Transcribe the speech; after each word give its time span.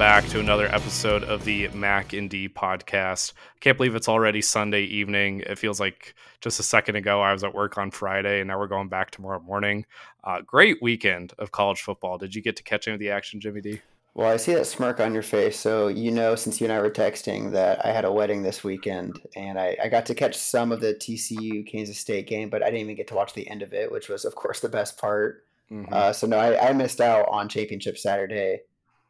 back 0.00 0.26
to 0.26 0.40
another 0.40 0.66
episode 0.74 1.22
of 1.24 1.44
the 1.44 1.68
Mac 1.74 2.14
and 2.14 2.30
D 2.30 2.48
podcast. 2.48 3.34
I 3.34 3.58
can't 3.60 3.76
believe 3.76 3.94
it's 3.94 4.08
already 4.08 4.40
Sunday 4.40 4.84
evening. 4.84 5.40
It 5.40 5.58
feels 5.58 5.78
like 5.78 6.14
just 6.40 6.58
a 6.58 6.62
second 6.62 6.96
ago 6.96 7.20
I 7.20 7.34
was 7.34 7.44
at 7.44 7.54
work 7.54 7.76
on 7.76 7.90
Friday, 7.90 8.40
and 8.40 8.48
now 8.48 8.58
we're 8.58 8.66
going 8.66 8.88
back 8.88 9.10
tomorrow 9.10 9.40
morning. 9.40 9.84
Uh, 10.24 10.40
great 10.40 10.78
weekend 10.80 11.34
of 11.38 11.52
college 11.52 11.82
football. 11.82 12.16
Did 12.16 12.34
you 12.34 12.40
get 12.40 12.56
to 12.56 12.62
catch 12.62 12.88
any 12.88 12.94
of 12.94 12.98
the 12.98 13.10
action, 13.10 13.42
Jimmy 13.42 13.60
D? 13.60 13.82
Well, 14.14 14.30
I 14.30 14.38
see 14.38 14.54
that 14.54 14.66
smirk 14.66 15.00
on 15.00 15.12
your 15.12 15.22
face, 15.22 15.60
so 15.60 15.88
you 15.88 16.10
know 16.10 16.34
since 16.34 16.62
you 16.62 16.64
and 16.64 16.72
I 16.72 16.80
were 16.80 16.90
texting 16.90 17.52
that 17.52 17.84
I 17.84 17.92
had 17.92 18.06
a 18.06 18.12
wedding 18.12 18.42
this 18.42 18.64
weekend, 18.64 19.20
and 19.36 19.60
I, 19.60 19.76
I 19.84 19.90
got 19.90 20.06
to 20.06 20.14
catch 20.14 20.34
some 20.34 20.72
of 20.72 20.80
the 20.80 20.94
TCU 20.94 21.70
Kansas 21.70 21.98
State 21.98 22.26
game, 22.26 22.48
but 22.48 22.62
I 22.62 22.70
didn't 22.70 22.80
even 22.80 22.96
get 22.96 23.08
to 23.08 23.14
watch 23.14 23.34
the 23.34 23.46
end 23.50 23.60
of 23.60 23.74
it, 23.74 23.92
which 23.92 24.08
was, 24.08 24.24
of 24.24 24.34
course, 24.34 24.60
the 24.60 24.70
best 24.70 24.96
part. 24.96 25.44
Mm-hmm. 25.70 25.92
Uh, 25.92 26.12
so 26.14 26.26
no, 26.26 26.38
I, 26.38 26.70
I, 26.70 26.72
missed 26.72 27.00
out 27.00 27.28
on 27.28 27.48
Championship 27.48 27.96
Saturday, 27.96 28.62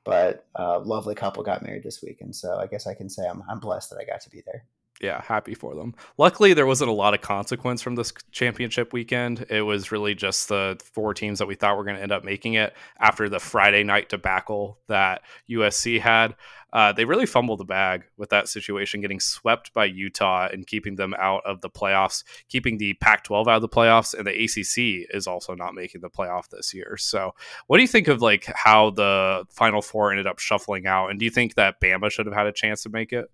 but 0.04 0.46
a 0.56 0.62
uh, 0.62 0.80
lovely 0.80 1.14
couple 1.14 1.42
got 1.42 1.62
married 1.62 1.82
this 1.82 2.02
week, 2.02 2.20
and 2.20 2.34
so 2.34 2.56
I 2.56 2.66
guess 2.66 2.86
I 2.86 2.94
can 2.94 3.08
say 3.08 3.26
I'm 3.26 3.42
I'm 3.48 3.60
blessed 3.60 3.90
that 3.90 3.98
I 3.98 4.04
got 4.04 4.20
to 4.22 4.30
be 4.30 4.42
there 4.46 4.64
yeah, 5.00 5.22
happy 5.22 5.54
for 5.54 5.74
them. 5.74 5.94
Luckily, 6.18 6.52
there 6.52 6.66
wasn't 6.66 6.90
a 6.90 6.94
lot 6.94 7.14
of 7.14 7.22
consequence 7.22 7.80
from 7.80 7.94
this 7.94 8.12
championship 8.32 8.92
weekend. 8.92 9.46
It 9.48 9.62
was 9.62 9.90
really 9.90 10.14
just 10.14 10.48
the 10.48 10.78
four 10.92 11.14
teams 11.14 11.38
that 11.38 11.46
we 11.46 11.54
thought 11.54 11.78
were 11.78 11.84
going 11.84 11.96
to 11.96 12.02
end 12.02 12.12
up 12.12 12.22
making 12.22 12.54
it 12.54 12.74
after 12.98 13.28
the 13.28 13.40
Friday 13.40 13.82
night 13.82 14.10
debacle 14.10 14.78
that 14.88 15.22
USC 15.48 16.00
had. 16.00 16.36
Uh, 16.72 16.92
they 16.92 17.04
really 17.04 17.26
fumbled 17.26 17.58
the 17.58 17.64
bag 17.64 18.04
with 18.16 18.30
that 18.30 18.48
situation, 18.48 19.00
getting 19.00 19.20
swept 19.20 19.72
by 19.72 19.84
Utah 19.84 20.48
and 20.52 20.66
keeping 20.66 20.96
them 20.96 21.14
out 21.18 21.42
of 21.44 21.60
the 21.60 21.70
playoffs, 21.70 22.22
keeping 22.48 22.78
the 22.78 22.94
Pac 22.94 23.24
12 23.24 23.48
out 23.48 23.56
of 23.56 23.62
the 23.62 23.68
playoffs, 23.68 24.14
and 24.14 24.26
the 24.26 24.44
ACC 24.44 25.08
is 25.14 25.26
also 25.26 25.54
not 25.54 25.74
making 25.74 26.00
the 26.00 26.10
playoff 26.10 26.48
this 26.48 26.72
year. 26.74 26.96
So, 26.98 27.34
what 27.66 27.78
do 27.78 27.82
you 27.82 27.88
think 27.88 28.08
of 28.08 28.22
like 28.22 28.46
how 28.54 28.90
the 28.90 29.44
Final 29.50 29.82
Four 29.82 30.10
ended 30.10 30.26
up 30.26 30.38
shuffling 30.38 30.86
out? 30.86 31.08
And 31.10 31.18
do 31.18 31.24
you 31.24 31.30
think 31.30 31.54
that 31.54 31.80
Bama 31.80 32.10
should 32.10 32.26
have 32.26 32.34
had 32.34 32.46
a 32.46 32.52
chance 32.52 32.82
to 32.84 32.88
make 32.88 33.12
it? 33.12 33.30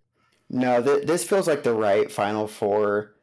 No, 0.48 0.82
th- 0.82 1.06
this 1.06 1.24
feels 1.24 1.48
like 1.48 1.62
the 1.62 1.74
right 1.74 2.10
Final 2.10 2.46
Four. 2.46 3.15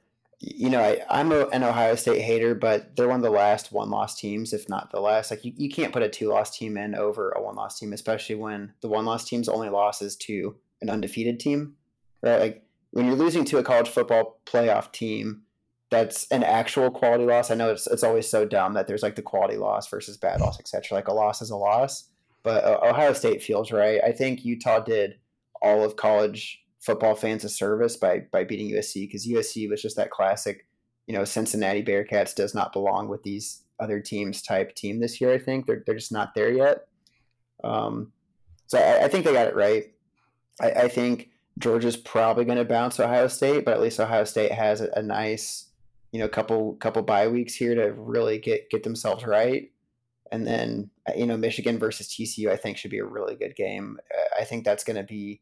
You 0.46 0.70
know, 0.70 0.82
I, 0.82 1.00
I'm 1.10 1.32
a, 1.32 1.46
an 1.48 1.64
Ohio 1.64 1.96
State 1.96 2.22
hater, 2.22 2.54
but 2.54 2.98
they're 2.98 3.08
one 3.08 3.18
of 3.18 3.24
the 3.24 3.30
last 3.30 3.72
one 3.72 3.90
loss 3.90 4.20
teams, 4.20 4.52
if 4.52 4.68
not 4.68 4.92
the 4.92 5.00
last. 5.00 5.32
Like, 5.32 5.46
you, 5.46 5.54
you 5.56 5.70
can't 5.70 5.94
put 5.94 6.04
a 6.04 6.10
two 6.10 6.28
loss 6.28 6.58
team 6.58 6.76
in 6.76 6.96
over 6.96 7.32
a 7.32 7.42
one 7.42 7.56
loss 7.56 7.80
team, 7.80 7.94
especially 7.94 8.36
when 8.36 8.74
the 8.82 8.90
one 8.90 9.06
loss 9.06 9.24
team's 9.24 9.48
only 9.48 9.70
loss 9.70 10.02
is 10.02 10.18
to 10.18 10.58
an 10.82 10.90
undefeated 10.90 11.40
team, 11.40 11.76
right? 12.22 12.40
Like, 12.40 12.66
when 12.92 13.06
you're 13.06 13.16
losing 13.16 13.46
to 13.46 13.58
a 13.58 13.64
college 13.64 13.88
football 13.88 14.42
playoff 14.46 14.92
team, 14.92 15.44
that's 15.90 16.28
an 16.30 16.44
actual 16.44 16.92
quality 16.92 17.24
loss. 17.24 17.50
I 17.50 17.56
know 17.56 17.72
it's, 17.72 17.88
it's 17.88 18.04
always 18.04 18.28
so 18.28 18.46
dumb 18.46 18.74
that 18.74 18.86
there's 18.86 19.04
like 19.04 19.16
the 19.16 19.22
quality 19.22 19.56
loss 19.56 19.88
versus 19.88 20.18
bad 20.18 20.42
loss, 20.42 20.60
etc. 20.60 20.98
Like, 20.98 21.08
a 21.08 21.14
loss 21.14 21.42
is 21.42 21.52
a 21.52 21.56
loss, 21.56 22.10
but 22.44 22.66
uh, 22.66 22.80
Ohio 22.84 23.14
State 23.14 23.42
feels 23.42 23.72
right. 23.72 24.02
I 24.04 24.12
think 24.12 24.44
Utah 24.44 24.82
did 24.82 25.20
all 25.62 25.86
of 25.86 25.96
college 25.96 26.63
football 26.84 27.16
fans 27.16 27.44
a 27.44 27.50
service 27.50 27.96
by 27.96 28.24
by 28.32 28.44
beating 28.44 28.70
USC 28.70 29.08
because 29.08 29.28
USC 29.28 29.70
was 29.70 29.82
just 29.82 29.96
that 29.96 30.12
classic, 30.12 30.68
you 31.08 31.16
know, 31.16 31.24
Cincinnati 31.24 31.84
Bearcats 31.84 32.36
does 32.36 32.54
not 32.54 32.74
belong 32.74 33.08
with 33.08 33.24
these 33.24 33.64
other 33.80 34.00
teams 34.00 34.42
type 34.42 34.76
team 34.76 35.00
this 35.00 35.20
year. 35.20 35.34
I 35.34 35.40
think 35.40 35.66
they're 35.66 35.84
they're 35.86 35.96
just 35.96 36.12
not 36.12 36.36
there 36.36 36.52
yet. 36.52 36.88
Um, 37.64 38.12
so 38.68 38.78
I, 38.78 39.06
I 39.06 39.08
think 39.08 39.26
they 39.26 39.34
got 39.34 39.48
it 39.48 39.56
right. 39.56 39.94
I, 40.62 40.72
I 40.72 40.88
think 40.88 41.30
Georgia's 41.58 41.98
probably 41.98 42.46
going 42.46 42.58
to 42.58 42.66
bounce 42.66 43.00
Ohio 43.00 43.28
State, 43.28 43.64
but 43.66 43.74
at 43.74 43.82
least 43.82 44.00
Ohio 44.00 44.26
State 44.26 44.52
has 44.52 44.82
a, 44.82 44.90
a 44.96 45.02
nice, 45.02 45.70
you 46.12 46.20
know, 46.20 46.28
couple 46.28 46.74
couple 46.76 47.02
bye 47.02 47.28
weeks 47.28 47.56
here 47.56 47.76
to 47.76 47.94
really 47.94 48.40
get 48.40 48.70
get 48.70 48.84
themselves 48.84 49.26
right. 49.26 49.72
And 50.32 50.46
then 50.46 50.90
you 51.16 51.28
know 51.28 51.38
Michigan 51.38 51.80
versus 51.80 52.10
TCU, 52.10 52.50
I 52.50 52.58
think 52.58 52.78
should 52.78 52.92
be 52.92 53.00
a 53.00 53.06
really 53.06 53.36
good 53.36 53.56
game. 53.56 54.00
I 54.38 54.44
think 54.44 54.66
that's 54.66 54.84
going 54.84 54.98
to 54.98 55.04
be 55.04 55.42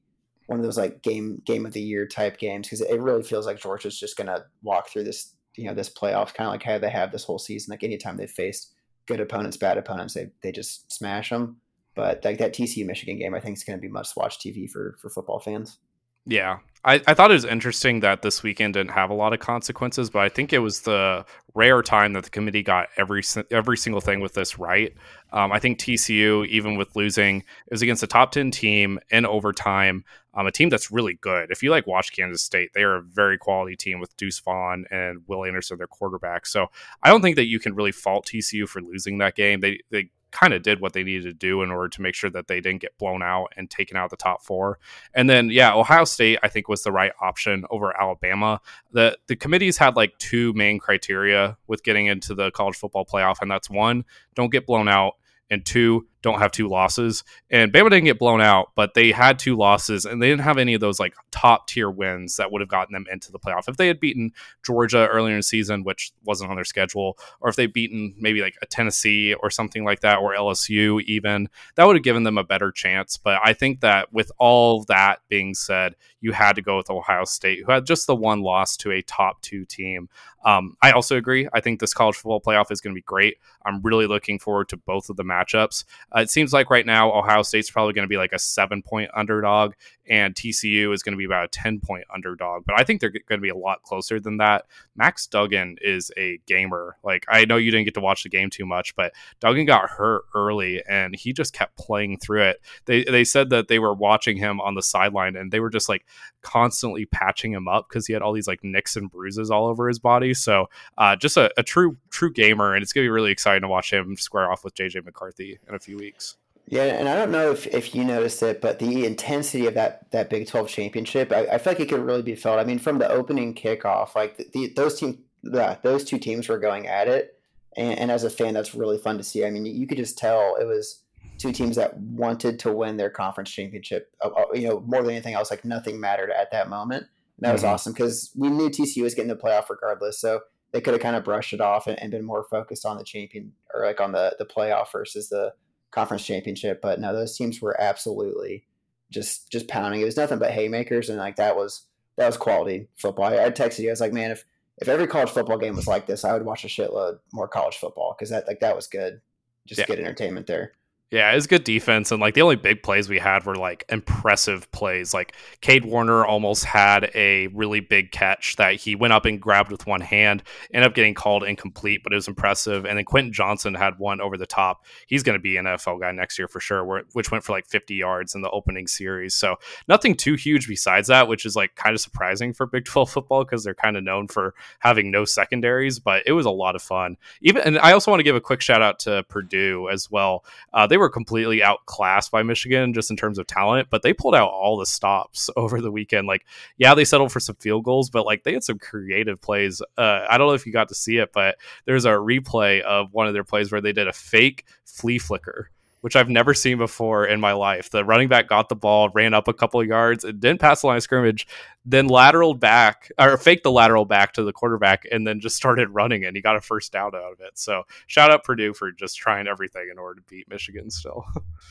one 0.51 0.59
of 0.59 0.65
those 0.65 0.77
like 0.77 1.01
game 1.01 1.41
game 1.45 1.65
of 1.65 1.71
the 1.71 1.81
year 1.81 2.05
type 2.05 2.37
games 2.37 2.67
because 2.67 2.81
it 2.81 2.99
really 2.99 3.23
feels 3.23 3.45
like 3.45 3.57
Georgia's 3.57 3.97
just 3.97 4.17
gonna 4.17 4.43
walk 4.61 4.89
through 4.89 5.05
this 5.05 5.33
you 5.55 5.65
know 5.65 5.73
this 5.73 5.89
playoff 5.89 6.33
kind 6.33 6.47
of 6.47 6.51
like 6.51 6.63
how 6.63 6.77
they 6.77 6.89
have 6.89 7.11
this 7.11 7.23
whole 7.23 7.39
season. 7.39 7.71
Like 7.71 7.85
anytime 7.85 8.17
they've 8.17 8.29
faced 8.29 8.73
good 9.07 9.21
opponents, 9.21 9.55
bad 9.55 9.77
opponents, 9.77 10.13
they 10.13 10.31
they 10.43 10.51
just 10.51 10.91
smash 10.91 11.29
them. 11.29 11.61
But 11.95 12.23
like 12.25 12.37
that 12.39 12.53
TCU 12.53 12.85
Michigan 12.85 13.17
game, 13.17 13.33
I 13.33 13.39
think 13.39 13.57
is 13.57 13.63
going 13.63 13.77
to 13.77 13.81
be 13.81 13.87
must 13.87 14.17
watch 14.17 14.39
TV 14.39 14.69
for 14.69 14.97
for 15.01 15.09
football 15.09 15.39
fans. 15.39 15.77
Yeah, 16.25 16.59
I, 16.83 17.01
I 17.05 17.13
thought 17.13 17.29
it 17.29 17.35
was 17.35 17.45
interesting 17.45 17.99
that 17.99 18.23
this 18.23 18.41
weekend 18.41 18.73
didn't 18.73 18.91
have 18.91 19.11
a 19.11 19.13
lot 19.13 19.33
of 19.33 19.39
consequences, 19.39 20.09
but 20.09 20.19
I 20.19 20.29
think 20.29 20.51
it 20.51 20.59
was 20.59 20.81
the 20.81 21.25
rare 21.53 21.83
time 21.83 22.13
that 22.13 22.23
the 22.23 22.29
committee 22.29 22.63
got 22.63 22.89
every 22.97 23.21
every 23.51 23.77
single 23.77 24.01
thing 24.01 24.19
with 24.19 24.33
this 24.33 24.57
right. 24.57 24.93
Um, 25.31 25.51
I 25.51 25.59
think 25.59 25.77
TCU, 25.77 26.47
even 26.47 26.77
with 26.77 26.95
losing, 26.95 27.37
it 27.39 27.71
was 27.71 27.83
against 27.83 28.01
a 28.01 28.07
top 28.07 28.31
ten 28.31 28.49
team 28.49 28.99
in 29.11 29.27
overtime, 29.27 30.03
um, 30.33 30.47
a 30.47 30.51
team 30.51 30.69
that's 30.69 30.91
really 30.91 31.19
good. 31.21 31.51
If 31.51 31.61
you 31.61 31.69
like 31.69 31.85
watch 31.85 32.13
Kansas 32.15 32.41
State, 32.41 32.71
they 32.73 32.81
are 32.81 32.95
a 32.95 33.03
very 33.03 33.37
quality 33.37 33.75
team 33.75 33.99
with 33.99 34.17
Deuce 34.17 34.39
Vaughn 34.39 34.85
and 34.89 35.21
Will 35.27 35.45
Anderson, 35.45 35.77
their 35.77 35.87
quarterback. 35.87 36.47
So 36.47 36.67
I 37.03 37.09
don't 37.09 37.21
think 37.21 37.35
that 37.35 37.47
you 37.47 37.59
can 37.59 37.75
really 37.75 37.91
fault 37.91 38.25
TCU 38.25 38.67
for 38.67 38.81
losing 38.81 39.19
that 39.19 39.35
game. 39.35 39.59
They 39.59 39.81
they 39.91 40.09
kind 40.31 40.53
of 40.53 40.63
did 40.63 40.79
what 40.79 40.93
they 40.93 41.03
needed 41.03 41.23
to 41.23 41.33
do 41.33 41.61
in 41.61 41.71
order 41.71 41.89
to 41.89 42.01
make 42.01 42.15
sure 42.15 42.29
that 42.29 42.47
they 42.47 42.61
didn't 42.61 42.81
get 42.81 42.97
blown 42.97 43.21
out 43.21 43.47
and 43.57 43.69
taken 43.69 43.97
out 43.97 44.05
of 44.05 44.09
the 44.09 44.17
top 44.17 44.41
four. 44.41 44.79
And 45.13 45.29
then, 45.29 45.49
yeah, 45.49 45.73
Ohio 45.73 46.05
State, 46.05 46.39
I 46.41 46.47
think, 46.47 46.67
was 46.67 46.83
the 46.83 46.91
right 46.91 47.11
option 47.21 47.65
over 47.69 47.99
Alabama. 47.99 48.61
The 48.91 49.17
the 49.27 49.35
committees 49.35 49.77
had 49.77 49.95
like 49.95 50.17
two 50.17 50.53
main 50.53 50.79
criteria 50.79 51.57
with 51.67 51.83
getting 51.83 52.07
into 52.07 52.33
the 52.33 52.51
college 52.51 52.75
football 52.75 53.05
playoff, 53.05 53.41
and 53.41 53.51
that's 53.51 53.69
one, 53.69 54.05
don't 54.35 54.51
get 54.51 54.65
blown 54.65 54.87
out, 54.87 55.13
and 55.49 55.65
two, 55.65 56.07
don't 56.21 56.39
have 56.39 56.51
two 56.51 56.67
losses. 56.67 57.23
And 57.49 57.71
Bama 57.73 57.89
didn't 57.89 58.05
get 58.05 58.19
blown 58.19 58.41
out, 58.41 58.71
but 58.75 58.93
they 58.93 59.11
had 59.11 59.39
two 59.39 59.55
losses 59.55 60.05
and 60.05 60.21
they 60.21 60.29
didn't 60.29 60.41
have 60.43 60.57
any 60.57 60.73
of 60.73 60.81
those 60.81 60.99
like 60.99 61.15
top 61.31 61.67
tier 61.67 61.89
wins 61.89 62.37
that 62.37 62.51
would 62.51 62.61
have 62.61 62.69
gotten 62.69 62.93
them 62.93 63.05
into 63.11 63.31
the 63.31 63.39
playoff. 63.39 63.67
If 63.67 63.77
they 63.77 63.87
had 63.87 63.99
beaten 63.99 64.31
Georgia 64.65 65.07
earlier 65.07 65.33
in 65.33 65.39
the 65.39 65.43
season, 65.43 65.83
which 65.83 66.11
wasn't 66.23 66.49
on 66.49 66.55
their 66.55 66.65
schedule, 66.65 67.17
or 67.39 67.49
if 67.49 67.55
they'd 67.55 67.73
beaten 67.73 68.15
maybe 68.19 68.41
like 68.41 68.55
a 68.61 68.65
Tennessee 68.65 69.33
or 69.33 69.49
something 69.49 69.83
like 69.83 70.01
that, 70.01 70.19
or 70.19 70.33
LSU 70.33 71.01
even, 71.03 71.49
that 71.75 71.85
would 71.85 71.95
have 71.95 72.03
given 72.03 72.23
them 72.23 72.37
a 72.37 72.43
better 72.43 72.71
chance. 72.71 73.17
But 73.17 73.39
I 73.43 73.53
think 73.53 73.81
that 73.81 74.13
with 74.13 74.31
all 74.37 74.83
that 74.85 75.21
being 75.27 75.53
said, 75.53 75.95
you 76.21 76.31
had 76.33 76.53
to 76.53 76.61
go 76.61 76.77
with 76.77 76.89
Ohio 76.89 77.25
State, 77.25 77.63
who 77.65 77.71
had 77.71 77.85
just 77.85 78.07
the 78.07 78.15
one 78.15 78.41
loss 78.41 78.77
to 78.77 78.91
a 78.91 79.01
top 79.01 79.41
two 79.41 79.65
team. 79.65 80.07
Um, 80.45 80.75
I 80.81 80.91
also 80.91 81.17
agree. 81.17 81.47
I 81.53 81.59
think 81.59 81.79
this 81.79 81.93
college 81.93 82.15
football 82.15 82.41
playoff 82.41 82.71
is 82.71 82.81
going 82.81 82.93
to 82.93 82.97
be 82.97 83.03
great. 83.03 83.37
I'm 83.65 83.81
really 83.81 84.07
looking 84.07 84.39
forward 84.39 84.69
to 84.69 84.77
both 84.77 85.09
of 85.09 85.17
the 85.17 85.23
matchups. 85.23 85.83
Uh, 86.15 86.21
it 86.21 86.29
seems 86.29 86.53
like 86.53 86.69
right 86.69 86.85
now 86.85 87.11
Ohio 87.11 87.41
State's 87.41 87.69
probably 87.69 87.93
going 87.93 88.05
to 88.05 88.09
be 88.09 88.17
like 88.17 88.33
a 88.33 88.39
seven 88.39 88.81
point 88.81 89.09
underdog, 89.13 89.73
and 90.09 90.35
TCU 90.35 90.93
is 90.93 91.03
going 91.03 91.13
to 91.13 91.17
be 91.17 91.25
about 91.25 91.45
a 91.45 91.47
10 91.47 91.79
point 91.79 92.03
underdog. 92.13 92.65
But 92.65 92.79
I 92.79 92.83
think 92.83 92.99
they're 92.99 93.09
going 93.09 93.39
to 93.39 93.39
be 93.39 93.49
a 93.49 93.55
lot 93.55 93.83
closer 93.83 94.19
than 94.19 94.37
that. 94.37 94.65
Max 94.95 95.25
Duggan 95.27 95.77
is 95.81 96.11
a 96.17 96.39
gamer. 96.45 96.97
Like, 97.03 97.25
I 97.29 97.45
know 97.45 97.57
you 97.57 97.71
didn't 97.71 97.85
get 97.85 97.93
to 97.95 98.01
watch 98.01 98.23
the 98.23 98.29
game 98.29 98.49
too 98.49 98.65
much, 98.65 98.95
but 98.95 99.13
Duggan 99.39 99.65
got 99.65 99.89
hurt 99.89 100.23
early 100.35 100.83
and 100.87 101.15
he 101.15 101.33
just 101.33 101.53
kept 101.53 101.77
playing 101.77 102.17
through 102.17 102.43
it. 102.43 102.61
They, 102.85 103.03
they 103.03 103.23
said 103.23 103.49
that 103.51 103.67
they 103.67 103.79
were 103.79 103.93
watching 103.93 104.37
him 104.37 104.59
on 104.59 104.75
the 104.75 104.83
sideline 104.83 105.35
and 105.35 105.51
they 105.51 105.59
were 105.59 105.69
just 105.69 105.87
like 105.87 106.05
constantly 106.41 107.05
patching 107.05 107.53
him 107.53 107.67
up 107.67 107.87
because 107.89 108.07
he 108.07 108.13
had 108.13 108.21
all 108.21 108.33
these 108.33 108.47
like 108.47 108.63
nicks 108.63 108.95
and 108.95 109.09
bruises 109.09 109.51
all 109.51 109.67
over 109.67 109.87
his 109.87 109.99
body. 109.99 110.33
So, 110.33 110.67
uh, 110.97 111.15
just 111.15 111.37
a, 111.37 111.51
a 111.57 111.63
true, 111.63 111.97
true 112.09 112.31
gamer. 112.31 112.73
And 112.73 112.83
it's 112.83 112.93
to 112.93 113.01
be 113.01 113.09
really 113.09 113.31
exciting 113.31 113.61
to 113.61 113.67
watch 113.67 113.91
him 113.91 114.15
square 114.17 114.51
off 114.51 114.63
with 114.63 114.75
JJ 114.75 115.05
McCarthy 115.05 115.59
in 115.67 115.75
a 115.75 115.79
few 115.79 115.97
weeks. 115.97 116.37
Yeah, 116.67 116.83
and 116.83 117.09
I 117.09 117.15
don't 117.15 117.31
know 117.31 117.51
if, 117.51 117.67
if 117.67 117.93
you 117.93 118.05
noticed 118.05 118.41
it, 118.43 118.61
but 118.61 118.79
the 118.79 119.05
intensity 119.05 119.67
of 119.67 119.73
that, 119.73 120.09
that 120.11 120.29
Big 120.29 120.47
12 120.47 120.69
championship, 120.69 121.31
I, 121.33 121.45
I 121.47 121.57
feel 121.57 121.73
like 121.73 121.81
it 121.81 121.89
could 121.89 121.99
really 121.99 122.21
be 122.21 122.35
felt. 122.35 122.59
I 122.59 122.63
mean, 122.63 122.79
from 122.79 122.97
the 122.97 123.11
opening 123.11 123.53
kickoff, 123.53 124.15
like 124.15 124.37
the, 124.37 124.47
the 124.53 124.73
those 124.75 124.97
team, 124.97 125.21
yeah, 125.43 125.75
those 125.81 126.05
two 126.05 126.17
teams 126.17 126.47
were 126.47 126.59
going 126.59 126.87
at 126.87 127.09
it, 127.09 127.37
and, 127.75 127.99
and, 127.99 128.11
as 128.11 128.23
a 128.23 128.29
fan, 128.29 128.53
that's 128.53 128.73
really 128.73 128.97
fun 128.97 129.17
to 129.17 129.23
see. 129.23 129.45
I 129.45 129.49
mean, 129.49 129.65
you 129.65 129.85
could 129.85 129.97
just 129.97 130.17
tell 130.17 130.55
it 130.55 130.65
was 130.65 131.01
two 131.41 131.51
teams 131.51 131.75
that 131.75 131.97
wanted 131.97 132.59
to 132.59 132.71
win 132.71 132.97
their 132.97 133.09
conference 133.09 133.49
championship. 133.49 134.13
Uh, 134.23 134.29
uh, 134.29 134.45
you 134.53 134.67
know, 134.67 134.81
more 134.81 135.01
than 135.01 135.11
anything 135.11 135.33
else, 135.33 135.49
like 135.49 135.65
nothing 135.65 135.99
mattered 135.99 136.31
at 136.31 136.51
that 136.51 136.69
moment. 136.69 137.03
And 137.37 137.47
that 137.47 137.53
was 137.53 137.63
mm-hmm. 137.63 137.71
awesome 137.71 137.93
because 137.93 138.31
we 138.35 138.49
knew 138.49 138.69
TCU 138.69 139.03
was 139.03 139.15
getting 139.15 139.29
the 139.29 139.35
playoff 139.35 139.69
regardless, 139.69 140.19
so 140.19 140.41
they 140.71 140.81
could 140.81 140.93
have 140.93 141.01
kind 141.01 141.15
of 141.15 141.23
brushed 141.23 141.53
it 141.53 141.61
off 141.61 141.87
and, 141.87 141.99
and 142.01 142.11
been 142.11 142.23
more 142.23 142.45
focused 142.49 142.85
on 142.85 142.97
the 142.97 143.03
champion 143.03 143.51
or 143.73 143.85
like 143.85 143.99
on 143.99 144.11
the 144.11 144.35
the 144.37 144.45
playoff 144.45 144.91
versus 144.91 145.29
the 145.29 145.53
conference 145.89 146.25
championship. 146.25 146.81
But 146.81 146.99
no, 146.99 147.13
those 147.13 147.35
teams 147.35 147.61
were 147.61 147.79
absolutely 147.81 148.65
just 149.09 149.51
just 149.51 149.67
pounding. 149.67 150.01
It 150.01 150.05
was 150.05 150.17
nothing 150.17 150.39
but 150.39 150.51
haymakers, 150.51 151.09
and 151.09 151.17
like 151.17 151.37
that 151.37 151.55
was 151.55 151.87
that 152.17 152.27
was 152.27 152.37
quality 152.37 152.87
football. 152.97 153.25
I, 153.25 153.45
I 153.45 153.49
texted 153.49 153.79
you. 153.79 153.89
I 153.89 153.91
was 153.91 154.01
like, 154.01 154.13
man, 154.13 154.31
if 154.31 154.45
if 154.77 154.87
every 154.87 155.07
college 155.07 155.29
football 155.29 155.57
game 155.57 155.75
was 155.75 155.87
like 155.87 156.05
this, 156.05 156.23
I 156.23 156.33
would 156.33 156.45
watch 156.45 156.63
a 156.63 156.67
shitload 156.67 157.19
more 157.33 157.47
college 157.47 157.77
football 157.77 158.15
because 158.17 158.29
that 158.29 158.47
like 158.47 158.59
that 158.59 158.75
was 158.75 158.87
good. 158.87 159.21
Just 159.67 159.79
yeah. 159.79 159.85
good 159.85 159.99
entertainment 159.99 160.47
there. 160.47 160.73
Yeah, 161.11 161.33
it's 161.33 161.45
good 161.45 161.65
defense, 161.65 162.09
and 162.13 162.21
like 162.21 162.35
the 162.35 162.41
only 162.41 162.55
big 162.55 162.83
plays 162.83 163.09
we 163.09 163.19
had 163.19 163.45
were 163.45 163.57
like 163.57 163.83
impressive 163.89 164.71
plays. 164.71 165.13
Like 165.13 165.35
Cade 165.59 165.83
Warner 165.83 166.23
almost 166.23 166.63
had 166.63 167.11
a 167.13 167.47
really 167.47 167.81
big 167.81 168.13
catch 168.13 168.55
that 168.55 168.75
he 168.75 168.95
went 168.95 169.11
up 169.11 169.25
and 169.25 169.41
grabbed 169.41 169.73
with 169.73 169.85
one 169.85 169.99
hand, 169.99 170.41
ended 170.73 170.89
up 170.89 170.95
getting 170.95 171.13
called 171.13 171.43
incomplete, 171.43 172.01
but 172.01 172.13
it 172.13 172.15
was 172.15 172.29
impressive. 172.29 172.85
And 172.85 172.97
then 172.97 173.03
Quentin 173.03 173.33
Johnston 173.33 173.73
had 173.73 173.99
one 173.99 174.21
over 174.21 174.37
the 174.37 174.45
top. 174.45 174.85
He's 175.05 175.21
going 175.21 175.37
to 175.37 175.41
be 175.41 175.57
an 175.57 175.65
NFL 175.65 175.99
guy 175.99 176.13
next 176.13 176.39
year 176.39 176.47
for 176.47 176.61
sure, 176.61 177.03
which 177.11 177.29
went 177.29 177.43
for 177.43 177.51
like 177.51 177.67
50 177.67 177.93
yards 177.93 178.33
in 178.33 178.41
the 178.41 178.49
opening 178.49 178.87
series. 178.87 179.35
So 179.35 179.57
nothing 179.89 180.15
too 180.15 180.35
huge 180.35 180.65
besides 180.65 181.09
that, 181.09 181.27
which 181.27 181.45
is 181.45 181.57
like 181.57 181.75
kind 181.75 181.93
of 181.93 181.99
surprising 181.99 182.53
for 182.53 182.65
Big 182.65 182.85
12 182.91 183.09
football 183.11 183.43
because 183.43 183.65
they're 183.65 183.75
kind 183.75 183.97
of 183.97 184.03
known 184.05 184.29
for 184.29 184.53
having 184.79 185.11
no 185.11 185.25
secondaries. 185.25 185.99
But 185.99 186.23
it 186.25 186.31
was 186.31 186.45
a 186.45 186.51
lot 186.51 186.77
of 186.77 186.81
fun. 186.81 187.17
Even 187.41 187.63
and 187.63 187.79
I 187.79 187.91
also 187.91 188.11
want 188.11 188.21
to 188.21 188.23
give 188.23 188.37
a 188.37 188.39
quick 188.39 188.61
shout 188.61 188.81
out 188.81 188.99
to 188.99 189.23
Purdue 189.23 189.89
as 189.89 190.09
well. 190.09 190.45
Uh, 190.71 190.87
they 190.87 191.00
were 191.01 191.09
completely 191.09 191.61
outclassed 191.61 192.31
by 192.31 192.43
Michigan 192.43 192.93
just 192.93 193.11
in 193.11 193.17
terms 193.17 193.37
of 193.37 193.47
talent, 193.47 193.89
but 193.89 194.01
they 194.01 194.13
pulled 194.13 194.35
out 194.35 194.49
all 194.49 194.77
the 194.77 194.85
stops 194.85 195.49
over 195.57 195.81
the 195.81 195.91
weekend. 195.91 196.27
Like, 196.27 196.45
yeah, 196.77 196.95
they 196.95 197.05
settled 197.05 197.31
for 197.31 197.39
some 197.39 197.55
field 197.55 197.83
goals, 197.83 198.09
but 198.09 198.25
like 198.25 198.43
they 198.43 198.53
had 198.53 198.63
some 198.63 198.79
creative 198.79 199.41
plays. 199.41 199.81
Uh, 199.97 200.25
I 200.29 200.37
don't 200.37 200.47
know 200.47 200.53
if 200.53 200.65
you 200.65 200.71
got 200.71 200.89
to 200.89 200.95
see 200.95 201.17
it, 201.17 201.33
but 201.33 201.57
there's 201.85 202.05
a 202.05 202.11
replay 202.11 202.81
of 202.81 203.13
one 203.13 203.27
of 203.27 203.33
their 203.33 203.43
plays 203.43 203.71
where 203.71 203.81
they 203.81 203.93
did 203.93 204.07
a 204.07 204.13
fake 204.13 204.65
flea 204.85 205.17
flicker 205.17 205.69
which 206.01 206.15
I've 206.15 206.29
never 206.29 206.53
seen 206.53 206.77
before 206.77 207.25
in 207.25 207.39
my 207.39 207.53
life. 207.53 207.89
The 207.89 208.03
running 208.03 208.27
back 208.27 208.47
got 208.47 208.69
the 208.69 208.75
ball, 208.75 209.09
ran 209.09 209.33
up 209.33 209.47
a 209.47 209.53
couple 209.53 209.79
of 209.79 209.87
yards, 209.87 210.23
and 210.23 210.39
didn't 210.39 210.59
pass 210.59 210.81
the 210.81 210.87
line 210.87 210.97
of 210.97 211.03
scrimmage, 211.03 211.47
then 211.85 212.09
lateraled 212.09 212.59
back 212.59 213.11
or 213.19 213.37
faked 213.37 213.63
the 213.63 213.71
lateral 213.71 214.05
back 214.05 214.33
to 214.33 214.43
the 214.43 214.51
quarterback, 214.51 215.05
and 215.11 215.25
then 215.25 215.39
just 215.39 215.55
started 215.61 215.89
running, 215.89 216.25
and 216.25 216.35
he 216.35 216.41
got 216.41 216.55
a 216.55 216.61
first 216.61 216.91
down 216.91 217.15
out 217.15 217.31
of 217.31 217.39
it. 217.39 217.57
So 217.57 217.83
shout 218.07 218.31
out 218.31 218.43
Purdue 218.43 218.73
for 218.73 218.91
just 218.91 219.17
trying 219.17 219.47
everything 219.47 219.89
in 219.91 219.97
order 219.97 220.19
to 220.19 220.27
beat 220.27 220.49
Michigan. 220.49 220.89
Still, 220.89 221.25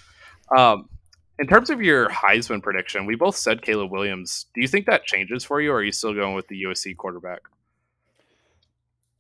um, 0.56 0.88
in 1.38 1.46
terms 1.46 1.70
of 1.70 1.82
your 1.82 2.08
Heisman 2.08 2.62
prediction, 2.62 3.06
we 3.06 3.16
both 3.16 3.36
said 3.36 3.62
Caleb 3.62 3.90
Williams. 3.90 4.46
Do 4.54 4.60
you 4.60 4.68
think 4.68 4.86
that 4.86 5.06
changes 5.06 5.44
for 5.44 5.60
you, 5.60 5.72
or 5.72 5.76
are 5.76 5.84
you 5.84 5.92
still 5.92 6.14
going 6.14 6.34
with 6.34 6.48
the 6.48 6.62
USC 6.64 6.96
quarterback? 6.96 7.40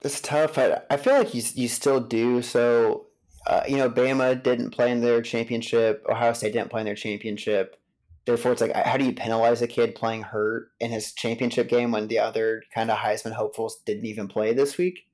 It's 0.02 0.20
tough. 0.20 0.56
I, 0.56 0.80
I 0.88 0.96
feel 0.96 1.14
like 1.14 1.34
you 1.34 1.42
you 1.54 1.68
still 1.68 2.00
do. 2.00 2.42
So 2.42 3.06
uh, 3.50 3.64
you 3.66 3.76
know, 3.76 3.90
Bama 3.90 4.40
didn't 4.40 4.70
play 4.70 4.92
in 4.92 5.00
their 5.00 5.20
championship. 5.20 6.06
Ohio 6.08 6.32
State 6.34 6.52
didn't 6.52 6.70
play 6.70 6.82
in 6.82 6.86
their 6.86 6.94
championship. 6.94 7.76
Therefore, 8.24 8.52
it's 8.52 8.60
like, 8.60 8.76
how 8.76 8.96
do 8.96 9.04
you 9.04 9.12
penalize 9.12 9.60
a 9.60 9.66
kid 9.66 9.96
playing 9.96 10.22
hurt 10.22 10.70
in 10.78 10.92
his 10.92 11.12
championship 11.12 11.68
game 11.68 11.90
when 11.90 12.06
the 12.06 12.20
other 12.20 12.62
kind 12.72 12.92
of 12.92 12.98
Heisman 12.98 13.32
hopefuls 13.32 13.80
didn't 13.84 14.06
even 14.06 14.28
play 14.28 14.54
this 14.54 14.78
week? 14.78 15.08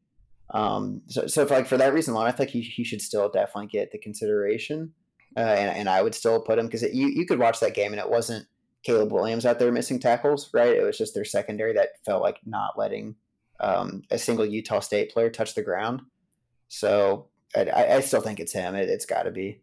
Um, 0.50 1.00
so, 1.06 1.26
so 1.26 1.46
for, 1.46 1.54
like 1.54 1.66
for 1.66 1.78
that 1.78 1.94
reason 1.94 2.12
alone, 2.12 2.26
I 2.26 2.32
think 2.32 2.50
he, 2.50 2.60
he 2.60 2.84
should 2.84 3.00
still 3.00 3.30
definitely 3.30 3.68
get 3.68 3.90
the 3.90 3.96
consideration, 3.98 4.92
uh, 5.34 5.40
and, 5.40 5.74
and 5.74 5.88
I 5.88 6.02
would 6.02 6.14
still 6.14 6.38
put 6.42 6.58
him 6.58 6.66
because 6.66 6.82
you 6.82 7.08
you 7.08 7.24
could 7.24 7.38
watch 7.38 7.60
that 7.60 7.74
game 7.74 7.92
and 7.92 8.00
it 8.00 8.10
wasn't 8.10 8.46
Caleb 8.82 9.12
Williams 9.12 9.46
out 9.46 9.58
there 9.58 9.72
missing 9.72 9.98
tackles, 9.98 10.50
right? 10.52 10.76
It 10.76 10.84
was 10.84 10.98
just 10.98 11.14
their 11.14 11.24
secondary 11.24 11.72
that 11.72 12.04
felt 12.04 12.22
like 12.22 12.40
not 12.44 12.78
letting 12.78 13.16
um, 13.60 14.02
a 14.10 14.18
single 14.18 14.44
Utah 14.44 14.80
State 14.80 15.10
player 15.10 15.30
touch 15.30 15.54
the 15.54 15.62
ground. 15.62 16.02
So 16.68 17.28
I, 17.54 17.96
I 17.96 18.00
still 18.00 18.20
think 18.20 18.40
it's 18.40 18.52
him. 18.52 18.74
It, 18.74 18.88
it's 18.88 19.06
got 19.06 19.24
to 19.24 19.30
be. 19.30 19.60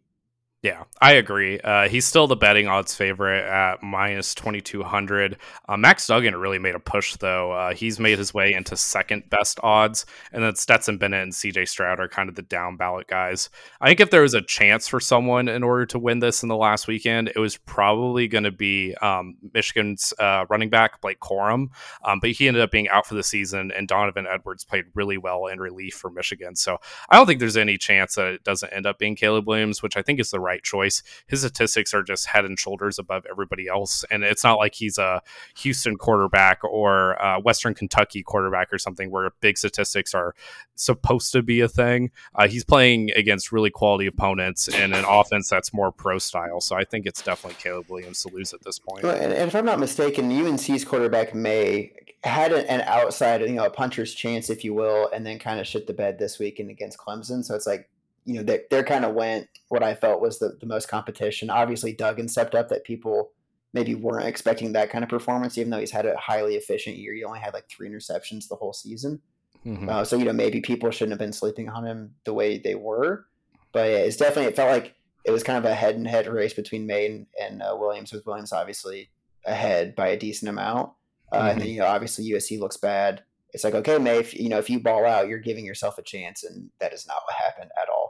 Yeah, 0.64 0.84
I 0.98 1.12
agree. 1.12 1.60
Uh, 1.60 1.90
he's 1.90 2.06
still 2.06 2.26
the 2.26 2.36
betting 2.36 2.68
odds 2.68 2.94
favorite 2.94 3.44
at 3.44 3.82
minus 3.82 4.34
2,200. 4.34 5.36
Uh, 5.68 5.76
Max 5.76 6.06
Duggan 6.06 6.34
really 6.34 6.58
made 6.58 6.74
a 6.74 6.80
push, 6.80 7.16
though. 7.16 7.52
Uh, 7.52 7.74
he's 7.74 8.00
made 8.00 8.16
his 8.16 8.32
way 8.32 8.54
into 8.54 8.74
second 8.74 9.28
best 9.28 9.60
odds. 9.62 10.06
And 10.32 10.42
then 10.42 10.54
Stetson 10.56 10.96
Bennett 10.96 11.22
and 11.22 11.32
CJ 11.32 11.68
Stroud 11.68 12.00
are 12.00 12.08
kind 12.08 12.30
of 12.30 12.34
the 12.34 12.40
down 12.40 12.78
ballot 12.78 13.08
guys. 13.08 13.50
I 13.82 13.88
think 13.88 14.00
if 14.00 14.08
there 14.08 14.22
was 14.22 14.32
a 14.32 14.40
chance 14.40 14.88
for 14.88 15.00
someone 15.00 15.48
in 15.48 15.62
order 15.62 15.84
to 15.84 15.98
win 15.98 16.20
this 16.20 16.42
in 16.42 16.48
the 16.48 16.56
last 16.56 16.88
weekend, 16.88 17.28
it 17.28 17.38
was 17.38 17.58
probably 17.58 18.26
going 18.26 18.44
to 18.44 18.50
be 18.50 18.94
um, 19.02 19.36
Michigan's 19.52 20.14
uh, 20.18 20.46
running 20.48 20.70
back, 20.70 21.02
Blake 21.02 21.20
Corum. 21.20 21.66
Um, 22.06 22.20
but 22.20 22.30
he 22.30 22.48
ended 22.48 22.62
up 22.62 22.70
being 22.70 22.88
out 22.88 23.04
for 23.04 23.16
the 23.16 23.22
season, 23.22 23.70
and 23.70 23.86
Donovan 23.86 24.26
Edwards 24.26 24.64
played 24.64 24.86
really 24.94 25.18
well 25.18 25.44
in 25.48 25.60
relief 25.60 25.92
for 25.92 26.08
Michigan. 26.08 26.56
So 26.56 26.78
I 27.10 27.16
don't 27.16 27.26
think 27.26 27.40
there's 27.40 27.58
any 27.58 27.76
chance 27.76 28.14
that 28.14 28.28
it 28.28 28.44
doesn't 28.44 28.72
end 28.72 28.86
up 28.86 28.98
being 28.98 29.14
Caleb 29.14 29.46
Williams, 29.46 29.82
which 29.82 29.98
I 29.98 30.00
think 30.00 30.20
is 30.20 30.30
the 30.30 30.40
right 30.40 30.53
right 30.54 30.62
choice. 30.62 31.02
His 31.26 31.40
statistics 31.40 31.92
are 31.92 32.02
just 32.02 32.26
head 32.26 32.44
and 32.44 32.58
shoulders 32.58 32.98
above 32.98 33.24
everybody 33.30 33.68
else, 33.68 34.04
and 34.10 34.22
it's 34.22 34.44
not 34.44 34.58
like 34.58 34.74
he's 34.74 34.98
a 34.98 35.20
Houston 35.58 35.96
quarterback 35.96 36.62
or 36.64 37.16
Western 37.42 37.74
Kentucky 37.74 38.22
quarterback 38.22 38.72
or 38.72 38.78
something 38.78 39.10
where 39.10 39.30
big 39.40 39.58
statistics 39.58 40.14
are 40.14 40.34
supposed 40.76 41.32
to 41.32 41.42
be 41.42 41.60
a 41.60 41.68
thing. 41.68 42.10
Uh, 42.34 42.48
he's 42.48 42.64
playing 42.64 43.10
against 43.16 43.52
really 43.52 43.70
quality 43.70 44.06
opponents 44.06 44.68
in 44.68 44.92
an 44.92 45.04
offense 45.06 45.48
that's 45.48 45.72
more 45.72 45.92
pro 45.92 46.18
style. 46.18 46.60
So 46.60 46.76
I 46.76 46.84
think 46.84 47.06
it's 47.06 47.22
definitely 47.22 47.56
Caleb 47.60 47.90
Williams 47.90 48.22
to 48.22 48.28
lose 48.28 48.52
at 48.52 48.62
this 48.62 48.78
point. 48.78 49.04
and, 49.04 49.32
if 49.32 49.54
I'm 49.54 49.64
not 49.64 49.78
mistaken, 49.78 50.30
UNC's 50.30 50.84
quarterback 50.84 51.34
Maye 51.34 51.92
had 52.22 52.52
an 52.52 52.80
outside, 52.82 53.42
you 53.42 53.48
know, 53.48 53.64
a 53.64 53.70
puncher's 53.70 54.14
chance, 54.14 54.48
if 54.48 54.64
you 54.64 54.72
will, 54.72 55.10
and 55.12 55.26
then 55.26 55.38
kind 55.38 55.60
of 55.60 55.66
shit 55.66 55.86
the 55.86 55.92
bed 55.92 56.18
this 56.18 56.38
weekend 56.38 56.70
against 56.70 56.98
Clemson. 56.98 57.44
So 57.44 57.54
it's 57.54 57.66
like 57.66 57.88
you 58.24 58.34
know, 58.34 58.42
they, 58.42 58.60
they 58.70 58.82
kind 58.82 59.04
of 59.04 59.14
went 59.14 59.48
what 59.68 59.82
I 59.82 59.94
felt 59.94 60.20
was 60.20 60.38
the, 60.38 60.56
the 60.60 60.66
most 60.66 60.88
competition. 60.88 61.50
Obviously, 61.50 61.92
Duggan 61.92 62.28
stepped 62.28 62.54
up 62.54 62.68
that 62.68 62.84
people 62.84 63.32
maybe 63.74 63.94
weren't 63.94 64.26
expecting 64.26 64.72
that 64.72 64.88
kind 64.90 65.02
of 65.02 65.10
performance, 65.10 65.58
even 65.58 65.70
though 65.70 65.80
he's 65.80 65.90
had 65.90 66.06
a 66.06 66.16
highly 66.16 66.54
efficient 66.54 66.96
year. 66.96 67.12
He 67.12 67.24
only 67.24 67.40
had 67.40 67.52
like 67.52 67.68
three 67.68 67.88
interceptions 67.88 68.48
the 68.48 68.54
whole 68.54 68.72
season. 68.72 69.20
Mm-hmm. 69.66 69.88
Uh, 69.88 70.04
so, 70.04 70.16
you 70.16 70.24
know, 70.24 70.32
maybe 70.32 70.60
people 70.60 70.90
shouldn't 70.90 71.12
have 71.12 71.18
been 71.18 71.32
sleeping 71.32 71.68
on 71.68 71.84
him 71.84 72.14
the 72.24 72.32
way 72.32 72.58
they 72.58 72.76
were. 72.76 73.26
But 73.72 73.90
yeah, 73.90 73.96
it's 73.98 74.16
definitely, 74.16 74.46
it 74.46 74.56
felt 74.56 74.70
like 74.70 74.94
it 75.24 75.32
was 75.32 75.42
kind 75.42 75.58
of 75.58 75.64
a 75.64 75.74
head 75.74 75.96
and 75.96 76.06
head 76.06 76.28
race 76.28 76.54
between 76.54 76.86
Maye 76.86 77.06
and, 77.06 77.26
and 77.40 77.62
uh, 77.62 77.76
Williams, 77.78 78.12
with 78.12 78.26
Williams 78.26 78.52
obviously 78.52 79.10
ahead 79.44 79.96
by 79.96 80.08
a 80.08 80.18
decent 80.18 80.48
amount. 80.48 80.92
Uh, 81.32 81.38
mm-hmm. 81.38 81.48
And 81.48 81.60
then, 81.60 81.68
you 81.68 81.80
know, 81.80 81.86
obviously 81.86 82.30
USC 82.30 82.60
looks 82.60 82.76
bad. 82.76 83.24
It's 83.52 83.64
like, 83.64 83.74
okay, 83.74 83.98
Maye, 83.98 84.18
if, 84.18 84.34
you 84.34 84.48
know, 84.48 84.58
if 84.58 84.70
you 84.70 84.80
ball 84.80 85.04
out, 85.04 85.28
you're 85.28 85.38
giving 85.38 85.64
yourself 85.64 85.98
a 85.98 86.02
chance. 86.02 86.44
And 86.44 86.70
that 86.78 86.92
is 86.92 87.06
not 87.06 87.22
what 87.24 87.34
happened 87.34 87.70
at 87.80 87.88
all. 87.88 88.03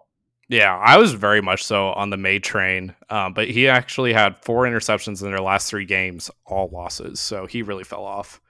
Yeah, 0.49 0.77
I 0.77 0.99
was 0.99 1.15
very 1.15 1.41
much 1.41 1.65
so 1.65 1.89
on 1.93 2.11
the 2.11 2.17
Maye 2.17 2.39
train, 2.39 2.95
um, 3.09 3.33
but 3.33 3.49
he 3.49 3.69
actually 3.69 4.13
had 4.13 4.37
four 4.45 4.65
interceptions 4.65 5.23
in 5.23 5.31
their 5.31 5.41
last 5.41 5.71
three 5.71 5.87
games, 5.87 6.31
all 6.45 6.69
losses. 6.69 7.19
So 7.19 7.47
he 7.47 7.63
really 7.63 7.85
fell 7.85 8.05
off. 8.05 8.41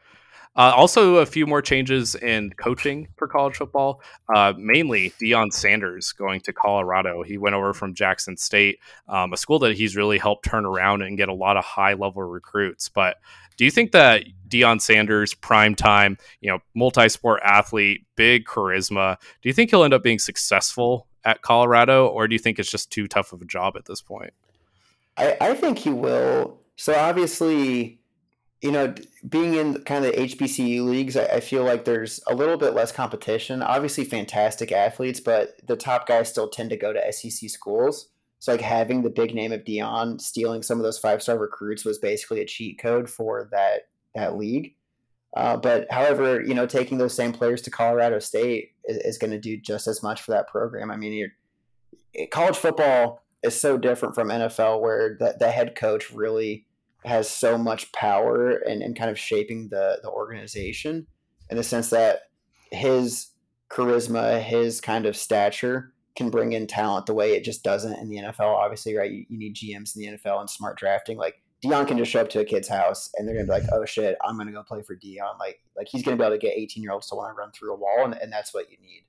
Uh, 0.57 0.73
also, 0.75 1.17
a 1.17 1.27
few 1.27 1.47
more 1.47 1.61
changes 1.61 2.15
in 2.15 2.51
coaching 2.51 3.09
for 3.17 3.27
college 3.27 3.57
football. 3.57 4.01
Uh, 4.33 4.53
mainly, 4.57 5.13
Deion 5.21 5.53
Sanders 5.53 6.13
going 6.13 6.41
to 6.43 6.53
Colorado. 6.53 7.25
He 7.25 7.39
went 7.39 7.57
over 7.57 7.75
from 7.75 7.93
Jackson 7.93 8.37
State, 8.37 8.79
um, 9.09 9.33
a 9.33 9.37
school 9.37 9.59
that 9.61 9.77
he's 9.77 9.97
really 9.97 10.19
helped 10.19 10.45
turn 10.45 10.65
around 10.65 11.03
and 11.03 11.17
get 11.17 11.29
a 11.29 11.35
lot 11.35 11.57
of 11.57 11.65
high 11.65 11.95
level 11.95 12.23
recruits. 12.23 12.89
But 12.89 13.17
do 13.57 13.65
you 13.65 13.71
think 13.73 13.91
that 13.93 14.25
Deion 14.49 14.81
Sanders, 14.81 15.35
prime 15.35 15.75
time, 15.75 16.19
you 16.41 16.51
know, 16.51 16.61
multi 16.75 17.09
sport 17.09 17.41
athlete, 17.45 18.07
big 18.15 18.45
charisma, 18.45 19.17
do 19.43 19.49
you 19.49 19.53
think 19.53 19.71
he'll 19.71 19.83
end 19.83 19.95
up 19.95 20.05
being 20.05 20.21
successful 20.21 21.09
at 21.25 21.43
Colorado, 21.43 22.07
or 22.07 22.29
do 22.29 22.35
you 22.35 22.39
think 22.39 22.59
it's 22.59 22.71
just 22.71 22.91
too 22.91 23.09
tough 23.09 23.33
of 23.33 23.43
a 23.43 23.45
job 23.45 23.77
at 23.77 23.87
this 23.87 24.03
point? 24.03 24.33
I, 25.17 25.37
I 25.41 25.55
think 25.55 25.79
he 25.79 25.91
will. 25.91 26.61
So 26.77 26.95
obviously, 26.95 28.01
you 28.61 28.73
know, 28.73 28.95
being 29.29 29.55
in 29.55 29.83
kind 29.85 30.05
of 30.05 30.13
the 30.13 30.19
HBCU 30.19 30.85
leagues, 30.85 31.17
I, 31.17 31.25
I, 31.27 31.41
feel 31.41 31.65
like 31.65 31.85
there's 31.85 32.21
a 32.27 32.35
little 32.35 32.57
bit 32.57 32.75
less 32.75 32.93
competition. 32.93 33.63
Obviously, 33.63 34.05
fantastic 34.05 34.73
athletes, 34.73 35.21
but 35.21 35.57
the 35.67 35.77
top 35.77 36.09
guys 36.09 36.31
still 36.31 36.49
tend 36.49 36.71
to 36.71 36.77
go 36.77 36.93
to 36.93 37.13
SEC 37.13 37.51
schools. 37.51 38.09
So, 38.39 38.53
like 38.53 38.61
having 38.61 39.03
the 39.03 39.11
big 39.11 39.35
name 39.35 39.53
of 39.53 39.65
Deion 39.65 40.21
stealing 40.21 40.63
some 40.63 40.79
of 40.79 40.85
those 40.85 40.99
five 40.99 41.23
star 41.23 41.39
recruits 41.39 41.85
was 41.85 41.99
basically 41.99 42.41
a 42.41 42.47
cheat 42.47 42.79
code 42.79 43.09
for 43.09 43.49
that 43.53 43.89
that 44.15 44.37
league. 44.37 44.75
Uh, 45.37 45.57
but 45.57 45.87
however, 45.91 46.41
you 46.41 46.55
know, 46.55 46.67
taking 46.67 46.99
those 46.99 47.15
same 47.15 47.33
players 47.33 47.61
to 47.63 47.71
Colorado 47.71 48.19
State 48.21 48.73
is, 48.85 48.99
is 48.99 49.19
going 49.19 49.33
to 49.33 49.41
do 49.41 49.57
just 49.57 49.87
as 49.87 50.03
much 50.03 50.23
for 50.23 50.31
that 50.31 50.49
program. 50.49 50.91
I 50.91 50.97
mean, 50.97 51.31
college 52.31 52.57
football 52.57 53.23
is 53.43 53.59
so 53.61 53.77
different 53.77 54.15
from 54.15 54.29
NFL, 54.29 54.81
where 54.81 55.17
the, 55.19 55.37
the 55.39 55.51
head 55.51 55.75
coach 55.75 56.11
really 56.11 56.67
has 57.05 57.29
so 57.29 57.59
much 57.59 57.93
power 57.93 58.51
and, 58.51 58.83
and 58.83 58.97
kind 58.97 59.11
of 59.11 59.19
shaping 59.19 59.69
the 59.69 59.99
the 60.03 60.09
organization 60.09 61.07
in 61.51 61.57
the 61.57 61.63
sense 61.63 61.91
that 61.91 62.23
his 62.71 63.29
charisma, 63.71 64.41
his 64.41 64.81
kind 64.81 65.05
of 65.05 65.17
stature 65.17 65.93
can 66.17 66.31
bring 66.31 66.53
in 66.53 66.67
talent 66.67 67.07
the 67.07 67.15
way 67.15 67.33
it 67.33 67.45
just 67.45 67.63
doesn't 67.63 67.99
in 67.99 68.09
the 68.09 68.17
NFL. 68.17 68.55
Obviously, 68.55 68.95
right? 68.95 69.11
You, 69.11 69.27
you 69.29 69.39
need 69.39 69.57
GMs 69.57 69.97
in 69.97 70.03
the 70.03 70.19
NFL 70.19 70.41
and 70.41 70.49
smart 70.49 70.79
drafting. 70.79 71.19
Like 71.19 71.43
Deion 71.65 71.87
can 71.87 71.97
just 71.97 72.11
show 72.11 72.21
up 72.21 72.29
to 72.31 72.41
a 72.41 72.45
kid's 72.45 72.69
house 72.69 73.11
and 73.17 73.27
they're 73.27 73.35
gonna 73.35 73.47
be 73.47 73.53
like, 73.53 73.73
"Oh 73.73 73.85
shit, 73.85 74.17
I'm 74.25 74.37
gonna 74.37 74.53
go 74.53 74.63
play 74.63 74.83
for 74.83 74.97
Deion." 74.97 75.39
Like, 75.39 75.61
like 75.77 75.89
he's 75.89 76.03
gonna 76.03 76.17
be 76.17 76.25
able 76.25 76.35
to 76.35 76.39
get 76.39 76.55
18 76.57 76.83
year 76.83 76.93
olds 76.93 77.09
to 77.09 77.15
want 77.15 77.35
to 77.35 77.39
run 77.41 77.51
through 77.53 77.73
a 77.73 77.77
wall, 77.77 78.05
and, 78.05 78.15
and 78.15 78.33
that's 78.33 78.53
what 78.53 78.71
you 78.71 78.77
need. 78.81 79.05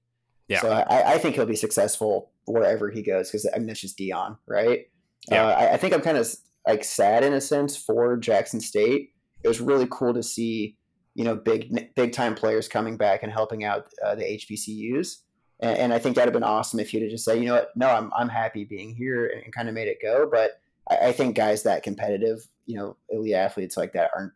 Yeah. 0.47 0.61
So 0.61 0.71
I, 0.71 1.13
I 1.13 1.17
think 1.17 1.35
he'll 1.35 1.45
be 1.45 1.55
successful 1.55 2.31
wherever 2.45 2.89
he 2.89 3.01
goes 3.01 3.29
because 3.29 3.49
I 3.53 3.57
mean 3.57 3.67
that's 3.67 3.81
just 3.81 3.97
Deion, 3.97 4.37
right? 4.47 4.85
Yeah. 5.29 5.45
Uh, 5.45 5.49
I, 5.51 5.73
I 5.73 5.77
think 5.77 5.93
I'm 5.93 6.01
kind 6.01 6.17
of 6.17 6.27
like 6.67 6.83
sad 6.83 7.23
in 7.23 7.33
a 7.33 7.41
sense 7.41 7.75
for 7.75 8.17
Jackson 8.17 8.59
State. 8.59 9.11
It 9.43 9.47
was 9.47 9.61
really 9.61 9.87
cool 9.89 10.13
to 10.13 10.23
see, 10.23 10.77
you 11.13 11.23
know, 11.23 11.35
big 11.35 11.93
big 11.95 12.13
time 12.13 12.35
players 12.35 12.67
coming 12.67 12.97
back 12.97 13.23
and 13.23 13.31
helping 13.31 13.63
out 13.63 13.87
uh, 14.03 14.15
the 14.15 14.23
HBCUs. 14.23 15.17
And, 15.61 15.77
and 15.77 15.93
I 15.93 15.99
think 15.99 16.15
that'd 16.15 16.27
have 16.27 16.33
been 16.33 16.43
awesome 16.43 16.79
if 16.79 16.93
you'd 16.93 17.03
have 17.03 17.11
just 17.11 17.25
said, 17.25 17.39
you 17.39 17.45
know 17.45 17.55
what, 17.55 17.69
no, 17.75 17.89
I'm 17.89 18.11
I'm 18.15 18.29
happy 18.29 18.65
being 18.65 18.95
here 18.95 19.27
and, 19.27 19.43
and 19.43 19.53
kind 19.53 19.67
of 19.67 19.73
made 19.73 19.87
it 19.87 19.97
go. 20.01 20.27
But 20.29 20.51
I, 20.89 21.07
I 21.07 21.11
think 21.11 21.35
guys 21.35 21.63
that 21.63 21.83
competitive, 21.83 22.47
you 22.65 22.77
know, 22.77 22.97
elite 23.09 23.33
athletes 23.33 23.77
like 23.77 23.93
that 23.93 24.11
aren't 24.15 24.33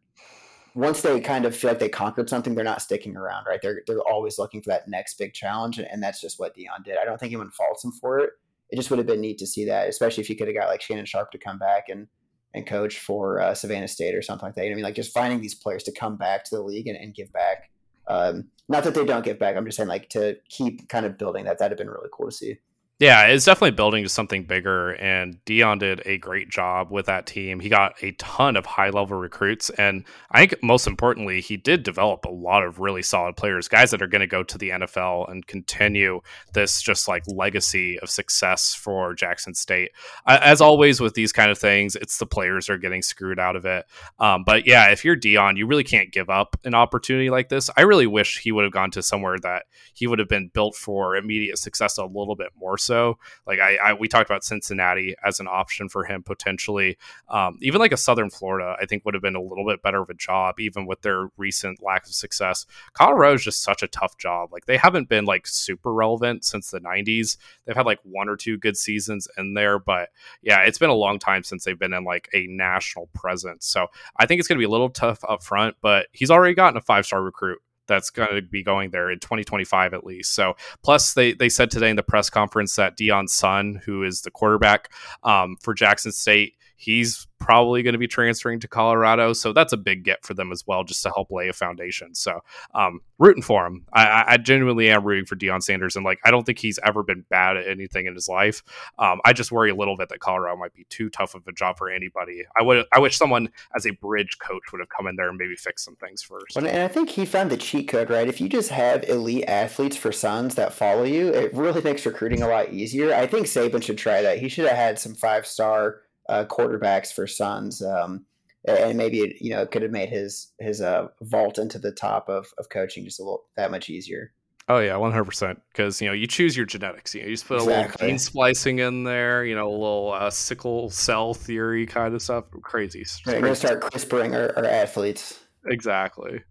once 0.76 1.02
they 1.02 1.20
kind 1.20 1.46
of 1.46 1.56
feel 1.56 1.72
like 1.72 1.80
they 1.80 1.90
conquered 1.90 2.30
something, 2.30 2.56
they're 2.56 2.64
not 2.64 2.82
sticking 2.82 3.16
around, 3.18 3.46
right? 3.48 3.60
They're 3.62 3.82
they're 3.88 4.02
always 4.02 4.38
looking 4.38 4.62
for 4.62 4.70
that 4.70 4.88
next 4.88 5.18
big 5.18 5.34
challenge, 5.34 5.80
and, 5.80 6.02
that's 6.02 6.22
just 6.22 6.40
what 6.40 6.56
Deion 6.56 6.84
did. 6.84 6.98
I 6.98 7.06
don't 7.06 7.20
think 7.20 7.32
anyone 7.32 7.52
faults 7.52 7.84
him 7.84 7.92
for 7.92 8.20
it. 8.20 8.32
It 8.70 8.76
just 8.76 8.90
would 8.90 9.00
have 9.00 9.08
been 9.08 9.22
neat 9.22 9.40
to 9.40 9.48
see 9.48 9.66
that, 9.66 9.90
especially 9.90 10.22
if 10.22 10.30
you 10.30 10.36
could 10.36 10.48
have 10.48 10.56
got 10.56 10.68
like 10.68 10.82
Shannon 10.82 11.06
Sharpe 11.06 11.32
to 11.32 11.38
come 11.38 11.60
back 11.60 11.90
and 11.90 12.08
and 12.54 12.66
coach 12.66 12.98
for 12.98 13.42
uh, 13.42 13.54
Savannah 13.54 13.88
State 13.88 14.16
or 14.16 14.22
something 14.22 14.48
like 14.48 14.56
that. 14.56 14.64
You 14.64 14.70
know 14.70 14.76
I 14.76 14.78
mean, 14.78 14.84
like 14.86 14.96
just 14.96 15.14
finding 15.14 15.42
these 15.42 15.56
players 15.56 15.84
to 15.84 15.92
come 15.92 16.18
back 16.18 16.44
to 16.46 16.56
the 16.56 16.64
league 16.64 16.88
and, 16.88 16.98
and 16.98 17.14
give 17.14 17.32
back. 17.34 17.70
Um, 18.08 18.50
not 18.68 18.84
that 18.84 18.96
they 18.96 19.06
don't 19.06 19.26
give 19.26 19.38
back. 19.38 19.56
I'm 19.56 19.66
just 19.66 19.78
saying 19.78 19.90
like 19.90 20.10
to 20.10 20.38
keep 20.50 20.88
kind 20.90 21.06
of 21.06 21.18
building 21.18 21.46
that. 21.46 21.60
That'd 21.60 21.78
have 21.78 21.78
been 21.78 21.94
really 21.94 22.10
cool 22.12 22.30
to 22.30 22.36
see. 22.36 22.58
Yeah, 23.00 23.28
it's 23.28 23.46
definitely 23.46 23.78
building 23.78 24.04
to 24.04 24.10
something 24.10 24.44
bigger, 24.44 24.92
and 24.96 25.40
Deion 25.46 25.80
did 25.80 26.02
a 26.06 26.18
great 26.18 26.50
job 26.50 26.92
with 26.92 27.06
that 27.06 27.26
team. 27.26 27.62
He 27.62 27.70
got 27.70 27.94
a 28.04 28.12
ton 28.14 28.58
of 28.58 28.66
high 28.66 28.90
level 28.90 29.18
recruits, 29.18 29.70
and 29.70 30.04
I 30.32 30.40
think 30.46 30.62
most 30.62 30.86
importantly, 30.86 31.40
he 31.40 31.56
did 31.56 31.84
develop 31.84 32.26
a 32.26 32.30
lot 32.30 32.62
of 32.62 32.80
really 32.80 33.02
solid 33.02 33.38
players, 33.38 33.70
guys 33.70 33.92
that 33.92 34.02
are 34.02 34.08
going 34.08 34.20
to 34.20 34.28
go 34.28 34.44
to 34.44 34.58
the 34.58 34.72
NFL 34.72 35.32
and 35.32 35.48
continue 35.48 36.20
this 36.54 36.82
just 36.82 37.08
like 37.08 37.24
legacy 37.26 37.98
of 38.02 38.10
success 38.10 38.76
for 38.76 39.14
Jackson 39.14 39.56
State. 39.56 39.92
As 40.28 40.60
always 40.60 41.00
with 41.00 41.14
these 41.14 41.32
kind 41.32 41.52
of 41.52 41.58
things, 41.58 41.96
it's 41.96 42.18
the 42.18 42.26
players 42.26 42.70
are 42.70 42.78
getting 42.78 43.02
screwed 43.02 43.40
out 43.40 43.56
of 43.56 43.64
it. 43.64 43.86
Um, 44.20 44.44
but 44.44 44.68
yeah, 44.68 44.90
if 44.92 45.06
you're 45.06 45.16
Deion, 45.16 45.56
you 45.56 45.68
really 45.68 45.86
can't 45.86 46.12
give 46.12 46.30
up 46.30 46.58
an 46.66 46.74
opportunity 46.74 47.30
like 47.30 47.48
this. 47.48 47.70
I 47.78 47.84
really 47.84 48.08
wish 48.08 48.40
he 48.40 48.52
would 48.52 48.66
have 48.66 48.74
gone 48.74 48.92
to 48.92 49.02
somewhere 49.02 49.38
that 49.44 49.68
he 49.94 50.06
would 50.06 50.20
have 50.20 50.28
been 50.28 50.50
built 50.54 50.76
for 50.76 51.16
immediate 51.16 51.60
success 51.60 51.98
a 51.98 52.04
little 52.04 52.36
bit 52.36 52.50
more. 52.60 52.78
So 52.90 53.20
like 53.46 53.60
I, 53.60 53.76
I 53.76 53.94
we 53.94 54.08
talked 54.08 54.28
about 54.28 54.44
Cincinnati 54.44 55.14
as 55.24 55.40
an 55.40 55.48
option 55.48 55.90
for 55.90 56.06
him 56.06 56.24
potentially. 56.24 56.98
Um, 57.30 57.60
even 57.62 57.80
like 57.80 57.92
a 57.92 57.98
Southern 57.98 58.32
Florida, 58.32 58.76
I 58.82 58.88
think 58.88 59.06
would 59.06 59.14
have 59.14 59.22
been 59.22 59.36
a 59.36 59.42
little 59.42 59.64
bit 59.64 59.84
better 59.84 60.02
of 60.02 60.10
a 60.10 60.16
job, 60.16 60.60
even 60.60 60.88
with 60.88 61.04
their 61.04 61.30
recent 61.38 61.84
lack 61.84 62.08
of 62.08 62.14
success. 62.14 62.66
Colorado 62.94 63.36
is 63.36 63.44
just 63.44 63.62
such 63.62 63.84
a 63.84 63.88
tough 63.88 64.18
job. 64.18 64.52
Like 64.52 64.66
they 64.66 64.76
haven't 64.76 65.08
been 65.08 65.26
like 65.26 65.46
super 65.46 65.94
relevant 65.94 66.44
since 66.46 66.72
the 66.72 66.80
'90s. 66.80 67.38
They've 67.66 67.76
had 67.76 67.86
like 67.86 68.00
one 68.02 68.28
or 68.28 68.36
two 68.36 68.58
good 68.58 68.76
seasons 68.76 69.28
in 69.38 69.54
there, 69.54 69.78
but 69.78 70.10
yeah, 70.42 70.62
it's 70.62 70.80
been 70.80 70.90
a 70.90 70.96
long 70.96 71.20
time 71.20 71.44
since 71.44 71.64
they've 71.64 71.78
been 71.78 71.94
in 71.94 72.06
like 72.06 72.28
a 72.34 72.48
national 72.48 73.08
presence. 73.14 73.68
So 73.68 73.86
I 74.18 74.26
think 74.26 74.40
it's 74.40 74.48
going 74.48 74.58
to 74.58 74.62
be 74.62 74.66
a 74.66 74.70
little 74.70 74.90
tough 74.90 75.24
up 75.30 75.44
front, 75.44 75.76
but 75.80 76.08
he's 76.12 76.32
already 76.32 76.56
gotten 76.56 76.78
a 76.78 76.82
five 76.82 77.06
star 77.06 77.22
recruit 77.22 77.60
that's 77.90 78.10
going 78.10 78.34
to 78.34 78.42
be 78.42 78.64
going 78.64 78.92
there 78.92 79.12
in 79.12 79.20
2025 79.20 79.94
at 79.94 80.06
least. 80.06 80.34
So, 80.34 80.56
plus 80.82 81.14
they 81.14 81.34
they 81.34 81.50
said 81.50 81.70
today 81.70 81.90
in 81.90 81.98
the 81.98 82.04
press 82.04 82.30
conference 82.30 82.78
that 82.78 82.98
Deion's 82.98 83.34
son, 83.34 83.82
who 83.86 84.04
is 84.04 84.22
the 84.22 84.32
quarterback 84.32 84.94
um, 85.24 85.58
for 85.60 85.74
Jackson 85.74 86.14
State, 86.14 86.54
he's 86.80 87.28
probably 87.40 87.84
going 87.84 87.94
to 87.94 88.00
be 88.00 88.08
transferring 88.08 88.60
to 88.62 88.68
Colorado. 88.68 89.34
So 89.34 89.52
that's 89.52 89.74
a 89.74 89.78
big 89.78 90.04
get 90.04 90.26
for 90.26 90.34
them 90.34 90.52
as 90.52 90.66
well, 90.66 90.86
just 90.86 91.04
to 91.04 91.10
help 91.10 91.30
lay 91.30 91.50
a 91.50 91.54
foundation. 91.54 92.16
So 92.16 92.40
um, 92.74 93.02
rooting 93.18 93.44
for 93.44 93.66
him. 93.66 93.86
I, 93.92 94.24
I, 94.28 94.38
genuinely 94.38 94.90
am 94.90 95.04
rooting 95.04 95.26
for 95.26 95.36
Deion 95.36 95.62
Sanders. 95.62 95.98
And 95.98 96.06
like, 96.06 96.20
I 96.24 96.32
don't 96.32 96.46
think 96.46 96.60
he's 96.60 96.80
ever 96.84 97.04
been 97.04 97.26
bad 97.30 97.58
at 97.58 97.68
anything 97.68 98.06
in 98.06 98.14
his 98.14 98.30
life. 98.30 98.64
Um, 98.98 99.20
I 99.26 99.34
just 99.34 99.52
worry 99.52 99.70
a 99.70 99.76
little 99.76 99.98
bit 99.98 100.08
that 100.10 100.20
Colorado 100.20 100.56
might 100.56 100.74
be 100.74 100.86
too 100.90 101.10
tough 101.10 101.36
of 101.36 101.46
a 101.48 101.52
job 101.52 101.78
for 101.78 101.90
anybody. 101.90 102.44
I 102.58 102.64
would, 102.64 102.86
I 102.94 103.00
wish 103.00 103.18
someone 103.18 103.50
as 103.76 103.86
a 103.86 103.92
bridge 103.92 104.38
coach 104.40 104.72
would 104.72 104.80
have 104.80 104.90
come 104.90 105.08
in 105.08 105.18
there 105.18 105.28
and 105.28 105.38
maybe 105.38 105.56
fix 105.56 105.84
some 105.84 105.98
things 105.98 106.22
first. 106.22 106.56
And 106.56 106.66
I 106.66 106.88
think 106.88 107.10
he 107.10 107.26
found 107.26 107.52
the 107.52 107.58
cheat 107.58 107.90
code, 107.90 108.10
right? 108.10 108.28
If 108.28 108.40
you 108.40 108.48
just 108.48 108.70
have 108.70 109.04
elite 109.10 109.46
athletes 109.50 109.98
for 109.98 110.14
sons 110.14 110.56
that 110.56 110.74
follow 110.74 111.04
you, 111.04 111.28
it 111.28 111.54
really 111.54 111.82
makes 111.82 112.06
recruiting 112.06 112.42
a 112.42 112.48
lot 112.48 112.72
easier. 112.72 113.14
I 113.14 113.28
think 113.28 113.48
Saban 113.48 113.84
should 113.84 113.98
try 113.98 114.22
that. 114.22 114.40
He 114.40 114.48
should 114.48 114.66
have 114.66 114.78
had 114.78 114.98
some 114.98 115.14
five 115.14 115.46
star 115.46 116.02
uh, 116.30 116.46
quarterbacks 116.46 117.12
for 117.12 117.28
sons. 117.28 117.82
Um, 117.82 118.26
and 118.66 118.98
maybe 118.98 119.20
it, 119.20 119.42
you 119.42 119.52
know 119.52 119.66
could 119.66 119.82
have 119.82 119.92
made 119.92 120.10
his 120.10 120.52
his 120.60 120.82
uh, 120.82 121.08
vault 121.22 121.58
into 121.58 121.80
the 121.80 121.92
top 121.92 122.30
of, 122.30 122.48
of 122.58 122.70
coaching 122.70 123.06
just 123.06 123.20
a 123.20 123.24
little 123.24 123.46
that 123.56 123.72
much 123.72 123.90
easier. 123.90 124.34
Oh 124.68 124.80
yeah, 124.80 124.96
one 124.98 125.12
hundred 125.12 125.26
percent. 125.26 125.62
Because 125.72 126.02
you 126.02 126.08
know 126.08 126.14
you 126.14 126.28
choose 126.28 126.56
your 126.56 126.66
genetics. 126.66 127.16
You 127.16 127.22
know, 127.22 127.28
you 127.28 127.34
just 127.34 127.48
put 127.48 127.56
exactly. 127.56 127.74
a 127.74 127.88
little 127.88 128.08
gene 128.08 128.20
splicing 128.20 128.80
in 128.80 129.04
there. 129.04 129.46
You 129.46 129.56
know, 129.56 129.68
a 129.68 129.72
little 129.72 130.14
uh, 130.14 130.30
sickle 130.30 130.90
cell 130.90 131.34
theory 131.34 131.86
kind 131.86 132.14
of 132.14 132.22
stuff. 132.22 132.46
Crazy. 132.62 133.06
Right, 133.26 133.36
we're 133.36 133.42
gonna 133.42 133.56
start 133.56 133.82
CRISPRing 133.82 134.36
our, 134.36 134.56
our 134.58 134.66
athletes. 134.66 135.40
Exactly. 135.66 136.42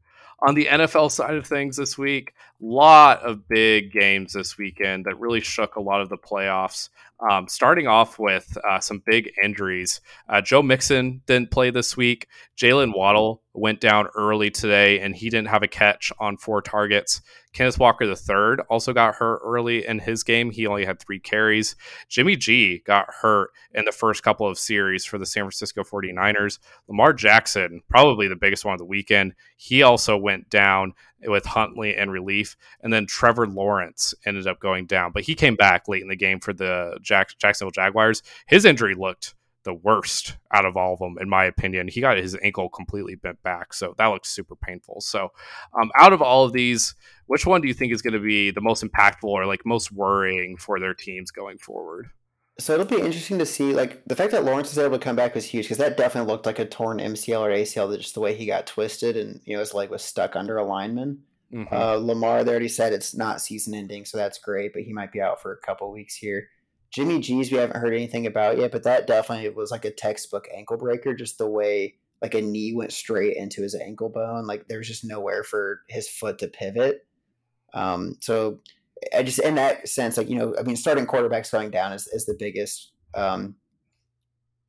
On 0.47 0.55
the 0.55 0.67
NFL 0.67 1.11
side 1.11 1.35
of 1.35 1.47
things 1.47 1.77
this 1.77 1.99
week, 1.99 2.33
lot 2.61 3.23
of 3.23 3.49
big 3.49 3.93
games 3.93 4.33
this 4.33 4.59
weekend 4.59 5.07
that 5.07 5.19
really 5.19 5.41
shook 5.41 5.77
a 5.77 5.81
lot 5.81 6.01
of 6.01 6.09
the 6.09 6.19
playoffs. 6.19 6.89
Um, 7.29 7.49
starting 7.49 7.89
off 7.89 8.21
with 8.21 8.57
uh, 8.63 8.79
some 8.79 9.03
big 9.05 9.33
injuries. 9.43 10.01
Uh, 10.29 10.41
Joe 10.41 10.63
Mixon 10.63 11.21
didn't 11.27 11.51
play 11.51 11.71
this 11.71 11.97
week. 11.97 12.29
Jaylen 12.57 12.95
Waddle 12.95 13.43
went 13.55 13.81
down 13.81 14.07
early 14.15 14.51
today, 14.51 15.01
and 15.01 15.17
he 15.17 15.29
didn't 15.29 15.49
have 15.49 15.65
a 15.65 15.69
catch 15.69 16.13
on 16.21 16.37
four 16.37 16.63
targets. 16.63 17.21
Kenneth 17.53 17.79
Walker 17.79 18.05
III 18.05 18.65
also 18.71 18.93
got 18.93 19.17
hurt 19.17 19.41
early 19.45 19.85
in 19.85 19.99
his 19.99 20.23
game. 20.23 20.53
He 20.53 20.67
only 20.67 20.85
had 20.85 21.01
three 21.01 21.19
carries. 21.19 21.75
Jimmy 22.09 22.37
G 22.37 22.83
got 22.87 23.09
hurt 23.21 23.51
in 23.75 23.85
the 23.85 23.91
first 23.91 24.23
couple 24.23 24.47
of 24.47 24.59
series 24.59 25.05
for 25.05 25.19
the 25.19 25.27
San 25.27 25.43
Francisco 25.43 25.83
49ers. 25.83 26.61
Lamar 26.87 27.13
Jackson, 27.13 27.83
probably 27.89 28.29
the 28.29 28.37
biggest 28.37 28.65
one 28.65 28.75
of 28.75 28.79
the 28.79 28.85
weekend, 28.85 29.35
he 29.57 29.83
also 29.83 30.17
went 30.17 30.49
down 30.51 30.95
with 31.27 31.45
Huntley 31.47 31.97
and 31.97 32.13
relief. 32.13 32.57
And 32.83 32.93
then 32.93 33.07
Trevor 33.07 33.47
Lawrence 33.47 34.15
ended 34.25 34.47
up 34.47 34.61
going 34.61 34.87
down, 34.87 35.13
but 35.13 35.25
he 35.25 35.35
came 35.35 35.57
back 35.57 35.89
late 35.89 36.03
in 36.03 36.09
the 36.09 36.17
game 36.17 36.41
for 36.41 36.53
the 36.53 36.99
Jack- 37.03 37.37
Jacksonville 37.39 37.71
Jaguars. 37.71 38.23
His 38.47 38.65
injury 38.65 38.95
looked 38.95 39.35
the 39.65 39.75
worst 39.75 40.37
out 40.53 40.65
of 40.65 40.77
all 40.77 40.95
of 40.95 40.99
them, 40.99 41.17
in 41.21 41.29
my 41.29 41.45
opinion. 41.45 41.89
He 41.89 42.01
got 42.01 42.17
his 42.17 42.37
ankle 42.43 42.69
completely 42.69 43.17
bent 43.17 43.43
back, 43.43 43.75
so 43.75 43.95
that 43.99 44.07
looks 44.07 44.31
super 44.31 44.57
painful. 44.57 45.01
So, 45.01 45.31
um, 45.81 45.91
out 45.97 46.13
of 46.13 46.23
all 46.23 46.45
of 46.45 46.53
these, 46.53 46.95
which 47.27 47.45
one 47.45 47.61
do 47.61 47.69
you 47.69 47.75
think 47.75 47.93
is 47.93 48.01
going 48.01 48.15
to 48.15 48.21
be 48.21 48.51
the 48.51 48.61
most 48.61 48.83
impactful 48.83 49.25
or 49.25 49.47
like 49.47 49.67
most 49.67 49.93
worrying 49.93 50.57
for 50.57 50.81
their 50.81 50.95
teams 50.95 51.31
going 51.31 51.59
forward? 51.59 52.09
So 52.61 52.75
it'll 52.75 52.87
be 52.87 52.97
interesting 52.97 53.39
to 53.39 53.47
see. 53.47 53.73
Like 53.73 54.03
the 54.07 54.17
fact 54.17 54.33
that 54.33 54.45
Lawrence 54.45 54.71
was 54.71 54.79
able 54.79 54.99
to 54.99 55.05
come 55.05 55.15
back 55.17 55.35
was 55.35 55.45
huge 55.45 55.67
because 55.67 55.79
that 55.79 55.97
definitely 55.97 56.31
looked 56.31 56.47
like 56.47 56.59
a 56.59 56.65
torn 56.65 56.99
MCL 56.99 57.41
or 57.41 57.51
ACL. 57.51 57.97
Just 57.97 58.15
the 58.15 58.21
way 58.21 58.35
he 58.35 58.47
got 58.47 58.67
twisted 58.67 59.17
and 59.17 59.41
you 59.45 59.55
know 59.55 59.61
his 59.61 59.75
leg 59.75 59.91
was 59.91 60.03
stuck 60.03 60.35
under 60.35 60.57
a 60.57 60.65
lineman. 60.65 61.23
Mm-hmm. 61.53 61.75
Uh, 61.75 61.95
Lamar, 61.95 62.45
they 62.45 62.51
already 62.51 62.69
said 62.69 62.93
it's 62.93 63.17
not 63.17 63.41
season 63.41 63.75
ending, 63.75 64.05
so 64.05 64.19
that's 64.19 64.39
great. 64.39 64.73
But 64.73 64.83
he 64.83 64.93
might 64.93 65.13
be 65.13 65.21
out 65.21 65.41
for 65.41 65.53
a 65.53 65.67
couple 65.67 65.91
weeks 65.93 66.17
here. 66.17 66.49
Jimmy 66.91 67.21
G's 67.21 67.53
we 67.53 67.59
haven't 67.59 67.81
heard 67.81 67.95
anything 67.95 68.27
about 68.27 68.59
yet, 68.59 68.73
but 68.73 68.83
that 68.83 69.07
definitely 69.07 69.49
was 69.51 69.71
like 69.71 69.85
a 69.85 69.91
textbook 69.91 70.49
ankle 70.55 70.79
breaker. 70.79 71.15
Just 71.15 71.39
the 71.39 71.49
way 71.49 71.95
like 72.21 72.35
a 72.35 72.43
knee 72.43 72.75
went 72.75 72.93
straight 72.93 73.37
into 73.37 73.63
his 73.63 73.75
ankle 73.75 74.09
bone. 74.09 74.47
Like 74.47 74.67
there's 74.69 74.89
just 74.89 75.05
nowhere 75.05 75.45
for 75.45 75.83
his 75.89 76.09
foot 76.09 76.39
to 76.39 76.49
pivot. 76.49 77.07
Um, 77.73 78.17
so 78.21 78.61
I 79.17 79.23
just 79.23 79.39
in 79.39 79.55
that 79.57 79.89
sense, 79.89 80.17
like 80.17 80.29
you 80.29 80.37
know, 80.37 80.55
I 80.59 80.63
mean, 80.63 80.77
starting 80.77 81.07
quarterbacks 81.07 81.53
going 81.53 81.71
down 81.71 81.93
is, 81.93 82.07
is 82.09 82.27
the 82.27 82.37
biggest 82.39 82.93
um, 83.15 83.57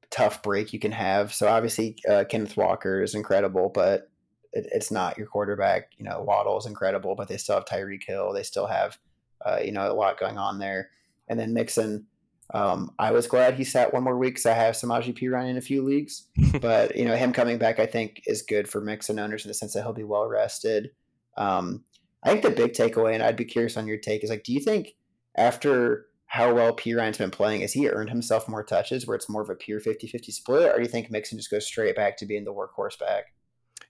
tough 0.09 0.41
break 0.41 0.73
you 0.73 0.79
can 0.79 0.91
have. 0.91 1.33
So 1.33 1.47
obviously, 1.47 1.97
uh, 2.09 2.25
Kenneth 2.29 2.57
Walker 2.57 3.01
is 3.01 3.15
incredible, 3.15 3.71
but 3.73 4.09
it, 4.53 4.67
it's 4.71 4.91
not 4.91 5.17
your 5.17 5.27
quarterback. 5.27 5.91
You 5.97 6.05
know, 6.05 6.21
Waddle 6.21 6.57
is 6.57 6.65
incredible, 6.65 7.15
but 7.15 7.27
they 7.27 7.37
still 7.37 7.55
have 7.55 7.65
Tyreek 7.65 8.03
Hill. 8.05 8.33
They 8.33 8.43
still 8.43 8.67
have 8.67 8.97
uh, 9.45 9.59
you 9.63 9.71
know 9.71 9.91
a 9.91 9.93
lot 9.93 10.19
going 10.19 10.37
on 10.37 10.59
there. 10.59 10.89
And 11.27 11.39
then 11.39 11.53
Mixon, 11.53 12.07
um, 12.53 12.91
I 12.97 13.11
was 13.11 13.27
glad 13.27 13.53
he 13.53 13.63
sat 13.63 13.93
one 13.93 14.03
more 14.03 14.17
week 14.17 14.35
because 14.35 14.47
I 14.47 14.53
have 14.53 14.73
Samaje 14.73 15.17
Perine 15.17 15.49
in 15.49 15.57
a 15.57 15.61
few 15.61 15.83
leagues. 15.83 16.27
but 16.61 16.95
you 16.95 17.05
know, 17.05 17.15
him 17.15 17.33
coming 17.33 17.57
back, 17.57 17.79
I 17.79 17.85
think, 17.85 18.23
is 18.25 18.41
good 18.41 18.67
for 18.67 18.81
Mixon 18.81 19.19
owners 19.19 19.45
in 19.45 19.49
the 19.49 19.53
sense 19.53 19.73
that 19.73 19.83
he'll 19.83 19.93
be 19.93 20.03
well 20.03 20.27
rested. 20.27 20.91
Um, 21.37 21.83
I 22.23 22.29
think 22.29 22.43
the 22.43 22.51
big 22.51 22.73
takeaway, 22.73 23.13
and 23.13 23.23
I'd 23.23 23.35
be 23.35 23.45
curious 23.45 23.77
on 23.77 23.87
your 23.87 23.97
take, 23.97 24.23
is 24.23 24.29
like, 24.29 24.43
do 24.43 24.53
you 24.53 24.59
think 24.59 24.95
after 25.35 26.07
how 26.29 26.53
well 26.53 26.75
Perine's 26.75 27.17
been 27.17 27.31
playing, 27.31 27.61
has 27.61 27.73
he 27.73 27.89
earned 27.89 28.09
himself 28.09 28.47
more 28.47 28.63
touches 28.63 29.07
where 29.07 29.15
it's 29.15 29.29
more 29.29 29.41
of 29.41 29.49
a 29.49 29.55
pure 29.55 29.79
50 29.79 30.07
50 30.07 30.31
split, 30.31 30.71
or 30.71 30.77
do 30.77 30.83
you 30.83 30.87
think 30.87 31.09
Mixon 31.09 31.39
just 31.39 31.49
goes 31.49 31.65
straight 31.65 31.95
back 31.95 32.17
to 32.17 32.25
being 32.25 32.43
the 32.43 32.53
workhorse 32.53 32.99
back? 32.99 33.33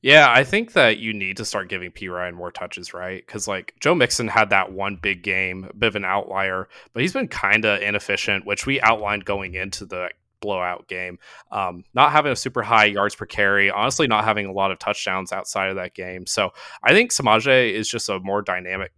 Yeah, 0.02 0.32
I 0.32 0.46
think 0.46 0.72
that 0.74 1.00
you 1.00 1.12
need 1.12 1.36
to 1.38 1.46
start 1.46 1.68
giving 1.68 1.92
Perine 1.92 2.34
more 2.34 2.52
touches, 2.52 2.94
right? 2.94 3.26
Because 3.26 3.48
like 3.48 3.74
Joe 3.82 3.94
Mixon 3.94 4.30
had 4.30 4.52
that 4.52 4.72
one 4.72 4.96
big 4.96 5.22
game, 5.22 5.68
a 5.70 5.74
bit 5.74 5.88
of 5.88 5.96
an 5.98 6.06
outlier, 6.06 6.70
but 6.94 7.02
he's 7.02 7.12
been 7.12 7.28
kind 7.28 7.66
of 7.66 7.82
inefficient, 7.82 8.46
which 8.46 8.66
we 8.66 8.80
outlined 8.80 9.26
going 9.26 9.56
into 9.56 9.86
the 9.86 10.10
blowout 10.42 10.88
game. 10.88 11.20
Um, 11.52 11.84
not 11.94 12.12
having 12.12 12.32
a 12.32 12.36
super 12.36 12.62
high 12.62 12.86
yards 12.86 13.16
per 13.16 13.26
carry, 13.26 13.70
honestly, 13.70 14.08
not 14.08 14.24
having 14.24 14.46
a 14.46 14.52
lot 14.52 14.72
of 14.72 14.80
touchdowns 14.80 15.32
outside 15.32 15.70
of 15.70 15.76
that 15.76 15.94
game. 15.94 16.26
So 16.26 16.52
I 16.84 16.94
think 16.94 17.12
Samaje 17.12 17.72
is 17.72 17.88
just 17.90 18.10
a 18.10 18.20
more 18.20 18.42
dynamic 18.42 18.92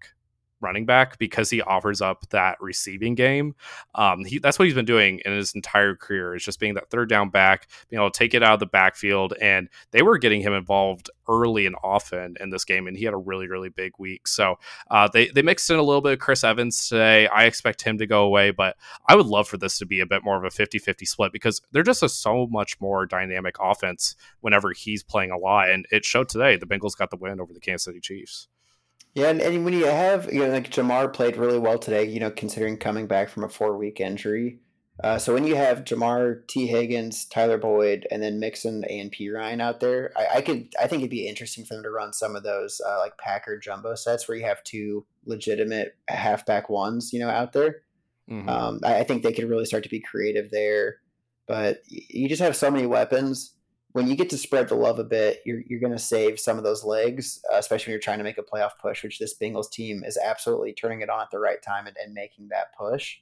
running 0.62 0.86
back 0.86 1.18
because 1.18 1.50
he 1.50 1.62
offers 1.62 2.02
up 2.02 2.30
that 2.30 2.58
receiving 2.62 3.16
game. 3.16 3.56
Um, 3.96 4.24
he, 4.26 4.40
that's 4.40 4.60
what 4.60 4.66
he's 4.66 4.76
been 4.76 4.86
doing 4.86 5.22
in 5.26 5.34
his 5.34 5.54
entire 5.54 5.96
career 5.96 6.36
is 6.36 6.44
just 6.44 6.60
being 6.60 6.76
that 6.76 6.90
third 6.90 7.10
down 7.10 7.30
back, 7.30 7.68
being 7.90 8.02
able 8.02 8.12
to 8.12 8.18
take 8.18 8.34
it 8.34 8.44
out 8.44 8.54
of 8.54 8.60
the 8.60 8.66
backfield. 8.66 9.34
And 9.42 9.70
they 9.92 10.02
were 10.02 10.18
getting 10.18 10.42
him 10.42 10.54
involved 10.54 11.10
early 11.28 11.66
and 11.66 11.76
often 11.84 12.36
in 12.40 12.50
this 12.50 12.66
game, 12.66 12.88
and 12.88 12.98
he 12.98 13.06
had 13.06 13.14
a 13.14 13.18
really, 13.18 13.48
really 13.48 13.70
big 13.70 13.94
week. 13.98 14.28
So 14.28 14.60
uh, 14.90 15.08
they, 15.12 15.28
they 15.28 15.42
mixed 15.42 15.70
in 15.70 15.78
a 15.78 15.84
little 15.84 16.02
bit 16.02 16.14
of 16.14 16.20
Chris 16.20 16.44
Evans 16.44 16.90
today. 16.90 17.28
I 17.28 17.46
expect 17.46 17.82
him 17.82 17.98
to 17.98 18.08
go 18.08 18.24
away, 18.24 18.52
but 18.52 18.76
I 19.08 19.16
would 19.16 19.26
love 19.26 19.48
for 19.48 19.58
this 19.58 19.78
to 19.80 19.86
be 19.86 20.02
a 20.02 20.06
bit 20.06 20.24
more 20.24 20.38
of 20.38 20.44
a 20.44 20.52
50 20.52 20.80
50 20.80 21.06
split 21.06 21.32
because 21.32 21.62
they're 21.72 21.84
just 21.84 22.04
a 22.04 22.10
so 22.10 22.48
much 22.48 22.80
more 22.80 23.06
dynamic 23.06 23.56
offense 23.60 24.16
whenever 24.42 24.72
he's 24.72 25.04
playing 25.04 25.32
a 25.32 25.38
lot. 25.38 25.70
And 25.70 25.86
it 25.92 26.06
showed 26.06 26.30
today. 26.30 26.58
The 26.58 26.66
Bengals 26.66 26.98
got 26.98 27.10
the 27.10 27.18
win 27.18 27.40
over 27.40 27.54
the 27.54 27.60
Kansas 27.60 27.86
City 27.86 28.00
Chiefs. 28.00 28.48
Yeah, 29.14 29.30
and, 29.30 29.42
and 29.42 29.66
when 29.66 29.74
you 29.74 29.86
have, 29.86 30.32
you 30.32 30.40
know, 30.40 30.50
like 30.50 30.70
Ja'Marr 30.70 31.12
played 31.12 31.36
really 31.36 31.60
well 31.60 31.78
today, 31.78 32.06
you 32.06 32.20
know, 32.20 32.32
considering 32.32 32.78
coming 32.78 33.08
back 33.08 33.30
from 33.30 33.44
a 33.44 33.50
four 33.50 33.78
week 33.78 34.00
injury. 34.00 34.60
Uh, 35.04 35.18
so 35.18 35.34
when 35.34 35.46
you 35.46 35.56
have 35.56 35.84
Ja'Marr, 35.84 36.48
Tee 36.48 36.68
Higgins, 36.68 37.26
Tyler 37.26 37.58
Boyd, 37.58 38.08
and 38.12 38.22
then 38.22 38.40
Mixon 38.40 38.84
and 38.86 39.12
Perine 39.12 39.60
out 39.60 39.80
there, 39.80 40.12
I, 40.16 40.38
I, 40.38 40.42
could, 40.42 40.74
I 40.80 40.88
think 40.88 41.02
it'd 41.02 41.10
be 41.10 41.28
interesting 41.28 41.66
for 41.66 41.74
them 41.74 41.84
to 41.84 41.90
run 41.90 42.14
some 42.14 42.36
of 42.36 42.44
those 42.44 42.80
uh, 42.86 43.00
like 43.00 43.18
Packer 43.18 43.58
jumbo 43.58 43.96
sets 43.96 44.28
where 44.28 44.38
you 44.38 44.46
have 44.46 44.64
two 44.64 45.06
legitimate 45.26 45.96
halfback 46.08 46.70
ones, 46.70 47.12
you 47.12 47.20
know, 47.20 47.30
out 47.30 47.52
there. 47.54 47.82
Mm-hmm. 48.30 48.48
Um, 48.48 48.80
I, 48.84 49.00
I, 49.00 49.04
think 49.04 49.24
they 49.24 49.34
could 49.34 49.50
really 49.50 49.66
start 49.66 49.84
to 49.84 49.90
be 49.90 50.00
creative 50.00 50.52
there. 50.52 50.98
But 51.48 51.82
you 51.88 52.30
just 52.30 52.42
have 52.42 52.56
so 52.56 52.72
many 52.72 52.86
weapons 52.86 53.56
when 53.94 54.08
you 54.08 54.16
get 54.16 54.30
to 54.30 54.38
spread 54.38 54.70
the 54.70 54.76
love 54.76 55.00
a 55.00 55.04
bit, 55.04 55.42
you're, 55.46 55.62
you're 55.68 55.80
going 55.80 55.92
to 55.92 56.00
save 56.00 56.40
some 56.40 56.58
of 56.58 56.64
those 56.64 56.84
legs, 56.84 57.42
uh, 57.52 57.58
especially 57.58 57.92
when 57.92 57.94
you're 57.94 58.02
trying 58.02 58.20
to 58.20 58.24
make 58.24 58.38
a 58.38 58.44
playoff 58.44 58.72
push, 58.82 59.04
which 59.04 59.20
this 59.20 59.38
Bengals 59.38 59.70
team 59.70 60.04
is 60.06 60.18
absolutely 60.24 60.74
turning 60.74 61.02
it 61.02 61.10
on 61.10 61.22
at 61.22 61.32
the 61.32 61.40
right 61.40 61.62
time 61.62 61.88
and, 61.88 61.98
and 62.04 62.14
making 62.14 62.50
that 62.50 62.76
push. 62.78 63.18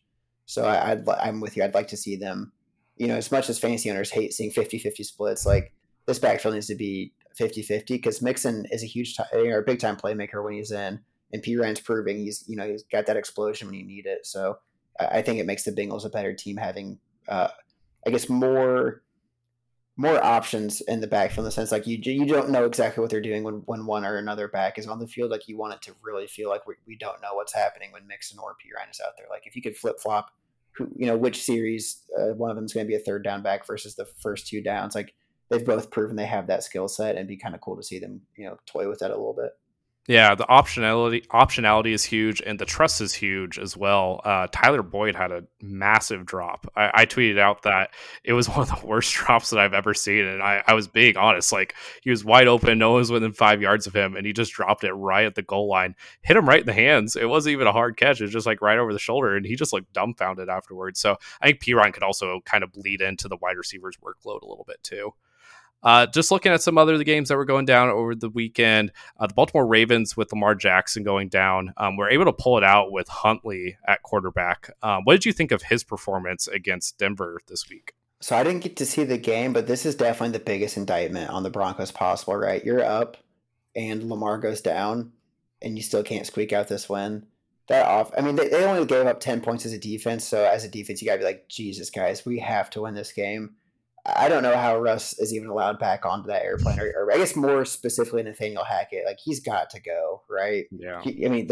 So 0.46 0.66
I, 0.66 0.92
I'd, 0.92 1.10
I'm 1.10 1.40
with 1.40 1.58
you. 1.58 1.64
I'd 1.64 1.74
like 1.74 1.88
to 1.90 1.98
see 1.98 2.16
them, 2.16 2.52
you 2.98 3.08
know, 3.08 3.16
as 3.16 3.32
much 3.32 3.50
as 3.50 3.60
fantasy 3.60 3.90
owners 3.90 4.12
hate 4.12 4.34
seeing 4.34 4.52
50 4.52 4.80
50 4.80 5.04
splits, 5.04 5.46
like 5.46 5.74
this 6.06 6.20
backfield 6.20 6.56
needs 6.56 6.68
to 6.68 6.76
be 6.76 7.14
50 7.36 7.62
50 7.62 7.96
because 7.96 8.22
Mixon 8.22 8.66
is 8.72 8.84
a 8.84 8.88
huge, 8.88 9.16
time, 9.16 9.28
or 9.34 9.60
a 9.60 9.64
big 9.64 9.80
time 9.80 9.96
playmaker 9.96 10.44
when 10.44 10.54
he's 10.54 10.72
in. 10.72 11.00
And 11.32 11.44
Perine's 11.44 11.80
proving 11.80 12.18
he's, 12.18 12.44
you 12.48 12.56
know, 12.56 12.68
he's 12.68 12.84
got 12.84 13.06
that 13.06 13.18
explosion 13.18 13.68
when 13.68 13.76
you 13.76 13.86
need 13.86 14.08
it. 14.08 14.26
So 14.26 14.58
I, 15.00 15.06
I 15.06 15.22
think 15.22 15.40
it 15.40 15.46
makes 15.46 15.64
the 15.64 15.72
Bengals 15.72 16.06
a 16.06 16.10
better 16.10 16.34
team 16.34 16.58
having, 16.58 17.00
uh, 17.28 17.50
I 18.06 18.10
guess, 18.10 18.30
more 18.30 19.04
more 20.00 20.24
options 20.24 20.80
in 20.80 21.02
the 21.02 21.08
backfield 21.08 21.40
in 21.40 21.44
the 21.44 21.52
sense 21.52 21.74
like 21.74 21.86
you 21.86 22.00
you 22.02 22.26
don't 22.26 22.50
know 22.50 22.64
exactly 22.64 23.02
what 23.02 23.10
they're 23.10 23.20
doing 23.20 23.44
when, 23.44 23.56
when 23.66 23.86
one 23.86 24.06
or 24.06 24.16
another 24.16 24.48
back 24.48 24.78
is 24.78 24.88
on 24.88 24.98
the 24.98 25.08
field. 25.08 25.30
Like 25.30 25.50
you 25.50 25.58
want 25.58 25.74
it 25.74 25.82
to 25.82 25.96
really 26.02 26.26
feel 26.26 26.48
like 26.48 26.66
we, 26.66 26.76
we 26.88 26.96
don't 26.96 27.22
know 27.22 27.34
what's 27.34 27.54
happening 27.54 27.92
when 27.92 28.08
Mixon 28.08 28.40
or 28.40 28.52
Perine 28.52 28.90
is 28.90 29.02
out 29.06 29.18
there. 29.18 29.28
Like 29.30 29.46
if 29.46 29.58
you 29.58 29.62
could 29.62 29.76
flip 29.76 30.00
flop, 30.00 30.32
you 30.96 31.06
know 31.06 31.18
which 31.18 31.44
series 31.44 32.04
uh, 32.18 32.34
one 32.34 32.50
of 32.50 32.56
them 32.56 32.64
is 32.64 32.72
going 32.72 32.86
to 32.86 32.88
be 32.88 32.96
a 32.96 33.00
third 33.00 33.26
down 33.26 33.44
back 33.44 33.68
versus 33.68 33.96
the 33.96 34.06
first 34.06 34.48
two 34.48 34.62
downs. 34.64 34.96
Like 34.96 35.16
they've 35.50 35.66
both 35.66 35.92
proven 35.92 36.16
they 36.16 36.28
have 36.28 36.48
that 36.48 36.64
skill 36.64 36.88
set, 36.88 37.18
and 37.18 37.28
be 37.28 37.36
kind 37.36 37.54
of 37.54 37.60
cool 37.60 37.76
to 37.76 37.84
see 37.84 38.00
them 38.00 38.22
you 38.38 38.46
know 38.46 38.58
toy 38.66 38.88
with 38.88 39.00
that 39.00 39.12
a 39.12 39.18
little 39.18 39.34
bit. 39.34 39.52
Yeah, 40.10 40.34
the 40.34 40.46
optionality 40.46 41.28
optionality 41.28 41.94
is 41.94 42.04
huge, 42.04 42.42
and 42.44 42.58
the 42.58 42.66
trust 42.66 43.00
is 43.00 43.14
huge 43.14 43.60
as 43.60 43.78
well. 43.78 44.22
Uh, 44.26 44.48
Tyler 44.52 44.82
Boyd 44.82 45.14
had 45.14 45.32
a 45.32 45.44
massive 45.62 46.26
drop. 46.26 46.66
I, 46.76 47.02
I, 47.02 47.06
tweeted 47.06 47.38
out 47.38 47.62
that 47.62 47.92
it 48.24 48.34
was 48.34 48.50
one 48.50 48.62
of 48.62 48.70
the 48.70 48.88
worst 48.88 49.14
drops 49.14 49.52
that 49.52 49.60
I've 49.60 49.76
ever 49.76 49.94
seen, 49.94 50.26
and 50.26 50.42
I, 50.42 50.64
I 50.66 50.74
was 50.74 50.88
being 50.88 51.16
honest. 51.16 51.52
Like 51.52 51.76
he 52.02 52.10
was 52.10 52.26
wide 52.26 52.48
open, 52.48 52.80
no 52.80 52.90
one 52.90 53.02
was 53.02 53.12
within 53.12 53.34
five 53.34 53.62
yards 53.62 53.86
of 53.86 53.96
him, 53.96 54.16
and 54.16 54.26
he 54.26 54.34
just 54.34 54.52
dropped 54.52 54.84
it 54.84 54.94
right 54.94 55.28
at 55.28 55.36
the 55.36 55.44
goal 55.44 55.70
line, 55.70 55.94
hit 56.24 56.38
him 56.38 56.50
right 56.50 56.62
in 56.62 56.66
the 56.66 56.74
hands. 56.74 57.16
It 57.16 57.30
wasn't 57.30 57.54
even 57.54 57.68
a 57.68 57.72
hard 57.72 57.96
catch; 57.96 58.20
it 58.20 58.24
was 58.24 58.34
just 58.34 58.48
like 58.48 58.64
right 58.64 58.80
over 58.80 58.94
the 58.94 58.98
shoulder, 58.98 59.38
and 59.38 59.46
he 59.46 59.56
just 59.56 59.74
looked 59.74 59.94
dumbfounded 59.94 60.50
afterwards. 60.50 61.00
So 61.00 61.18
I 61.40 61.46
think 61.46 61.64
Perine 61.64 61.94
could 61.94 62.02
also 62.02 62.40
kind 62.46 62.64
of 62.64 62.74
bleed 62.74 63.02
into 63.02 63.28
the 63.28 63.38
wide 63.40 63.58
receivers' 63.58 63.98
workload 64.04 64.42
a 64.42 64.48
little 64.48 64.66
bit 64.68 64.82
too. 64.82 65.14
Uh, 65.82 66.06
just 66.08 66.32
looking 66.32 66.52
at 66.52 66.62
some 66.62 66.78
other 66.78 66.98
the 66.98 67.04
games 67.04 67.30
that 67.30 67.38
were 67.38 67.46
going 67.46 67.66
down 67.66 67.90
over 67.90 68.14
the 68.16 68.30
weekend, 68.30 68.92
uh, 69.20 69.28
the 69.28 69.34
Baltimore 69.34 69.66
Ravens 69.66 70.18
with 70.18 70.32
Lamar 70.32 70.56
Jackson 70.56 71.04
going 71.04 71.30
down 71.30 71.74
um, 71.78 71.96
were 71.96 72.10
able 72.10 72.26
to 72.26 72.34
pull 72.34 72.58
it 72.58 72.64
out 72.64 72.92
with 72.92 73.08
Huntley 73.08 73.78
at 73.88 74.04
quarterback. 74.04 74.72
Um, 74.84 75.04
what 75.04 75.14
did 75.14 75.26
you 75.26 75.34
think 75.34 75.52
of 75.52 75.64
his 75.64 75.84
performance 75.84 76.48
against 76.48 76.98
Denver 76.98 77.40
this 77.48 77.70
week? 77.70 77.94
So 78.22 78.36
I 78.36 78.44
didn't 78.44 78.64
get 78.64 78.76
to 78.78 78.86
see 78.86 79.06
the 79.06 79.18
game, 79.18 79.54
but 79.54 79.68
this 79.68 79.86
is 79.86 79.96
definitely 79.96 80.38
the 80.38 80.44
biggest 80.44 80.76
indictment 80.76 81.30
on 81.30 81.44
the 81.44 81.50
Broncos 81.50 81.92
possible, 81.92 82.36
right? 82.36 82.64
You're 82.64 82.84
up 82.84 83.16
and 83.76 84.10
Lamar 84.10 84.38
goes 84.38 84.62
down 84.62 85.14
and 85.62 85.78
you 85.78 85.84
still 85.84 86.04
can't 86.04 86.28
squeak 86.28 86.52
out 86.52 86.68
this 86.68 86.90
win. 86.90 87.26
That 87.68 87.86
off 87.86 88.12
I 88.18 88.22
mean 88.22 88.36
they, 88.36 88.50
they 88.50 88.66
only 88.66 88.86
gave 88.86 89.06
up 89.06 89.20
10 89.20 89.42
points 89.42 89.66
as 89.66 89.74
a 89.74 89.78
defense, 89.78 90.26
so 90.26 90.44
as 90.44 90.66
a 90.66 90.70
defense 90.70 91.02
you 91.02 91.08
got 91.08 91.14
to 91.14 91.20
be 91.20 91.26
like, 91.26 91.48
"Jesus 91.48 91.92
guys, 91.92 92.26
we 92.26 92.40
have 92.40 92.70
to 92.72 92.82
win 92.82 92.96
this 92.96 93.14
game." 93.14 93.56
I 94.16 94.30
don't 94.30 94.44
know 94.44 94.56
how 94.56 94.80
Russ 94.80 95.18
is 95.20 95.34
even 95.34 95.50
allowed 95.50 95.80
back 95.80 96.06
onto 96.06 96.28
that 96.28 96.44
airplane, 96.44 96.80
or, 96.80 96.92
or 96.96 97.14
I 97.14 97.18
guess 97.18 97.36
more 97.36 97.66
specifically 97.66 98.24
Nathaniel 98.24 98.64
Hackett. 98.64 99.06
Like 99.06 99.20
he's 99.24 99.40
got 99.40 99.70
to 99.72 99.82
go, 99.82 100.24
right? 100.30 100.66
Yeah. 100.72 101.02
He, 101.02 101.26
I 101.26 101.30
mean, 101.30 101.50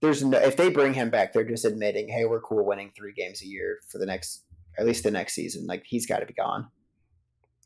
there's 0.00 0.24
no 0.24 0.38
if 0.38 0.56
they 0.56 0.70
bring 0.70 0.94
him 0.94 1.10
back, 1.10 1.32
they're 1.32 1.44
just 1.44 1.64
admitting, 1.64 2.08
hey, 2.08 2.24
we're 2.24 2.40
cool 2.40 2.64
winning 2.64 2.92
three 2.96 3.12
games 3.12 3.42
a 3.42 3.46
year 3.46 3.78
for 3.90 3.98
the 3.98 4.06
next, 4.06 4.44
at 4.78 4.86
least 4.86 5.04
the 5.04 5.10
next 5.10 5.34
season. 5.34 5.66
Like 5.66 5.84
he's 5.86 6.06
got 6.06 6.20
to 6.20 6.26
be 6.26 6.34
gone 6.34 6.68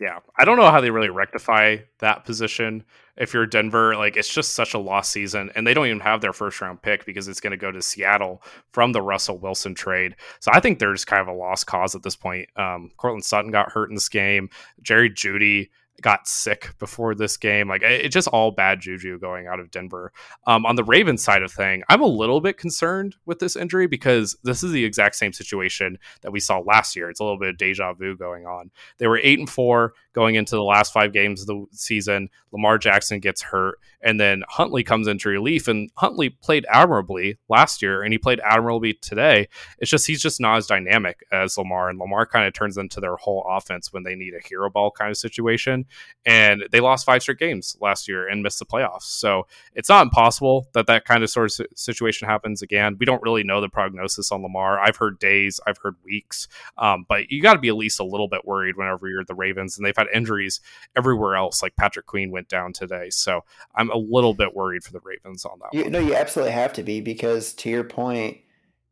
yeah, 0.03 0.19
I 0.37 0.45
don't 0.45 0.57
know 0.57 0.69
how 0.69 0.81
they 0.81 0.91
really 0.91 1.11
rectify 1.11 1.77
that 2.01 2.25
position. 2.25 2.85
If 3.17 3.33
you're 3.33 3.47
Denver, 3.47 3.95
like 3.95 4.17
it's 4.17 4.33
just 4.33 4.57
such 4.57 4.75
a 4.75 4.79
lost 4.79 5.13
season, 5.13 5.53
and 5.55 5.65
they 5.65 5.75
don't 5.75 5.87
even 5.87 6.01
have 6.01 6.21
their 6.21 6.33
first 6.33 6.61
round 6.61 6.83
pick 6.83 7.07
because 7.07 7.29
it's 7.29 7.39
going 7.39 7.53
to 7.53 7.57
go 7.57 7.71
to 7.71 7.81
Seattle 7.81 8.43
from 8.73 8.91
the 8.91 9.01
Russell 9.01 9.39
Wilson 9.39 9.77
trade. 9.77 10.17
So 10.41 10.51
I 10.53 10.59
think 10.59 10.81
there's 10.81 11.05
kind 11.05 11.23
of 11.23 11.29
a 11.29 11.39
lost 11.39 11.69
cause 11.69 11.95
at 11.95 12.03
this 12.03 12.17
point. 12.17 12.49
Um, 12.57 12.91
Courtland 12.97 13.25
Sutton 13.25 13.53
got 13.53 13.71
hurt 13.71 13.91
in 13.91 13.95
this 13.95 14.09
game. 14.09 14.51
Jerry 14.83 15.09
Jeudy 15.09 15.71
got 16.03 16.29
sick 16.29 16.75
before 16.79 17.15
this 17.15 17.37
game. 17.37 17.69
Like 17.69 17.83
it's 17.83 18.13
just 18.13 18.29
all 18.29 18.51
bad 18.51 18.81
juju 18.81 19.19
going 19.19 19.47
out 19.47 19.61
of 19.61 19.71
Denver. 19.71 20.13
Um, 20.47 20.67
on 20.67 20.77
the 20.77 20.85
Ravens 20.85 21.23
side 21.23 21.43
of 21.43 21.53
thing, 21.53 21.83
I'm 21.89 22.03
a 22.03 22.07
little 22.07 22.41
bit 22.41 22.59
concerned 22.59 23.17
with 23.25 23.39
this 23.39 23.57
injury 23.57 23.87
because 23.87 24.37
this 24.43 24.63
is 24.63 24.73
the 24.73 24.85
exact 24.85 25.17
same 25.17 25.33
situation 25.33 25.99
that 26.21 26.33
we 26.33 26.41
saw 26.41 26.59
last 26.59 26.97
year. 26.97 27.09
It's 27.09 27.21
a 27.21 27.25
little 27.25 27.39
bit 27.39 27.51
of 27.51 27.57
deja 27.57 27.95
vu 27.95 28.17
going 28.17 28.47
on. 28.47 28.71
They 28.99 29.07
were 29.07 29.21
eight 29.23 29.39
and 29.39 29.49
four 29.49 29.95
going 30.13 30.35
into 30.35 30.57
the 30.57 30.63
last 30.63 30.93
five 30.93 31.13
games 31.13 31.41
of 31.41 31.47
the 31.47 31.65
season. 31.73 32.29
Lamar 32.53 32.77
Jackson 32.79 33.21
gets 33.21 33.41
hurt, 33.41 33.79
and 34.03 34.21
then 34.21 34.43
Huntley 34.49 34.83
comes 34.83 35.07
into 35.09 35.29
relief. 35.29 35.69
And 35.69 35.91
Huntley 35.97 36.29
played 36.29 36.67
admirably 36.69 37.39
last 37.49 37.81
year, 37.81 38.03
and 38.03 38.13
he 38.13 38.19
played 38.19 38.41
admirably 38.45 38.95
today. 38.95 39.49
It's 39.79 39.91
just 39.91 40.07
he's 40.07 40.21
just 40.21 40.41
not 40.41 40.59
as 40.59 40.67
dynamic 40.67 41.21
as 41.33 41.57
Lamar, 41.57 41.89
and 41.89 41.99
Lamar 41.99 42.27
kind 42.27 42.47
of 42.47 42.53
turns 42.53 42.77
into 42.77 43.01
their 43.01 43.17
whole 43.17 43.45
offense 43.49 43.93
when 43.93 44.03
they 44.03 44.15
need 44.15 44.35
a 44.35 44.47
hero 44.47 44.69
ball 44.69 44.91
kind 44.91 45.11
of 45.11 45.17
situation. 45.17 45.87
And 46.25 46.65
they 46.71 46.81
lost 46.81 47.05
five 47.05 47.23
straight 47.23 47.39
games 47.39 47.77
last 47.81 48.07
year 48.07 48.29
and 48.29 48.43
missed 48.43 48.61
the 48.61 48.65
playoffs. 48.65 49.03
So 49.03 49.47
it's 49.75 49.89
not 49.89 50.05
impossible 50.05 50.69
that 50.73 50.87
that 50.87 51.05
kind 51.05 51.25
of 51.25 51.31
sort 51.31 51.59
of 51.59 51.67
situation 51.75 52.29
happens 52.29 52.63
again. 52.63 52.97
We 52.99 53.07
don't 53.07 53.23
really 53.23 53.43
know 53.43 53.61
the 53.61 53.69
prognosis 53.69 54.31
on 54.31 54.43
Lamar. 54.43 54.79
I've 54.79 54.97
heard 54.97 55.19
days, 55.19 55.59
I've 55.67 55.79
heard 55.79 55.97
weeks, 56.05 56.47
um, 56.79 57.05
but 57.09 57.31
you 57.31 57.43
got 57.43 57.55
to 57.55 57.59
be 57.59 57.69
at 57.69 57.77
least 57.77 57.99
a 57.99 58.05
little 58.05 58.29
bit 58.29 58.45
worried 58.45 58.77
whenever 58.77 59.09
you're 59.09 59.25
the 59.25 59.35
Ravens, 59.35 59.77
and 59.77 59.85
they've 59.85 59.97
had 59.97 60.07
injuries 60.15 60.61
everywhere 60.97 61.35
else. 61.35 61.63
Like 61.63 61.75
Patrick 61.77 62.07
Queen 62.07 62.31
went 62.31 62.49
down 62.49 62.73
today, 62.73 63.11
so 63.11 63.43
I'm 63.75 63.91
a 63.91 63.97
little 63.97 64.35
bit 64.35 64.55
worried 64.55 64.85
for 64.85 64.93
the 64.93 65.01
Ravens 65.03 65.45
on 65.45 65.59
that. 65.61 65.75
You, 65.75 65.91
no, 65.91 65.99
you 65.99 66.15
absolutely 66.15 66.53
have 66.53 66.73
to 66.75 66.83
be 66.83 67.01
because 67.01 67.53
to 67.55 67.69
your 67.69 67.85
point, 67.85 68.39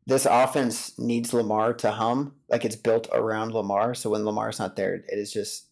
this 0.05 0.25
offense 0.29 0.97
needs 0.99 1.33
Lamar 1.33 1.73
to 1.75 1.91
hum. 1.91 2.33
Like 2.49 2.65
it's 2.65 2.75
built 2.75 3.07
around 3.13 3.53
Lamar, 3.53 3.93
so 3.93 4.09
when 4.09 4.25
Lamar's 4.25 4.59
not 4.59 4.75
there, 4.75 4.95
it 4.95 5.05
is 5.09 5.31
just 5.31 5.67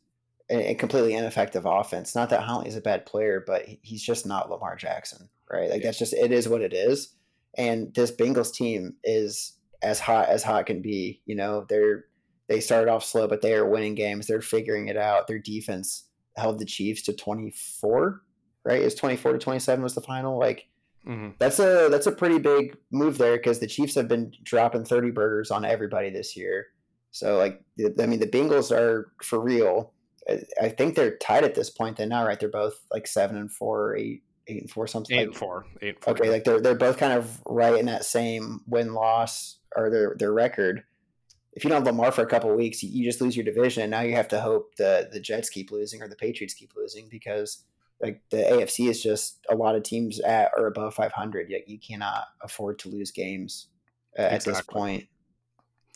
a, 0.50 0.72
a 0.72 0.76
completely 0.76 1.14
ineffective 1.14 1.66
offense. 1.66 2.16
Not 2.16 2.30
that 2.30 2.44
Huntley's 2.44 2.76
a 2.76 2.82
bad 2.82 3.06
player, 3.06 3.44
but 3.46 3.66
he's 3.82 4.04
just 4.04 4.26
not 4.26 4.50
Lamar 4.50 4.76
Jackson, 4.76 5.30
right? 5.52 5.70
Like 5.70 5.84
that's 5.84 6.00
just 6.00 6.14
it 6.14 6.32
is 6.32 6.48
what 6.48 6.62
it 6.62 6.74
is. 6.74 7.16
And 7.58 7.94
this 7.94 8.12
Bengals 8.12 8.54
team 8.54 8.96
is 9.04 9.54
as 9.82 10.00
hot 10.00 10.30
as 10.30 10.44
hot 10.44 10.66
can 10.66 10.82
be. 10.82 11.22
You 11.26 11.36
know, 11.36 11.66
they're 11.70 12.06
they 12.48 12.60
started 12.60 12.90
off 12.90 13.04
slow, 13.04 13.28
but 13.28 13.42
they 13.42 13.54
are 13.54 13.70
winning 13.70 13.96
games. 13.96 14.28
They're 14.28 14.42
figuring 14.42 14.88
it 14.88 14.98
out. 14.98 15.28
Their 15.28 15.40
defense 15.40 16.06
held 16.36 16.60
the 16.60 16.66
Chiefs 16.66 17.04
to 17.04 17.14
24, 17.14 18.22
right? 18.66 18.82
Is 18.82 18.96
24 18.96 19.34
to 19.34 19.38
27 19.38 19.84
was 19.84 19.96
the 19.96 20.02
final. 20.02 20.40
Like 20.40 20.68
mm-hmm. 21.08 21.32
that's 21.38 21.60
a 21.60 21.90
that's 21.90 22.08
a 22.08 22.12
pretty 22.12 22.40
big 22.40 22.76
move 22.92 23.18
there 23.18 23.38
because 23.38 23.60
the 23.60 23.68
Chiefs 23.68 23.96
have 23.96 24.08
been 24.08 24.34
dropping 24.44 24.86
30 24.86 25.12
burgers 25.12 25.52
on 25.52 25.64
everybody 25.64 26.10
this 26.10 26.36
year. 26.36 26.68
So 27.12 27.38
like 27.38 27.62
I 28.00 28.06
mean 28.06 28.20
the 28.20 28.28
Bengals 28.28 28.72
are 28.72 29.12
for 29.24 29.40
real. 29.40 29.94
I 30.62 30.70
think 30.70 30.96
they're 30.96 31.18
tied 31.18 31.44
at 31.44 31.56
this 31.56 31.70
point 31.70 31.98
then 31.98 32.10
now, 32.10 32.26
right? 32.26 32.40
They're 32.40 32.50
both 32.50 32.80
like 32.92 33.08
seven 33.08 33.38
and 33.38 33.52
four, 33.52 33.96
eight, 33.96 34.24
eight 34.48 34.62
and 34.62 34.70
four, 34.72 34.88
something. 34.88 35.18
Eight 35.18 35.28
and 35.28 35.36
four, 35.36 35.66
eight. 35.82 35.96
And 35.96 36.04
four. 36.04 36.14
Okay, 36.14 36.30
like 36.30 36.44
they're 36.44 36.62
they're 36.62 36.76
both 36.76 36.98
kind 36.98 37.14
of 37.14 37.42
right 37.46 37.78
in 37.78 37.86
that 37.88 38.06
same 38.06 38.62
win 38.68 38.94
loss 38.94 39.58
or 39.76 39.90
their 39.90 40.16
their 40.18 40.34
record 40.34 40.84
if 41.54 41.64
you 41.64 41.70
don't 41.70 41.86
have 41.86 41.94
Lamar 41.94 42.12
for 42.12 42.22
a 42.22 42.28
couple 42.28 42.56
weeks, 42.56 42.84
you 42.84 43.04
just 43.04 43.22
lose 43.22 43.36
your 43.36 43.44
division. 43.44 43.84
And 43.84 43.92
now 43.92 44.02
you 44.02 44.16
have 44.16 44.28
to 44.30 44.40
hope 44.40 44.76
the 44.76 45.10
the 45.12 45.20
Jets 45.20 45.50
keep 45.50 45.72
losing 45.72 46.02
or 46.02 46.08
the 46.08 46.16
Patriots 46.16 46.54
keep 46.54 46.72
losing 46.76 47.10
because 47.10 47.66
like 48.02 48.22
the 48.30 48.38
AFC 48.38 48.90
is 48.90 49.04
just 49.04 49.40
a 49.50 49.56
lot 49.56 49.76
of 49.76 49.84
teams 49.84 50.20
at 50.22 50.52
or 50.58 50.68
above 50.68 50.94
500. 50.94 51.50
Yet 51.50 51.68
you 51.68 51.80
cannot 51.80 52.26
afford 52.42 52.80
to 52.80 52.90
lose 52.90 53.12
games 53.12 53.68
uh, 54.18 54.22
at 54.22 54.46
this 54.46 54.62
point. 54.62 55.08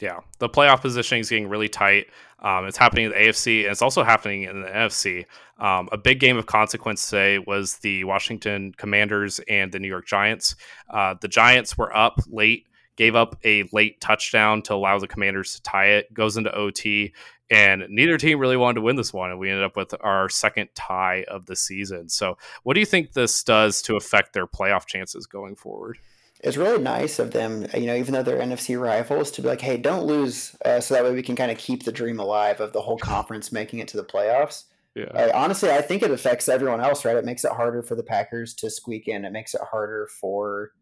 Yeah, 0.02 0.20
the 0.40 0.50
playoff 0.50 0.82
positioning 0.82 1.22
is 1.22 1.30
getting 1.30 1.48
really 1.48 1.70
tight. 1.70 2.08
Um, 2.40 2.66
it's 2.66 2.78
happening 2.78 3.06
in 3.06 3.12
the 3.12 3.18
AFC, 3.18 3.64
and 3.64 3.72
it's 3.72 3.82
also 3.82 4.04
happening 4.04 4.44
in 4.44 4.62
the 4.62 4.68
NFC. 4.68 5.26
Um, 5.60 5.88
a 5.92 5.98
big 5.98 6.20
game 6.20 6.36
of 6.36 6.46
consequence 6.46 7.10
today 7.10 7.40
was 7.40 7.78
the 7.78 8.04
Washington 8.04 8.74
Commanders 8.76 9.40
and 9.48 9.72
the 9.72 9.80
New 9.80 9.88
York 9.88 10.06
Giants. 10.06 10.56
Uh, 10.90 11.16
the 11.22 11.30
Giants 11.30 11.78
were 11.78 11.96
up 11.96 12.20
late, 12.28 12.68
gave 12.98 13.16
up 13.16 13.40
a 13.46 13.64
late 13.72 14.02
touchdown 14.02 14.62
to 14.64 14.74
allow 14.74 15.00
the 15.00 15.08
Commanders 15.08 15.56
to 15.56 15.62
tie 15.62 15.92
it. 15.92 16.14
Goes 16.14 16.36
into 16.36 16.54
OT, 16.54 17.14
and 17.50 17.86
neither 17.88 18.18
team 18.18 18.40
really 18.40 18.58
wanted 18.58 18.76
to 18.76 18.82
win 18.82 18.98
this 18.98 19.14
one, 19.14 19.30
and 19.30 19.40
we 19.40 19.50
ended 19.50 19.64
up 19.64 19.78
with 19.78 19.94
our 20.02 20.28
second 20.28 20.70
tie 20.76 21.24
of 21.30 21.46
the 21.46 21.56
season. 21.56 22.10
So, 22.10 22.38
what 22.64 22.74
do 22.74 22.82
you 22.82 22.86
think 22.86 23.14
this 23.14 23.44
does 23.44 23.82
to 23.84 23.96
affect 23.96 24.34
their 24.34 24.48
playoff 24.48 24.86
chances 24.86 25.28
going 25.28 25.56
forward? 25.56 25.98
It's 26.44 26.58
really 26.58 26.82
nice 26.82 27.20
of 27.20 27.32
them, 27.32 27.66
you 27.74 27.86
know, 27.86 27.96
even 27.96 28.14
though 28.14 28.22
they're 28.22 28.40
NFC 28.40 28.80
rivals, 28.80 29.32
to 29.32 29.42
be 29.42 29.48
like, 29.48 29.62
hey, 29.62 29.78
don't 29.78 30.06
lose, 30.06 30.56
uh, 30.66 30.82
so 30.82 30.94
that 30.94 31.04
way 31.04 31.14
we 31.14 31.24
can 31.24 31.38
kind 31.38 31.52
of 31.52 31.58
keep 31.58 31.84
the 31.84 31.92
dream 31.92 32.20
alive 32.20 32.60
of 32.60 32.74
the 32.74 32.82
whole 32.82 32.98
conference 33.00 33.52
making 33.52 33.80
it 33.80 33.88
to 33.90 33.98
the 33.98 34.04
playoffs. 34.04 34.66
Yeah. 34.94 35.06
Uh, 35.06 35.32
honestly, 35.34 35.72
I 35.72 35.82
think 35.82 36.04
it 36.04 36.12
affects 36.12 36.50
everyone 36.50 36.82
else, 36.82 37.06
right? 37.06 37.16
It 37.16 37.26
makes 37.26 37.46
it 37.46 37.52
harder 37.54 37.82
for 37.82 37.96
the 37.96 38.04
Packers 38.04 38.54
to 38.56 38.70
squeak 38.70 39.08
in. 39.08 39.26
It 39.26 39.32
makes 39.32 39.56
it 39.56 39.62
harder 39.72 40.08
for 40.20 40.74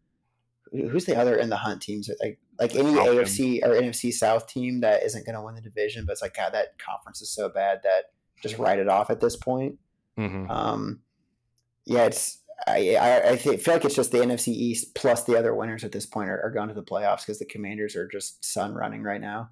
who's 0.72 1.04
the 1.04 1.16
other 1.16 1.36
in 1.36 1.50
the 1.50 1.56
hunt 1.56 1.82
teams 1.82 2.08
like 2.22 2.38
like 2.58 2.74
any 2.74 2.92
AFC 2.92 3.62
or 3.62 3.70
NFC 3.70 4.10
South 4.12 4.46
team 4.46 4.80
that 4.80 5.02
isn't 5.02 5.26
going 5.26 5.34
to 5.34 5.42
win 5.42 5.54
the 5.54 5.60
division, 5.60 6.04
but 6.06 6.12
it's 6.12 6.22
like 6.22 6.34
God, 6.34 6.52
that 6.54 6.78
conference 6.78 7.22
is 7.22 7.30
so 7.30 7.48
bad 7.48 7.80
that 7.84 8.06
just 8.42 8.58
write 8.58 8.78
it 8.78 8.88
off 8.88 9.10
at 9.10 9.20
this 9.20 9.36
point. 9.36 9.78
Mm-hmm. 10.18 10.50
Um, 10.50 11.00
yeah, 11.84 12.04
it's 12.04 12.38
I, 12.66 12.96
I, 12.96 13.28
I 13.30 13.36
feel 13.36 13.74
like 13.74 13.84
it's 13.84 13.94
just 13.94 14.12
the 14.12 14.18
NFC 14.18 14.48
East 14.48 14.94
plus 14.94 15.24
the 15.24 15.38
other 15.38 15.54
winners 15.54 15.84
at 15.84 15.92
this 15.92 16.06
point 16.06 16.30
are, 16.30 16.40
are 16.42 16.50
going 16.50 16.68
to 16.68 16.74
the 16.74 16.82
playoffs 16.82 17.20
because 17.20 17.38
the 17.38 17.44
Commanders 17.44 17.96
are 17.96 18.08
just 18.08 18.44
sun 18.44 18.74
running 18.74 19.02
right 19.02 19.20
now. 19.20 19.50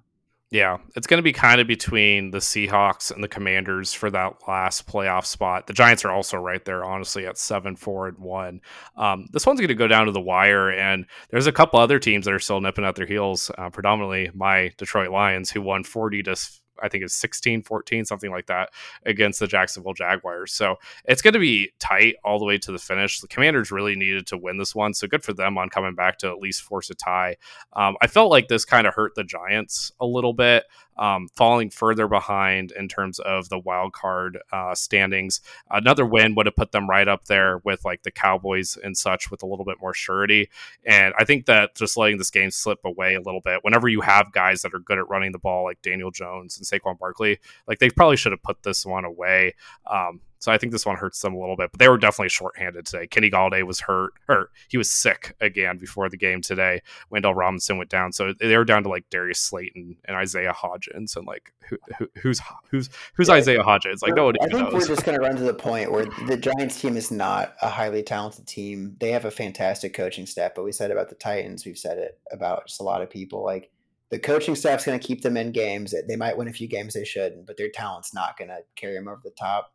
Yeah, 0.51 0.79
it's 0.97 1.07
going 1.07 1.17
to 1.17 1.23
be 1.23 1.31
kind 1.31 1.61
of 1.61 1.67
between 1.67 2.31
the 2.31 2.39
Seahawks 2.39 3.09
and 3.09 3.23
the 3.23 3.29
Commanders 3.29 3.93
for 3.93 4.11
that 4.11 4.33
last 4.49 4.85
playoff 4.85 5.25
spot. 5.25 5.65
The 5.65 5.71
Giants 5.71 6.03
are 6.03 6.11
also 6.11 6.35
right 6.35 6.63
there, 6.65 6.83
honestly, 6.83 7.25
at 7.25 7.37
seven, 7.37 7.77
four, 7.77 8.09
and 8.09 8.17
one. 8.17 8.59
Um, 8.97 9.27
this 9.31 9.45
one's 9.45 9.61
going 9.61 9.69
to 9.69 9.75
go 9.75 9.87
down 9.87 10.07
to 10.07 10.11
the 10.11 10.19
wire, 10.19 10.69
and 10.69 11.05
there's 11.29 11.47
a 11.47 11.53
couple 11.53 11.79
other 11.79 11.99
teams 11.99 12.25
that 12.25 12.33
are 12.33 12.39
still 12.39 12.59
nipping 12.59 12.83
at 12.83 12.97
their 12.97 13.05
heels. 13.05 13.49
Uh, 13.57 13.69
predominantly 13.69 14.29
my 14.33 14.73
Detroit 14.77 15.09
Lions, 15.09 15.49
who 15.49 15.61
won 15.61 15.85
forty 15.85 16.21
to 16.23 16.35
I 16.81 16.89
think 16.89 17.03
it's 17.03 17.13
16 17.15 17.63
14, 17.63 18.05
something 18.05 18.31
like 18.31 18.47
that, 18.47 18.69
against 19.05 19.39
the 19.39 19.47
Jacksonville 19.47 19.93
Jaguars. 19.93 20.53
So 20.53 20.75
it's 21.05 21.21
going 21.21 21.33
to 21.33 21.39
be 21.39 21.71
tight 21.79 22.15
all 22.23 22.39
the 22.39 22.45
way 22.45 22.57
to 22.59 22.71
the 22.71 22.79
finish. 22.79 23.19
The 23.19 23.27
Commanders 23.27 23.71
really 23.71 23.95
needed 23.95 24.27
to 24.27 24.37
win 24.37 24.57
this 24.57 24.75
one. 24.75 24.93
So 24.93 25.07
good 25.07 25.23
for 25.23 25.33
them 25.33 25.57
on 25.57 25.69
coming 25.69 25.95
back 25.95 26.17
to 26.19 26.29
at 26.29 26.39
least 26.39 26.61
force 26.61 26.89
a 26.89 26.95
tie. 26.95 27.37
Um, 27.73 27.95
I 28.01 28.07
felt 28.07 28.31
like 28.31 28.47
this 28.47 28.65
kind 28.65 28.87
of 28.87 28.93
hurt 28.93 29.15
the 29.15 29.23
Giants 29.23 29.91
a 29.99 30.05
little 30.05 30.33
bit 30.33 30.65
um, 30.97 31.27
falling 31.35 31.69
further 31.69 32.07
behind 32.07 32.71
in 32.71 32.87
terms 32.87 33.19
of 33.19 33.49
the 33.49 33.59
wild 33.59 33.93
card 33.93 34.37
uh, 34.51 34.75
standings. 34.75 35.41
Another 35.69 36.05
win 36.05 36.35
would 36.35 36.45
have 36.45 36.55
put 36.55 36.71
them 36.71 36.89
right 36.89 37.07
up 37.07 37.25
there 37.25 37.59
with 37.59 37.83
like 37.85 38.03
the 38.03 38.11
Cowboys 38.11 38.77
and 38.81 38.97
such 38.97 39.31
with 39.31 39.43
a 39.43 39.45
little 39.45 39.65
bit 39.65 39.77
more 39.81 39.93
surety. 39.93 40.49
And 40.85 41.13
I 41.17 41.25
think 41.25 41.45
that 41.45 41.75
just 41.75 41.97
letting 41.97 42.17
this 42.17 42.31
game 42.31 42.51
slip 42.51 42.79
away 42.85 43.15
a 43.15 43.21
little 43.21 43.41
bit, 43.41 43.63
whenever 43.63 43.87
you 43.87 44.01
have 44.01 44.31
guys 44.31 44.61
that 44.61 44.73
are 44.73 44.79
good 44.79 44.97
at 44.97 45.09
running 45.09 45.31
the 45.31 45.39
ball 45.39 45.63
like 45.63 45.81
Daniel 45.81 46.11
Jones 46.11 46.57
and 46.57 46.65
Saquon 46.65 46.97
Barkley, 46.97 47.39
like 47.67 47.79
they 47.79 47.89
probably 47.89 48.17
should 48.17 48.31
have 48.31 48.43
put 48.43 48.63
this 48.63 48.85
one 48.85 49.05
away. 49.05 49.55
Um, 49.89 50.21
so 50.41 50.51
I 50.51 50.57
think 50.57 50.71
this 50.71 50.87
one 50.87 50.97
hurts 50.97 51.21
them 51.21 51.35
a 51.35 51.39
little 51.39 51.55
bit, 51.55 51.71
but 51.71 51.79
they 51.79 51.87
were 51.87 51.99
definitely 51.99 52.29
shorthanded 52.29 52.87
today. 52.87 53.05
Kenny 53.05 53.29
Golladay 53.29 53.61
was 53.61 53.81
hurt, 53.81 54.13
or 54.27 54.49
he 54.69 54.77
was 54.77 54.89
sick 54.89 55.35
again 55.39 55.77
before 55.77 56.09
the 56.09 56.17
game 56.17 56.41
today. 56.41 56.81
Wan'Dale 57.13 57.35
Robinson 57.35 57.77
went 57.77 57.91
down, 57.91 58.11
so 58.11 58.33
they 58.39 58.57
were 58.57 58.65
down 58.65 58.81
to 58.81 58.89
like 58.89 59.07
Darius 59.11 59.39
Slayton 59.39 59.97
and 60.05 60.17
Isaiah 60.17 60.51
Hodgins, 60.51 61.15
and 61.15 61.27
like 61.27 61.53
who, 61.69 61.77
who, 61.99 62.09
who's 62.23 62.41
who's 62.71 62.89
who's 63.13 63.27
yeah, 63.27 63.35
Isaiah 63.35 63.63
Hodgins? 63.63 64.01
Like 64.01 64.15
nobody. 64.15 64.41
I 64.41 64.47
think 64.47 64.63
knows. 64.63 64.73
we're 64.73 64.87
just 64.87 65.05
going 65.05 65.15
to 65.15 65.23
run 65.23 65.35
to 65.35 65.43
the 65.43 65.53
point 65.53 65.91
where 65.91 66.05
the 66.27 66.37
Giants 66.37 66.81
team 66.81 66.97
is 66.97 67.11
not 67.11 67.53
a 67.61 67.69
highly 67.69 68.01
talented 68.01 68.47
team. 68.47 68.95
They 68.99 69.11
have 69.11 69.25
a 69.25 69.31
fantastic 69.31 69.93
coaching 69.93 70.25
staff, 70.25 70.53
but 70.55 70.65
we 70.65 70.71
said 70.71 70.89
about 70.89 71.09
the 71.09 71.15
Titans, 71.15 71.67
we've 71.67 71.77
said 71.77 71.99
it 71.99 72.19
about 72.31 72.65
just 72.65 72.81
a 72.81 72.83
lot 72.83 73.03
of 73.03 73.11
people. 73.11 73.43
Like 73.45 73.69
the 74.09 74.17
coaching 74.17 74.55
staff's 74.55 74.85
going 74.85 74.99
to 74.99 75.07
keep 75.07 75.21
them 75.21 75.37
in 75.37 75.51
games. 75.51 75.93
They 76.07 76.15
might 76.15 76.35
win 76.35 76.47
a 76.47 76.53
few 76.53 76.67
games 76.67 76.95
they 76.95 77.05
shouldn't, 77.05 77.45
but 77.45 77.57
their 77.57 77.69
talent's 77.69 78.11
not 78.11 78.39
going 78.39 78.49
to 78.49 78.61
carry 78.75 78.95
them 78.95 79.07
over 79.07 79.21
the 79.23 79.29
top 79.29 79.71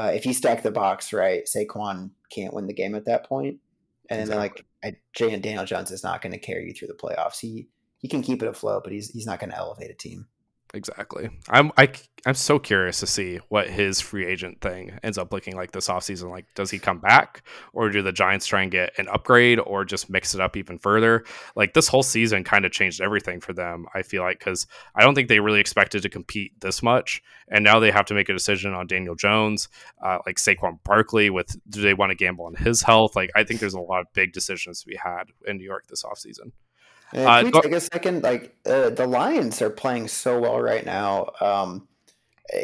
uh, 0.00 0.10
if 0.14 0.24
you 0.24 0.32
stack 0.32 0.62
the 0.62 0.70
box 0.70 1.12
right, 1.12 1.44
Saquon 1.44 2.10
can't 2.30 2.54
win 2.54 2.66
the 2.66 2.72
game 2.72 2.94
at 2.94 3.04
that 3.04 3.26
point. 3.26 3.58
And 4.08 4.20
exactly. 4.20 4.64
then 4.82 4.94
like 5.20 5.34
and 5.34 5.42
Daniel 5.42 5.64
Jones 5.64 5.90
is 5.90 6.02
not 6.02 6.22
going 6.22 6.32
to 6.32 6.38
carry 6.38 6.66
you 6.66 6.72
through 6.72 6.88
the 6.88 6.94
playoffs. 6.94 7.38
He 7.40 7.68
he 7.98 8.08
can 8.08 8.22
keep 8.22 8.42
it 8.42 8.48
afloat, 8.48 8.82
but 8.82 8.92
he's 8.92 9.10
he's 9.10 9.26
not 9.26 9.40
going 9.40 9.50
to 9.50 9.56
elevate 9.56 9.90
a 9.90 9.94
team. 9.94 10.26
Exactly. 10.72 11.30
I'm 11.48 11.72
I, 11.76 11.88
I'm 12.26 12.34
so 12.34 12.60
curious 12.60 13.00
to 13.00 13.06
see 13.06 13.40
what 13.48 13.68
his 13.68 14.00
free 14.00 14.24
agent 14.24 14.60
thing 14.60 14.96
ends 15.02 15.18
up 15.18 15.32
looking 15.32 15.56
like 15.56 15.72
this 15.72 15.88
offseason. 15.88 16.30
Like, 16.30 16.46
does 16.54 16.70
he 16.70 16.78
come 16.78 17.00
back, 17.00 17.42
or 17.72 17.88
do 17.88 18.02
the 18.02 18.12
Giants 18.12 18.46
try 18.46 18.62
and 18.62 18.70
get 18.70 18.92
an 18.96 19.08
upgrade, 19.08 19.58
or 19.58 19.84
just 19.84 20.10
mix 20.10 20.32
it 20.32 20.40
up 20.40 20.56
even 20.56 20.78
further? 20.78 21.24
Like 21.56 21.74
this 21.74 21.88
whole 21.88 22.04
season 22.04 22.44
kind 22.44 22.64
of 22.64 22.70
changed 22.70 23.00
everything 23.00 23.40
for 23.40 23.52
them. 23.52 23.86
I 23.94 24.02
feel 24.02 24.22
like 24.22 24.38
because 24.38 24.66
I 24.94 25.02
don't 25.02 25.14
think 25.16 25.28
they 25.28 25.40
really 25.40 25.60
expected 25.60 26.02
to 26.02 26.08
compete 26.08 26.52
this 26.60 26.84
much, 26.84 27.20
and 27.48 27.64
now 27.64 27.80
they 27.80 27.90
have 27.90 28.06
to 28.06 28.14
make 28.14 28.28
a 28.28 28.34
decision 28.34 28.72
on 28.72 28.86
Daniel 28.86 29.16
Jones, 29.16 29.68
uh, 30.04 30.18
like 30.24 30.36
Saquon 30.36 30.78
Barkley. 30.84 31.30
With 31.30 31.56
do 31.68 31.82
they 31.82 31.94
want 31.94 32.10
to 32.10 32.16
gamble 32.16 32.46
on 32.46 32.54
his 32.54 32.82
health? 32.82 33.16
Like, 33.16 33.30
I 33.34 33.42
think 33.42 33.58
there's 33.58 33.74
a 33.74 33.80
lot 33.80 34.02
of 34.02 34.06
big 34.14 34.32
decisions 34.32 34.80
to 34.82 34.86
be 34.86 34.96
had 34.96 35.24
in 35.46 35.56
New 35.56 35.64
York 35.64 35.88
this 35.88 36.04
offseason. 36.04 36.52
And 37.12 37.26
uh, 37.26 37.42
can 37.42 37.44
we 37.46 37.60
take 37.60 37.72
a 37.72 37.80
second? 37.80 38.22
Like 38.22 38.56
uh, 38.66 38.90
the 38.90 39.06
Lions 39.06 39.60
are 39.62 39.70
playing 39.70 40.08
so 40.08 40.40
well 40.40 40.60
right 40.60 40.84
now. 40.84 41.30
Um, 41.40 41.88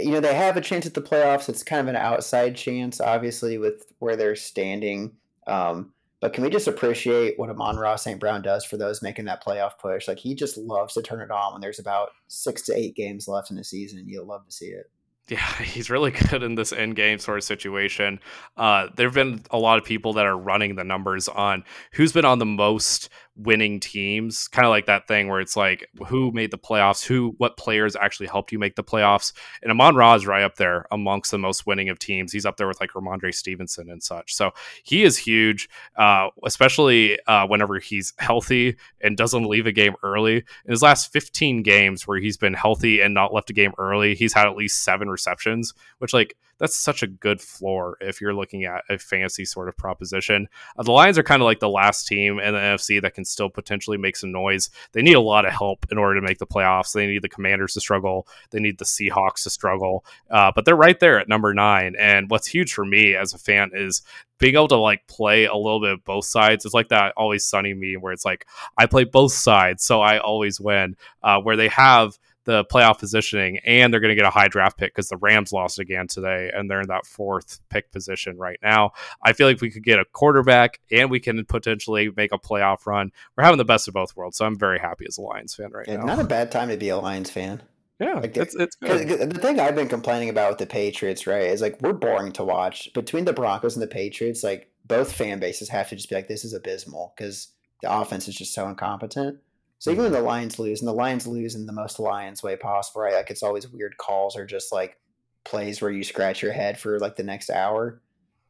you 0.02 0.10
know 0.10 0.20
they 0.20 0.34
have 0.34 0.56
a 0.56 0.60
chance 0.60 0.86
at 0.86 0.94
the 0.94 1.02
playoffs. 1.02 1.48
It's 1.48 1.62
kind 1.62 1.80
of 1.80 1.88
an 1.88 1.96
outside 1.96 2.56
chance, 2.56 3.00
obviously, 3.00 3.58
with 3.58 3.92
where 3.98 4.16
they're 4.16 4.36
standing. 4.36 5.16
Um, 5.46 5.92
but 6.20 6.32
can 6.32 6.42
we 6.44 6.50
just 6.50 6.66
appreciate 6.66 7.38
what 7.38 7.50
Amon-Ra 7.50 7.96
St. 7.96 8.18
Brown 8.18 8.42
does 8.42 8.64
for 8.64 8.76
those 8.76 9.02
making 9.02 9.26
that 9.26 9.44
playoff 9.44 9.78
push? 9.78 10.08
Like 10.08 10.18
he 10.18 10.34
just 10.34 10.56
loves 10.56 10.94
to 10.94 11.02
turn 11.02 11.20
it 11.20 11.30
on 11.30 11.52
when 11.52 11.60
there's 11.60 11.78
about 11.78 12.08
six 12.26 12.62
to 12.62 12.76
eight 12.76 12.96
games 12.96 13.28
left 13.28 13.50
in 13.50 13.56
the 13.56 13.64
season. 13.64 14.08
You'll 14.08 14.26
love 14.26 14.44
to 14.46 14.52
see 14.52 14.66
it. 14.66 14.90
Yeah, 15.28 15.44
he's 15.62 15.90
really 15.90 16.12
good 16.12 16.42
in 16.42 16.54
this 16.54 16.72
end 16.72 16.96
game 16.96 17.18
sort 17.18 17.38
of 17.38 17.44
situation. 17.44 18.20
Uh, 18.56 18.88
there 18.96 19.06
have 19.06 19.14
been 19.14 19.42
a 19.50 19.58
lot 19.58 19.78
of 19.78 19.84
people 19.84 20.14
that 20.14 20.26
are 20.26 20.36
running 20.36 20.76
the 20.76 20.84
numbers 20.84 21.28
on 21.28 21.64
who's 21.92 22.12
been 22.12 22.24
on 22.24 22.38
the 22.38 22.46
most 22.46 23.08
winning 23.36 23.80
teams 23.80 24.48
kind 24.48 24.64
of 24.64 24.70
like 24.70 24.86
that 24.86 25.06
thing 25.06 25.28
where 25.28 25.40
it's 25.40 25.56
like 25.56 25.88
who 26.06 26.30
made 26.32 26.50
the 26.50 26.58
playoffs? 26.58 27.04
Who 27.04 27.34
what 27.38 27.56
players 27.56 27.96
actually 27.96 28.26
helped 28.26 28.52
you 28.52 28.58
make 28.58 28.76
the 28.76 28.84
playoffs? 28.84 29.32
And 29.62 29.70
Amon 29.70 29.94
Ra 29.94 30.14
is 30.14 30.26
right 30.26 30.42
up 30.42 30.56
there 30.56 30.86
amongst 30.90 31.30
the 31.30 31.38
most 31.38 31.66
winning 31.66 31.88
of 31.88 31.98
teams. 31.98 32.32
He's 32.32 32.46
up 32.46 32.56
there 32.56 32.68
with 32.68 32.80
like 32.80 32.90
Rhamondre 32.90 33.34
Stevenson 33.34 33.90
and 33.90 34.02
such. 34.02 34.34
So 34.34 34.52
he 34.82 35.04
is 35.04 35.18
huge 35.18 35.68
uh, 35.96 36.28
especially 36.44 37.18
uh, 37.26 37.46
whenever 37.46 37.78
he's 37.78 38.12
healthy 38.18 38.76
and 39.00 39.16
doesn't 39.16 39.44
leave 39.44 39.66
a 39.66 39.72
game 39.72 39.94
early. 40.02 40.36
In 40.36 40.70
his 40.70 40.82
last 40.82 41.12
15 41.12 41.62
games 41.62 42.06
where 42.06 42.18
he's 42.18 42.36
been 42.36 42.54
healthy 42.54 43.00
and 43.00 43.14
not 43.14 43.32
left 43.32 43.50
a 43.50 43.52
game 43.52 43.72
early 43.78 44.14
he's 44.14 44.32
had 44.32 44.46
at 44.46 44.56
least 44.56 44.82
seven 44.82 45.08
receptions 45.08 45.74
which 45.98 46.12
like 46.12 46.36
that's 46.58 46.76
such 46.76 47.02
a 47.02 47.06
good 47.06 47.40
floor 47.40 47.96
if 48.00 48.20
you're 48.20 48.34
looking 48.34 48.64
at 48.64 48.84
a 48.88 48.98
fancy 48.98 49.44
sort 49.44 49.68
of 49.68 49.76
proposition. 49.76 50.48
Uh, 50.78 50.82
the 50.82 50.92
Lions 50.92 51.18
are 51.18 51.22
kind 51.22 51.42
of 51.42 51.46
like 51.46 51.60
the 51.60 51.68
last 51.68 52.06
team 52.06 52.38
in 52.38 52.54
the 52.54 52.60
NFC 52.60 53.00
that 53.02 53.14
can 53.14 53.24
still 53.24 53.50
potentially 53.50 53.98
make 53.98 54.16
some 54.16 54.32
noise. 54.32 54.70
They 54.92 55.02
need 55.02 55.14
a 55.14 55.20
lot 55.20 55.44
of 55.44 55.52
help 55.52 55.86
in 55.90 55.98
order 55.98 56.18
to 56.20 56.26
make 56.26 56.38
the 56.38 56.46
playoffs. 56.46 56.92
They 56.92 57.06
need 57.06 57.22
the 57.22 57.28
Commanders 57.28 57.74
to 57.74 57.80
struggle. 57.80 58.26
They 58.50 58.60
need 58.60 58.78
the 58.78 58.84
Seahawks 58.84 59.42
to 59.44 59.50
struggle. 59.50 60.04
Uh, 60.30 60.52
but 60.54 60.64
they're 60.64 60.76
right 60.76 60.98
there 60.98 61.18
at 61.18 61.28
number 61.28 61.52
nine. 61.52 61.94
And 61.98 62.30
what's 62.30 62.46
huge 62.46 62.72
for 62.72 62.84
me 62.84 63.14
as 63.14 63.34
a 63.34 63.38
fan 63.38 63.70
is 63.74 64.02
being 64.38 64.54
able 64.54 64.68
to 64.68 64.76
like 64.76 65.06
play 65.06 65.44
a 65.44 65.54
little 65.54 65.80
bit 65.80 65.92
of 65.92 66.04
both 66.04 66.26
sides. 66.26 66.64
It's 66.64 66.74
like 66.74 66.88
that 66.88 67.14
always 67.16 67.46
sunny 67.46 67.74
meme 67.74 68.02
where 68.02 68.12
it's 68.12 68.24
like 68.24 68.46
I 68.76 68.86
play 68.86 69.04
both 69.04 69.32
sides, 69.32 69.84
so 69.84 70.00
I 70.00 70.18
always 70.18 70.60
win. 70.60 70.96
Uh, 71.22 71.40
where 71.40 71.56
they 71.56 71.68
have 71.68 72.18
the 72.46 72.64
playoff 72.64 72.98
positioning, 72.98 73.58
and 73.64 73.92
they're 73.92 74.00
going 74.00 74.08
to 74.08 74.14
get 74.14 74.24
a 74.24 74.30
high 74.30 74.48
draft 74.48 74.78
pick 74.78 74.94
because 74.94 75.08
the 75.08 75.18
Rams 75.18 75.52
lost 75.52 75.78
again 75.78 76.06
today, 76.06 76.50
and 76.54 76.70
they're 76.70 76.80
in 76.80 76.88
that 76.88 77.04
fourth 77.04 77.60
pick 77.68 77.92
position 77.92 78.38
right 78.38 78.58
now. 78.62 78.92
I 79.22 79.34
feel 79.34 79.46
like 79.46 79.60
we 79.60 79.70
could 79.70 79.84
get 79.84 79.98
a 79.98 80.04
quarterback, 80.04 80.80
and 80.90 81.10
we 81.10 81.20
can 81.20 81.44
potentially 81.44 82.10
make 82.16 82.32
a 82.32 82.38
playoff 82.38 82.86
run. 82.86 83.12
We're 83.36 83.44
having 83.44 83.58
the 83.58 83.64
best 83.64 83.88
of 83.88 83.94
both 83.94 84.16
worlds, 84.16 84.38
so 84.38 84.46
I'm 84.46 84.58
very 84.58 84.78
happy 84.78 85.04
as 85.06 85.18
a 85.18 85.22
Lions 85.22 85.54
fan 85.54 85.70
right 85.72 85.86
yeah, 85.86 85.96
now. 85.96 86.04
Not 86.06 86.20
a 86.20 86.24
bad 86.24 86.50
time 86.50 86.70
to 86.70 86.76
be 86.76 86.88
a 86.88 86.96
Lions 86.96 87.30
fan. 87.30 87.62
Yeah, 87.98 88.14
like 88.14 88.36
it's, 88.36 88.54
it's 88.54 88.76
good. 88.76 89.30
The 89.30 89.40
thing 89.40 89.58
I've 89.58 89.74
been 89.74 89.88
complaining 89.88 90.28
about 90.28 90.50
with 90.50 90.58
the 90.58 90.66
Patriots, 90.66 91.26
right, 91.26 91.44
is 91.44 91.62
like 91.62 91.80
we're 91.80 91.94
boring 91.94 92.32
to 92.32 92.44
watch. 92.44 92.92
Between 92.92 93.24
the 93.24 93.32
Broncos 93.32 93.74
and 93.74 93.82
the 93.82 93.86
Patriots, 93.86 94.44
like 94.44 94.70
both 94.84 95.12
fan 95.12 95.40
bases 95.40 95.70
have 95.70 95.88
to 95.88 95.96
just 95.96 96.08
be 96.08 96.14
like, 96.14 96.28
this 96.28 96.44
is 96.44 96.52
abysmal 96.52 97.14
because 97.16 97.48
the 97.82 97.92
offense 97.92 98.28
is 98.28 98.34
just 98.34 98.54
so 98.54 98.68
incompetent. 98.68 99.38
So 99.86 99.92
even 99.92 100.02
when 100.02 100.12
the 100.12 100.20
Lions 100.20 100.58
lose, 100.58 100.80
and 100.80 100.88
the 100.88 100.92
Lions 100.92 101.28
lose 101.28 101.54
in 101.54 101.64
the 101.64 101.72
most 101.72 102.00
Lions 102.00 102.42
way 102.42 102.56
possible, 102.56 103.02
right? 103.02 103.14
Like 103.14 103.30
it's 103.30 103.44
always 103.44 103.68
weird 103.68 103.96
calls 103.98 104.36
or 104.36 104.44
just 104.44 104.72
like 104.72 104.98
plays 105.44 105.80
where 105.80 105.92
you 105.92 106.02
scratch 106.02 106.42
your 106.42 106.50
head 106.52 106.76
for 106.76 106.98
like 106.98 107.14
the 107.14 107.22
next 107.22 107.50
hour. 107.50 108.02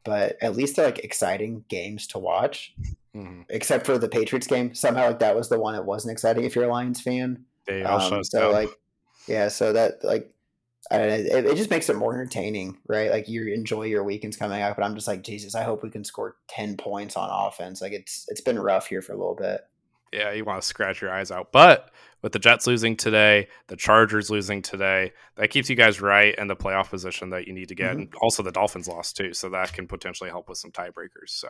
but 0.07 0.39
at 0.41 0.57
least 0.57 0.77
they're 0.77 0.87
like 0.87 1.01
exciting 1.01 1.65
games 1.69 2.07
to 2.07 2.19
watch. 2.19 2.75
Mm-hmm. 3.15 3.43
Except 3.51 3.85
for 3.85 3.99
the 3.99 4.09
Patriots 4.09 4.47
game, 4.47 4.73
somehow 4.75 5.09
like 5.09 5.19
that 5.19 5.37
was 5.37 5.49
the 5.49 5.59
one 5.59 5.75
that 5.75 5.85
wasn't 5.85 6.13
exciting 6.13 6.45
if 6.45 6.55
you're 6.55 6.65
a 6.65 6.69
Lions 6.69 7.01
fan. 7.01 7.45
they 7.67 7.83
Um, 7.83 8.23
so 8.23 8.53
like, 8.53 8.71
yeah, 9.27 9.49
so 9.49 9.73
that 9.73 10.05
like, 10.05 10.33
I 10.91 10.99
don't 10.99 11.09
know, 11.09 11.15
it, 11.15 11.47
it 11.47 11.57
just 11.57 11.71
makes 11.71 11.89
it 11.89 11.97
more 11.97 12.15
entertaining, 12.15 12.79
right? 12.87 13.11
Like 13.11 13.29
you 13.29 13.53
enjoy 13.53 13.83
your 13.85 14.05
weekends 14.05 14.37
coming 14.37 14.63
up, 14.63 14.77
but 14.77 14.85
I'm 14.85 14.95
just 14.95 15.09
like, 15.09 15.25
Jesus, 15.25 15.57
I 15.57 15.65
hope 15.65 15.83
we 15.83 15.91
can 15.91 16.05
score 16.05 16.37
ten 16.49 16.77
points 16.77 17.17
on 17.17 17.29
offense. 17.29 17.83
Like 17.83 17.93
it's 17.93 18.27
it's 18.29 18.41
been 18.41 18.59
rough 18.59 18.87
here 18.87 19.03
for 19.03 19.13
a 19.13 19.17
little 19.19 19.35
bit. 19.35 19.63
Yeah, 20.17 20.33
you 20.33 20.45
want 20.45 20.63
to 20.63 20.67
scratch 20.67 21.03
your 21.03 21.13
eyes 21.13 21.31
out, 21.31 21.53
but 21.53 21.91
with 22.23 22.33
the 22.33 22.39
Jets 22.39 22.67
losing 22.67 22.97
today, 22.97 23.49
the 23.67 23.77
Chargers 23.77 24.31
losing 24.31 24.63
today, 24.63 25.13
that 25.37 25.51
keeps 25.51 25.69
you 25.69 25.77
guys 25.77 26.01
right 26.01 26.35
in 26.37 26.47
the 26.47 26.57
playoff 26.57 26.89
position 26.89 27.31
that 27.31 27.47
you 27.47 27.53
need 27.53 27.69
to 27.69 27.75
get. 27.75 27.91
Mm-hmm. 27.91 28.01
And 28.01 28.15
also 28.23 28.43
the 28.43 28.51
Dolphins 28.51 28.89
lost 28.89 29.17
too, 29.17 29.35
so 29.35 29.51
that 29.51 29.75
can 29.75 29.87
potentially 29.87 30.31
help 30.31 30.49
with 30.49 30.57
some 30.57 30.73
tiebreakers. 30.73 31.29
So, 31.29 31.49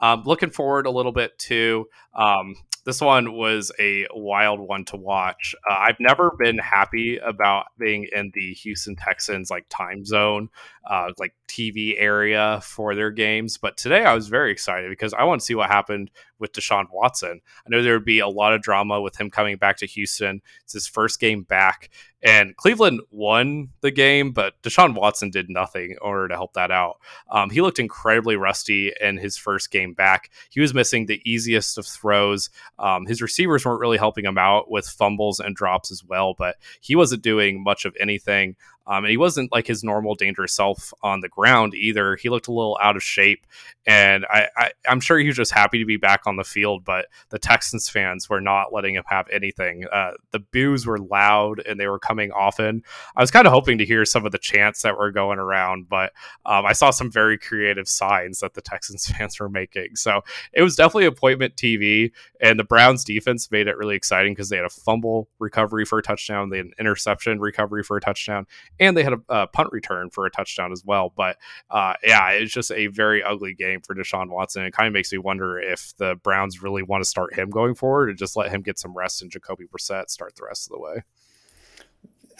um, 0.00 0.24
looking 0.26 0.50
forward 0.50 0.86
a 0.86 0.90
little 0.90 1.12
bit 1.12 1.38
to 1.38 1.86
um, 2.18 2.56
this 2.84 3.00
one 3.00 3.32
was 3.32 3.70
a 3.78 4.06
wild 4.12 4.60
one 4.60 4.84
to 4.86 4.96
watch. 4.96 5.54
Uh, 5.68 5.74
I've 5.78 6.00
never 6.00 6.34
been 6.38 6.58
happy 6.58 7.18
about 7.18 7.66
being 7.78 8.08
in 8.14 8.32
the 8.34 8.54
Houston 8.54 8.96
Texans 8.96 9.50
like 9.50 9.66
time 9.68 10.04
zone, 10.04 10.48
uh, 10.88 11.10
like 11.18 11.34
TV 11.48 11.94
area 11.96 12.60
for 12.62 12.94
their 12.94 13.10
games. 13.10 13.56
But 13.56 13.76
today 13.76 14.04
I 14.04 14.14
was 14.14 14.28
very 14.28 14.50
excited 14.50 14.90
because 14.90 15.14
I 15.14 15.24
want 15.24 15.40
to 15.40 15.44
see 15.44 15.54
what 15.54 15.70
happened 15.70 16.10
with 16.38 16.52
Deshaun 16.52 16.86
Watson. 16.92 17.40
I 17.64 17.70
know 17.70 17.82
there 17.82 17.94
would 17.94 18.04
be 18.04 18.18
a 18.18 18.28
lot 18.28 18.52
of 18.52 18.62
drama 18.62 19.00
with 19.00 19.20
him 19.20 19.30
coming 19.30 19.56
back 19.56 19.76
to 19.78 19.86
Houston. 19.86 20.42
It's 20.64 20.72
his 20.72 20.88
first 20.88 21.20
game 21.20 21.42
back. 21.42 21.90
And 22.22 22.56
Cleveland 22.56 23.00
won 23.10 23.70
the 23.80 23.90
game, 23.90 24.30
but 24.30 24.60
Deshaun 24.62 24.94
Watson 24.94 25.30
did 25.30 25.50
nothing 25.50 25.90
in 25.90 25.98
order 26.00 26.28
to 26.28 26.34
help 26.34 26.52
that 26.54 26.70
out. 26.70 26.98
Um, 27.30 27.50
he 27.50 27.60
looked 27.60 27.80
incredibly 27.80 28.36
rusty 28.36 28.92
in 29.00 29.16
his 29.16 29.36
first 29.36 29.70
game 29.72 29.92
back. 29.92 30.30
He 30.50 30.60
was 30.60 30.72
missing 30.72 31.06
the 31.06 31.20
easiest 31.24 31.78
of 31.78 31.86
throws. 31.86 32.48
Um, 32.78 33.06
his 33.06 33.20
receivers 33.20 33.64
weren't 33.64 33.80
really 33.80 33.98
helping 33.98 34.24
him 34.24 34.38
out 34.38 34.70
with 34.70 34.86
fumbles 34.86 35.40
and 35.40 35.56
drops 35.56 35.90
as 35.90 36.04
well, 36.04 36.34
but 36.34 36.56
he 36.80 36.94
wasn't 36.94 37.22
doing 37.22 37.62
much 37.62 37.84
of 37.84 37.96
anything. 37.98 38.54
Um, 38.86 39.04
and 39.04 39.10
he 39.10 39.16
wasn't 39.16 39.52
like 39.52 39.66
his 39.66 39.84
normal 39.84 40.14
dangerous 40.14 40.52
self 40.52 40.92
on 41.02 41.20
the 41.20 41.28
ground 41.28 41.74
either. 41.74 42.16
He 42.16 42.28
looked 42.28 42.48
a 42.48 42.52
little 42.52 42.78
out 42.82 42.96
of 42.96 43.02
shape, 43.02 43.46
and 43.86 44.24
I, 44.26 44.48
I, 44.56 44.70
am 44.86 45.00
sure 45.00 45.18
he 45.18 45.26
was 45.26 45.36
just 45.36 45.52
happy 45.52 45.78
to 45.78 45.84
be 45.84 45.96
back 45.96 46.26
on 46.26 46.36
the 46.36 46.44
field. 46.44 46.84
But 46.84 47.06
the 47.30 47.38
Texans 47.38 47.88
fans 47.88 48.28
were 48.28 48.40
not 48.40 48.72
letting 48.72 48.94
him 48.94 49.04
have 49.06 49.28
anything. 49.30 49.86
Uh, 49.92 50.12
the 50.30 50.40
boos 50.40 50.86
were 50.86 50.98
loud, 50.98 51.60
and 51.60 51.78
they 51.78 51.86
were 51.86 51.98
coming 51.98 52.32
often. 52.32 52.82
I 53.16 53.20
was 53.20 53.30
kind 53.30 53.46
of 53.46 53.52
hoping 53.52 53.78
to 53.78 53.84
hear 53.84 54.04
some 54.04 54.26
of 54.26 54.32
the 54.32 54.38
chants 54.38 54.82
that 54.82 54.98
were 54.98 55.12
going 55.12 55.38
around, 55.38 55.88
but 55.88 56.12
um, 56.44 56.66
I 56.66 56.72
saw 56.72 56.90
some 56.90 57.10
very 57.10 57.38
creative 57.38 57.88
signs 57.88 58.40
that 58.40 58.54
the 58.54 58.62
Texans 58.62 59.06
fans 59.18 59.38
were 59.38 59.48
making. 59.48 59.96
So 59.96 60.22
it 60.52 60.62
was 60.62 60.76
definitely 60.76 61.06
appointment 61.06 61.56
TV, 61.56 62.10
and 62.40 62.58
the 62.58 62.64
Browns 62.64 63.04
defense 63.04 63.50
made 63.50 63.68
it 63.68 63.76
really 63.76 63.96
exciting 63.96 64.32
because 64.32 64.48
they 64.48 64.56
had 64.56 64.64
a 64.64 64.70
fumble 64.70 65.28
recovery 65.38 65.84
for 65.84 65.98
a 65.98 66.02
touchdown, 66.02 66.50
they 66.50 66.58
had 66.58 66.66
an 66.66 66.72
interception 66.78 67.40
recovery 67.40 67.82
for 67.84 67.96
a 67.96 68.00
touchdown 68.00 68.46
and 68.80 68.96
they 68.96 69.02
had 69.02 69.12
a, 69.12 69.20
a 69.28 69.46
punt 69.46 69.70
return 69.72 70.10
for 70.10 70.26
a 70.26 70.30
touchdown 70.30 70.72
as 70.72 70.84
well. 70.84 71.12
But 71.14 71.36
uh, 71.70 71.94
yeah, 72.04 72.30
it's 72.30 72.52
just 72.52 72.72
a 72.72 72.88
very 72.88 73.22
ugly 73.22 73.54
game 73.54 73.80
for 73.80 73.94
Deshaun 73.94 74.28
Watson. 74.28 74.64
It 74.64 74.72
kind 74.72 74.86
of 74.86 74.92
makes 74.92 75.12
me 75.12 75.18
wonder 75.18 75.58
if 75.58 75.94
the 75.96 76.16
Browns 76.22 76.62
really 76.62 76.82
want 76.82 77.02
to 77.02 77.08
start 77.08 77.34
him 77.34 77.50
going 77.50 77.74
forward 77.74 78.08
and 78.10 78.18
just 78.18 78.36
let 78.36 78.50
him 78.50 78.62
get 78.62 78.78
some 78.78 78.96
rest 78.96 79.22
and 79.22 79.30
Jacoby 79.30 79.66
Brissett 79.66 80.10
start 80.10 80.36
the 80.36 80.44
rest 80.44 80.68
of 80.68 80.72
the 80.72 80.80
way. 80.80 81.02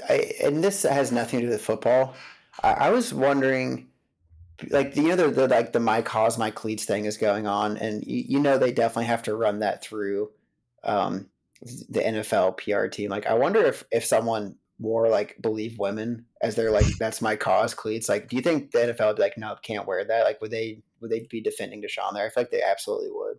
I, 0.09 0.33
and 0.43 0.65
this 0.65 0.83
has 0.83 1.13
nothing 1.13 1.41
to 1.41 1.47
do 1.47 1.53
with 1.53 1.63
football. 1.63 2.15
I, 2.63 2.73
I 2.73 2.91
was 2.91 3.15
wondering 3.15 3.89
like 4.71 4.97
you 4.97 5.09
know 5.09 5.17
the, 5.17 5.31
the, 5.31 5.49
like 5.49 5.73
the 5.73 5.81
my 5.81 6.03
cause 6.03 6.39
my 6.39 6.51
cleats 6.51 6.85
thing 6.85 7.05
is 7.05 7.17
going 7.17 7.47
on 7.47 7.77
and 7.79 8.05
you, 8.07 8.25
you 8.29 8.39
know 8.39 8.59
they 8.59 8.73
definitely 8.73 9.07
have 9.07 9.23
to 9.25 9.35
run 9.35 9.61
that 9.61 9.83
through 9.83 10.31
um, 10.85 11.29
the 11.89 12.01
NFL 12.01 12.59
PR 12.59 12.87
team 12.87 13.11
like 13.11 13.27
I 13.27 13.35
wonder 13.35 13.61
if 13.63 13.85
if 13.91 14.05
someone 14.05 14.57
wore 14.83 15.09
like 15.09 15.37
believe 15.41 15.79
women 15.79 16.27
as 16.43 16.57
their 16.57 16.71
like 16.71 16.87
that's 16.99 17.23
my 17.23 17.37
cause 17.37 17.73
cleats 17.73 18.09
like 18.09 18.29
do 18.29 18.37
you 18.37 18.43
think 18.43 18.73
the 18.73 18.79
nfl 18.79 19.07
would 19.07 19.17
be 19.17 19.23
like 19.23 19.39
no 19.39 19.55
can't 19.63 19.87
wear 19.87 20.05
that 20.05 20.25
like 20.25 20.41
would 20.41 20.51
they 20.51 20.83
would 21.03 21.11
they 21.11 21.27
be 21.29 21.43
defending 21.43 21.83
deshaun 21.83 22.15
there? 22.15 22.25
I 22.25 22.31
feel 22.31 22.45
like 22.45 22.51
they 22.51 22.63
absolutely 22.63 23.11
would 23.11 23.39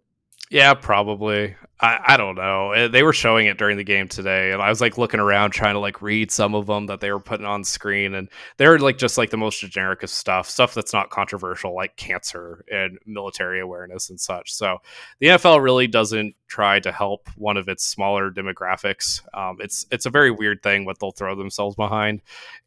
yeah, 0.54 0.76
probably. 0.76 1.56
I, 1.80 2.00
I 2.14 2.18
don't 2.18 2.36
know. 2.36 2.72
Eh, 2.72 2.88
they 2.88 3.02
were 3.02 3.12
showing 3.12 3.48
it 3.48 3.58
during 3.58 3.76
the 3.76 3.84
game 3.84 4.08
today, 4.08 4.52
and 4.52 4.62
I 4.62 4.70
was 4.70 4.80
like 4.80 5.00
looking 5.00 5.20
around 5.20 5.50
trying 5.50 5.74
to 5.74 5.80
like 5.80 6.02
read 6.02 6.30
some 6.30 6.54
of 6.54 6.68
them 6.68 6.86
that 6.86 7.02
they 7.02 7.12
were 7.12 7.20
putting 7.20 7.48
on 7.48 7.64
screen, 7.64 8.14
and 8.14 8.30
they're 8.58 8.78
like 8.78 9.00
just 9.00 9.18
like 9.18 9.32
the 9.32 9.38
most 9.38 9.60
generic 9.60 10.04
of 10.04 10.12
stuff, 10.12 10.48
stuff 10.48 10.76
that's 10.76 10.94
not 10.94 11.10
controversial, 11.10 11.74
like 11.74 11.98
cancer 11.98 12.64
and 12.72 13.00
military 13.08 13.60
awareness 13.60 14.12
and 14.12 14.22
such. 14.22 14.54
So 14.54 14.78
the 15.20 15.28
NFL 15.28 15.62
really 15.62 15.88
doesn't 15.88 16.36
try 16.48 16.80
to 16.80 16.92
help 16.92 17.28
one 17.36 17.58
of 17.58 17.68
its 17.68 17.84
smaller 17.84 18.30
demographics. 18.30 19.22
Um, 19.34 19.58
it's 19.60 19.88
it's 19.90 20.06
a 20.06 20.12
very 20.12 20.30
weird 20.30 20.62
thing 20.62 20.86
what 20.86 21.00
they'll 21.00 21.12
throw 21.12 21.36
themselves 21.36 21.76
behind, 21.76 22.22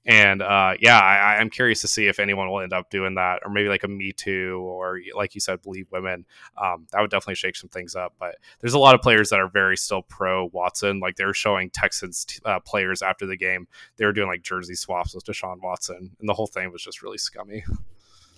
and 0.04 0.42
uh, 0.42 0.74
yeah, 0.80 0.98
I, 0.98 1.36
I'm 1.36 1.50
curious 1.50 1.80
to 1.80 1.88
see 1.88 2.06
if 2.06 2.20
anyone 2.20 2.50
will 2.50 2.60
end 2.60 2.72
up 2.72 2.90
doing 2.90 3.14
that, 3.14 3.40
or 3.44 3.50
maybe 3.50 3.68
like 3.68 3.84
a 3.84 3.88
Me 3.88 4.12
Too, 4.12 4.60
or 4.60 5.00
like 5.14 5.34
you 5.34 5.40
said, 5.40 5.62
believe 5.62 5.86
women. 5.90 6.26
Um, 6.60 6.86
that 6.92 7.00
would 7.00 7.10
definitely 7.10 7.36
shake 7.36 7.56
some 7.56 7.70
things 7.76 7.94
up. 7.94 8.14
But 8.18 8.36
there's 8.60 8.74
a 8.74 8.78
lot 8.78 8.94
of 8.94 9.00
players 9.00 9.30
that 9.30 9.40
are 9.40 9.48
very 9.48 9.76
still 9.76 10.02
pro 10.02 10.46
Watson. 10.52 11.00
Like 11.00 11.16
they're 11.16 11.34
showing 11.34 11.70
Texans 11.70 12.24
t- 12.24 12.40
uh, 12.44 12.60
players 12.60 13.02
after 13.02 13.26
the 13.26 13.36
game, 13.36 13.68
they 13.96 14.06
were 14.06 14.12
doing 14.12 14.28
like 14.28 14.42
jersey 14.42 14.74
swaps 14.74 15.14
with 15.14 15.24
Deshaun 15.24 15.60
Watson, 15.62 16.10
and 16.18 16.28
the 16.28 16.34
whole 16.34 16.46
thing 16.46 16.72
was 16.72 16.82
just 16.82 17.02
really 17.02 17.18
scummy. 17.18 17.64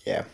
Yeah. 0.04 0.24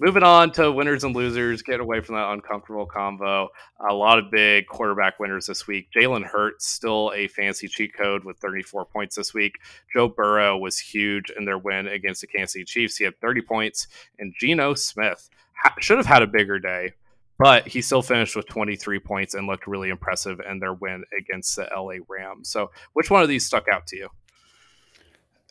Moving 0.00 0.22
on 0.22 0.50
to 0.52 0.72
winners 0.72 1.04
and 1.04 1.14
losers, 1.14 1.62
get 1.62 1.78
away 1.78 2.00
from 2.00 2.16
that 2.16 2.32
uncomfortable 2.32 2.88
convo. 2.88 3.48
A 3.88 3.94
lot 3.94 4.18
of 4.18 4.30
big 4.30 4.66
quarterback 4.66 5.20
winners 5.20 5.46
this 5.46 5.66
week. 5.66 5.90
Jalen 5.94 6.24
Hurts, 6.24 6.66
still 6.66 7.12
a 7.14 7.28
fancy 7.28 7.68
cheat 7.68 7.94
code 7.94 8.24
with 8.24 8.38
34 8.38 8.86
points 8.86 9.14
this 9.14 9.34
week. 9.34 9.58
Joe 9.94 10.08
Burrow 10.08 10.56
was 10.56 10.78
huge 10.78 11.30
in 11.30 11.44
their 11.44 11.58
win 11.58 11.86
against 11.86 12.22
the 12.22 12.26
Kansas 12.26 12.54
City 12.54 12.64
Chiefs. 12.64 12.96
He 12.96 13.04
had 13.04 13.20
30 13.20 13.42
points. 13.42 13.86
And 14.18 14.34
Geno 14.40 14.74
Smith 14.74 15.28
ha- 15.62 15.74
should 15.78 15.98
have 15.98 16.06
had 16.06 16.22
a 16.22 16.26
bigger 16.26 16.58
day, 16.58 16.94
but 17.42 17.66
he 17.66 17.82
still 17.82 18.02
finished 18.02 18.36
with 18.36 18.46
23 18.46 19.00
points 19.00 19.34
and 19.34 19.48
looked 19.48 19.66
really 19.66 19.88
impressive 19.88 20.40
in 20.48 20.60
their 20.60 20.74
win 20.74 21.02
against 21.18 21.56
the 21.56 21.68
LA 21.74 21.96
Rams. 22.08 22.48
So, 22.48 22.70
which 22.92 23.10
one 23.10 23.20
of 23.20 23.28
these 23.28 23.44
stuck 23.44 23.66
out 23.66 23.88
to 23.88 23.96
you? 23.96 24.08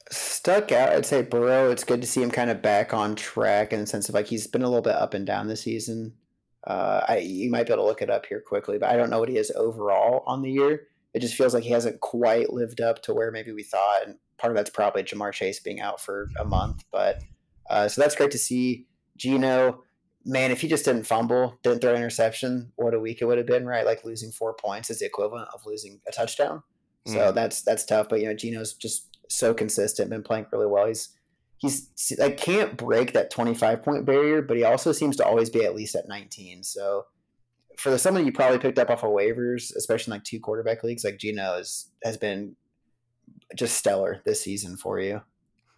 Stuck 0.09 0.71
out, 0.71 0.93
I'd 0.93 1.05
say 1.05 1.21
Burrow. 1.21 1.69
It's 1.69 1.83
good 1.83 1.99
to 1.99 2.07
see 2.07 2.23
him 2.23 2.31
kind 2.31 2.49
of 2.49 2.61
back 2.61 2.93
on 2.93 3.17
track 3.17 3.73
in 3.73 3.81
the 3.81 3.87
sense 3.87 4.07
of 4.07 4.15
like 4.15 4.27
he's 4.27 4.47
been 4.47 4.61
a 4.61 4.69
little 4.69 4.81
bit 4.81 4.95
up 4.95 5.13
and 5.13 5.27
down 5.27 5.49
this 5.49 5.63
season. 5.63 6.13
Uh, 6.65 7.01
I 7.09 7.17
you 7.17 7.51
might 7.51 7.67
be 7.67 7.73
able 7.73 7.83
to 7.83 7.87
look 7.87 8.01
it 8.01 8.09
up 8.09 8.25
here 8.25 8.39
quickly, 8.39 8.77
but 8.77 8.89
I 8.89 8.95
don't 8.95 9.09
know 9.09 9.19
what 9.19 9.27
he 9.27 9.37
is 9.37 9.51
overall 9.51 10.23
on 10.25 10.41
the 10.41 10.51
year. 10.51 10.87
It 11.13 11.19
just 11.19 11.35
feels 11.35 11.53
like 11.53 11.63
he 11.63 11.71
hasn't 11.71 11.99
quite 11.99 12.53
lived 12.53 12.79
up 12.79 13.01
to 13.01 13.13
where 13.13 13.31
maybe 13.31 13.51
we 13.51 13.63
thought, 13.63 14.07
and 14.07 14.15
part 14.37 14.51
of 14.51 14.55
that's 14.55 14.69
probably 14.69 15.03
Ja'Marr 15.03 15.33
Chase 15.33 15.59
being 15.59 15.81
out 15.81 15.99
for 15.99 16.29
a 16.39 16.45
month. 16.45 16.85
But 16.89 17.21
uh, 17.69 17.89
so 17.89 17.99
that's 17.99 18.15
great 18.15 18.31
to 18.31 18.37
see. 18.37 18.85
Geno, 19.17 19.83
man, 20.25 20.51
if 20.51 20.61
he 20.61 20.67
just 20.67 20.85
didn't 20.85 21.03
fumble, 21.03 21.57
didn't 21.63 21.81
throw 21.81 21.91
an 21.91 21.97
interception, 21.97 22.71
what 22.75 22.93
a 22.93 22.99
week 22.99 23.21
it 23.21 23.25
would 23.25 23.37
have 23.37 23.47
been, 23.47 23.65
right? 23.65 23.85
Like 23.85 24.05
losing 24.05 24.31
four 24.31 24.53
points 24.53 24.89
is 24.89 24.99
the 24.99 25.05
equivalent 25.05 25.49
of 25.53 25.65
losing 25.65 25.99
a 26.07 26.11
touchdown. 26.11 26.63
So 27.05 27.31
that's 27.31 27.63
that's 27.63 27.85
tough. 27.85 28.09
But 28.09 28.21
you 28.21 28.27
know, 28.27 28.35
Geno's 28.35 28.73
just 28.73 29.17
so 29.27 29.53
consistent, 29.53 30.09
been 30.09 30.23
playing 30.23 30.45
really 30.51 30.67
well. 30.67 30.87
He's 30.87 31.09
he's 31.57 31.89
I 32.21 32.31
can't 32.31 32.77
break 32.77 33.13
that 33.13 33.31
twenty 33.31 33.55
five 33.55 33.81
point 33.83 34.05
barrier, 34.05 34.41
but 34.41 34.57
he 34.57 34.63
also 34.63 34.91
seems 34.91 35.15
to 35.17 35.25
always 35.25 35.49
be 35.49 35.65
at 35.65 35.75
least 35.75 35.95
at 35.95 36.07
nineteen. 36.07 36.63
So 36.63 37.05
for 37.77 37.89
the 37.89 37.97
someone 37.97 38.25
you 38.25 38.31
probably 38.31 38.59
picked 38.59 38.77
up 38.77 38.89
off 38.89 39.03
of 39.03 39.11
waivers, 39.11 39.75
especially 39.75 40.11
in 40.11 40.17
like 40.17 40.23
two 40.23 40.39
quarterback 40.39 40.83
leagues, 40.83 41.03
like 41.03 41.17
Geno 41.17 41.57
is, 41.57 41.89
has 42.03 42.17
been 42.17 42.55
just 43.55 43.77
stellar 43.77 44.21
this 44.25 44.43
season 44.43 44.77
for 44.77 44.99
you. 44.99 45.21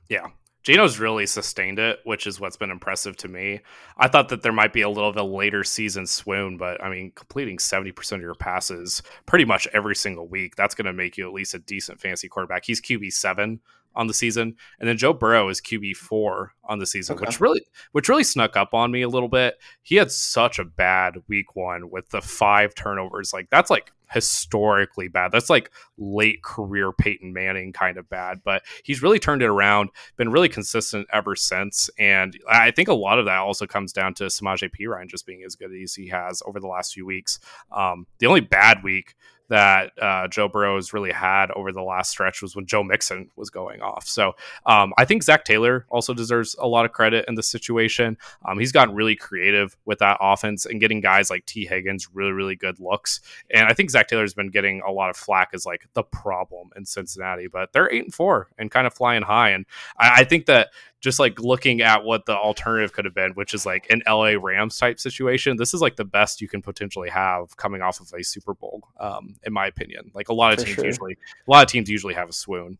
Yeah, 0.09 0.27
Geno's 0.63 0.97
really 0.97 1.25
sustained 1.25 1.77
it, 1.77 1.99
which 2.05 2.25
is 2.25 2.39
what's 2.39 2.55
been 2.55 2.71
impressive 2.71 3.17
to 3.17 3.27
me. 3.27 3.59
I 3.97 4.07
thought 4.07 4.29
that 4.29 4.43
there 4.43 4.53
might 4.53 4.71
be 4.71 4.81
a 4.81 4.89
little 4.89 5.09
of 5.09 5.17
a 5.17 5.23
later 5.23 5.63
season 5.63 6.07
swoon, 6.07 6.57
but 6.57 6.81
I 6.81 6.89
mean, 6.89 7.11
completing 7.15 7.57
70% 7.57 8.13
of 8.13 8.21
your 8.21 8.33
passes 8.33 9.03
pretty 9.25 9.43
much 9.43 9.67
every 9.73 9.95
single 9.95 10.25
week, 10.25 10.55
that's 10.55 10.73
going 10.73 10.85
to 10.85 10.93
make 10.93 11.17
you 11.17 11.27
at 11.27 11.33
least 11.33 11.53
a 11.53 11.59
decent 11.59 11.99
fancy 11.99 12.29
quarterback. 12.29 12.63
He's 12.65 12.81
QB7 12.81 13.59
on 13.95 14.07
the 14.07 14.13
season, 14.13 14.55
and 14.79 14.89
then 14.89 14.97
Joe 14.97 15.13
Burrow 15.13 15.49
is 15.49 15.61
QB 15.61 15.95
four 15.95 16.53
on 16.63 16.79
the 16.79 16.85
season, 16.85 17.15
okay. 17.15 17.25
which 17.25 17.39
really 17.39 17.65
which 17.91 18.09
really 18.09 18.23
snuck 18.23 18.55
up 18.55 18.73
on 18.73 18.91
me 18.91 19.01
a 19.01 19.09
little 19.09 19.29
bit. 19.29 19.59
He 19.81 19.95
had 19.95 20.11
such 20.11 20.59
a 20.59 20.65
bad 20.65 21.17
week 21.27 21.55
one 21.55 21.89
with 21.89 22.09
the 22.09 22.21
five 22.21 22.75
turnovers. 22.75 23.33
Like 23.33 23.49
that's 23.49 23.69
like 23.69 23.91
historically 24.13 25.07
bad. 25.07 25.31
That's 25.31 25.49
like 25.49 25.71
late 25.97 26.43
career 26.43 26.91
Peyton 26.91 27.33
Manning 27.33 27.73
kind 27.73 27.97
of 27.97 28.07
bad, 28.09 28.41
but 28.43 28.63
he's 28.83 29.01
really 29.01 29.19
turned 29.19 29.41
it 29.41 29.47
around, 29.47 29.89
been 30.17 30.31
really 30.31 30.49
consistent 30.49 31.07
ever 31.11 31.35
since. 31.35 31.89
And 31.97 32.37
I 32.49 32.71
think 32.71 32.87
a 32.87 32.93
lot 32.93 33.19
of 33.19 33.25
that 33.25 33.39
also 33.39 33.65
comes 33.65 33.91
down 33.91 34.13
to 34.15 34.25
Samaje 34.25 34.69
Perine 34.69 35.09
just 35.09 35.25
being 35.25 35.43
as 35.43 35.55
good 35.55 35.71
as 35.73 35.95
he 35.95 36.07
has 36.09 36.43
over 36.45 36.59
the 36.59 36.67
last 36.67 36.93
few 36.93 37.05
weeks. 37.05 37.39
Um, 37.71 38.05
the 38.19 38.27
only 38.27 38.41
bad 38.41 38.83
week 38.83 39.15
that 39.49 39.91
uh, 40.01 40.27
Joe 40.27 40.47
Burrow 40.47 40.75
has 40.75 40.93
really 40.93 41.11
had 41.11 41.51
over 41.51 41.71
the 41.71 41.81
last 41.81 42.09
stretch 42.11 42.41
was 42.41 42.55
when 42.55 42.65
Joe 42.65 42.83
Mixon 42.83 43.29
was 43.35 43.49
going 43.49 43.81
off. 43.81 44.07
So 44.07 44.33
um, 44.65 44.93
I 44.97 45.05
think 45.05 45.23
Zac 45.23 45.45
Taylor 45.45 45.85
also 45.89 46.13
deserves 46.13 46.55
a 46.59 46.67
lot 46.67 46.85
of 46.85 46.91
credit 46.91 47.25
in 47.27 47.35
this 47.35 47.47
situation. 47.47 48.17
Um, 48.45 48.59
he's 48.59 48.71
gotten 48.71 48.95
really 48.95 49.15
creative 49.15 49.75
with 49.85 49.99
that 49.99 50.17
offense 50.21 50.65
and 50.65 50.79
getting 50.79 51.01
guys 51.01 51.29
like 51.29 51.45
Tee 51.45 51.65
Higgins 51.65 52.09
really, 52.13 52.31
really 52.31 52.55
good 52.55 52.79
looks. 52.79 53.21
And 53.53 53.67
I 53.67 53.73
think 53.73 53.91
Zac 53.91 54.07
Taylor's 54.07 54.33
been 54.33 54.49
getting 54.49 54.81
a 54.85 54.91
lot 54.91 55.09
of 55.09 55.17
flack 55.17 55.49
as 55.53 55.65
like 55.65 55.87
the 55.93 56.03
problem 56.03 56.69
in 56.75 56.85
Cincinnati, 56.85 57.47
but 57.47 57.73
they're 57.73 57.91
eight 57.91 58.03
and 58.03 58.13
four 58.13 58.47
and 58.57 58.71
kind 58.71 58.87
of 58.87 58.93
flying 58.93 59.23
high. 59.23 59.49
And 59.49 59.65
I, 59.97 60.21
I 60.21 60.23
think 60.23 60.45
that 60.45 60.69
just 61.03 61.19
like 61.19 61.37
looking 61.39 61.81
at 61.81 62.05
what 62.05 62.25
the 62.25 62.35
alternative 62.35 62.93
could 62.93 63.03
have 63.03 63.13
been, 63.13 63.31
which 63.31 63.53
is 63.53 63.65
like 63.65 63.85
an 63.89 64.01
LA 64.07 64.35
Rams 64.41 64.77
type 64.77 65.01
situation, 65.01 65.57
this 65.57 65.73
is 65.73 65.81
like 65.81 65.97
the 65.97 66.05
best 66.05 66.39
you 66.39 66.47
can 66.47 66.61
potentially 66.61 67.09
have 67.09 67.57
coming 67.57 67.81
off 67.81 67.99
of 67.99 68.11
a 68.17 68.23
Super 68.23 68.53
Bowl, 68.53 68.81
um, 69.01 69.35
in 69.43 69.51
my 69.51 69.67
opinion. 69.67 70.11
Like 70.13 70.29
a 70.29 70.33
lot 70.33 70.53
of 70.53 70.59
For 70.59 70.65
teams 70.65 70.75
sure. 70.75 70.85
usually, 70.85 71.17
a 71.45 71.51
lot 71.51 71.65
of 71.65 71.69
teams 71.69 71.89
usually 71.89 72.13
have 72.13 72.29
a 72.29 72.33
swoon. 72.33 72.77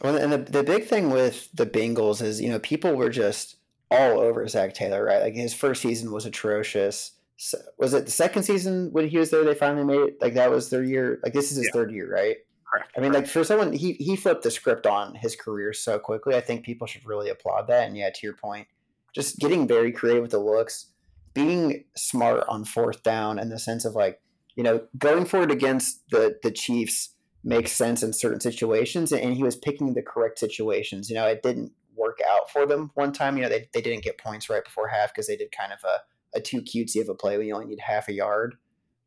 Well, 0.00 0.16
and 0.16 0.32
the, 0.32 0.38
the 0.38 0.62
big 0.62 0.86
thing 0.86 1.10
with 1.10 1.50
the 1.52 1.66
Bengals 1.66 2.22
is, 2.22 2.40
you 2.40 2.48
know, 2.48 2.58
people 2.58 2.94
were 2.94 3.10
just 3.10 3.56
all 3.90 4.20
over 4.20 4.48
Zac 4.48 4.72
Taylor, 4.72 5.04
right? 5.04 5.20
Like 5.20 5.34
his 5.34 5.52
first 5.52 5.82
season 5.82 6.10
was 6.12 6.24
atrocious. 6.24 7.12
So, 7.36 7.58
was 7.78 7.92
it 7.92 8.06
the 8.06 8.10
second 8.10 8.44
season 8.44 8.90
when 8.92 9.06
he 9.06 9.18
was 9.18 9.30
there? 9.30 9.44
They 9.44 9.54
finally 9.54 9.84
made 9.84 10.00
it. 10.00 10.22
Like 10.22 10.34
that 10.34 10.50
was 10.50 10.70
their 10.70 10.82
year. 10.82 11.20
Like 11.22 11.34
this 11.34 11.50
is 11.50 11.58
his 11.58 11.66
yeah. 11.66 11.72
third 11.74 11.92
year, 11.92 12.10
right? 12.10 12.38
Correct. 12.72 12.92
I 12.96 13.00
mean, 13.00 13.12
correct. 13.12 13.26
like 13.26 13.32
for 13.32 13.44
someone, 13.44 13.72
he 13.72 13.92
he 13.94 14.16
flipped 14.16 14.42
the 14.42 14.50
script 14.50 14.86
on 14.86 15.14
his 15.14 15.36
career 15.36 15.72
so 15.72 15.98
quickly. 15.98 16.34
I 16.34 16.40
think 16.40 16.64
people 16.64 16.86
should 16.86 17.06
really 17.06 17.28
applaud 17.28 17.68
that. 17.68 17.86
And 17.86 17.96
yeah, 17.96 18.10
to 18.10 18.20
your 18.22 18.34
point, 18.34 18.66
just 19.14 19.38
getting 19.38 19.66
very 19.66 19.92
creative 19.92 20.22
with 20.22 20.32
the 20.32 20.38
looks, 20.38 20.86
being 21.34 21.84
smart 21.96 22.44
on 22.48 22.64
fourth 22.64 23.02
down 23.02 23.38
in 23.38 23.48
the 23.48 23.58
sense 23.58 23.84
of 23.84 23.94
like, 23.94 24.20
you 24.56 24.62
know, 24.64 24.82
going 24.98 25.26
for 25.26 25.42
it 25.42 25.50
against 25.50 26.08
the 26.10 26.38
the 26.42 26.50
Chiefs 26.50 27.10
makes 27.44 27.70
sense 27.70 28.02
in 28.02 28.12
certain 28.12 28.40
situations, 28.40 29.12
and 29.12 29.34
he 29.34 29.42
was 29.42 29.56
picking 29.56 29.94
the 29.94 30.02
correct 30.02 30.38
situations. 30.38 31.08
You 31.08 31.16
know, 31.16 31.26
it 31.26 31.42
didn't 31.42 31.72
work 31.94 32.18
out 32.28 32.50
for 32.50 32.66
them 32.66 32.90
one 32.94 33.12
time. 33.12 33.36
You 33.36 33.44
know, 33.44 33.48
they, 33.48 33.68
they 33.72 33.80
didn't 33.80 34.02
get 34.02 34.18
points 34.18 34.50
right 34.50 34.64
before 34.64 34.88
half 34.88 35.14
because 35.14 35.28
they 35.28 35.36
did 35.36 35.52
kind 35.52 35.72
of 35.72 35.78
a, 35.84 36.38
a 36.38 36.40
too 36.40 36.62
cutesy 36.62 37.00
of 37.00 37.08
a 37.08 37.14
play 37.14 37.38
when 37.38 37.46
you 37.46 37.54
only 37.54 37.66
need 37.66 37.80
half 37.80 38.08
a 38.08 38.12
yard 38.12 38.56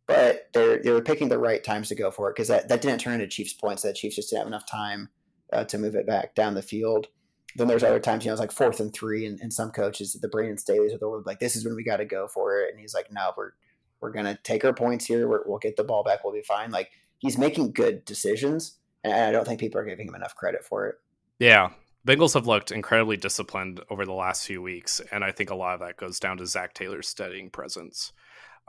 but 0.09 0.49
they're 0.53 0.81
they 0.81 0.89
were 0.89 1.03
picking 1.03 1.29
the 1.29 1.37
right 1.37 1.63
times 1.63 1.87
to 1.87 1.95
go 1.95 2.09
for 2.09 2.29
it 2.29 2.35
because 2.35 2.47
that, 2.47 2.67
that 2.67 2.81
didn't 2.81 2.99
turn 2.99 3.13
into 3.13 3.27
Chiefs 3.27 3.53
points. 3.53 3.83
That 3.83 3.95
Chiefs 3.95 4.15
just 4.15 4.31
didn't 4.31 4.39
have 4.39 4.47
enough 4.47 4.65
time 4.65 5.09
uh, 5.53 5.65
to 5.65 5.77
move 5.77 5.93
it 5.93 6.07
back 6.07 6.33
down 6.33 6.55
the 6.55 6.63
field. 6.63 7.07
Then 7.55 7.67
there's 7.67 7.83
other 7.83 7.99
times, 7.99 8.25
you 8.25 8.29
know, 8.29 8.33
it's 8.33 8.39
like 8.39 8.51
fourth 8.51 8.79
and 8.79 8.91
three, 8.91 9.27
and, 9.27 9.39
and 9.39 9.53
some 9.53 9.69
coaches, 9.69 10.17
the 10.19 10.27
Brandon 10.27 10.57
Staley's 10.57 10.93
of 10.93 10.99
the 10.99 11.07
world, 11.07 11.27
like 11.27 11.39
this 11.39 11.55
is 11.55 11.63
when 11.63 11.75
we 11.75 11.83
got 11.83 11.97
to 11.97 12.05
go 12.05 12.27
for 12.27 12.59
it, 12.59 12.71
and 12.71 12.79
he's 12.79 12.93
like, 12.95 13.11
no, 13.11 13.33
we're 13.37 13.51
we're 14.01 14.11
gonna 14.11 14.37
take 14.43 14.65
our 14.65 14.73
points 14.73 15.05
here. 15.05 15.27
we 15.27 15.37
will 15.45 15.59
get 15.59 15.75
the 15.75 15.83
ball 15.83 16.03
back. 16.03 16.23
We'll 16.23 16.33
be 16.33 16.41
fine. 16.41 16.71
Like 16.71 16.89
he's 17.19 17.37
making 17.37 17.73
good 17.73 18.03
decisions, 18.03 18.79
and 19.03 19.13
I 19.13 19.31
don't 19.31 19.45
think 19.45 19.59
people 19.59 19.79
are 19.79 19.85
giving 19.85 20.07
him 20.07 20.15
enough 20.15 20.35
credit 20.35 20.65
for 20.65 20.87
it. 20.87 20.95
Yeah, 21.37 21.69
Bengals 22.07 22.33
have 22.33 22.47
looked 22.47 22.71
incredibly 22.71 23.17
disciplined 23.17 23.81
over 23.91 24.05
the 24.05 24.13
last 24.13 24.47
few 24.47 24.63
weeks, 24.63 25.01
and 25.11 25.23
I 25.23 25.31
think 25.31 25.51
a 25.51 25.55
lot 25.55 25.75
of 25.75 25.81
that 25.81 25.97
goes 25.97 26.19
down 26.19 26.37
to 26.37 26.47
Zac 26.47 26.73
Taylor's 26.73 27.07
steadying 27.07 27.51
presence. 27.51 28.13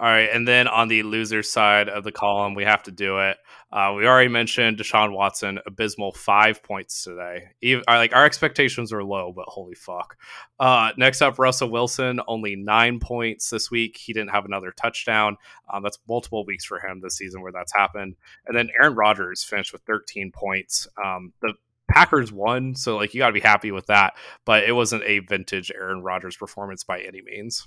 All 0.00 0.06
right, 0.06 0.30
and 0.32 0.48
then 0.48 0.66
on 0.66 0.88
the 0.88 1.02
loser 1.02 1.42
side 1.42 1.90
of 1.90 2.04
the 2.04 2.12
column, 2.12 2.54
we 2.54 2.64
have 2.64 2.82
to 2.84 2.90
do 2.90 3.18
it. 3.18 3.36
Uh, 3.70 3.92
we 3.94 4.06
already 4.06 4.30
mentioned 4.30 4.78
Deshaun 4.78 5.12
Watson, 5.12 5.58
abysmal 5.66 6.12
five 6.12 6.62
points 6.62 7.04
today. 7.04 7.48
Even, 7.60 7.84
like 7.86 8.14
our 8.14 8.24
expectations 8.24 8.92
were 8.92 9.04
low, 9.04 9.30
but 9.30 9.44
holy 9.46 9.74
fuck. 9.74 10.16
Uh, 10.58 10.92
next 10.96 11.20
up, 11.20 11.38
Russell 11.38 11.70
Wilson, 11.70 12.18
only 12.26 12.56
nine 12.56 12.98
points 12.98 13.50
this 13.50 13.70
week. 13.70 13.98
He 13.98 14.14
didn't 14.14 14.30
have 14.30 14.46
another 14.46 14.72
touchdown. 14.72 15.36
Um, 15.70 15.82
that's 15.82 15.98
multiple 16.08 16.46
weeks 16.46 16.64
for 16.64 16.80
him 16.80 17.02
this 17.02 17.18
season 17.18 17.42
where 17.42 17.52
that's 17.52 17.74
happened. 17.76 18.16
And 18.46 18.56
then 18.56 18.70
Aaron 18.80 18.94
Rodgers 18.94 19.44
finished 19.44 19.74
with 19.74 19.82
13 19.82 20.32
points. 20.32 20.88
Um, 21.04 21.34
the 21.42 21.52
Packers 21.90 22.32
won, 22.32 22.74
so 22.74 22.96
like 22.96 23.12
you 23.12 23.18
got 23.18 23.26
to 23.26 23.34
be 23.34 23.40
happy 23.40 23.70
with 23.70 23.84
that. 23.88 24.14
But 24.46 24.64
it 24.64 24.72
wasn't 24.72 25.02
a 25.04 25.18
vintage 25.18 25.70
Aaron 25.74 26.02
Rodgers 26.02 26.38
performance 26.38 26.84
by 26.84 27.00
any 27.00 27.20
means. 27.20 27.66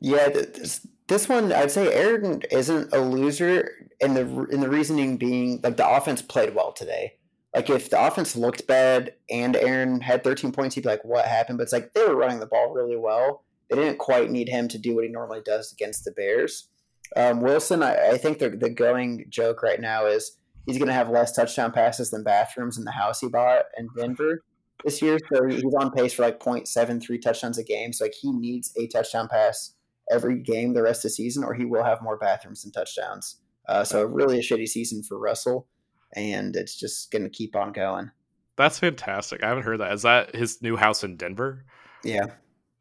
Yeah, 0.00 0.28
this, 0.28 0.86
this 1.08 1.28
one 1.28 1.52
I'd 1.52 1.70
say 1.70 1.92
Aaron 1.92 2.42
isn't 2.50 2.92
a 2.92 3.00
loser, 3.00 3.88
and 4.00 4.16
the 4.16 4.44
in 4.50 4.60
the 4.60 4.68
reasoning 4.68 5.16
being 5.16 5.60
like 5.62 5.76
the 5.76 5.88
offense 5.88 6.22
played 6.22 6.54
well 6.54 6.72
today. 6.72 7.14
Like 7.54 7.70
if 7.70 7.90
the 7.90 8.04
offense 8.04 8.34
looked 8.34 8.66
bad 8.66 9.14
and 9.30 9.54
Aaron 9.54 10.00
had 10.00 10.24
13 10.24 10.50
points, 10.50 10.74
he'd 10.74 10.82
be 10.82 10.88
like, 10.88 11.04
"What 11.04 11.26
happened?" 11.26 11.58
But 11.58 11.64
it's 11.64 11.72
like 11.72 11.92
they 11.92 12.04
were 12.04 12.16
running 12.16 12.40
the 12.40 12.46
ball 12.46 12.72
really 12.72 12.96
well. 12.96 13.44
They 13.70 13.76
didn't 13.76 13.98
quite 13.98 14.30
need 14.30 14.48
him 14.48 14.66
to 14.68 14.78
do 14.78 14.94
what 14.94 15.04
he 15.04 15.10
normally 15.10 15.40
does 15.44 15.72
against 15.72 16.04
the 16.04 16.12
Bears. 16.12 16.68
Um, 17.16 17.40
Wilson, 17.40 17.82
I, 17.82 18.12
I 18.12 18.18
think 18.18 18.38
the 18.38 18.50
the 18.50 18.70
going 18.70 19.26
joke 19.28 19.62
right 19.62 19.80
now 19.80 20.06
is 20.06 20.38
he's 20.66 20.78
going 20.78 20.88
to 20.88 20.94
have 20.94 21.10
less 21.10 21.32
touchdown 21.32 21.70
passes 21.72 22.10
than 22.10 22.24
bathrooms 22.24 22.78
in 22.78 22.84
the 22.84 22.92
house 22.92 23.20
he 23.20 23.28
bought 23.28 23.64
in 23.76 23.88
Denver 23.96 24.42
this 24.84 25.02
year. 25.02 25.18
So 25.32 25.46
he's 25.46 25.62
on 25.78 25.92
pace 25.92 26.14
for 26.14 26.22
like 26.22 26.40
0.73 26.40 27.20
touchdowns 27.20 27.58
a 27.58 27.64
game. 27.64 27.92
So 27.92 28.04
like 28.04 28.14
he 28.20 28.32
needs 28.32 28.72
a 28.76 28.86
touchdown 28.88 29.28
pass 29.28 29.74
every 30.10 30.38
game 30.40 30.74
the 30.74 30.82
rest 30.82 31.00
of 31.00 31.10
the 31.10 31.10
season, 31.10 31.44
or 31.44 31.54
he 31.54 31.64
will 31.64 31.84
have 31.84 32.02
more 32.02 32.16
bathrooms 32.16 32.62
than 32.62 32.72
touchdowns. 32.72 33.40
Uh, 33.68 33.84
so 33.84 34.04
really 34.04 34.38
a 34.38 34.42
shitty 34.42 34.68
season 34.68 35.02
for 35.02 35.18
Russell, 35.18 35.68
and 36.14 36.54
it's 36.56 36.78
just 36.78 37.10
going 37.10 37.24
to 37.24 37.30
keep 37.30 37.56
on 37.56 37.72
going. 37.72 38.10
That's 38.56 38.78
fantastic. 38.78 39.42
I 39.42 39.48
haven't 39.48 39.64
heard 39.64 39.80
that. 39.80 39.92
Is 39.92 40.02
that 40.02 40.34
his 40.34 40.62
new 40.62 40.76
house 40.76 41.02
in 41.02 41.16
Denver? 41.16 41.64
Yeah. 42.04 42.26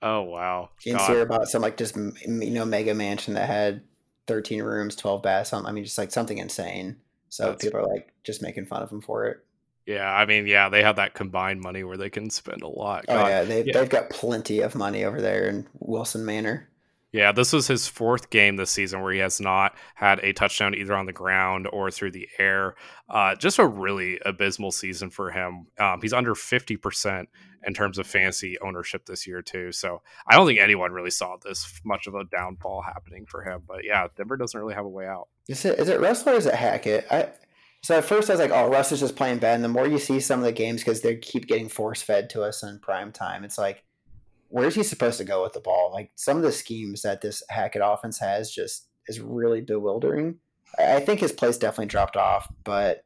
Oh 0.02 0.22
wow. 0.22 0.70
You 0.84 0.98
hear 0.98 1.22
about 1.22 1.48
some 1.48 1.62
like 1.62 1.78
just 1.78 1.96
you 1.96 2.52
know 2.52 2.66
mega 2.66 2.94
mansion 2.94 3.36
that 3.36 3.48
had 3.48 3.82
13 4.28 4.62
rooms, 4.62 4.96
12 4.96 5.24
baths. 5.24 5.54
I 5.54 5.72
mean, 5.72 5.84
just 5.84 5.98
like 5.98 6.12
something 6.12 6.38
insane. 6.38 6.98
So 7.30 7.48
That's... 7.48 7.64
people 7.64 7.80
are 7.80 7.88
like 7.88 8.14
just 8.24 8.42
making 8.42 8.66
fun 8.66 8.84
of 8.84 8.92
him 8.92 9.02
for 9.02 9.26
it. 9.26 9.38
Yeah, 9.86 10.10
I 10.10 10.26
mean, 10.26 10.48
yeah, 10.48 10.70
they 10.70 10.82
have 10.82 10.96
that 10.96 11.14
combined 11.14 11.60
money 11.60 11.84
where 11.84 11.98
they 11.98 12.10
can 12.10 12.30
spend 12.30 12.62
a 12.62 12.68
lot. 12.68 13.06
God. 13.06 13.26
Oh 13.26 13.28
yeah, 13.28 13.44
they, 13.44 13.64
yeah, 13.66 13.74
they've 13.74 13.90
got 13.90 14.10
plenty 14.10 14.62
of 14.62 14.76
money 14.76 15.04
over 15.04 15.20
there 15.20 15.48
in 15.50 15.68
Wilson 15.80 16.26
Manor. 16.26 16.70
Yeah, 17.14 17.32
this 17.32 17.54
was 17.54 17.68
his 17.68 17.88
fourth 17.88 18.32
game 18.32 18.56
this 18.56 18.72
season 18.72 19.02
where 19.04 19.14
he 19.14 19.20
has 19.20 19.40
not 19.40 19.76
had 19.94 20.20
a 20.20 20.34
touchdown 20.34 20.74
either 20.74 20.96
on 20.96 21.06
the 21.06 21.14
ground 21.14 21.68
or 21.72 21.92
through 21.92 22.10
the 22.10 22.28
air. 22.40 22.74
Uh, 23.08 23.36
just 23.36 23.60
a 23.60 23.68
really 23.68 24.20
abysmal 24.26 24.72
season 24.72 25.12
for 25.12 25.30
him. 25.30 25.68
Um, 25.80 26.02
he's 26.02 26.12
under 26.12 26.34
50% 26.34 27.28
in 27.68 27.74
terms 27.76 28.00
of 28.00 28.08
fantasy 28.08 28.58
ownership 28.62 29.06
this 29.06 29.28
year, 29.28 29.44
too. 29.44 29.72
So 29.72 30.02
I 30.28 30.36
don't 30.36 30.48
think 30.48 30.60
anyone 30.60 30.92
really 30.92 31.12
saw 31.12 31.38
this 31.38 31.80
much 31.86 32.08
of 32.08 32.16
a 32.16 32.24
downfall 32.24 32.82
happening 32.82 33.28
for 33.28 33.44
him. 33.44 33.62
But 33.68 33.84
yeah, 33.84 34.08
Denver 34.18 34.36
doesn't 34.36 34.60
really 34.60 34.74
have 34.74 34.86
a 34.86 34.90
way 34.90 35.06
out. 35.06 35.28
Is 35.48 35.64
it, 35.66 35.78
is 35.78 35.90
it 35.90 36.02
Russell 36.02 36.32
or 36.32 36.38
is 36.38 36.48
it 36.48 36.56
Hackett? 36.56 37.06
I, 37.12 37.30
so 37.84 37.96
at 37.96 38.06
first 38.06 38.32
I 38.32 38.34
was 38.34 38.40
like, 38.40 38.50
oh, 38.52 38.70
Russ 38.70 38.92
is 38.92 39.00
just 39.00 39.16
playing 39.16 39.38
bad. 39.38 39.56
And 39.56 39.64
the 39.64 39.68
more 39.68 39.88
you 39.88 40.00
see 40.00 40.20
some 40.20 40.40
of 40.40 40.46
the 40.46 40.52
games, 40.52 40.82
because 40.82 41.02
they 41.02 41.18
keep 41.18 41.46
getting 41.46 41.70
force 41.70 42.02
fed 42.02 42.32
to 42.32 42.42
us 42.42 42.64
in 42.64 42.80
prime 42.80 43.12
time, 43.12 43.44
it's 43.44 43.60
like, 43.60 43.84
where's 44.54 44.76
he 44.76 44.84
supposed 44.84 45.18
to 45.18 45.24
go 45.24 45.42
with 45.42 45.54
the 45.54 45.60
ball? 45.60 45.90
Like 45.92 46.12
some 46.14 46.38
of 46.38 46.44
the 46.44 46.52
schemes 46.52 47.02
that 47.02 47.22
this 47.22 47.42
Hackett 47.50 47.82
offense 47.84 48.20
has 48.20 48.52
just 48.52 48.88
is 49.08 49.20
really 49.20 49.62
bewildering. 49.62 50.36
I 50.78 51.00
think 51.00 51.22
his 51.22 51.32
plays 51.32 51.58
definitely 51.58 51.88
dropped 51.88 52.16
off, 52.16 52.48
but 52.64 53.04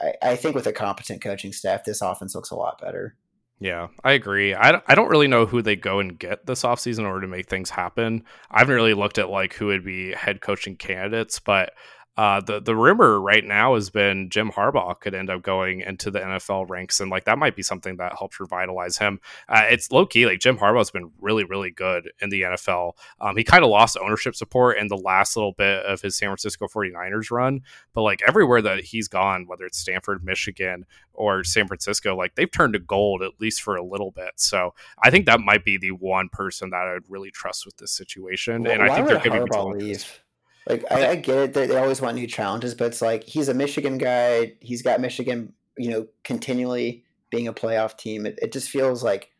I, 0.00 0.14
I 0.22 0.36
think 0.36 0.54
with 0.54 0.68
a 0.68 0.72
competent 0.72 1.22
coaching 1.22 1.52
staff, 1.52 1.82
this 1.82 2.00
offense 2.00 2.36
looks 2.36 2.52
a 2.52 2.56
lot 2.56 2.80
better. 2.80 3.16
Yeah, 3.58 3.88
I 4.04 4.12
agree. 4.12 4.54
I, 4.54 4.80
I 4.86 4.94
don't 4.94 5.10
really 5.10 5.26
know 5.26 5.44
who 5.44 5.60
they 5.60 5.74
go 5.74 5.98
and 5.98 6.16
get 6.16 6.46
this 6.46 6.62
offseason 6.62 7.00
in 7.00 7.04
order 7.04 7.22
to 7.22 7.26
make 7.26 7.48
things 7.48 7.70
happen. 7.70 8.22
I 8.48 8.60
haven't 8.60 8.76
really 8.76 8.94
looked 8.94 9.18
at 9.18 9.28
like 9.28 9.54
who 9.54 9.66
would 9.66 9.84
be 9.84 10.12
head 10.12 10.40
coaching 10.40 10.76
candidates, 10.76 11.40
but 11.40 11.72
uh, 12.20 12.38
the 12.38 12.60
the 12.60 12.76
rumor 12.76 13.18
right 13.18 13.46
now 13.46 13.74
has 13.74 13.88
been 13.88 14.28
Jim 14.28 14.50
Harbaugh 14.50 15.00
could 15.00 15.14
end 15.14 15.30
up 15.30 15.40
going 15.40 15.80
into 15.80 16.10
the 16.10 16.18
NFL 16.18 16.68
ranks, 16.68 17.00
and 17.00 17.10
like 17.10 17.24
that 17.24 17.38
might 17.38 17.56
be 17.56 17.62
something 17.62 17.96
that 17.96 18.12
helps 18.18 18.38
revitalize 18.38 18.98
him. 18.98 19.20
Uh, 19.48 19.62
it's 19.70 19.90
low 19.90 20.04
key, 20.04 20.26
like 20.26 20.38
Jim 20.38 20.58
Harbaugh's 20.58 20.90
been 20.90 21.12
really 21.18 21.44
really 21.44 21.70
good 21.70 22.10
in 22.20 22.28
the 22.28 22.42
NFL. 22.42 22.92
Um, 23.22 23.38
he 23.38 23.42
kind 23.42 23.64
of 23.64 23.70
lost 23.70 23.96
ownership 23.96 24.34
support 24.36 24.76
in 24.76 24.88
the 24.88 24.98
last 24.98 25.34
little 25.34 25.52
bit 25.52 25.82
of 25.86 26.02
his 26.02 26.14
San 26.14 26.28
Francisco 26.28 26.66
49ers 26.66 27.30
run, 27.30 27.62
but 27.94 28.02
like 28.02 28.20
everywhere 28.28 28.60
that 28.60 28.84
he's 28.84 29.08
gone, 29.08 29.46
whether 29.46 29.64
it's 29.64 29.78
Stanford, 29.78 30.22
Michigan, 30.22 30.84
or 31.14 31.42
San 31.42 31.68
Francisco, 31.68 32.14
like 32.14 32.34
they've 32.34 32.50
turned 32.50 32.74
to 32.74 32.80
gold 32.80 33.22
at 33.22 33.40
least 33.40 33.62
for 33.62 33.76
a 33.76 33.82
little 33.82 34.10
bit. 34.10 34.32
So 34.36 34.74
I 35.02 35.08
think 35.08 35.24
that 35.24 35.40
might 35.40 35.64
be 35.64 35.78
the 35.78 35.92
one 35.92 36.28
person 36.28 36.68
that 36.68 36.86
I'd 36.86 37.08
really 37.08 37.30
trust 37.30 37.64
with 37.64 37.78
this 37.78 37.92
situation, 37.92 38.64
well, 38.64 38.72
and 38.72 38.82
I 38.82 38.94
think 38.94 39.06
they're 39.08 39.20
going 39.20 39.46
to 39.46 39.78
be. 39.78 39.84
Leave? 39.84 40.20
Like 40.68 40.84
I, 40.90 41.10
I 41.10 41.16
get 41.16 41.38
it 41.38 41.52
that 41.54 41.68
they 41.68 41.76
always 41.76 42.00
want 42.00 42.16
new 42.16 42.26
challenges, 42.26 42.74
but 42.74 42.88
it's 42.88 43.02
like 43.02 43.24
he's 43.24 43.48
a 43.48 43.54
Michigan 43.54 43.98
guy. 43.98 44.54
He's 44.60 44.82
got 44.82 45.00
Michigan, 45.00 45.52
you 45.76 45.90
know, 45.90 46.06
continually 46.24 47.04
being 47.30 47.48
a 47.48 47.52
playoff 47.52 47.96
team. 47.96 48.26
It, 48.26 48.38
it 48.42 48.52
just 48.52 48.70
feels 48.70 49.02
like 49.02 49.30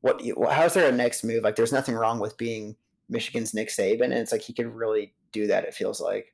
what? 0.00 0.22
How's 0.50 0.74
there 0.74 0.88
a 0.88 0.92
next 0.92 1.24
move? 1.24 1.42
Like 1.42 1.56
there's 1.56 1.72
nothing 1.72 1.94
wrong 1.94 2.20
with 2.20 2.36
being 2.36 2.76
Michigan's 3.08 3.54
Nick 3.54 3.68
Saban, 3.68 4.04
and 4.04 4.14
it's 4.14 4.32
like 4.32 4.42
he 4.42 4.52
could 4.52 4.74
really 4.74 5.12
do 5.32 5.46
that. 5.48 5.64
It 5.64 5.74
feels 5.74 6.00
like. 6.00 6.32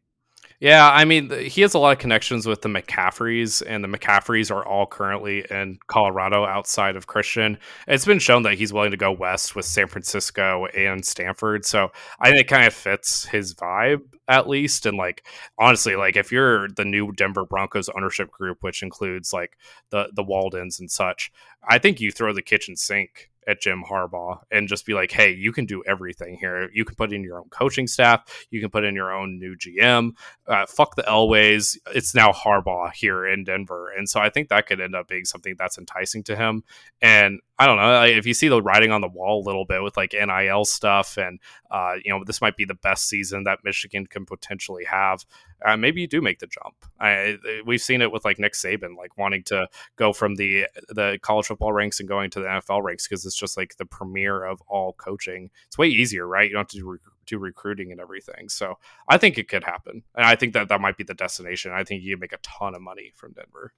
Yeah, 0.65 0.91
I 0.91 1.05
mean, 1.05 1.29
he 1.31 1.61
has 1.61 1.75
a 1.75 1.79
lot 1.79 1.93
of 1.93 1.99
connections 1.99 2.47
with 2.47 2.63
the 2.63 2.71
McCaffreys, 2.71 3.63
and 3.67 3.85
the 3.85 3.89
McCaffreys 3.89 4.51
are 4.51 4.65
all 4.65 4.87
currently 4.87 5.45
in 5.51 5.79
Colorado 5.89 6.47
outside 6.47 6.97
of 6.97 7.07
Christian. 7.07 7.59
It's 7.87 8.07
been 8.07 8.19
shown 8.19 8.45
that 8.45 8.55
he's 8.55 8.73
willing 8.73 8.93
to 8.93 8.97
go 8.97 9.13
west 9.13 9.55
with 9.55 9.67
San 9.67 9.89
Francisco 9.89 10.65
and 10.75 11.05
Stanford. 11.05 11.67
So 11.67 11.91
I 12.19 12.31
think 12.31 12.41
it 12.41 12.49
kind 12.49 12.67
of 12.67 12.73
fits 12.73 13.27
his 13.27 13.55
vibe, 13.55 14.05
at 14.27 14.49
least. 14.49 14.87
And 14.87 14.97
like, 14.97 15.27
honestly, 15.59 15.97
like 15.97 16.17
if 16.17 16.33
you're 16.33 16.69
the 16.71 16.87
new 16.87 17.13
Denver 17.13 17.45
Broncos 17.45 17.91
ownership 17.91 18.31
group, 18.31 18.57
which 18.63 18.83
includes 18.83 19.35
like 19.35 19.59
the, 19.91 20.09
the 20.15 20.25
Waldens 20.25 20.81
and 20.81 20.91
such, 20.91 21.31
I 21.69 21.77
think 21.77 22.01
you 22.01 22.11
throw 22.11 22.33
the 22.33 22.41
kitchen 22.41 22.75
sink 22.75 23.31
at 23.47 23.61
Jim 23.61 23.85
Harbaugh 23.89 24.41
and 24.51 24.69
just 24.69 24.87
be 24.87 24.95
like, 24.95 25.13
hey, 25.13 25.33
you 25.33 25.53
can 25.53 25.67
do 25.67 25.83
everything 25.87 26.37
here. 26.37 26.71
You 26.73 26.85
can 26.85 26.97
put 26.97 27.13
in 27.13 27.23
your 27.23 27.39
own 27.39 27.49
coaching 27.51 27.87
staff. 27.87 28.47
You 28.51 28.61
can 28.61 28.71
put 28.71 28.85
in 28.85 28.95
your 28.95 29.13
own 29.13 29.39
new 29.39 29.57
GM. 29.57 30.13
Uh, 30.47 30.67
fuck 30.67 30.97
the 30.97 31.03
Elways. 31.03 31.79
It's 31.95 32.15
now 32.15 32.33
Harbaugh 32.33 32.93
here 32.93 33.27
in 33.27 33.45
Denver. 33.45 33.91
And 33.97 34.09
so 34.09 34.21
I 34.21 34.31
think 34.31 34.49
that 34.49 34.67
could 34.67 34.81
end 34.81 34.95
up 34.95 35.09
being 35.09 35.25
something 35.25 35.55
that's 35.59 35.79
enticing 35.79 36.23
to 36.25 36.37
him. 36.37 36.65
And 37.01 37.41
I 37.59 37.67
don't 37.67 37.77
know 37.77 38.03
if 38.03 38.27
you 38.27 38.35
see 38.35 38.49
the 38.49 38.61
writing 38.61 38.91
on 38.91 39.01
the 39.01 39.09
wall 39.09 39.41
a 39.41 39.47
little 39.47 39.65
bit 39.65 39.83
with 39.83 39.97
like 39.97 40.13
NIL 40.13 40.65
stuff, 40.65 41.17
and 41.17 41.39
uh, 41.71 41.95
you 42.05 42.13
know 42.13 42.25
this 42.25 42.41
might 42.41 42.57
be 42.57 42.65
the 42.65 42.75
best 42.75 43.09
season 43.09 43.45
that 43.45 43.61
Michigan 43.63 44.07
can 44.07 44.27
potentially 44.27 44.85
have. 44.85 45.25
Uh, 45.65 45.77
maybe 45.77 46.01
you 46.01 46.07
do 46.07 46.21
make 46.21 46.39
the 46.41 46.47
jump. 46.47 46.75
I, 47.01 47.39
we've 47.65 47.81
seen 47.81 48.03
it 48.03 48.13
with 48.13 48.25
like 48.25 48.39
Nick 48.39 48.53
Saban, 48.53 48.97
like 48.97 49.17
wanting 49.17 49.43
to 49.45 49.67
go 49.97 50.13
from 50.13 50.35
the 50.35 50.67
the 50.89 51.19
college 51.23 51.47
football 51.47 51.73
ranks 51.73 52.01
and 52.01 52.09
going 52.09 52.31
to 52.31 52.41
the 52.41 52.47
NFL 52.47 52.83
ranks 52.83 53.09
because 53.09 53.25
it's 53.25 53.37
just 53.37 53.57
like 53.57 53.77
the 53.77 53.87
premier 53.87 54.45
of 54.45 54.61
all 54.69 54.93
coaching. 54.93 55.51
It's 55.67 55.79
way 55.79 55.89
easier, 55.89 56.27
right? 56.27 56.49
You 56.49 56.53
don't 56.55 56.61
have 56.61 56.69
to 56.69 56.79
do, 56.79 56.99
do 57.27 57.39
recruiting 57.39 57.93
and 57.93 58.01
everything. 58.01 58.49
So 58.49 58.79
I 59.09 59.17
think 59.17 59.39
it 59.39 59.49
could 59.49 59.65
happen, 59.65 60.03
and 60.15 60.27
I 60.27 60.37
think 60.37 60.53
that 60.53 60.69
that 60.69 60.81
might 60.81 60.99
be 60.99 61.05
the 61.05 61.15
destination. 61.15 61.73
I 61.73 61.85
think 61.85 62.03
you 62.03 62.17
make 62.19 62.33
a 62.33 62.39
ton 62.39 62.75
of 62.75 62.83
money 62.83 63.13
from 63.17 63.33
Denver. 63.33 63.73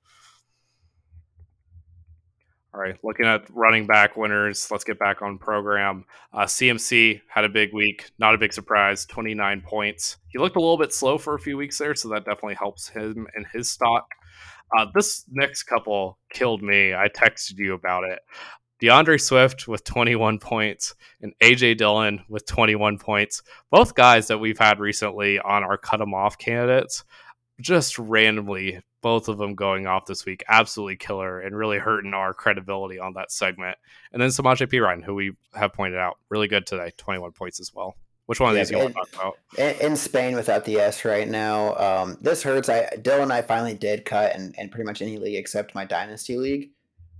All 2.74 2.80
right, 2.80 2.96
looking 3.02 3.24
at 3.24 3.48
running 3.50 3.86
back 3.86 4.16
winners, 4.16 4.70
let's 4.70 4.84
get 4.84 4.98
back 4.98 5.22
on 5.22 5.38
program. 5.38 6.04
Uh, 6.32 6.44
CMC 6.44 7.22
had 7.26 7.44
a 7.44 7.48
big 7.48 7.72
week, 7.72 8.10
not 8.18 8.34
a 8.34 8.38
big 8.38 8.52
surprise, 8.52 9.06
29 9.06 9.62
points. 9.62 10.18
He 10.28 10.38
looked 10.38 10.56
a 10.56 10.60
little 10.60 10.76
bit 10.76 10.92
slow 10.92 11.16
for 11.16 11.34
a 11.34 11.40
few 11.40 11.56
weeks 11.56 11.78
there, 11.78 11.94
so 11.94 12.10
that 12.10 12.26
definitely 12.26 12.56
helps 12.56 12.88
him 12.88 13.26
and 13.34 13.46
his 13.50 13.70
stock. 13.70 14.06
Uh, 14.76 14.86
this 14.94 15.24
next 15.30 15.62
couple 15.62 16.18
killed 16.30 16.62
me. 16.62 16.92
I 16.94 17.08
texted 17.08 17.56
you 17.56 17.72
about 17.72 18.04
it. 18.04 18.18
DeAndre 18.82 19.18
Swift 19.18 19.66
with 19.66 19.84
21 19.84 20.38
points 20.38 20.94
and 21.22 21.32
AJ 21.42 21.78
Dillon 21.78 22.22
with 22.28 22.44
21 22.44 22.98
points. 22.98 23.42
Both 23.70 23.94
guys 23.94 24.28
that 24.28 24.38
we've 24.38 24.58
had 24.58 24.80
recently 24.80 25.38
on 25.38 25.64
our 25.64 25.78
cut 25.78 25.98
them 25.98 26.12
off 26.12 26.36
candidates 26.36 27.04
just 27.60 27.98
randomly 27.98 28.80
both 29.02 29.28
of 29.28 29.38
them 29.38 29.54
going 29.54 29.86
off 29.86 30.06
this 30.06 30.24
week 30.24 30.42
absolutely 30.48 30.96
killer 30.96 31.40
and 31.40 31.56
really 31.56 31.78
hurting 31.78 32.12
our 32.12 32.34
credibility 32.34 32.98
on 32.98 33.14
that 33.14 33.30
segment. 33.30 33.76
And 34.12 34.20
then 34.20 34.30
Samaje 34.30 34.66
Perine 34.66 35.04
who 35.04 35.14
we 35.14 35.32
have 35.54 35.72
pointed 35.72 35.98
out 35.98 36.18
really 36.28 36.48
good 36.48 36.66
today 36.66 36.92
21 36.96 37.32
points 37.32 37.60
as 37.60 37.72
well. 37.72 37.94
Which 38.26 38.40
one 38.40 38.50
of 38.50 38.56
yeah, 38.56 38.64
these 38.64 38.70
you 38.72 38.78
want 38.78 38.88
to 38.88 38.94
talk 38.94 39.36
about? 39.56 39.80
in 39.80 39.96
spain 39.96 40.34
without 40.34 40.64
the 40.64 40.80
s 40.80 41.04
right 41.04 41.28
now 41.28 41.76
um, 41.76 42.18
this 42.20 42.42
hurts. 42.42 42.68
I 42.68 42.88
Dillon 43.00 43.30
i 43.30 43.42
finally 43.42 43.74
did 43.74 44.04
cut 44.04 44.34
in, 44.34 44.52
in 44.58 44.68
pretty 44.68 44.84
much 44.84 45.00
any 45.00 45.18
league 45.18 45.36
except 45.36 45.74
my 45.74 45.84
dynasty 45.84 46.36
league. 46.36 46.70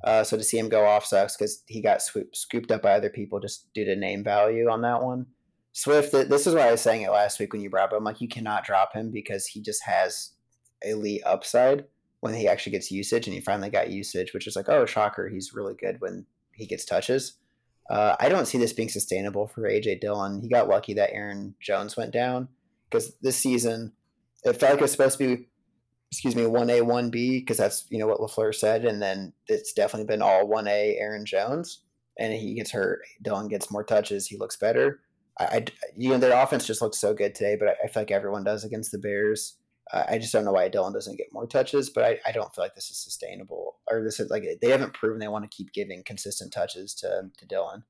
Uh, 0.03 0.25
so 0.25 0.37
to 0.37 0.43
see 0.43 0.59
him 0.59 0.69
go 0.69 0.85
off 0.85 1.07
sucks 1.07 1.37
because 1.37 1.63
he 1.67 1.81
got 1.81 2.03
swoop, 2.03 2.35
scooped 2.35 2.71
up 2.71 2.83
by 2.83 2.93
other 2.93 3.11
people 3.11 3.41
just 3.41 3.73
due 3.73 3.85
to 3.85 3.97
name 3.97 4.23
value 4.23 4.69
on 4.69 4.83
that 4.83 5.03
one 5.03 5.27
Swift, 5.77 6.11
this 6.11 6.47
is 6.47 6.55
why 6.55 6.63
I 6.63 6.71
was 6.71 6.81
saying 6.81 7.03
it 7.03 7.11
last 7.11 7.39
week 7.39 7.53
when 7.53 7.61
you 7.61 7.69
brought 7.69 7.93
up. 7.93 7.99
I'm 7.99 8.03
like, 8.03 8.23
you 8.23 8.29
cannot 8.29 8.65
drop 8.65 8.95
him 8.95 9.11
because 9.11 9.47
he 9.47 9.61
just 9.61 9.85
has 9.85 10.31
elite 10.81 11.21
upside 11.27 11.85
when 12.21 12.33
he 12.33 12.49
actually 12.49 12.73
gets 12.73 12.91
usage, 12.91 13.27
and 13.27 13.35
he 13.35 13.43
finally 13.43 13.69
got 13.69 13.91
usage, 13.91 14.33
which 14.33 14.47
is 14.47 14.57
like, 14.57 14.71
oh, 14.71 14.87
shocker, 14.87 15.29
he's 15.29 15.53
really 15.53 15.75
good 15.79 15.97
when 16.01 16.25
he 16.55 16.65
gets 16.65 16.87
touches. 16.87 17.35
Uh, 17.91 18.17
I 18.19 18.31
don't 18.31 18.47
see 18.47 18.57
this 18.57 18.73
being 18.73 18.89
sustainable 18.89 19.49
for 19.49 19.65
AJ 19.65 20.01
Dillon. 20.01 20.41
He 20.41 20.49
got 20.49 20.67
lucky 20.67 20.95
that 20.95 21.13
Aaron 21.13 21.55
Jones 21.61 21.95
went 21.95 22.11
down 22.11 22.49
because 22.89 23.13
this 23.21 23.37
season 23.37 23.93
it 24.45 24.55
felt 24.55 24.73
like 24.73 24.79
it 24.79 24.81
was 24.81 24.93
supposed 24.93 25.19
to 25.19 25.37
be, 25.37 25.47
excuse 26.11 26.35
me, 26.35 26.47
one 26.47 26.71
A, 26.71 26.81
one 26.81 27.11
B 27.11 27.41
because 27.41 27.59
that's 27.59 27.85
you 27.91 27.99
know 27.99 28.07
what 28.07 28.21
LaFleur 28.21 28.55
said, 28.55 28.87
and 28.87 29.03
then 29.03 29.35
it's 29.47 29.75
definitely 29.75 30.07
been 30.07 30.23
all 30.23 30.49
one 30.49 30.69
A 30.69 30.97
Aaron 30.99 31.27
Jones, 31.27 31.83
and 32.19 32.33
he 32.33 32.55
gets 32.55 32.73
hurt. 32.73 33.01
Dillon 33.21 33.49
gets 33.49 33.71
more 33.71 33.85
touches. 33.85 34.27
He 34.27 34.39
looks 34.39 34.57
better. 34.57 35.01
I, 35.39 35.65
you 35.97 36.09
know, 36.09 36.19
their 36.19 36.41
offense 36.41 36.67
just 36.67 36.81
looks 36.81 36.99
so 36.99 37.13
good 37.13 37.35
today, 37.35 37.57
but 37.59 37.69
I, 37.69 37.75
I, 37.85 37.89
feel 37.89 38.03
like 38.03 38.11
everyone 38.11 38.45
does 38.45 38.65
against 38.65 38.91
the 38.91 38.99
Bears. 38.99 39.57
Uh, 39.93 40.05
I 40.09 40.19
just 40.19 40.33
don't 40.33 40.45
know 40.45 40.53
why 40.53 40.69
Dillon 40.69 40.93
doesn't 40.93 41.19
get 41.19 41.33
more 41.33 41.47
touches, 41.47 41.91
but 41.91 42.05
I, 42.05 42.19
I 42.27 42.33
don't 42.33 42.53
feel 42.55 42.65
like 42.65 42.75
this 42.75 42.91
is 42.91 42.97
sustainable. 42.97 43.77
Or 43.89 44.03
this 44.03 44.19
is 44.19 44.31
like 44.31 44.45
they 44.61 44.71
haven't 44.71 44.95
proven 44.95 45.19
they 45.19 45.29
want 45.29 45.49
to 45.49 45.55
keep 45.55 45.73
giving 45.73 46.03
consistent 46.03 46.53
touches 46.53 46.95
to 46.95 47.31
to 47.37 47.47
Dillon. 47.47 47.85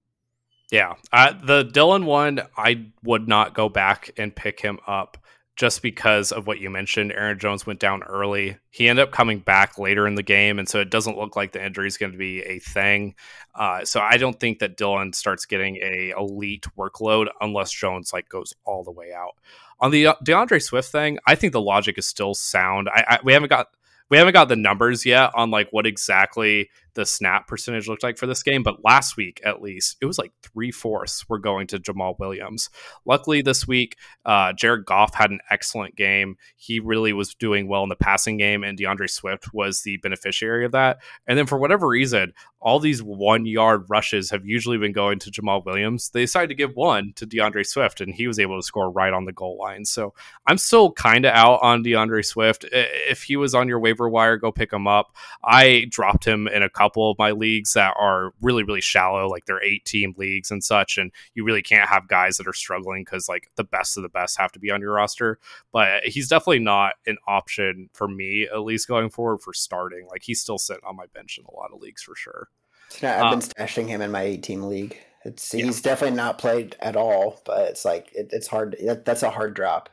Yeah, 0.70 0.94
uh, 1.12 1.32
the 1.42 1.62
Dillon 1.62 2.06
one, 2.06 2.42
I 2.56 2.86
would 3.04 3.28
not 3.28 3.54
go 3.54 3.68
back 3.68 4.10
and 4.16 4.34
pick 4.34 4.60
him 4.60 4.80
up 4.86 5.16
just 5.56 5.80
because 5.80 6.32
of 6.32 6.46
what 6.46 6.60
you 6.60 6.68
mentioned. 6.68 7.12
Aaron 7.12 7.38
Jones 7.38 7.66
went 7.66 7.80
down 7.80 8.02
early. 8.02 8.58
He 8.70 8.88
ended 8.88 9.02
up 9.02 9.10
coming 9.10 9.38
back 9.38 9.78
later 9.78 10.06
in 10.06 10.14
the 10.14 10.22
game, 10.22 10.58
and 10.58 10.68
so 10.68 10.80
it 10.80 10.90
doesn't 10.90 11.16
look 11.16 11.34
like 11.34 11.52
the 11.52 11.64
injury 11.64 11.86
is 11.86 11.96
going 11.96 12.12
to 12.12 12.18
be 12.18 12.42
a 12.42 12.58
thing. 12.58 13.14
Uh, 13.54 13.84
so 13.84 14.00
I 14.00 14.18
don't 14.18 14.38
think 14.38 14.58
that 14.58 14.76
Dillon 14.76 15.14
starts 15.14 15.46
getting 15.46 15.76
a 15.76 16.12
elite 16.16 16.66
workload 16.76 17.28
unless 17.40 17.72
Jones 17.72 18.12
like 18.12 18.28
goes 18.28 18.52
all 18.64 18.84
the 18.84 18.90
way 18.92 19.12
out. 19.16 19.36
On 19.80 19.90
the 19.90 20.08
DeAndre 20.24 20.62
Swift 20.62 20.92
thing, 20.92 21.18
I 21.26 21.34
think 21.34 21.54
the 21.54 21.60
logic 21.60 21.96
is 21.98 22.06
still 22.06 22.34
sound. 22.34 22.88
I, 22.88 23.04
I 23.08 23.18
we 23.24 23.32
haven't 23.32 23.50
got 23.50 23.68
we 24.10 24.18
haven't 24.18 24.34
got 24.34 24.48
the 24.48 24.56
numbers 24.56 25.06
yet 25.06 25.30
on 25.34 25.50
like 25.50 25.68
what 25.70 25.86
exactly 25.86 26.68
the 26.96 27.06
snap 27.06 27.46
percentage 27.46 27.86
looked 27.86 28.02
like 28.02 28.18
for 28.18 28.26
this 28.26 28.42
game, 28.42 28.64
but 28.64 28.84
last 28.84 29.16
week 29.16 29.40
at 29.44 29.62
least, 29.62 29.96
it 30.00 30.06
was 30.06 30.18
like 30.18 30.32
three 30.42 30.72
fourths 30.72 31.28
were 31.28 31.38
going 31.38 31.68
to 31.68 31.78
Jamaal 31.78 32.18
Williams. 32.18 32.68
Luckily, 33.04 33.42
this 33.42 33.68
week, 33.68 33.96
uh, 34.24 34.52
Jared 34.54 34.84
Goff 34.86 35.14
had 35.14 35.30
an 35.30 35.40
excellent 35.50 35.94
game. 35.94 36.36
He 36.56 36.80
really 36.80 37.12
was 37.12 37.34
doing 37.34 37.68
well 37.68 37.84
in 37.84 37.88
the 37.88 37.96
passing 37.96 38.36
game, 38.36 38.64
and 38.64 38.76
DeAndre 38.76 39.08
Swift 39.08 39.54
was 39.54 39.82
the 39.82 39.98
beneficiary 39.98 40.64
of 40.64 40.72
that. 40.72 40.98
And 41.26 41.38
then 41.38 41.46
for 41.46 41.58
whatever 41.58 41.86
reason, 41.86 42.32
all 42.60 42.80
these 42.80 43.02
one 43.02 43.46
yard 43.46 43.84
rushes 43.88 44.30
have 44.30 44.44
usually 44.44 44.78
been 44.78 44.92
going 44.92 45.18
to 45.20 45.30
Jamaal 45.30 45.64
Williams. 45.64 46.10
They 46.10 46.22
decided 46.22 46.48
to 46.48 46.54
give 46.54 46.74
one 46.74 47.12
to 47.16 47.26
DeAndre 47.26 47.64
Swift, 47.64 48.00
and 48.00 48.12
he 48.12 48.26
was 48.26 48.38
able 48.38 48.58
to 48.58 48.62
score 48.66 48.90
right 48.90 49.12
on 49.12 49.24
the 49.24 49.32
goal 49.32 49.58
line. 49.58 49.84
So 49.84 50.14
I'm 50.46 50.58
still 50.58 50.90
kind 50.92 51.26
of 51.26 51.32
out 51.32 51.60
on 51.62 51.84
DeAndre 51.84 52.24
Swift. 52.24 52.64
If 52.72 53.22
he 53.22 53.36
was 53.36 53.54
on 53.54 53.68
your 53.68 53.78
waiver 53.78 54.08
wire, 54.08 54.36
go 54.36 54.50
pick 54.50 54.72
him 54.72 54.86
up. 54.86 55.14
I 55.44 55.86
dropped 55.90 56.24
him 56.24 56.48
in 56.48 56.62
a 56.62 56.70
couple 56.70 56.85
couple 56.86 57.10
of 57.10 57.18
my 57.18 57.32
leagues 57.32 57.72
that 57.72 57.94
are 57.98 58.32
really 58.40 58.62
really 58.62 58.80
shallow 58.80 59.28
like 59.28 59.44
they're 59.46 59.62
eight 59.62 59.84
team 59.84 60.14
leagues 60.16 60.52
and 60.52 60.62
such 60.62 60.98
and 60.98 61.10
you 61.34 61.44
really 61.44 61.62
can't 61.62 61.88
have 61.88 62.06
guys 62.06 62.36
that 62.36 62.46
are 62.46 62.52
struggling 62.52 63.02
because 63.02 63.28
like 63.28 63.50
the 63.56 63.64
best 63.64 63.96
of 63.96 64.04
the 64.04 64.08
best 64.08 64.38
have 64.38 64.52
to 64.52 64.60
be 64.60 64.70
on 64.70 64.80
your 64.80 64.92
roster 64.92 65.38
but 65.72 66.04
he's 66.04 66.28
definitely 66.28 66.60
not 66.60 66.94
an 67.06 67.16
option 67.26 67.90
for 67.92 68.06
me 68.06 68.44
at 68.44 68.60
least 68.60 68.86
going 68.86 69.10
forward 69.10 69.38
for 69.40 69.52
starting 69.52 70.06
like 70.10 70.22
he's 70.22 70.40
still 70.40 70.58
sitting 70.58 70.84
on 70.86 70.94
my 70.94 71.06
bench 71.12 71.38
in 71.38 71.44
a 71.44 71.56
lot 71.56 71.72
of 71.72 71.80
leagues 71.80 72.02
for 72.02 72.14
sure 72.14 72.48
I've 72.94 73.00
been 73.00 73.32
um, 73.32 73.40
stashing 73.40 73.88
him 73.88 74.00
in 74.00 74.12
my 74.12 74.22
eight 74.22 74.44
team 74.44 74.62
league. 74.62 74.96
It's 75.24 75.52
yeah. 75.52 75.64
he's 75.64 75.82
definitely 75.82 76.16
not 76.16 76.38
played 76.38 76.76
at 76.78 76.94
all, 76.94 77.42
but 77.44 77.68
it's 77.68 77.84
like 77.84 78.12
it, 78.14 78.28
it's 78.30 78.46
hard. 78.46 78.76
That, 78.84 79.04
that's 79.04 79.24
a 79.24 79.30
hard 79.30 79.54
drop. 79.54 79.90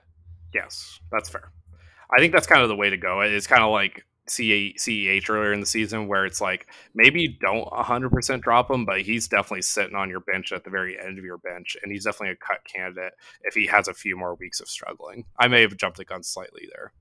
Yes, 0.53 0.99
that's 1.11 1.27
fair. 1.27 1.51
I 2.15 2.19
think 2.19 2.33
that's 2.33 2.45
kind 2.45 2.61
of 2.61 2.69
the 2.69 2.75
way 2.75 2.91
to 2.91 2.97
go. 2.97 3.21
It's 3.21 3.47
kind 3.47 3.63
of 3.63 3.71
like 3.71 4.05
CEH 4.27 5.29
earlier 5.29 5.53
in 5.53 5.59
the 5.59 5.65
season 5.65 6.07
where 6.07 6.25
it's 6.25 6.41
like 6.41 6.67
maybe 6.93 7.37
don't 7.41 7.67
100% 7.67 8.41
drop 8.41 8.71
him, 8.71 8.85
but 8.85 9.01
he's 9.01 9.27
definitely 9.27 9.61
sitting 9.61 9.95
on 9.95 10.09
your 10.09 10.21
bench 10.21 10.51
at 10.51 10.63
the 10.63 10.69
very 10.69 10.99
end 10.99 11.17
of 11.17 11.25
your 11.25 11.37
bench, 11.37 11.75
and 11.83 11.91
he's 11.91 12.05
definitely 12.05 12.33
a 12.33 12.35
cut 12.35 12.59
candidate 12.65 13.13
if 13.43 13.53
he 13.53 13.67
has 13.67 13.87
a 13.87 13.93
few 13.93 14.15
more 14.17 14.35
weeks 14.35 14.59
of 14.59 14.69
struggling. 14.69 15.25
I 15.37 15.47
may 15.47 15.61
have 15.61 15.77
jumped 15.77 15.97
the 15.97 16.05
gun 16.05 16.23
slightly 16.23 16.67
there. 16.73 16.93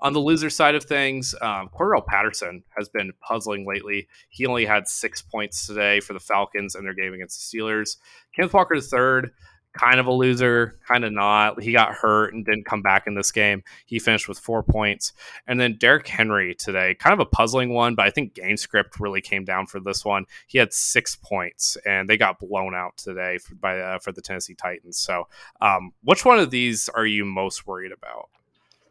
On 0.00 0.12
the 0.12 0.20
loser 0.20 0.50
side 0.50 0.74
of 0.74 0.84
things, 0.84 1.34
um, 1.40 1.68
Cordarrelle 1.68 2.06
Patterson 2.06 2.64
has 2.76 2.88
been 2.88 3.12
puzzling 3.20 3.66
lately. 3.66 4.08
He 4.28 4.44
only 4.46 4.66
had 4.66 4.88
six 4.88 5.22
points 5.22 5.66
today 5.66 6.00
for 6.00 6.12
the 6.14 6.20
Falcons 6.20 6.74
in 6.74 6.84
their 6.84 6.94
game 6.94 7.14
against 7.14 7.50
the 7.50 7.58
Steelers. 7.58 7.96
Kenneth 8.34 8.52
Walker 8.52 8.74
III 8.74 9.30
kind 9.74 9.98
of 9.98 10.06
a 10.06 10.12
loser, 10.12 10.78
kind 10.86 11.04
of 11.04 11.12
not. 11.12 11.60
He 11.60 11.72
got 11.72 11.92
hurt 11.92 12.32
and 12.32 12.44
didn't 12.44 12.64
come 12.64 12.80
back 12.80 13.06
in 13.06 13.14
this 13.14 13.32
game. 13.32 13.62
He 13.86 13.98
finished 13.98 14.28
with 14.28 14.38
four 14.38 14.62
points. 14.62 15.12
And 15.46 15.60
then 15.60 15.76
Derrick 15.78 16.06
Henry 16.06 16.54
today, 16.54 16.94
kind 16.94 17.12
of 17.12 17.20
a 17.20 17.26
puzzling 17.26 17.70
one, 17.70 17.94
but 17.94 18.06
I 18.06 18.10
think 18.10 18.34
game 18.34 18.56
script 18.56 19.00
really 19.00 19.20
came 19.20 19.44
down 19.44 19.66
for 19.66 19.80
this 19.80 20.04
one. 20.04 20.26
He 20.46 20.58
had 20.58 20.72
six 20.72 21.16
points, 21.16 21.76
and 21.84 22.08
they 22.08 22.16
got 22.16 22.38
blown 22.38 22.74
out 22.74 22.96
today 22.96 23.38
for, 23.38 23.56
by 23.56 23.80
uh, 23.80 23.98
for 23.98 24.12
the 24.12 24.22
Tennessee 24.22 24.54
Titans. 24.54 24.96
So, 24.96 25.28
um, 25.60 25.92
which 26.04 26.24
one 26.24 26.38
of 26.38 26.50
these 26.50 26.88
are 26.88 27.06
you 27.06 27.24
most 27.24 27.66
worried 27.66 27.92
about? 27.92 28.30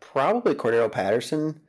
Probably 0.02 0.54
Cordarrelle 0.54 0.92
Patterson 0.92 1.62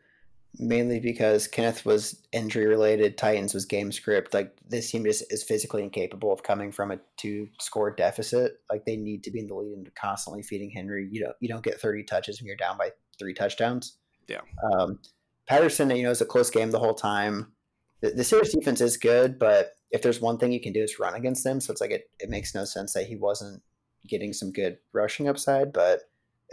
mainly 0.58 1.00
because 1.00 1.48
Kenneth 1.48 1.84
was 1.84 2.22
injury 2.32 2.66
related. 2.66 3.18
Titans 3.18 3.54
was 3.54 3.64
game 3.64 3.90
script. 3.92 4.34
Like 4.34 4.56
this 4.68 4.90
team 4.90 5.06
is, 5.06 5.22
is 5.30 5.42
physically 5.42 5.82
incapable 5.82 6.32
of 6.32 6.42
coming 6.42 6.72
from 6.72 6.90
a 6.90 6.98
two 7.16 7.48
score 7.58 7.90
deficit. 7.90 8.60
Like 8.70 8.84
they 8.84 8.96
need 8.96 9.24
to 9.24 9.30
be 9.30 9.40
in 9.40 9.46
the 9.46 9.54
lead 9.54 9.76
and 9.76 9.94
constantly 9.94 10.42
feeding 10.42 10.70
Henry. 10.70 11.08
You 11.10 11.24
don't 11.24 11.36
you 11.40 11.48
don't 11.48 11.64
get 11.64 11.80
thirty 11.80 12.04
touches 12.04 12.40
when 12.40 12.46
you're 12.46 12.56
down 12.56 12.78
by 12.78 12.90
three 13.18 13.34
touchdowns. 13.34 13.96
Yeah. 14.28 14.40
Um, 14.72 14.98
Patterson, 15.46 15.90
you 15.90 16.02
know, 16.04 16.10
is 16.10 16.20
a 16.20 16.26
close 16.26 16.50
game 16.50 16.70
the 16.70 16.78
whole 16.78 16.94
time. 16.94 17.52
The, 18.00 18.10
the 18.10 18.22
Steelers 18.22 18.52
defense 18.52 18.80
is 18.80 18.96
good, 18.96 19.38
but 19.38 19.76
if 19.90 20.02
there's 20.02 20.20
one 20.20 20.38
thing 20.38 20.52
you 20.52 20.60
can 20.60 20.72
do 20.72 20.82
is 20.82 20.98
run 20.98 21.14
against 21.14 21.44
them. 21.44 21.60
So 21.60 21.70
it's 21.70 21.80
like 21.80 21.90
it, 21.90 22.10
it 22.18 22.30
makes 22.30 22.54
no 22.54 22.64
sense 22.64 22.94
that 22.94 23.06
he 23.06 23.16
wasn't 23.16 23.62
getting 24.08 24.32
some 24.32 24.52
good 24.52 24.78
rushing 24.92 25.28
upside, 25.28 25.72
but 25.72 26.00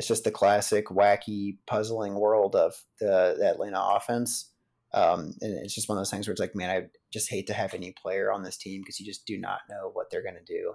it's 0.02 0.08
just 0.08 0.24
the 0.24 0.32
classic 0.32 0.88
wacky 0.88 1.58
puzzling 1.68 2.16
world 2.16 2.56
of 2.56 2.74
the, 2.99 3.36
the 3.38 3.52
Atlanta 3.52 3.80
offense. 3.80 4.49
Um, 4.95 5.36
and 5.41 5.54
it's 5.64 5.76
just 5.76 5.88
one 5.88 5.95
of 5.95 5.99
those 5.99 6.10
things 6.10 6.28
where 6.28 6.32
it's 6.32 6.41
like, 6.41 6.56
man, 6.56 6.72
I 6.72 6.88
just 7.14 7.30
hate 7.30 7.45
to 7.47 7.54
have 7.54 7.76
any 7.76 7.91
player 7.91 8.32
on 8.32 8.41
this 8.41 8.58
team 8.58 8.82
because 8.82 8.99
you 8.99 9.06
just 9.06 9.28
do 9.28 9.38
not 9.38 9.60
know 9.70 9.91
what 9.93 10.10
they're 10.10 10.24
going 10.24 10.39
to 10.43 10.54
do. 10.54 10.74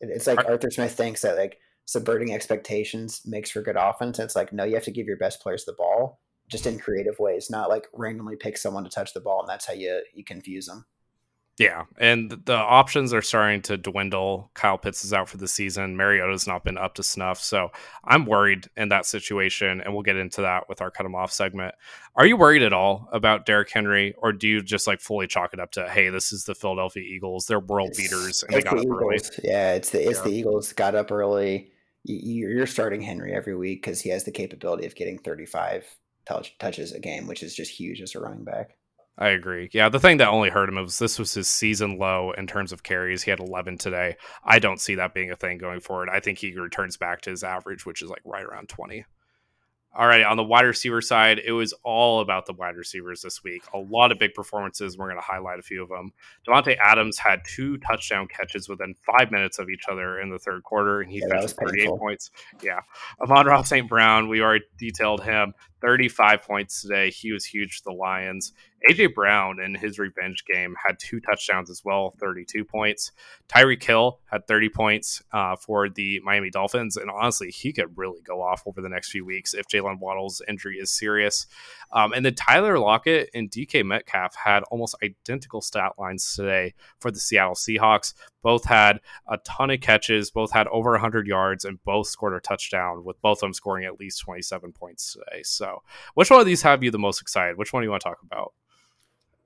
It's 0.00 0.26
like 0.26 0.46
Arthur 0.46 0.70
Smith 0.70 0.94
thinks 0.94 1.20
that 1.20 1.36
like 1.36 1.58
subverting 1.84 2.32
expectations 2.32 3.20
makes 3.26 3.50
for 3.50 3.60
good 3.60 3.76
offense. 3.76 4.18
And 4.18 4.24
it's 4.24 4.34
like, 4.34 4.50
no, 4.50 4.64
you 4.64 4.76
have 4.76 4.84
to 4.84 4.90
give 4.90 5.06
your 5.06 5.18
best 5.18 5.42
players 5.42 5.66
the 5.66 5.74
ball 5.74 6.22
just 6.48 6.66
in 6.66 6.78
creative 6.78 7.18
ways, 7.18 7.50
not 7.50 7.68
like 7.68 7.86
randomly 7.92 8.36
pick 8.36 8.56
someone 8.56 8.84
to 8.84 8.90
touch 8.90 9.12
the 9.12 9.20
ball 9.20 9.40
and 9.40 9.48
that's 9.48 9.66
how 9.66 9.74
you 9.74 10.00
you 10.14 10.24
confuse 10.24 10.64
them. 10.64 10.86
Yeah, 11.56 11.84
and 11.98 12.32
the 12.46 12.56
options 12.56 13.12
are 13.12 13.22
starting 13.22 13.62
to 13.62 13.76
dwindle. 13.76 14.50
Kyle 14.54 14.76
Pitts 14.76 15.04
is 15.04 15.12
out 15.12 15.28
for 15.28 15.36
the 15.36 15.46
season. 15.46 15.96
Mariota's 15.96 16.48
not 16.48 16.64
been 16.64 16.76
up 16.76 16.94
to 16.94 17.04
snuff, 17.04 17.38
so 17.38 17.70
I'm 18.04 18.26
worried 18.26 18.66
in 18.76 18.88
that 18.88 19.06
situation, 19.06 19.80
and 19.80 19.94
we'll 19.94 20.02
get 20.02 20.16
into 20.16 20.40
that 20.40 20.68
with 20.68 20.80
our 20.80 20.90
cut 20.90 21.06
him 21.06 21.14
off 21.14 21.32
segment. 21.32 21.76
Are 22.16 22.26
you 22.26 22.36
worried 22.36 22.64
at 22.64 22.72
all 22.72 23.08
about 23.12 23.46
Derrick 23.46 23.70
Henry, 23.70 24.16
or 24.18 24.32
do 24.32 24.48
you 24.48 24.62
just 24.62 24.88
like 24.88 25.00
fully 25.00 25.28
chalk 25.28 25.54
it 25.54 25.60
up 25.60 25.70
to, 25.72 25.88
hey, 25.88 26.08
this 26.08 26.32
is 26.32 26.42
the 26.42 26.56
Philadelphia 26.56 27.04
Eagles, 27.04 27.46
they're 27.46 27.60
world 27.60 27.90
it's, 27.90 27.98
beaters, 27.98 28.42
and 28.42 28.56
they 28.56 28.60
got 28.60 28.74
the 28.74 28.82
up 28.82 28.88
early? 28.88 29.20
Yeah, 29.44 29.74
it's 29.74 29.90
the 29.90 30.02
it's 30.08 30.18
yeah. 30.18 30.24
the 30.24 30.32
Eagles 30.32 30.72
got 30.72 30.96
up 30.96 31.12
early. 31.12 31.70
You're 32.02 32.66
starting 32.66 33.00
Henry 33.00 33.32
every 33.32 33.54
week 33.54 33.80
because 33.80 34.00
he 34.00 34.10
has 34.10 34.24
the 34.24 34.32
capability 34.32 34.86
of 34.86 34.96
getting 34.96 35.18
35 35.18 35.86
touch, 36.26 36.58
touches 36.58 36.90
a 36.90 36.98
game, 36.98 37.28
which 37.28 37.44
is 37.44 37.54
just 37.54 37.70
huge 37.70 38.00
as 38.00 38.16
a 38.16 38.20
running 38.20 38.44
back. 38.44 38.76
I 39.16 39.28
agree. 39.28 39.70
Yeah, 39.72 39.88
the 39.88 40.00
thing 40.00 40.16
that 40.16 40.28
only 40.28 40.50
hurt 40.50 40.68
him 40.68 40.74
was 40.74 40.98
this 40.98 41.20
was 41.20 41.32
his 41.34 41.48
season 41.48 41.98
low 41.98 42.32
in 42.32 42.48
terms 42.48 42.72
of 42.72 42.82
carries. 42.82 43.22
He 43.22 43.30
had 43.30 43.38
11 43.38 43.78
today. 43.78 44.16
I 44.44 44.58
don't 44.58 44.80
see 44.80 44.96
that 44.96 45.14
being 45.14 45.30
a 45.30 45.36
thing 45.36 45.58
going 45.58 45.80
forward. 45.80 46.08
I 46.10 46.18
think 46.18 46.38
he 46.38 46.58
returns 46.58 46.96
back 46.96 47.20
to 47.22 47.30
his 47.30 47.44
average, 47.44 47.86
which 47.86 48.02
is 48.02 48.10
like 48.10 48.22
right 48.24 48.44
around 48.44 48.68
20. 48.68 49.04
All 49.96 50.08
right, 50.08 50.24
on 50.24 50.36
the 50.36 50.42
wide 50.42 50.64
receiver 50.64 51.00
side, 51.00 51.38
it 51.38 51.52
was 51.52 51.72
all 51.84 52.20
about 52.20 52.46
the 52.46 52.52
wide 52.52 52.74
receivers 52.74 53.22
this 53.22 53.44
week. 53.44 53.62
A 53.72 53.78
lot 53.78 54.10
of 54.10 54.18
big 54.18 54.34
performances. 54.34 54.98
We're 54.98 55.06
going 55.06 55.20
to 55.20 55.24
highlight 55.24 55.60
a 55.60 55.62
few 55.62 55.84
of 55.84 55.88
them. 55.88 56.12
Davante 56.48 56.76
Adams 56.78 57.16
had 57.16 57.42
two 57.46 57.76
touchdown 57.78 58.26
catches 58.26 58.68
within 58.68 58.96
five 59.06 59.30
minutes 59.30 59.60
of 59.60 59.70
each 59.70 59.84
other 59.88 60.18
in 60.18 60.30
the 60.30 60.38
third 60.40 60.64
quarter, 60.64 61.00
and 61.00 61.12
he 61.12 61.20
yeah, 61.20 61.28
finished 61.28 61.54
38 61.54 61.78
painful. 61.78 61.98
points. 61.98 62.32
Yeah. 62.60 62.80
Amon-Ra 63.22 63.62
St. 63.62 63.88
Brown, 63.88 64.28
we 64.28 64.40
already 64.40 64.64
detailed 64.76 65.22
him. 65.22 65.54
35 65.84 66.42
points 66.42 66.82
today. 66.82 67.10
He 67.10 67.32
was 67.32 67.44
huge 67.44 67.82
for 67.82 67.90
the 67.90 67.96
Lions. 67.96 68.52
AJ 68.90 69.14
Brown 69.14 69.60
in 69.60 69.74
his 69.74 69.98
revenge 69.98 70.44
game 70.44 70.74
had 70.84 70.98
two 70.98 71.20
touchdowns 71.20 71.70
as 71.70 71.82
well, 71.84 72.14
32 72.20 72.64
points. 72.64 73.12
Tyreek 73.48 73.82
Hill 73.82 74.20
had 74.26 74.46
30 74.46 74.68
points 74.68 75.22
uh, 75.32 75.56
for 75.56 75.88
the 75.88 76.20
Miami 76.22 76.50
Dolphins, 76.50 76.96
and 76.96 77.10
honestly, 77.10 77.50
he 77.50 77.72
could 77.72 77.96
really 77.96 78.20
go 78.22 78.42
off 78.42 78.62
over 78.66 78.82
the 78.82 78.88
next 78.88 79.10
few 79.10 79.24
weeks 79.24 79.54
if 79.54 79.66
Jaylen 79.68 80.00
Waddle's 80.00 80.42
injury 80.48 80.76
is 80.76 80.90
serious. 80.90 81.46
Um, 81.92 82.12
and 82.12 82.24
then 82.24 82.34
Tyler 82.34 82.78
Lockett 82.78 83.30
and 83.34 83.50
DK 83.50 83.84
Metcalf 83.84 84.34
had 84.36 84.64
almost 84.64 84.96
identical 85.02 85.60
stat 85.60 85.92
lines 85.98 86.34
today 86.34 86.74
for 87.00 87.10
the 87.10 87.20
Seattle 87.20 87.54
Seahawks. 87.54 88.12
Both 88.42 88.66
had 88.66 89.00
a 89.26 89.38
ton 89.38 89.70
of 89.70 89.80
catches, 89.80 90.30
both 90.30 90.52
had 90.52 90.66
over 90.68 90.90
100 90.90 91.26
yards, 91.26 91.64
and 91.64 91.82
both 91.84 92.08
scored 92.08 92.34
a 92.34 92.40
touchdown, 92.40 93.04
with 93.04 93.20
both 93.22 93.38
of 93.38 93.40
them 93.40 93.54
scoring 93.54 93.86
at 93.86 93.98
least 93.98 94.20
27 94.20 94.72
points 94.72 95.14
today. 95.14 95.42
So, 95.42 95.73
which 96.14 96.30
one 96.30 96.40
of 96.40 96.46
these 96.46 96.62
have 96.62 96.82
you 96.82 96.90
the 96.90 96.98
most 96.98 97.20
excited? 97.20 97.56
Which 97.56 97.72
one 97.72 97.82
do 97.82 97.86
you 97.86 97.90
want 97.90 98.02
to 98.02 98.08
talk 98.08 98.18
about? 98.22 98.52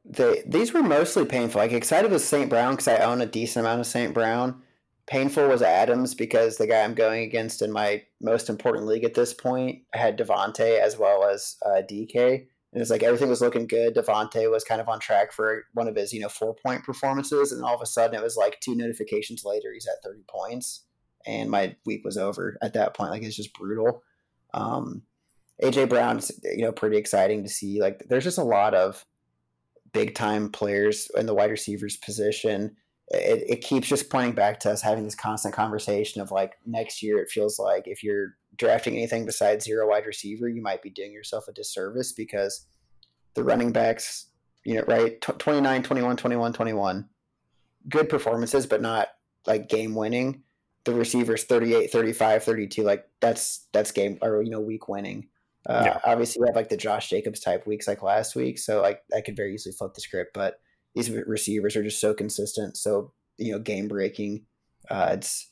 They, 0.05 0.43
these 0.47 0.72
were 0.72 0.83
mostly 0.83 1.26
painful. 1.26 1.61
Like 1.61 1.72
excited 1.72 2.11
was 2.11 2.24
St. 2.24 2.49
Brown 2.49 2.72
because 2.72 2.89
I 2.89 2.99
own 2.99 3.20
a 3.20 3.26
decent 3.26 3.66
amount 3.66 3.81
of 3.81 3.87
St. 3.87 4.14
Brown. 4.14 4.62
Painful 5.07 5.49
was 5.49 5.62
Adams 5.62 6.14
because 6.14 6.57
the 6.57 6.66
guy 6.66 6.83
I'm 6.83 6.95
going 6.95 7.22
against 7.22 7.62
in 7.62 7.72
my 7.72 8.03
most 8.20 8.49
important 8.49 8.87
league 8.87 9.05
at 9.05 9.14
this 9.14 9.33
point 9.33 9.83
had 9.95 10.18
Davante 10.18 10.79
as 10.79 10.99
well 10.99 11.24
as 11.24 11.57
uh, 11.64 11.83
DK. 11.91 12.47
And 12.72 12.83
it's 12.83 12.91
like 12.91 13.03
everything 13.03 13.31
was 13.31 13.41
looking 13.41 13.66
good. 13.66 13.95
Davante 13.95 14.51
was 14.51 14.64
kind 14.64 14.81
of 14.81 14.89
on 14.89 15.01
track 15.01 15.33
for 15.33 15.64
one 15.72 15.89
of 15.89 15.97
his, 15.97 16.12
you 16.12 16.20
know, 16.20 16.29
four 16.29 16.55
point 16.55 16.85
performances. 16.85 17.53
And 17.53 17.64
all 17.64 17.74
of 17.74 17.81
a 17.81 17.87
sudden 17.87 18.18
it 18.18 18.22
was 18.22 18.37
like 18.37 18.61
two 18.61 18.74
notifications 18.74 19.45
later, 19.45 19.72
he's 19.72 19.87
at 19.87 20.03
30 20.05 20.24
points. 20.29 20.85
And 21.26 21.51
my 21.51 21.76
week 21.87 22.05
was 22.05 22.18
over 22.18 22.59
at 22.62 22.74
that 22.74 22.95
point. 22.95 23.11
Like 23.11 23.22
it's 23.22 23.37
just 23.37 23.55
brutal. 23.55 24.03
Um, 24.53 25.03
AJ 25.63 25.89
Brown's, 25.89 26.31
you 26.45 26.63
know, 26.63 26.73
pretty 26.73 26.97
exciting 26.97 27.43
to 27.43 27.49
see. 27.49 27.81
Like 27.81 28.05
there's 28.09 28.25
just 28.25 28.39
a 28.39 28.45
lot 28.45 28.75
of 28.75 29.05
big 29.93 30.15
time 30.15 30.51
players 30.51 31.11
in 31.17 31.27
the 31.27 31.35
wide 31.35 31.51
receivers 31.51 31.97
position. 31.97 32.77
It, 33.09 33.45
it 33.49 33.61
keeps 33.63 33.89
just 33.89 34.11
pointing 34.11 34.35
back 34.35 34.61
to 34.61 34.71
us 34.71 34.83
having 34.83 35.05
this 35.05 35.15
constant 35.15 35.55
conversation 35.55 36.21
of 36.21 36.31
like 36.31 36.55
next 36.67 37.03
year, 37.03 37.19
it 37.19 37.31
feels 37.31 37.59
like 37.59 37.85
if 37.87 38.03
you're 38.03 38.37
drafting 38.57 38.97
anything 38.97 39.25
besides 39.25 39.65
zero 39.65 39.89
wide 39.89 40.07
receiver, 40.07 40.49
you 40.49 40.63
might 40.63 40.83
be 40.83 40.91
doing 40.91 41.13
yourself 41.13 41.49
a 41.49 41.53
disservice 41.53 42.13
because 42.13 42.67
the 43.35 43.43
running 43.43 43.73
backs, 43.73 44.27
you 44.65 44.75
know, 44.75 44.85
right, 44.87 45.21
29, 45.21 45.83
21, 45.83 46.17
21, 46.17 46.53
21, 46.53 47.09
good 47.89 48.09
performances, 48.09 48.67
but 48.67 48.83
not 48.83 49.09
like 49.47 49.69
game 49.69 49.95
winning. 49.95 50.43
The 50.85 50.95
receivers 50.95 51.45
38, 51.45 51.91
35, 51.91 52.45
32, 52.45 52.83
like 52.83 53.07
that's 53.21 53.67
that's 53.73 53.91
game 53.91 54.19
or 54.23 54.43
you 54.43 54.51
know 54.51 54.61
week 54.61 54.89
winning. 54.89 55.29
Uh, 55.69 55.83
yeah. 55.85 56.01
Obviously, 56.05 56.41
we 56.41 56.49
have 56.49 56.57
like 56.57 56.71
the 56.71 56.77
Josh 56.77 57.11
Jacobs 57.11 57.41
type 57.41 57.66
weeks 57.66 57.87
like 57.87 58.03
last 58.03 58.35
week, 58.35 58.59
so 58.59 58.81
like 58.81 59.03
I 59.14 59.21
could 59.21 59.37
very 59.37 59.55
easily 59.55 59.75
flip 59.75 59.95
the 59.95 60.01
script. 60.01 60.33
But 60.33 60.61
these 60.95 61.11
receivers 61.11 61.77
are 61.77 61.83
just 61.83 62.01
so 62.01 62.14
consistent, 62.14 62.77
so 62.77 63.12
you 63.37 63.53
know, 63.53 63.59
game 63.59 63.87
breaking. 63.87 64.47
Uh, 64.91 65.11
it's 65.12 65.51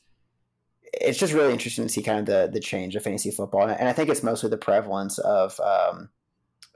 it's 0.93 1.19
just 1.19 1.33
really 1.33 1.53
interesting 1.53 1.85
to 1.85 1.93
see 1.93 2.01
kind 2.01 2.19
of 2.19 2.25
the 2.25 2.49
the 2.51 2.59
change 2.59 2.95
of 2.95 3.03
fantasy 3.03 3.29
football, 3.29 3.67
and 3.67 3.87
I 3.87 3.93
think 3.93 4.09
it's 4.09 4.23
mostly 4.23 4.49
the 4.49 4.57
prevalence 4.57 5.19
of 5.19 5.59
um, 5.59 6.09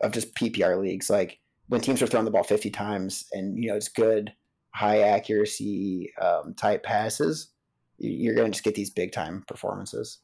of 0.01 0.11
just 0.11 0.35
PPR 0.35 0.79
leagues. 0.79 1.09
Like 1.09 1.39
when 1.67 1.81
teams 1.81 2.01
are 2.01 2.07
throwing 2.07 2.25
the 2.25 2.31
ball 2.31 2.43
fifty 2.43 2.69
times, 2.69 3.25
and 3.31 3.57
you 3.57 3.69
know 3.69 3.75
it's 3.75 3.89
good 3.89 4.33
high 4.73 5.01
accuracy 5.01 6.13
um, 6.21 6.53
type 6.53 6.83
passes, 6.83 7.49
you're 7.97 8.35
going 8.35 8.51
to 8.51 8.55
just 8.55 8.63
get 8.63 8.75
these 8.75 8.89
big 8.89 9.11
time 9.11 9.43
performances. 9.47 10.19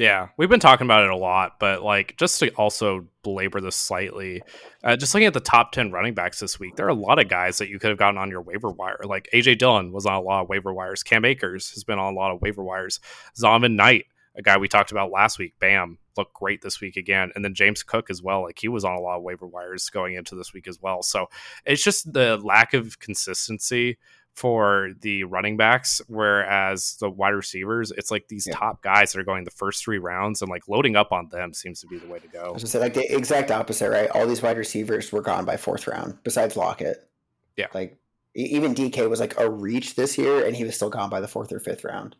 Yeah, 0.00 0.28
we've 0.38 0.48
been 0.48 0.60
talking 0.60 0.86
about 0.86 1.04
it 1.04 1.10
a 1.10 1.16
lot, 1.16 1.60
but 1.60 1.82
like 1.82 2.16
just 2.16 2.40
to 2.40 2.48
also 2.54 3.06
belabor 3.22 3.60
this 3.60 3.76
slightly, 3.76 4.42
uh, 4.82 4.96
just 4.96 5.12
looking 5.12 5.26
at 5.26 5.34
the 5.34 5.40
top 5.40 5.72
10 5.72 5.92
running 5.92 6.14
backs 6.14 6.40
this 6.40 6.58
week, 6.58 6.76
there 6.76 6.86
are 6.86 6.88
a 6.88 6.94
lot 6.94 7.18
of 7.18 7.28
guys 7.28 7.58
that 7.58 7.68
you 7.68 7.78
could 7.78 7.90
have 7.90 7.98
gotten 7.98 8.16
on 8.16 8.30
your 8.30 8.40
waiver 8.40 8.70
wire. 8.70 9.00
Like 9.04 9.28
AJ 9.34 9.58
Dillon 9.58 9.92
was 9.92 10.06
on 10.06 10.14
a 10.14 10.22
lot 10.22 10.40
of 10.40 10.48
waiver 10.48 10.72
wires. 10.72 11.02
Cam 11.02 11.26
Akers 11.26 11.70
has 11.72 11.84
been 11.84 11.98
on 11.98 12.14
a 12.14 12.16
lot 12.16 12.30
of 12.30 12.40
waiver 12.40 12.64
wires. 12.64 12.98
Zonovan 13.38 13.74
Knight, 13.74 14.06
a 14.34 14.40
guy 14.40 14.56
we 14.56 14.68
talked 14.68 14.90
about 14.90 15.10
last 15.10 15.38
week, 15.38 15.52
bam, 15.60 15.98
looked 16.16 16.32
great 16.32 16.62
this 16.62 16.80
week 16.80 16.96
again. 16.96 17.30
And 17.34 17.44
then 17.44 17.52
James 17.52 17.82
Cook 17.82 18.08
as 18.08 18.22
well. 18.22 18.44
Like 18.44 18.58
he 18.58 18.68
was 18.68 18.86
on 18.86 18.96
a 18.96 19.00
lot 19.00 19.18
of 19.18 19.22
waiver 19.22 19.46
wires 19.46 19.90
going 19.90 20.14
into 20.14 20.34
this 20.34 20.54
week 20.54 20.66
as 20.66 20.80
well. 20.80 21.02
So 21.02 21.26
it's 21.66 21.84
just 21.84 22.10
the 22.10 22.38
lack 22.38 22.72
of 22.72 23.00
consistency 23.00 23.98
for 24.34 24.90
the 25.00 25.24
running 25.24 25.56
backs, 25.56 26.00
whereas 26.06 26.96
the 27.00 27.10
wide 27.10 27.30
receivers, 27.30 27.90
it's 27.90 28.10
like 28.10 28.28
these 28.28 28.46
yeah. 28.46 28.54
top 28.54 28.82
guys 28.82 29.12
that 29.12 29.20
are 29.20 29.24
going 29.24 29.44
the 29.44 29.50
first 29.50 29.84
three 29.84 29.98
rounds, 29.98 30.40
and 30.40 30.50
like 30.50 30.68
loading 30.68 30.96
up 30.96 31.12
on 31.12 31.28
them 31.28 31.52
seems 31.52 31.80
to 31.80 31.86
be 31.86 31.98
the 31.98 32.06
way 32.06 32.18
to 32.18 32.28
go. 32.28 32.44
I 32.44 32.50
was 32.50 32.70
say 32.70 32.78
like 32.78 32.94
the 32.94 33.14
exact 33.14 33.50
opposite, 33.50 33.90
right? 33.90 34.10
All 34.10 34.26
these 34.26 34.42
wide 34.42 34.56
receivers 34.56 35.12
were 35.12 35.22
gone 35.22 35.44
by 35.44 35.56
fourth 35.56 35.86
round, 35.86 36.18
besides 36.22 36.56
Lockett. 36.56 37.08
Yeah, 37.56 37.66
like 37.74 37.98
even 38.34 38.74
DK 38.74 39.10
was 39.10 39.20
like 39.20 39.38
a 39.38 39.50
reach 39.50 39.94
this 39.96 40.16
year, 40.16 40.46
and 40.46 40.56
he 40.56 40.64
was 40.64 40.74
still 40.74 40.90
gone 40.90 41.10
by 41.10 41.20
the 41.20 41.28
fourth 41.28 41.52
or 41.52 41.60
fifth 41.60 41.84
round. 41.84 42.16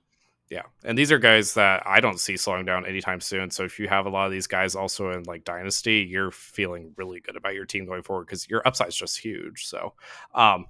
Yeah, 0.50 0.62
and 0.82 0.98
these 0.98 1.12
are 1.12 1.18
guys 1.18 1.54
that 1.54 1.84
I 1.86 2.00
don't 2.00 2.18
see 2.18 2.36
slowing 2.36 2.66
down 2.66 2.84
anytime 2.84 3.20
soon. 3.20 3.52
So 3.52 3.62
if 3.62 3.78
you 3.78 3.86
have 3.86 4.06
a 4.06 4.10
lot 4.10 4.26
of 4.26 4.32
these 4.32 4.48
guys 4.48 4.74
also 4.74 5.12
in 5.12 5.22
like 5.22 5.44
dynasty, 5.44 6.06
you're 6.10 6.32
feeling 6.32 6.92
really 6.96 7.20
good 7.20 7.36
about 7.36 7.54
your 7.54 7.66
team 7.66 7.86
going 7.86 8.02
forward 8.02 8.26
because 8.26 8.50
your 8.50 8.60
upside 8.66 8.88
is 8.88 8.96
just 8.96 9.16
huge. 9.16 9.66
So, 9.66 9.94
um, 10.34 10.66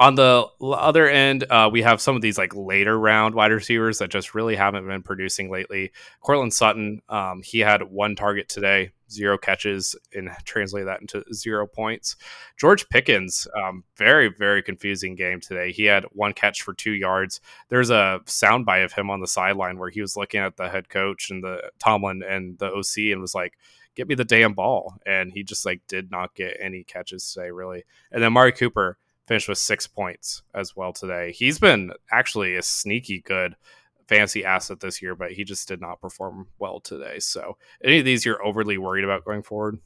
on 0.00 0.14
the 0.14 0.46
other 0.62 1.06
end, 1.06 1.44
uh, 1.50 1.68
we 1.70 1.82
have 1.82 2.00
some 2.00 2.16
of 2.16 2.22
these 2.22 2.38
like 2.38 2.56
later 2.56 2.98
round 2.98 3.34
wide 3.34 3.52
receivers 3.52 3.98
that 3.98 4.08
just 4.08 4.34
really 4.34 4.56
haven't 4.56 4.86
been 4.86 5.02
producing 5.02 5.50
lately. 5.50 5.92
Courtland 6.22 6.54
Sutton, 6.54 7.02
um, 7.10 7.42
he 7.44 7.58
had 7.58 7.82
one 7.82 8.16
target 8.16 8.48
today, 8.48 8.92
zero 9.10 9.36
catches, 9.36 9.94
and 10.14 10.30
translate 10.46 10.86
that 10.86 11.02
into 11.02 11.22
zero 11.34 11.66
points. 11.66 12.16
George 12.58 12.88
Pickens, 12.88 13.46
um, 13.54 13.84
very 13.94 14.28
very 14.28 14.62
confusing 14.62 15.16
game 15.16 15.38
today. 15.38 15.70
He 15.70 15.84
had 15.84 16.06
one 16.12 16.32
catch 16.32 16.62
for 16.62 16.72
two 16.72 16.92
yards. 16.92 17.42
There's 17.68 17.90
a 17.90 18.20
soundbite 18.24 18.86
of 18.86 18.94
him 18.94 19.10
on 19.10 19.20
the 19.20 19.26
sideline 19.26 19.78
where 19.78 19.90
he 19.90 20.00
was 20.00 20.16
looking 20.16 20.40
at 20.40 20.56
the 20.56 20.70
head 20.70 20.88
coach 20.88 21.30
and 21.30 21.44
the 21.44 21.70
Tomlin 21.78 22.22
and 22.26 22.58
the 22.58 22.72
OC 22.72 23.12
and 23.12 23.20
was 23.20 23.34
like 23.34 23.58
get 23.94 24.08
me 24.08 24.14
the 24.14 24.24
damn 24.24 24.54
ball. 24.54 24.94
And 25.04 25.30
he 25.30 25.42
just 25.42 25.66
like 25.66 25.82
did 25.88 26.10
not 26.10 26.34
get 26.34 26.56
any 26.58 26.84
catches 26.84 27.30
today, 27.30 27.50
really. 27.50 27.84
And 28.10 28.22
then 28.22 28.32
Mari 28.32 28.52
Cooper, 28.52 28.96
finished 29.30 29.48
with 29.48 29.58
six 29.58 29.86
points 29.86 30.42
as 30.56 30.74
well 30.74 30.92
today. 30.92 31.30
He's 31.30 31.60
been 31.60 31.92
actually 32.10 32.56
a 32.56 32.62
sneaky 32.62 33.20
good 33.20 33.54
fancy 34.08 34.44
asset 34.44 34.80
this 34.80 35.00
year, 35.00 35.14
but 35.14 35.30
he 35.30 35.44
just 35.44 35.68
did 35.68 35.80
not 35.80 36.00
perform 36.00 36.48
well 36.58 36.80
today. 36.80 37.20
So, 37.20 37.56
any 37.84 38.00
of 38.00 38.04
these 38.04 38.24
you're 38.24 38.44
overly 38.44 38.76
worried 38.76 39.04
about 39.04 39.24
going 39.24 39.44
forward? 39.44 39.78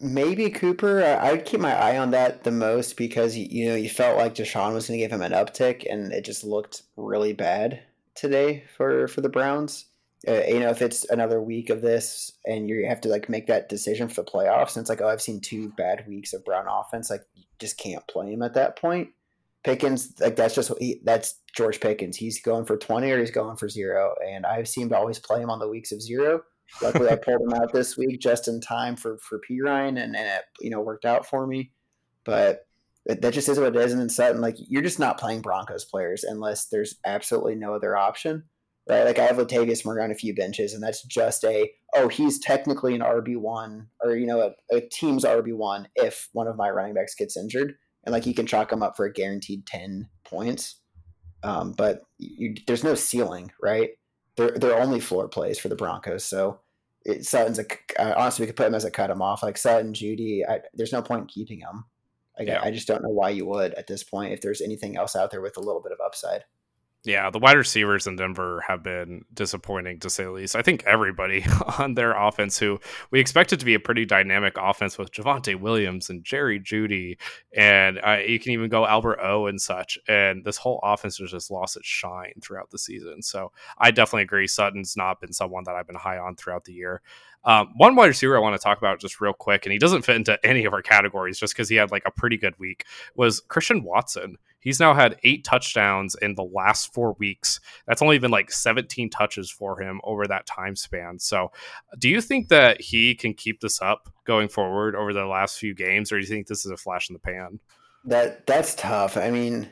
Maybe 0.00 0.48
Cooper. 0.48 1.04
I'd 1.04 1.44
keep 1.44 1.60
my 1.60 1.74
eye 1.74 1.98
on 1.98 2.12
that 2.12 2.42
the 2.42 2.50
most 2.50 2.96
because 2.96 3.36
you 3.36 3.68
know 3.68 3.76
you 3.76 3.90
felt 3.90 4.16
like 4.16 4.34
Deshaun 4.34 4.72
was 4.72 4.88
going 4.88 4.98
to 4.98 5.04
give 5.04 5.12
him 5.12 5.20
an 5.20 5.32
uptick, 5.32 5.84
and 5.90 6.14
it 6.14 6.24
just 6.24 6.42
looked 6.42 6.84
really 6.96 7.34
bad 7.34 7.82
today 8.14 8.64
for 8.78 9.08
for 9.08 9.20
the 9.20 9.28
Browns. 9.28 9.84
Uh, 10.26 10.42
you 10.48 10.60
know, 10.60 10.70
if 10.70 10.82
it's 10.82 11.08
another 11.10 11.40
week 11.40 11.70
of 11.70 11.82
this 11.82 12.32
and 12.46 12.68
you 12.68 12.86
have 12.86 13.00
to 13.00 13.08
like 13.08 13.28
make 13.28 13.46
that 13.46 13.68
decision 13.68 14.08
for 14.08 14.22
the 14.22 14.30
playoffs, 14.30 14.76
and 14.76 14.82
it's 14.82 14.90
like, 14.90 15.00
oh, 15.00 15.08
I've 15.08 15.22
seen 15.22 15.40
two 15.40 15.72
bad 15.76 16.06
weeks 16.08 16.32
of 16.32 16.44
Brown 16.44 16.66
offense, 16.68 17.10
like 17.10 17.22
you 17.34 17.44
just 17.58 17.78
can't 17.78 18.06
play 18.08 18.32
him 18.32 18.42
at 18.42 18.54
that 18.54 18.76
point. 18.76 19.10
Pickens, 19.62 20.14
like 20.20 20.36
that's 20.36 20.54
just 20.54 20.72
he, 20.78 21.00
that's 21.04 21.40
George 21.56 21.80
Pickens. 21.80 22.16
He's 22.16 22.40
going 22.40 22.66
for 22.66 22.76
twenty 22.76 23.10
or 23.10 23.18
he's 23.18 23.30
going 23.30 23.56
for 23.56 23.68
zero, 23.68 24.14
and 24.26 24.46
I've 24.46 24.68
seen 24.68 24.88
to 24.88 24.96
always 24.96 25.18
play 25.18 25.40
him 25.40 25.50
on 25.50 25.58
the 25.58 25.68
weeks 25.68 25.92
of 25.92 26.02
zero 26.02 26.42
Luckily, 26.82 27.08
I 27.08 27.16
pulled 27.16 27.42
him 27.42 27.54
out 27.54 27.72
this 27.72 27.96
week 27.96 28.20
just 28.20 28.48
in 28.48 28.60
time 28.60 28.96
for 28.96 29.18
for 29.18 29.40
Perine, 29.40 30.02
and, 30.02 30.16
and 30.16 30.16
it 30.16 30.42
you 30.60 30.70
know 30.70 30.80
worked 30.80 31.04
out 31.04 31.26
for 31.26 31.46
me. 31.46 31.72
But 32.24 32.66
that 33.06 33.32
just 33.32 33.48
is 33.48 33.58
what 33.58 33.74
it 33.74 33.82
is. 33.82 33.92
And 33.92 34.00
then 34.00 34.08
Sutton, 34.08 34.40
like 34.40 34.56
you're 34.58 34.82
just 34.82 34.98
not 34.98 35.18
playing 35.18 35.42
Broncos 35.42 35.84
players 35.84 36.24
unless 36.24 36.66
there's 36.66 36.96
absolutely 37.04 37.54
no 37.54 37.74
other 37.74 37.96
option, 37.96 38.44
right? 38.88 39.04
Like 39.04 39.18
I 39.18 39.24
have 39.24 39.36
Latavius 39.36 39.84
Murray 39.84 40.02
on 40.02 40.10
a 40.10 40.16
few 40.16 40.34
benches, 40.34 40.74
and 40.74 40.82
that's 40.82 41.02
just 41.02 41.44
a 41.44 41.70
oh 41.94 42.08
he's 42.08 42.38
technically 42.38 42.94
an 42.94 43.00
RB 43.00 43.36
one 43.36 43.88
or 44.02 44.16
you 44.16 44.26
know 44.26 44.40
a, 44.40 44.76
a 44.76 44.80
team's 44.80 45.24
RB 45.24 45.54
one 45.54 45.88
if 45.96 46.28
one 46.32 46.46
of 46.46 46.56
my 46.56 46.70
running 46.70 46.94
backs 46.94 47.14
gets 47.14 47.36
injured, 47.36 47.74
and 48.04 48.12
like 48.12 48.26
you 48.26 48.34
can 48.34 48.46
chalk 48.46 48.72
him 48.72 48.82
up 48.82 48.96
for 48.96 49.06
a 49.06 49.12
guaranteed 49.12 49.66
ten 49.66 50.08
points. 50.24 50.80
Um, 51.42 51.72
but 51.72 52.02
you, 52.18 52.54
there's 52.66 52.82
no 52.82 52.94
ceiling, 52.94 53.52
right? 53.62 53.90
they're 54.36 54.52
they're 54.52 54.80
only 54.80 55.00
floor 55.00 55.28
plays 55.28 55.58
for 55.58 55.68
the 55.68 55.76
Broncos. 55.76 56.24
So 56.24 56.60
it, 57.04 57.24
Sutton's 57.24 57.58
a 57.58 57.66
uh, 57.98 58.14
honestly 58.16 58.44
we 58.44 58.46
could 58.46 58.56
put 58.56 58.66
him 58.66 58.74
as 58.74 58.84
a 58.84 58.90
cut 58.90 59.10
him 59.10 59.22
off 59.22 59.42
like 59.42 59.58
Sutton, 59.58 59.92
Jeudy. 59.92 60.42
I, 60.48 60.60
there's 60.74 60.92
no 60.92 61.02
point 61.02 61.22
in 61.22 61.26
keeping 61.26 61.60
him. 61.60 61.84
Like, 62.38 62.48
yeah. 62.48 62.60
I, 62.60 62.66
I 62.66 62.70
just 62.70 62.86
don't 62.86 63.02
know 63.02 63.10
why 63.10 63.30
you 63.30 63.46
would 63.46 63.72
at 63.74 63.86
this 63.86 64.04
point 64.04 64.32
if 64.32 64.42
there's 64.42 64.60
anything 64.60 64.96
else 64.96 65.16
out 65.16 65.30
there 65.30 65.40
with 65.40 65.56
a 65.56 65.60
little 65.62 65.82
bit 65.82 65.92
of 65.92 65.98
upside. 66.04 66.44
Yeah, 67.06 67.30
the 67.30 67.38
wide 67.38 67.56
receivers 67.56 68.08
in 68.08 68.16
Denver 68.16 68.64
have 68.66 68.82
been 68.82 69.24
disappointing 69.32 70.00
to 70.00 70.10
say 70.10 70.24
the 70.24 70.32
least. 70.32 70.56
I 70.56 70.62
think 70.62 70.82
everybody 70.86 71.44
on 71.78 71.94
their 71.94 72.10
offense, 72.10 72.58
who 72.58 72.80
we 73.12 73.20
expected 73.20 73.60
to 73.60 73.64
be 73.64 73.74
a 73.74 73.80
pretty 73.80 74.04
dynamic 74.04 74.56
offense 74.58 74.98
with 74.98 75.12
Javonte 75.12 75.54
Williams 75.54 76.10
and 76.10 76.24
Jerry 76.24 76.58
Jeudy, 76.58 77.16
and 77.56 78.00
uh, 78.04 78.18
you 78.26 78.40
can 78.40 78.50
even 78.50 78.68
go 78.68 78.84
Albert 78.84 79.20
O 79.22 79.46
and 79.46 79.60
such. 79.60 80.00
And 80.08 80.44
this 80.44 80.56
whole 80.56 80.80
offense 80.82 81.18
has 81.18 81.30
just 81.30 81.48
lost 81.48 81.76
its 81.76 81.86
shine 81.86 82.32
throughout 82.42 82.70
the 82.70 82.78
season. 82.78 83.22
So 83.22 83.52
I 83.78 83.92
definitely 83.92 84.24
agree. 84.24 84.48
Sutton's 84.48 84.96
not 84.96 85.20
been 85.20 85.32
someone 85.32 85.62
that 85.66 85.76
I've 85.76 85.86
been 85.86 85.94
high 85.94 86.18
on 86.18 86.34
throughout 86.34 86.64
the 86.64 86.72
year. 86.72 87.02
Um, 87.44 87.68
one 87.76 87.94
wide 87.94 88.06
receiver 88.06 88.36
I 88.36 88.40
want 88.40 88.60
to 88.60 88.62
talk 88.62 88.78
about 88.78 88.98
just 88.98 89.20
real 89.20 89.32
quick, 89.32 89.64
and 89.64 89.72
he 89.72 89.78
doesn't 89.78 90.02
fit 90.02 90.16
into 90.16 90.38
any 90.44 90.64
of 90.64 90.72
our 90.72 90.82
categories 90.82 91.38
just 91.38 91.54
because 91.54 91.68
he 91.68 91.76
had 91.76 91.92
like 91.92 92.02
a 92.04 92.10
pretty 92.10 92.36
good 92.36 92.58
week, 92.58 92.84
was 93.14 93.40
Christian 93.46 93.84
Watson. 93.84 94.38
He's 94.66 94.80
now 94.80 94.94
had 94.94 95.20
eight 95.22 95.44
touchdowns 95.44 96.16
in 96.20 96.34
the 96.34 96.42
last 96.42 96.92
four 96.92 97.14
weeks. 97.20 97.60
That's 97.86 98.02
only 98.02 98.18
been 98.18 98.32
like 98.32 98.50
17 98.50 99.10
touches 99.10 99.48
for 99.48 99.80
him 99.80 100.00
over 100.02 100.26
that 100.26 100.44
time 100.44 100.74
span. 100.74 101.20
So, 101.20 101.52
do 102.00 102.08
you 102.08 102.20
think 102.20 102.48
that 102.48 102.80
he 102.80 103.14
can 103.14 103.32
keep 103.32 103.60
this 103.60 103.80
up 103.80 104.12
going 104.24 104.48
forward 104.48 104.96
over 104.96 105.12
the 105.12 105.24
last 105.24 105.60
few 105.60 105.72
games, 105.72 106.10
or 106.10 106.16
do 106.16 106.22
you 106.22 106.26
think 106.26 106.48
this 106.48 106.66
is 106.66 106.72
a 106.72 106.76
flash 106.76 107.08
in 107.08 107.12
the 107.12 107.20
pan? 107.20 107.60
That 108.06 108.44
that's 108.48 108.74
tough. 108.74 109.16
I 109.16 109.30
mean, 109.30 109.70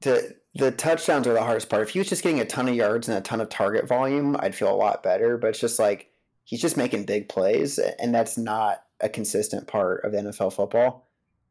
the 0.00 0.34
the 0.56 0.72
touchdowns 0.72 1.28
are 1.28 1.32
the 1.32 1.44
hardest 1.44 1.68
part. 1.68 1.82
If 1.82 1.90
he 1.90 2.00
was 2.00 2.08
just 2.08 2.24
getting 2.24 2.40
a 2.40 2.44
ton 2.44 2.68
of 2.68 2.74
yards 2.74 3.08
and 3.08 3.16
a 3.16 3.20
ton 3.20 3.40
of 3.40 3.48
target 3.48 3.86
volume, 3.86 4.36
I'd 4.40 4.56
feel 4.56 4.74
a 4.74 4.74
lot 4.74 5.04
better. 5.04 5.38
But 5.38 5.50
it's 5.50 5.60
just 5.60 5.78
like 5.78 6.10
he's 6.42 6.60
just 6.60 6.76
making 6.76 7.04
big 7.04 7.28
plays, 7.28 7.78
and 7.78 8.12
that's 8.12 8.36
not 8.36 8.82
a 9.00 9.08
consistent 9.08 9.68
part 9.68 10.04
of 10.04 10.14
NFL 10.14 10.52
football. 10.52 11.06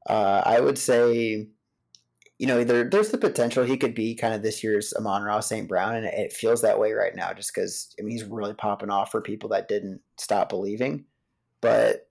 Uh, 0.05 0.41
I 0.45 0.59
would 0.59 0.77
say 0.77 1.47
you 2.39 2.47
know, 2.47 2.63
there 2.63 2.89
there's 2.89 3.09
the 3.09 3.17
potential 3.17 3.63
he 3.63 3.77
could 3.77 3.95
be 3.95 4.15
kind 4.15 4.33
of 4.33 4.41
this 4.41 4.63
year's 4.63 4.93
Amon-Ra 4.93 5.39
St. 5.39 5.67
Brown, 5.67 5.95
and 5.95 6.05
it 6.05 6.33
feels 6.33 6.61
that 6.61 6.79
way 6.79 6.93
right 6.93 7.15
now, 7.15 7.33
just 7.33 7.53
because 7.53 7.93
I 7.99 8.03
mean 8.03 8.11
he's 8.11 8.23
really 8.23 8.53
popping 8.53 8.89
off 8.89 9.11
for 9.11 9.21
people 9.21 9.49
that 9.49 9.67
didn't 9.67 10.01
stop 10.17 10.49
believing. 10.49 11.05
But 11.61 12.07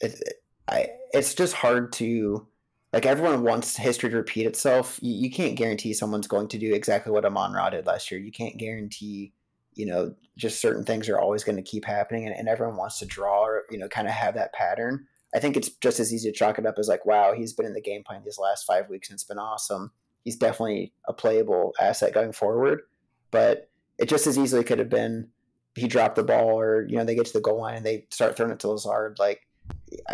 it, 0.00 0.20
I 0.68 0.88
it's 1.12 1.34
just 1.34 1.54
hard 1.54 1.92
to 1.94 2.46
like 2.92 3.06
everyone 3.06 3.42
wants 3.42 3.76
history 3.76 4.10
to 4.10 4.16
repeat 4.16 4.46
itself. 4.46 4.98
You, 5.02 5.14
you 5.14 5.30
can't 5.30 5.56
guarantee 5.56 5.94
someone's 5.94 6.26
going 6.26 6.48
to 6.48 6.58
do 6.58 6.74
exactly 6.74 7.12
what 7.12 7.24
Amon-Ra 7.24 7.70
did 7.70 7.86
last 7.86 8.10
year. 8.10 8.20
You 8.20 8.32
can't 8.32 8.58
guarantee 8.58 9.32
you 9.74 9.86
know 9.86 10.14
just 10.36 10.60
certain 10.60 10.84
things 10.84 11.08
are 11.08 11.18
always 11.18 11.44
going 11.44 11.56
to 11.56 11.62
keep 11.62 11.84
happening, 11.84 12.26
and, 12.26 12.36
and 12.36 12.48
everyone 12.48 12.76
wants 12.76 12.98
to 12.98 13.06
draw 13.06 13.44
or 13.44 13.62
you 13.70 13.78
know 13.78 13.88
kind 13.88 14.06
of 14.06 14.14
have 14.14 14.34
that 14.34 14.52
pattern. 14.52 15.06
I 15.34 15.38
think 15.38 15.56
it's 15.56 15.68
just 15.68 16.00
as 16.00 16.12
easy 16.12 16.30
to 16.30 16.36
chalk 16.36 16.58
it 16.58 16.66
up 16.66 16.78
as 16.78 16.88
like, 16.88 17.06
wow, 17.06 17.32
he's 17.34 17.52
been 17.52 17.66
in 17.66 17.74
the 17.74 17.80
game 17.80 18.02
plan 18.02 18.22
these 18.24 18.38
last 18.38 18.64
five 18.64 18.88
weeks 18.88 19.08
and 19.08 19.14
it's 19.16 19.24
been 19.24 19.38
awesome. 19.38 19.92
He's 20.24 20.36
definitely 20.36 20.92
a 21.06 21.12
playable 21.12 21.72
asset 21.80 22.12
going 22.12 22.32
forward. 22.32 22.82
But 23.30 23.70
it 23.98 24.08
just 24.08 24.26
as 24.26 24.38
easily 24.38 24.64
could 24.64 24.78
have 24.78 24.90
been 24.90 25.28
he 25.76 25.86
dropped 25.86 26.16
the 26.16 26.24
ball 26.24 26.58
or, 26.58 26.84
you 26.88 26.96
know, 26.96 27.04
they 27.04 27.14
get 27.14 27.26
to 27.26 27.32
the 27.32 27.40
goal 27.40 27.60
line 27.60 27.76
and 27.76 27.86
they 27.86 28.06
start 28.10 28.36
throwing 28.36 28.52
it 28.52 28.58
to 28.60 28.68
Lazard. 28.68 29.18
Like, 29.18 29.46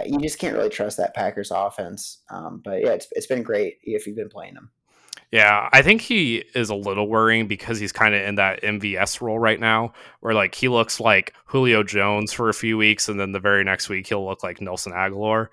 you 0.05 0.19
just 0.19 0.39
can't 0.39 0.55
really 0.55 0.69
trust 0.69 0.99
that 0.99 1.15
Packers 1.15 1.51
offense. 1.51 2.23
Um, 2.31 2.61
but 2.63 2.83
yeah, 2.83 2.91
it's, 2.91 3.09
it's 3.13 3.27
been 3.27 3.43
great 3.43 3.79
if 3.83 4.07
you've 4.07 4.17
been 4.17 4.29
playing 4.29 4.55
them. 4.55 4.71
Yeah, 5.33 5.69
I 5.73 5.83
think 5.83 6.01
he 6.01 6.45
is 6.55 6.71
a 6.71 6.75
little 6.75 7.09
worrying 7.09 7.49
because 7.49 7.79
he's 7.79 7.93
kind 7.93 8.15
of 8.15 8.23
in 8.23 8.37
that 8.37 8.63
MVS 8.63 9.21
role 9.21 9.39
right 9.39 9.59
now, 9.59 9.93
where 10.21 10.35
like 10.35 10.55
he 10.55 10.69
looks 10.69 11.01
like 11.01 11.35
Julio 11.47 11.83
Jones 11.83 12.33
for 12.33 12.49
a 12.49 12.55
few 12.55 12.79
weeks, 12.79 13.09
and 13.09 13.19
then 13.19 13.33
the 13.33 13.41
very 13.41 13.65
next 13.65 13.89
week 13.89 14.07
he'll 14.07 14.25
look 14.25 14.43
like 14.45 14.61
Nelson 14.61 14.93
Agholor. 14.93 15.49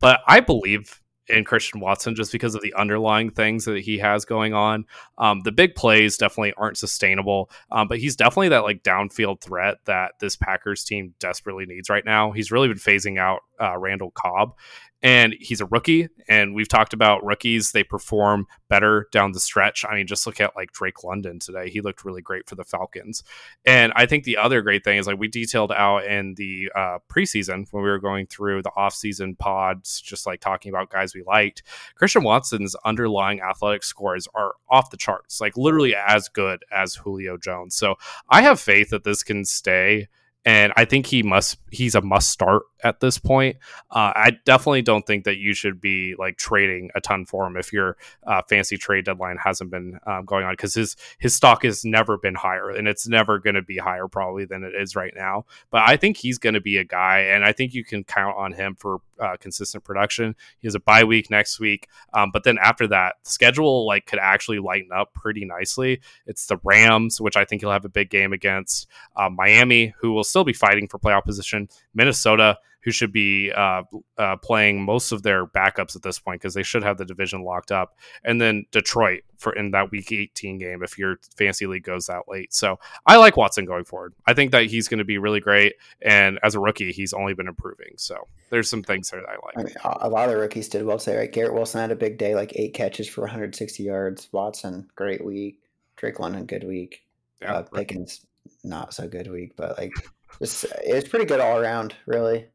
But 0.00 0.20
I 0.26 0.40
believe 0.40 1.00
in 1.28 1.44
Christian 1.44 1.80
Watson 1.80 2.14
just 2.14 2.32
because 2.32 2.54
of 2.54 2.62
the 2.62 2.74
underlying 2.74 3.30
things 3.30 3.64
that 3.66 3.80
he 3.80 3.98
has 3.98 4.24
going 4.24 4.54
on. 4.54 4.86
Um, 5.18 5.40
the 5.40 5.52
big 5.52 5.74
plays 5.74 6.16
definitely 6.16 6.54
aren't 6.56 6.78
sustainable, 6.78 7.50
um, 7.70 7.88
but 7.88 7.98
he's 7.98 8.16
definitely 8.16 8.48
that 8.50 8.64
like 8.64 8.82
downfield 8.82 9.40
threat 9.40 9.76
that 9.84 10.12
this 10.20 10.36
Packers 10.36 10.84
team 10.84 11.14
desperately 11.18 11.66
needs 11.66 11.90
right 11.90 12.04
now. 12.04 12.32
He's 12.32 12.50
really 12.50 12.68
been 12.68 12.78
phasing 12.78 13.18
out 13.18 13.40
uh, 13.60 13.76
Randall 13.76 14.10
Cobb, 14.12 14.54
and 15.02 15.34
he's 15.38 15.60
a 15.60 15.66
rookie 15.66 16.08
and 16.28 16.54
we've 16.54 16.68
talked 16.68 16.92
about 16.92 17.24
rookies 17.24 17.70
they 17.70 17.84
perform 17.84 18.46
better 18.68 19.06
down 19.12 19.32
the 19.32 19.40
stretch. 19.40 19.84
I 19.88 19.94
mean 19.94 20.06
just 20.06 20.26
look 20.26 20.40
at 20.40 20.56
like 20.56 20.72
drake 20.72 21.04
london 21.04 21.38
today. 21.38 21.70
He 21.70 21.80
looked 21.80 22.04
really 22.04 22.22
great 22.22 22.48
for 22.48 22.54
the 22.54 22.64
falcons. 22.64 23.22
And 23.64 23.92
i 23.94 24.06
think 24.06 24.24
the 24.24 24.36
other 24.36 24.60
great 24.62 24.84
thing 24.84 24.98
is 24.98 25.06
like 25.06 25.18
we 25.18 25.28
detailed 25.28 25.72
out 25.72 26.04
in 26.04 26.34
the 26.34 26.70
uh, 26.74 26.98
preseason 27.08 27.66
when 27.70 27.82
we 27.82 27.88
were 27.88 27.98
going 27.98 28.26
through 28.26 28.62
the 28.62 28.72
offseason 28.76 29.38
pods 29.38 30.00
just 30.00 30.26
like 30.26 30.40
talking 30.40 30.70
about 30.70 30.90
guys 30.90 31.14
we 31.14 31.22
liked. 31.22 31.62
Christian 31.94 32.24
watson's 32.24 32.74
underlying 32.84 33.40
athletic 33.40 33.84
scores 33.84 34.26
are 34.34 34.54
off 34.68 34.90
the 34.90 34.96
charts 34.96 35.40
like 35.40 35.56
literally 35.56 35.94
as 35.94 36.28
good 36.28 36.64
as 36.72 36.96
julio 36.96 37.36
jones. 37.36 37.74
So 37.74 37.96
i 38.28 38.42
have 38.42 38.60
faith 38.60 38.90
that 38.90 39.04
this 39.04 39.22
can 39.22 39.44
stay 39.44 40.08
and 40.48 40.72
I 40.76 40.86
think 40.86 41.06
he 41.06 41.22
must 41.22 41.58
he's 41.70 41.94
a 41.94 42.00
must 42.00 42.30
start 42.30 42.62
at 42.84 43.00
this 43.00 43.18
point. 43.18 43.56
Uh, 43.90 44.12
I 44.14 44.38
definitely 44.44 44.82
don't 44.82 45.06
think 45.06 45.24
that 45.24 45.38
you 45.38 45.54
should 45.54 45.80
be 45.80 46.14
like 46.18 46.36
trading 46.36 46.90
a 46.94 47.00
ton 47.00 47.26
for 47.26 47.46
him 47.46 47.56
if 47.56 47.72
your 47.72 47.96
uh, 48.26 48.42
fancy 48.48 48.76
trade 48.76 49.04
deadline 49.04 49.36
hasn't 49.42 49.70
been 49.70 49.98
um, 50.06 50.24
going 50.24 50.44
on 50.44 50.52
because 50.52 50.74
his 50.74 50.96
his 51.18 51.34
stock 51.34 51.62
has 51.64 51.84
never 51.84 52.16
been 52.16 52.34
higher 52.34 52.70
and 52.70 52.88
it's 52.88 53.08
never 53.08 53.38
going 53.38 53.54
to 53.54 53.62
be 53.62 53.78
higher 53.78 54.08
probably 54.08 54.44
than 54.44 54.64
it 54.64 54.74
is 54.74 54.94
right 54.94 55.12
now. 55.16 55.44
But 55.70 55.82
I 55.86 55.96
think 55.96 56.16
he's 56.16 56.38
going 56.38 56.54
to 56.54 56.60
be 56.60 56.76
a 56.76 56.84
guy, 56.84 57.20
and 57.20 57.44
I 57.44 57.52
think 57.52 57.74
you 57.74 57.84
can 57.84 58.04
count 58.04 58.36
on 58.36 58.52
him 58.52 58.76
for 58.78 58.98
uh, 59.20 59.36
consistent 59.40 59.84
production. 59.84 60.36
He 60.60 60.66
has 60.66 60.74
a 60.74 60.80
bye 60.80 61.04
week 61.04 61.30
next 61.30 61.58
week, 61.58 61.88
um, 62.14 62.30
but 62.32 62.44
then 62.44 62.58
after 62.62 62.86
that, 62.88 63.16
the 63.24 63.30
schedule 63.30 63.86
like 63.86 64.06
could 64.06 64.20
actually 64.20 64.58
lighten 64.58 64.90
up 64.94 65.12
pretty 65.14 65.44
nicely. 65.44 66.00
It's 66.26 66.46
the 66.46 66.58
Rams, 66.62 67.20
which 67.20 67.36
I 67.36 67.44
think 67.44 67.62
he'll 67.62 67.72
have 67.72 67.84
a 67.84 67.90
big 67.90 68.10
game 68.10 68.32
against 68.32 68.86
uh, 69.16 69.28
Miami, 69.28 69.94
who 70.00 70.12
will 70.12 70.24
still 70.24 70.44
be 70.44 70.52
fighting 70.52 70.88
for 70.88 70.98
playoff 70.98 71.24
position. 71.24 71.68
Minnesota, 71.94 72.58
who 72.80 72.90
should 72.90 73.12
be 73.12 73.52
uh, 73.52 73.82
uh, 74.16 74.36
playing 74.36 74.82
most 74.82 75.12
of 75.12 75.22
their 75.22 75.46
backups 75.46 75.96
at 75.96 76.02
this 76.02 76.18
point 76.18 76.40
because 76.40 76.54
they 76.54 76.62
should 76.62 76.82
have 76.82 76.96
the 76.98 77.04
division 77.04 77.42
locked 77.42 77.72
up, 77.72 77.96
and 78.24 78.40
then 78.40 78.64
Detroit 78.70 79.22
for 79.36 79.52
in 79.52 79.70
that 79.72 79.90
Week 79.90 80.10
18 80.10 80.58
game 80.58 80.82
if 80.82 80.98
your 80.98 81.16
fantasy 81.36 81.66
league 81.66 81.84
goes 81.84 82.06
that 82.06 82.22
late. 82.28 82.52
So 82.52 82.78
I 83.06 83.16
like 83.16 83.36
Watson 83.36 83.64
going 83.64 83.84
forward. 83.84 84.14
I 84.26 84.34
think 84.34 84.52
that 84.52 84.66
he's 84.66 84.88
going 84.88 84.98
to 84.98 85.04
be 85.04 85.18
really 85.18 85.40
great, 85.40 85.74
and 86.02 86.38
as 86.42 86.54
a 86.54 86.60
rookie, 86.60 86.92
he's 86.92 87.12
only 87.12 87.34
been 87.34 87.48
improving. 87.48 87.94
So 87.96 88.26
there's 88.50 88.68
some 88.70 88.82
things 88.82 89.10
that 89.10 89.20
I 89.28 89.32
like. 89.44 89.58
I 89.58 89.62
mean, 89.62 89.74
a 89.84 90.08
lot 90.08 90.28
of 90.28 90.34
the 90.34 90.40
rookies 90.40 90.68
did 90.68 90.84
well 90.84 90.98
today. 90.98 91.18
Right, 91.18 91.32
Garrett 91.32 91.54
Wilson 91.54 91.80
had 91.80 91.90
a 91.90 91.96
big 91.96 92.18
day, 92.18 92.34
like 92.34 92.52
eight 92.56 92.74
catches 92.74 93.08
for 93.08 93.22
160 93.22 93.82
yards. 93.82 94.28
Watson, 94.32 94.88
great 94.94 95.24
week. 95.24 95.60
Drake 95.96 96.20
London, 96.20 96.46
good 96.46 96.64
week. 96.64 97.04
Yeah, 97.42 97.54
uh, 97.54 97.62
Pickens, 97.62 98.24
not 98.64 98.94
so 98.94 99.08
good 99.08 99.30
week, 99.30 99.54
but 99.56 99.78
like 99.78 99.92
it's 100.40 100.64
it's 100.82 101.08
pretty 101.08 101.24
good 101.24 101.40
all 101.40 101.58
around, 101.58 101.94
really. 102.06 102.46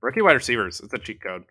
Rookie 0.00 0.22
wide 0.22 0.32
receivers. 0.32 0.80
It's 0.80 0.92
a 0.92 0.98
cheat 0.98 1.20
code. 1.20 1.44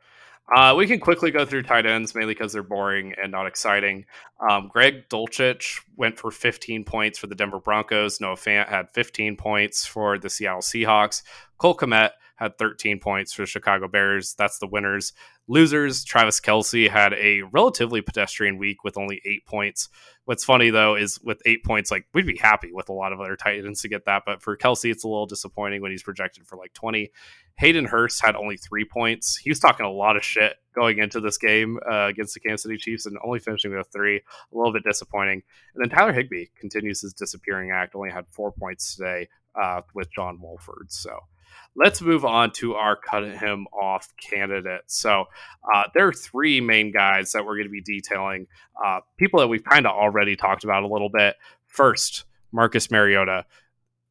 Uh, 0.54 0.76
we 0.78 0.86
can 0.86 1.00
quickly 1.00 1.32
go 1.32 1.44
through 1.44 1.64
tight 1.64 1.88
ends 1.88 2.14
mainly 2.14 2.34
because 2.36 2.54
they're 2.54 2.62
boring 2.62 3.16
and 3.22 3.32
not 3.32 3.48
exciting. 3.48 4.06
Um, 4.48 4.70
Greg 4.72 5.10
Dulcich 5.10 5.82
went 5.96 6.20
for 6.20 6.30
15 6.30 6.84
points 6.84 7.18
for 7.18 7.26
the 7.26 7.34
Denver 7.34 7.60
Broncos. 7.60 8.22
Noah 8.22 8.36
Fant 8.36 8.68
had 8.68 8.92
15 8.92 9.38
points 9.38 9.88
for 9.88 10.20
the 10.20 10.30
Seattle 10.30 10.62
Seahawks. 10.62 11.24
Cole 11.58 11.76
Kmet 11.76 12.12
had 12.36 12.58
13 12.58 13.00
points 13.00 13.34
for 13.34 13.44
the 13.44 13.48
Chicago 13.48 13.88
Bears. 13.88 14.36
That's 14.38 14.60
the 14.60 14.68
winners. 14.68 15.14
Losers, 15.48 16.04
Travis 16.04 16.40
Kelce 16.40 16.90
had 16.90 17.14
a 17.14 17.44
relatively 17.44 18.02
pedestrian 18.02 18.58
week 18.58 18.84
with 18.84 18.98
only 18.98 19.22
eight 19.26 19.46
points. 19.46 19.90
What's 20.26 20.44
funny 20.44 20.70
though 20.70 20.96
is 20.96 21.20
with 21.22 21.42
eight 21.46 21.64
points, 21.64 21.92
like 21.92 22.08
we'd 22.14 22.26
be 22.26 22.38
happy 22.38 22.72
with 22.74 22.90
a 22.90 22.94
lot 22.94 23.14
of 23.14 23.22
other 23.22 23.36
tight 23.36 23.64
ends 23.64 23.82
to 23.82 23.90
get 23.90 24.06
that, 24.06 24.24
but 24.26 24.42
for 24.42 24.58
Kelce, 24.58 24.92
it's 24.92 25.04
a 25.04 25.08
little 25.08 25.28
disappointing 25.28 25.82
when 25.82 25.92
he's 25.92 26.04
projected 26.04 26.48
for 26.48 26.58
like 26.58 26.74
20. 26.74 27.12
Hayden 27.58 27.86
Hurst 27.86 28.26
had 28.26 28.36
only 28.36 28.58
three 28.58 28.86
points. 28.86 29.38
He 29.38 29.50
was 29.50 29.60
talking 29.60 29.86
a 29.86 29.92
lot 29.92 30.18
of 30.18 30.26
shit 30.26 30.56
going 30.74 30.98
into 30.98 31.22
this 31.22 31.38
game 31.38 31.80
uh, 31.90 32.08
against 32.08 32.34
the 32.34 32.42
Kansas 32.42 32.64
City 32.64 32.78
Chiefs 32.78 33.06
and 33.06 33.18
only 33.24 33.40
finishing 33.40 33.76
with 33.76 33.88
three. 33.94 34.18
A 34.18 34.22
little 34.58 34.74
bit 34.74 34.84
disappointing. 34.84 35.42
And 35.74 35.84
then 35.84 35.96
Tyler 35.96 36.12
Higbee 36.12 36.48
continues 36.60 37.02
his 37.02 37.14
disappearing 37.14 37.72
act, 37.72 37.96
only 37.96 38.12
had 38.12 38.28
four 38.28 38.52
points 38.52 38.96
today 38.96 39.30
uh, 39.56 39.82
with 39.94 40.12
John 40.12 40.42
Wolford. 40.42 40.88
So 40.92 41.20
let's 41.76 42.02
move 42.02 42.26
on 42.26 42.52
to 42.52 42.76
our 42.76 42.96
cut 42.96 43.24
him 43.24 43.68
off 43.74 44.14
candidates. 44.18 44.98
So 45.00 45.26
uh, 45.74 45.84
there 45.94 46.08
are 46.08 46.14
three 46.14 46.62
main 46.62 46.92
guys 46.92 47.32
that 47.32 47.46
we're 47.46 47.56
going 47.56 47.68
to 47.68 47.70
be 47.70 47.82
detailing. 47.82 48.48
Uh, 48.84 49.00
people 49.18 49.40
that 49.40 49.48
we've 49.48 49.64
kind 49.64 49.86
of 49.86 49.92
already 49.92 50.36
talked 50.36 50.64
about 50.64 50.84
a 50.84 50.88
little 50.88 51.10
bit. 51.10 51.36
First, 51.68 52.26
Marcus 52.52 52.90
Mariota. 52.90 53.46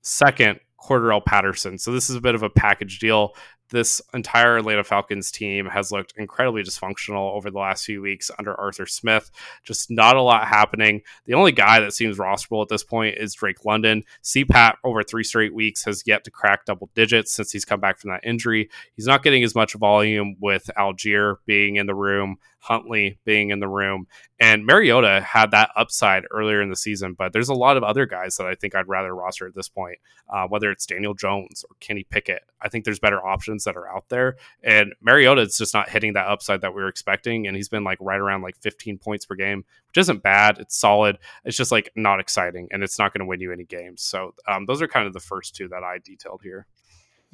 Second, 0.03 0.61
Cordarrelle 0.81 1.25
Patterson. 1.25 1.79
So 1.79 1.93
this 1.93 2.11
is 2.11 2.17
a 2.17 2.21
bit 2.21 2.35
of 2.35 2.43
a 2.43 2.51
package 2.51 2.99
deal 2.99 3.35
this 3.71 4.01
entire 4.13 4.59
Atlanta 4.59 4.85
Falcons 4.85 5.31
team 5.31 5.67
has 5.67 5.91
looked 5.91 6.15
incredibly 6.17 6.63
dysfunctional 6.63 7.35
over 7.35 7.51
the 7.51 7.59
last 7.59 7.85
few 7.85 8.03
weeks 8.03 8.31
under 8.39 8.55
Arthur 8.55 8.87
Smith. 8.87 9.31
Just 9.65 9.91
not 9.91 10.17
a 10.17 10.23
lot 10.23 10.47
happening. 10.47 11.03
The 11.27 11.35
only 11.35 11.53
guy 11.53 11.81
that 11.81 11.95
seems 11.95 12.19
rosterable 12.19 12.63
at 12.63 12.69
this 12.69 12.85
point 12.85 13.19
is 13.19 13.35
Drake 13.35 13.65
London. 13.65 14.05
CPAT 14.23 14.77
over 14.85 15.03
three 15.03 15.25
straight 15.25 15.55
weeks 15.55 15.85
has 15.85 16.05
yet 16.07 16.25
to 16.25 16.31
crack 16.31 16.65
double 16.65 16.91
digits 16.95 17.33
since 17.33 17.53
he's 17.53 17.65
come 17.65 17.81
back 17.81 17.99
from 17.99 18.11
that 18.11 18.25
injury. 18.25 18.69
He's 18.95 19.07
not 19.07 19.23
getting 19.23 19.45
as 19.45 19.55
much 19.55 19.75
volume 19.75 20.37
with 20.41 20.71
Allgeier 20.77 21.37
being 21.47 21.77
in 21.77 21.87
the 21.87 21.95
room. 21.95 22.39
Huntley 22.65 23.19
being 23.27 23.51
in 23.51 23.61
the 23.61 23.69
room. 23.69 24.07
And 24.41 24.65
Mariota 24.65 25.21
had 25.21 25.51
that 25.51 25.71
upside 25.77 26.25
earlier 26.31 26.63
in 26.63 26.71
the 26.71 26.77
season, 26.77 27.13
but 27.13 27.35
there's 27.35 27.51
a 27.51 27.55
lot 27.55 27.77
of 27.77 27.85
other 27.85 28.07
guys 28.07 28.37
that 28.37 28.47
I 28.47 28.55
think 28.55 28.75
I'd 28.75 28.89
rather 28.89 29.15
roster 29.15 29.47
at 29.47 29.55
this 29.55 29.69
point, 29.69 29.99
uh, 30.33 30.47
whether 30.49 30.71
it's 30.71 30.87
Daniel 30.87 31.13
Jones 31.13 31.63
or 31.69 31.77
Kenny 31.81 32.05
Pickett. 32.05 32.43
I 32.63 32.71
think 32.71 32.87
there's 32.87 32.99
better 32.99 33.25
options 33.25 33.65
that 33.65 33.77
are 33.77 33.95
out 33.95 34.09
there. 34.09 34.37
And 34.63 34.95
Mariota 35.03 35.43
is 35.43 35.59
just 35.59 35.75
not 35.75 35.91
hitting 35.91 36.15
that 36.15 36.27
upside 36.27 36.63
that 36.63 36.75
we 36.75 36.81
were 36.81 36.89
expecting. 36.89 37.47
And 37.47 37.55
he's 37.55 37.69
been 37.69 37.85
like 37.85 37.99
right 38.01 38.19
around 38.19 38.41
like 38.41 38.57
15 38.63 38.97
points 38.97 39.27
per 39.27 39.35
game, 39.35 39.67
which 39.89 39.99
isn't 39.99 40.23
bad. 40.23 40.57
It's 40.59 40.77
solid. 40.77 41.19
It's 41.45 41.59
just 41.59 41.71
like 41.71 41.93
not 41.95 42.19
exciting 42.19 42.69
and 42.71 42.83
it's 42.83 42.99
not 42.99 43.13
going 43.13 43.21
to 43.21 43.27
win 43.27 43.41
you 43.41 43.53
any 43.53 43.65
games. 43.65 44.03
So 44.03 44.35
um, 44.49 44.65
those 44.65 44.81
are 44.81 44.89
kind 44.89 45.07
of 45.07 45.13
the 45.13 45.21
first 45.21 45.55
two 45.55 45.69
that 45.69 45.85
I 45.85 45.99
detailed 46.03 46.41
here. 46.43 46.67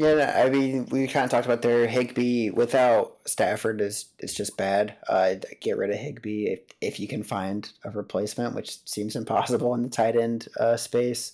Yeah, 0.01 0.43
I 0.43 0.49
mean, 0.49 0.87
we 0.87 1.07
kind 1.09 1.27
of 1.27 1.31
talked 1.31 1.45
about 1.45 1.61
there. 1.61 1.87
Higbee 1.87 2.49
without 2.49 3.19
Stafford 3.27 3.83
is 3.83 4.07
it's 4.19 4.33
just 4.33 4.57
bad. 4.57 4.97
Uh, 5.07 5.35
get 5.61 5.77
rid 5.77 5.91
of 5.91 5.97
Higbee 5.97 6.47
if, 6.47 6.61
if 6.81 7.01
you 7.01 7.07
can 7.07 7.23
find 7.23 7.71
a 7.85 7.91
replacement, 7.91 8.55
which 8.55 8.79
seems 8.89 9.15
impossible 9.15 9.75
in 9.75 9.83
the 9.83 9.91
tight 9.91 10.17
end 10.17 10.49
uh, 10.59 10.79
space. 10.79 11.33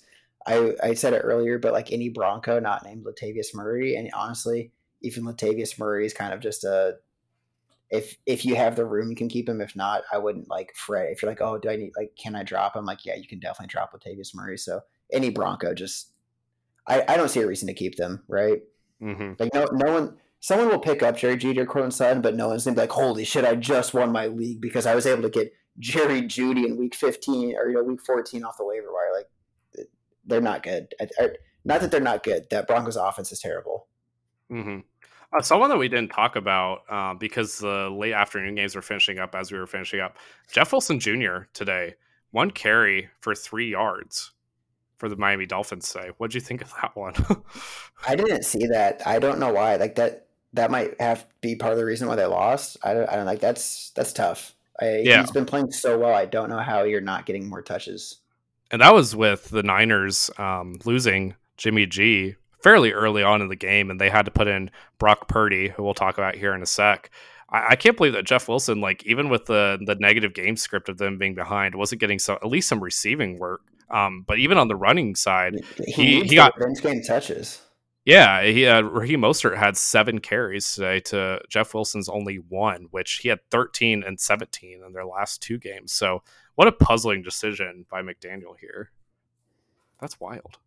I 0.48 0.72
I 0.82 0.94
said 0.94 1.12
it 1.12 1.20
earlier, 1.20 1.60
but 1.60 1.74
like 1.74 1.92
any 1.92 2.08
Bronco 2.08 2.58
not 2.58 2.84
named 2.84 3.04
Latavius 3.06 3.54
Murray, 3.54 3.94
and 3.94 4.10
honestly, 4.12 4.72
even 5.00 5.22
Latavius 5.22 5.78
Murray 5.78 6.04
is 6.04 6.12
kind 6.12 6.34
of 6.34 6.40
just 6.40 6.64
a 6.64 6.96
if 7.88 8.16
if 8.26 8.44
you 8.44 8.56
have 8.56 8.74
the 8.74 8.84
room, 8.84 9.10
you 9.10 9.16
can 9.16 9.28
keep 9.28 9.48
him. 9.48 9.60
If 9.60 9.76
not, 9.76 10.02
I 10.12 10.18
wouldn't 10.18 10.50
like 10.50 10.72
fret. 10.74 11.12
If 11.12 11.22
you're 11.22 11.30
like, 11.30 11.40
oh, 11.40 11.56
do 11.56 11.70
I 11.70 11.76
need 11.76 11.92
like, 11.96 12.16
can 12.18 12.34
I 12.34 12.42
drop 12.42 12.74
him? 12.74 12.84
Like, 12.84 13.04
yeah, 13.04 13.14
you 13.14 13.28
can 13.28 13.38
definitely 13.38 13.68
drop 13.68 13.92
Latavius 13.92 14.34
Murray. 14.34 14.58
So 14.58 14.80
any 15.12 15.30
Bronco, 15.30 15.72
just 15.72 16.10
I, 16.88 17.04
I 17.08 17.16
don't 17.16 17.28
see 17.28 17.40
a 17.40 17.46
reason 17.46 17.68
to 17.68 17.74
keep 17.74 17.96
them, 17.96 18.22
right? 18.28 18.60
Mm-hmm. 19.02 19.32
Like 19.38 19.52
no 19.52 19.66
no 19.72 19.92
one 19.92 20.16
someone 20.40 20.68
will 20.68 20.78
pick 20.78 21.02
up 21.02 21.16
Jerry 21.16 21.36
Jeudy 21.36 21.58
or 21.58 21.66
Courtland 21.66 21.94
Sutton, 21.94 22.22
but 22.22 22.36
no 22.36 22.48
one's 22.48 22.64
gonna 22.64 22.74
be 22.74 22.82
like, 22.82 22.90
holy 22.90 23.24
shit, 23.24 23.44
I 23.44 23.54
just 23.54 23.94
won 23.94 24.12
my 24.12 24.28
league 24.28 24.60
because 24.60 24.86
I 24.86 24.94
was 24.94 25.06
able 25.06 25.22
to 25.22 25.30
get 25.30 25.52
Jerry 25.78 26.22
Jeudy 26.22 26.64
in 26.64 26.76
week 26.76 26.94
fifteen 26.94 27.56
or 27.56 27.68
you 27.68 27.74
know 27.74 27.82
week 27.82 28.00
fourteen 28.04 28.44
off 28.44 28.56
the 28.56 28.64
waiver 28.64 28.92
wire. 28.92 29.12
Like 29.14 29.86
they're 30.24 30.40
not 30.40 30.62
good. 30.62 30.94
I, 31.00 31.08
I, 31.18 31.28
not 31.64 31.80
that 31.80 31.90
they're 31.90 32.00
not 32.00 32.22
good. 32.22 32.46
That 32.50 32.66
Broncos 32.66 32.96
offense 32.96 33.32
is 33.32 33.40
terrible. 33.40 33.88
Mm-hmm. 34.50 34.80
Uh, 35.36 35.42
someone 35.42 35.68
that 35.70 35.78
we 35.78 35.88
didn't 35.88 36.12
talk 36.12 36.36
about 36.36 36.82
uh, 36.88 37.14
because 37.14 37.58
the 37.58 37.90
late 37.90 38.12
afternoon 38.12 38.54
games 38.54 38.76
were 38.76 38.82
finishing 38.82 39.18
up 39.18 39.34
as 39.34 39.50
we 39.50 39.58
were 39.58 39.66
finishing 39.66 40.00
up. 40.00 40.16
Jeff 40.50 40.72
Wilson 40.72 41.00
Jr. 41.00 41.44
today, 41.52 41.94
one 42.30 42.50
carry 42.50 43.08
for 43.20 43.34
three 43.34 43.70
yards 43.70 44.32
for 44.98 45.08
the 45.08 45.16
Miami 45.16 45.46
Dolphins 45.46 45.88
say. 45.88 46.10
What'd 46.18 46.34
you 46.34 46.40
think 46.40 46.62
of 46.62 46.72
that 46.80 46.96
one? 46.96 47.14
I 48.08 48.16
didn't 48.16 48.44
see 48.44 48.66
that. 48.66 49.02
I 49.06 49.18
don't 49.18 49.38
know 49.38 49.52
why. 49.52 49.76
Like 49.76 49.96
that 49.96 50.26
that 50.52 50.70
might 50.70 51.00
have 51.00 51.22
to 51.22 51.34
be 51.40 51.56
part 51.56 51.72
of 51.72 51.78
the 51.78 51.84
reason 51.84 52.08
why 52.08 52.16
they 52.16 52.26
lost. 52.26 52.76
I 52.82 52.94
don't 52.94 53.08
I 53.08 53.16
don't 53.16 53.26
like 53.26 53.40
that's 53.40 53.90
that's 53.90 54.12
tough. 54.12 54.54
I, 54.80 54.98
yeah. 54.98 55.20
He's 55.20 55.30
been 55.30 55.46
playing 55.46 55.72
so 55.72 55.98
well. 55.98 56.14
I 56.14 56.26
don't 56.26 56.50
know 56.50 56.58
how 56.58 56.82
you're 56.82 57.00
not 57.00 57.24
getting 57.26 57.48
more 57.48 57.62
touches. 57.62 58.18
And 58.70 58.82
that 58.82 58.94
was 58.94 59.16
with 59.16 59.48
the 59.48 59.62
Niners 59.62 60.30
um, 60.38 60.78
losing 60.84 61.34
Jimmy 61.56 61.86
G 61.86 62.34
fairly 62.62 62.92
early 62.92 63.22
on 63.22 63.40
in 63.40 63.48
the 63.48 63.56
game, 63.56 63.90
and 63.90 64.00
they 64.00 64.10
had 64.10 64.24
to 64.24 64.30
put 64.30 64.48
in 64.48 64.70
Brock 64.98 65.28
Purdy, 65.28 65.68
who 65.68 65.82
we'll 65.82 65.94
talk 65.94 66.18
about 66.18 66.34
here 66.34 66.52
in 66.52 66.62
a 66.62 66.66
sec. 66.66 67.10
I, 67.48 67.68
I 67.70 67.76
can't 67.76 67.96
believe 67.96 68.12
that 68.14 68.26
Jeff 68.26 68.48
Wilson, 68.48 68.80
like 68.80 69.04
even 69.04 69.28
with 69.28 69.46
the 69.46 69.78
the 69.84 69.94
negative 69.94 70.34
game 70.34 70.56
script 70.56 70.88
of 70.88 70.98
them 70.98 71.16
being 71.18 71.34
behind, 71.34 71.74
wasn't 71.74 72.00
getting 72.00 72.18
so 72.18 72.34
at 72.34 72.46
least 72.46 72.68
some 72.68 72.82
receiving 72.82 73.38
work. 73.38 73.62
Um, 73.90 74.24
but 74.26 74.38
even 74.38 74.58
on 74.58 74.68
the 74.68 74.76
running 74.76 75.14
side, 75.14 75.56
he, 75.84 75.92
he, 75.92 76.24
he 76.24 76.34
got 76.34 76.58
bench 76.58 76.82
game 76.82 77.02
touches. 77.02 77.60
Yeah, 78.04 78.44
he 78.44 78.66
uh, 78.66 78.82
Raheem 78.82 79.22
Mostert 79.22 79.56
had 79.56 79.76
seven 79.76 80.20
carries 80.20 80.74
today 80.74 81.00
to 81.00 81.40
Jeff 81.48 81.74
Wilson's 81.74 82.08
only 82.08 82.36
one, 82.36 82.86
which 82.92 83.14
he 83.14 83.28
had 83.28 83.40
13 83.50 84.04
and 84.04 84.20
17 84.20 84.80
in 84.86 84.92
their 84.92 85.04
last 85.04 85.42
two 85.42 85.58
games. 85.58 85.92
So 85.92 86.22
what 86.54 86.68
a 86.68 86.72
puzzling 86.72 87.22
decision 87.22 87.84
by 87.90 88.02
McDaniel 88.02 88.56
here. 88.60 88.90
That's 90.00 90.20
wild. 90.20 90.58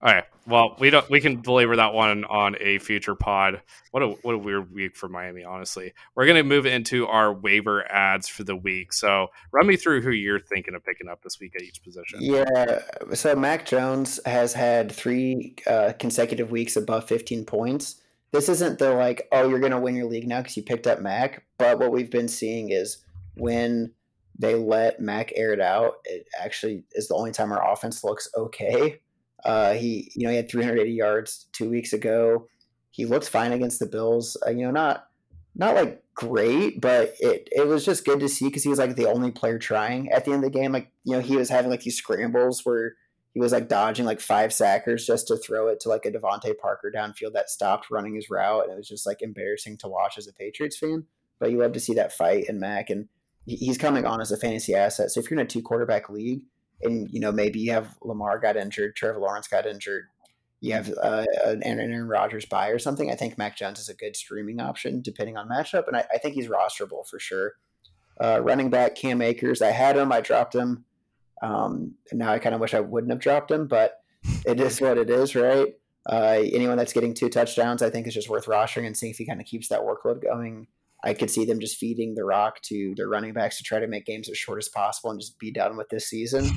All 0.00 0.12
right. 0.12 0.24
Well, 0.46 0.76
we 0.78 0.90
don't. 0.90 1.08
We 1.10 1.20
can 1.20 1.38
belabor 1.38 1.74
that 1.74 1.92
one 1.92 2.24
on 2.24 2.54
a 2.60 2.78
future 2.78 3.16
pod. 3.16 3.62
What 3.90 4.02
a 4.02 4.08
what 4.22 4.36
a 4.36 4.38
weird 4.38 4.72
week 4.72 4.96
for 4.96 5.08
Miami. 5.08 5.42
Honestly, 5.42 5.92
we're 6.14 6.26
gonna 6.26 6.44
move 6.44 6.66
into 6.66 7.08
our 7.08 7.34
waiver 7.34 7.84
ads 7.90 8.28
for 8.28 8.44
the 8.44 8.54
week. 8.54 8.92
So 8.92 9.26
run 9.50 9.66
me 9.66 9.76
through 9.76 10.02
who 10.02 10.10
you're 10.10 10.38
thinking 10.38 10.76
of 10.76 10.84
picking 10.84 11.08
up 11.08 11.22
this 11.22 11.40
week 11.40 11.54
at 11.56 11.62
each 11.62 11.82
position. 11.82 12.20
Yeah. 12.20 12.82
So 13.12 13.34
Mac 13.34 13.66
Jones 13.66 14.20
has 14.24 14.52
had 14.52 14.92
three 14.92 15.56
uh, 15.66 15.94
consecutive 15.98 16.52
weeks 16.52 16.76
above 16.76 17.08
15 17.08 17.44
points. 17.44 18.00
This 18.30 18.48
isn't 18.48 18.78
the 18.78 18.94
like, 18.94 19.26
oh, 19.32 19.48
you're 19.48 19.58
gonna 19.58 19.80
win 19.80 19.96
your 19.96 20.06
league 20.06 20.28
now 20.28 20.42
because 20.42 20.56
you 20.56 20.62
picked 20.62 20.86
up 20.86 21.00
Mac. 21.00 21.42
But 21.58 21.80
what 21.80 21.90
we've 21.90 22.10
been 22.10 22.28
seeing 22.28 22.70
is 22.70 22.98
when 23.34 23.92
they 24.38 24.54
let 24.54 25.00
Mac 25.00 25.32
air 25.34 25.52
it 25.52 25.60
out, 25.60 25.94
it 26.04 26.28
actually 26.40 26.84
is 26.92 27.08
the 27.08 27.16
only 27.16 27.32
time 27.32 27.50
our 27.50 27.72
offense 27.72 28.04
looks 28.04 28.28
okay. 28.36 29.00
Uh, 29.44 29.74
he, 29.74 30.10
you 30.14 30.24
know, 30.24 30.30
he 30.30 30.36
had 30.36 30.50
380 30.50 30.90
yards 30.90 31.46
two 31.52 31.70
weeks 31.70 31.92
ago. 31.92 32.48
He 32.90 33.04
looked 33.04 33.28
fine 33.28 33.52
against 33.52 33.78
the 33.78 33.86
Bills. 33.86 34.36
Uh, 34.46 34.50
you 34.50 34.64
know, 34.64 34.70
not 34.70 35.06
not 35.54 35.74
like 35.74 36.02
great, 36.14 36.80
but 36.80 37.14
it 37.20 37.48
it 37.52 37.66
was 37.66 37.84
just 37.84 38.04
good 38.04 38.20
to 38.20 38.28
see 38.28 38.46
because 38.46 38.62
he 38.62 38.68
was 38.68 38.78
like 38.78 38.96
the 38.96 39.06
only 39.06 39.30
player 39.30 39.58
trying 39.58 40.10
at 40.10 40.24
the 40.24 40.32
end 40.32 40.44
of 40.44 40.52
the 40.52 40.58
game. 40.58 40.72
Like 40.72 40.90
you 41.04 41.12
know, 41.12 41.20
he 41.20 41.36
was 41.36 41.48
having 41.48 41.70
like 41.70 41.82
these 41.82 41.96
scrambles 41.96 42.64
where 42.64 42.94
he 43.34 43.40
was 43.40 43.52
like 43.52 43.68
dodging 43.68 44.06
like 44.06 44.20
five 44.20 44.52
sackers 44.52 45.06
just 45.06 45.28
to 45.28 45.36
throw 45.36 45.68
it 45.68 45.80
to 45.80 45.88
like 45.88 46.06
a 46.06 46.10
DeVante 46.10 46.56
Parker 46.58 46.92
downfield 46.94 47.34
that 47.34 47.50
stopped 47.50 47.90
running 47.90 48.14
his 48.14 48.30
route, 48.30 48.64
and 48.64 48.72
it 48.72 48.76
was 48.76 48.88
just 48.88 49.06
like 49.06 49.22
embarrassing 49.22 49.76
to 49.78 49.88
watch 49.88 50.16
as 50.18 50.26
a 50.26 50.32
Patriots 50.32 50.78
fan. 50.78 51.04
But 51.38 51.50
you 51.50 51.58
love 51.58 51.72
to 51.72 51.80
see 51.80 51.94
that 51.94 52.12
fight 52.12 52.46
in 52.48 52.58
Mac, 52.58 52.90
and 52.90 53.08
he's 53.46 53.78
coming 53.78 54.04
on 54.04 54.20
as 54.20 54.32
a 54.32 54.36
fantasy 54.36 54.74
asset. 54.74 55.10
So 55.10 55.20
if 55.20 55.30
you're 55.30 55.38
in 55.38 55.46
a 55.46 55.48
two 55.48 55.62
quarterback 55.62 56.08
league 56.08 56.42
and 56.82 57.08
you 57.10 57.20
know 57.20 57.32
maybe 57.32 57.60
you 57.60 57.72
have 57.72 57.96
Lamar 58.02 58.38
got 58.38 58.56
injured, 58.56 58.96
Trevor 58.96 59.20
Lawrence 59.20 59.48
got 59.48 59.66
injured, 59.66 60.06
you 60.60 60.72
have 60.72 60.92
uh, 61.02 61.24
an 61.44 61.62
Aaron 61.62 62.08
Rodgers 62.08 62.46
bye 62.46 62.68
or 62.68 62.78
something. 62.78 63.10
I 63.10 63.14
think 63.14 63.38
Mac 63.38 63.56
Jones 63.56 63.78
is 63.78 63.88
a 63.88 63.94
good 63.94 64.16
streaming 64.16 64.60
option 64.60 65.02
depending 65.02 65.36
on 65.36 65.48
matchup, 65.48 65.86
and 65.86 65.96
I, 65.96 66.04
I 66.12 66.18
think 66.18 66.34
he's 66.34 66.48
rosterable 66.48 67.06
for 67.08 67.18
sure. 67.18 67.54
Uh, 68.20 68.40
running 68.42 68.68
back 68.68 68.96
Cam 68.96 69.22
Akers, 69.22 69.62
I 69.62 69.70
had 69.70 69.96
him, 69.96 70.10
I 70.10 70.20
dropped 70.20 70.54
him, 70.54 70.84
um, 71.42 71.94
now 72.12 72.32
I 72.32 72.38
kind 72.38 72.54
of 72.54 72.60
wish 72.60 72.74
I 72.74 72.80
wouldn't 72.80 73.12
have 73.12 73.20
dropped 73.20 73.50
him, 73.50 73.66
but 73.66 74.00
it 74.46 74.60
is 74.60 74.80
what 74.80 74.98
it 74.98 75.10
is, 75.10 75.34
right? 75.34 75.74
Uh, 76.08 76.40
anyone 76.52 76.76
that's 76.76 76.92
getting 76.92 77.14
two 77.14 77.28
touchdowns, 77.28 77.82
I 77.82 77.90
think 77.90 78.06
is 78.06 78.14
just 78.14 78.28
worth 78.28 78.46
rostering 78.46 78.86
and 78.86 78.96
seeing 78.96 79.10
if 79.10 79.18
he 79.18 79.26
kind 79.26 79.40
of 79.40 79.46
keeps 79.46 79.68
that 79.68 79.82
workload 79.82 80.22
going. 80.22 80.66
I 81.04 81.14
could 81.14 81.30
see 81.30 81.44
them 81.44 81.60
just 81.60 81.76
feeding 81.76 82.14
the 82.14 82.24
rock 82.24 82.60
to 82.62 82.94
their 82.96 83.08
running 83.08 83.32
backs 83.32 83.58
to 83.58 83.62
try 83.62 83.78
to 83.78 83.86
make 83.86 84.04
games 84.04 84.28
as 84.28 84.36
short 84.36 84.58
as 84.58 84.68
possible 84.68 85.10
and 85.10 85.20
just 85.20 85.38
be 85.38 85.52
done 85.52 85.76
with 85.76 85.88
this 85.90 86.08
season. 86.08 86.50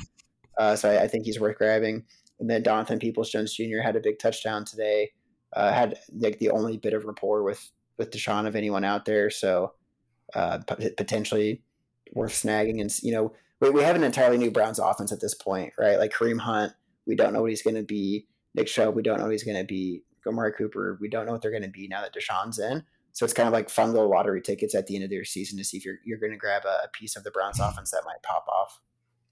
Uh, 0.58 0.76
so 0.76 0.90
I, 0.90 1.04
I, 1.04 1.08
think 1.08 1.24
he's 1.24 1.40
worth 1.40 1.56
grabbing. 1.56 2.04
And 2.40 2.50
then 2.50 2.62
Donovan 2.62 2.98
Peoples 2.98 3.30
Jones 3.30 3.54
Jr. 3.54 3.80
had 3.82 3.96
a 3.96 4.00
big 4.00 4.18
touchdown 4.18 4.64
today. 4.64 5.10
Uh, 5.54 5.72
had 5.72 5.98
like 6.14 6.38
the 6.38 6.50
only 6.50 6.78
bit 6.78 6.94
of 6.94 7.04
rapport 7.04 7.42
with 7.42 7.70
with 7.98 8.10
Deshaun 8.10 8.46
of 8.46 8.56
anyone 8.56 8.84
out 8.84 9.04
there, 9.04 9.28
so 9.28 9.74
uh, 10.34 10.58
potentially 10.96 11.62
worth 12.14 12.32
snagging. 12.32 12.80
And 12.80 12.90
you 13.02 13.12
know, 13.12 13.32
we, 13.60 13.70
we 13.70 13.82
have 13.82 13.96
an 13.96 14.04
entirely 14.04 14.38
new 14.38 14.50
Browns 14.50 14.78
offense 14.78 15.12
at 15.12 15.20
this 15.20 15.34
point, 15.34 15.74
right? 15.78 15.98
Like 15.98 16.12
Kareem 16.12 16.40
Hunt, 16.40 16.72
we 17.06 17.14
don't 17.14 17.32
know 17.32 17.42
what 17.42 17.50
he's 17.50 17.62
going 17.62 17.76
to 17.76 17.82
be. 17.82 18.26
Nick 18.54 18.66
Chubb, 18.66 18.94
we 18.94 19.02
don't 19.02 19.18
know 19.18 19.24
what 19.24 19.32
he's 19.32 19.44
going 19.44 19.58
to 19.58 19.64
be. 19.64 20.02
Amari 20.26 20.52
Cooper, 20.52 20.98
we 21.00 21.08
don't 21.08 21.26
know 21.26 21.32
what 21.32 21.42
they're 21.42 21.50
going 21.50 21.62
to 21.64 21.68
be 21.68 21.88
now 21.88 22.00
that 22.00 22.14
Deshaun's 22.14 22.58
in. 22.58 22.84
So 23.12 23.24
it's 23.24 23.34
kind 23.34 23.46
of 23.46 23.52
like 23.52 23.68
fun 23.68 23.92
little 23.92 24.10
lottery 24.10 24.40
tickets 24.40 24.74
at 24.74 24.86
the 24.86 24.94
end 24.94 25.04
of 25.04 25.10
their 25.10 25.24
season 25.24 25.58
to 25.58 25.64
see 25.64 25.76
if 25.76 25.84
you're 25.84 25.98
you're 26.04 26.18
going 26.18 26.32
to 26.32 26.38
grab 26.38 26.64
a, 26.64 26.84
a, 26.84 26.88
piece 26.92 27.14
of 27.14 27.24
the 27.24 27.30
Browns 27.30 27.60
offense 27.60 27.90
that 27.90 28.02
might 28.06 28.22
pop 28.22 28.46
off. 28.48 28.80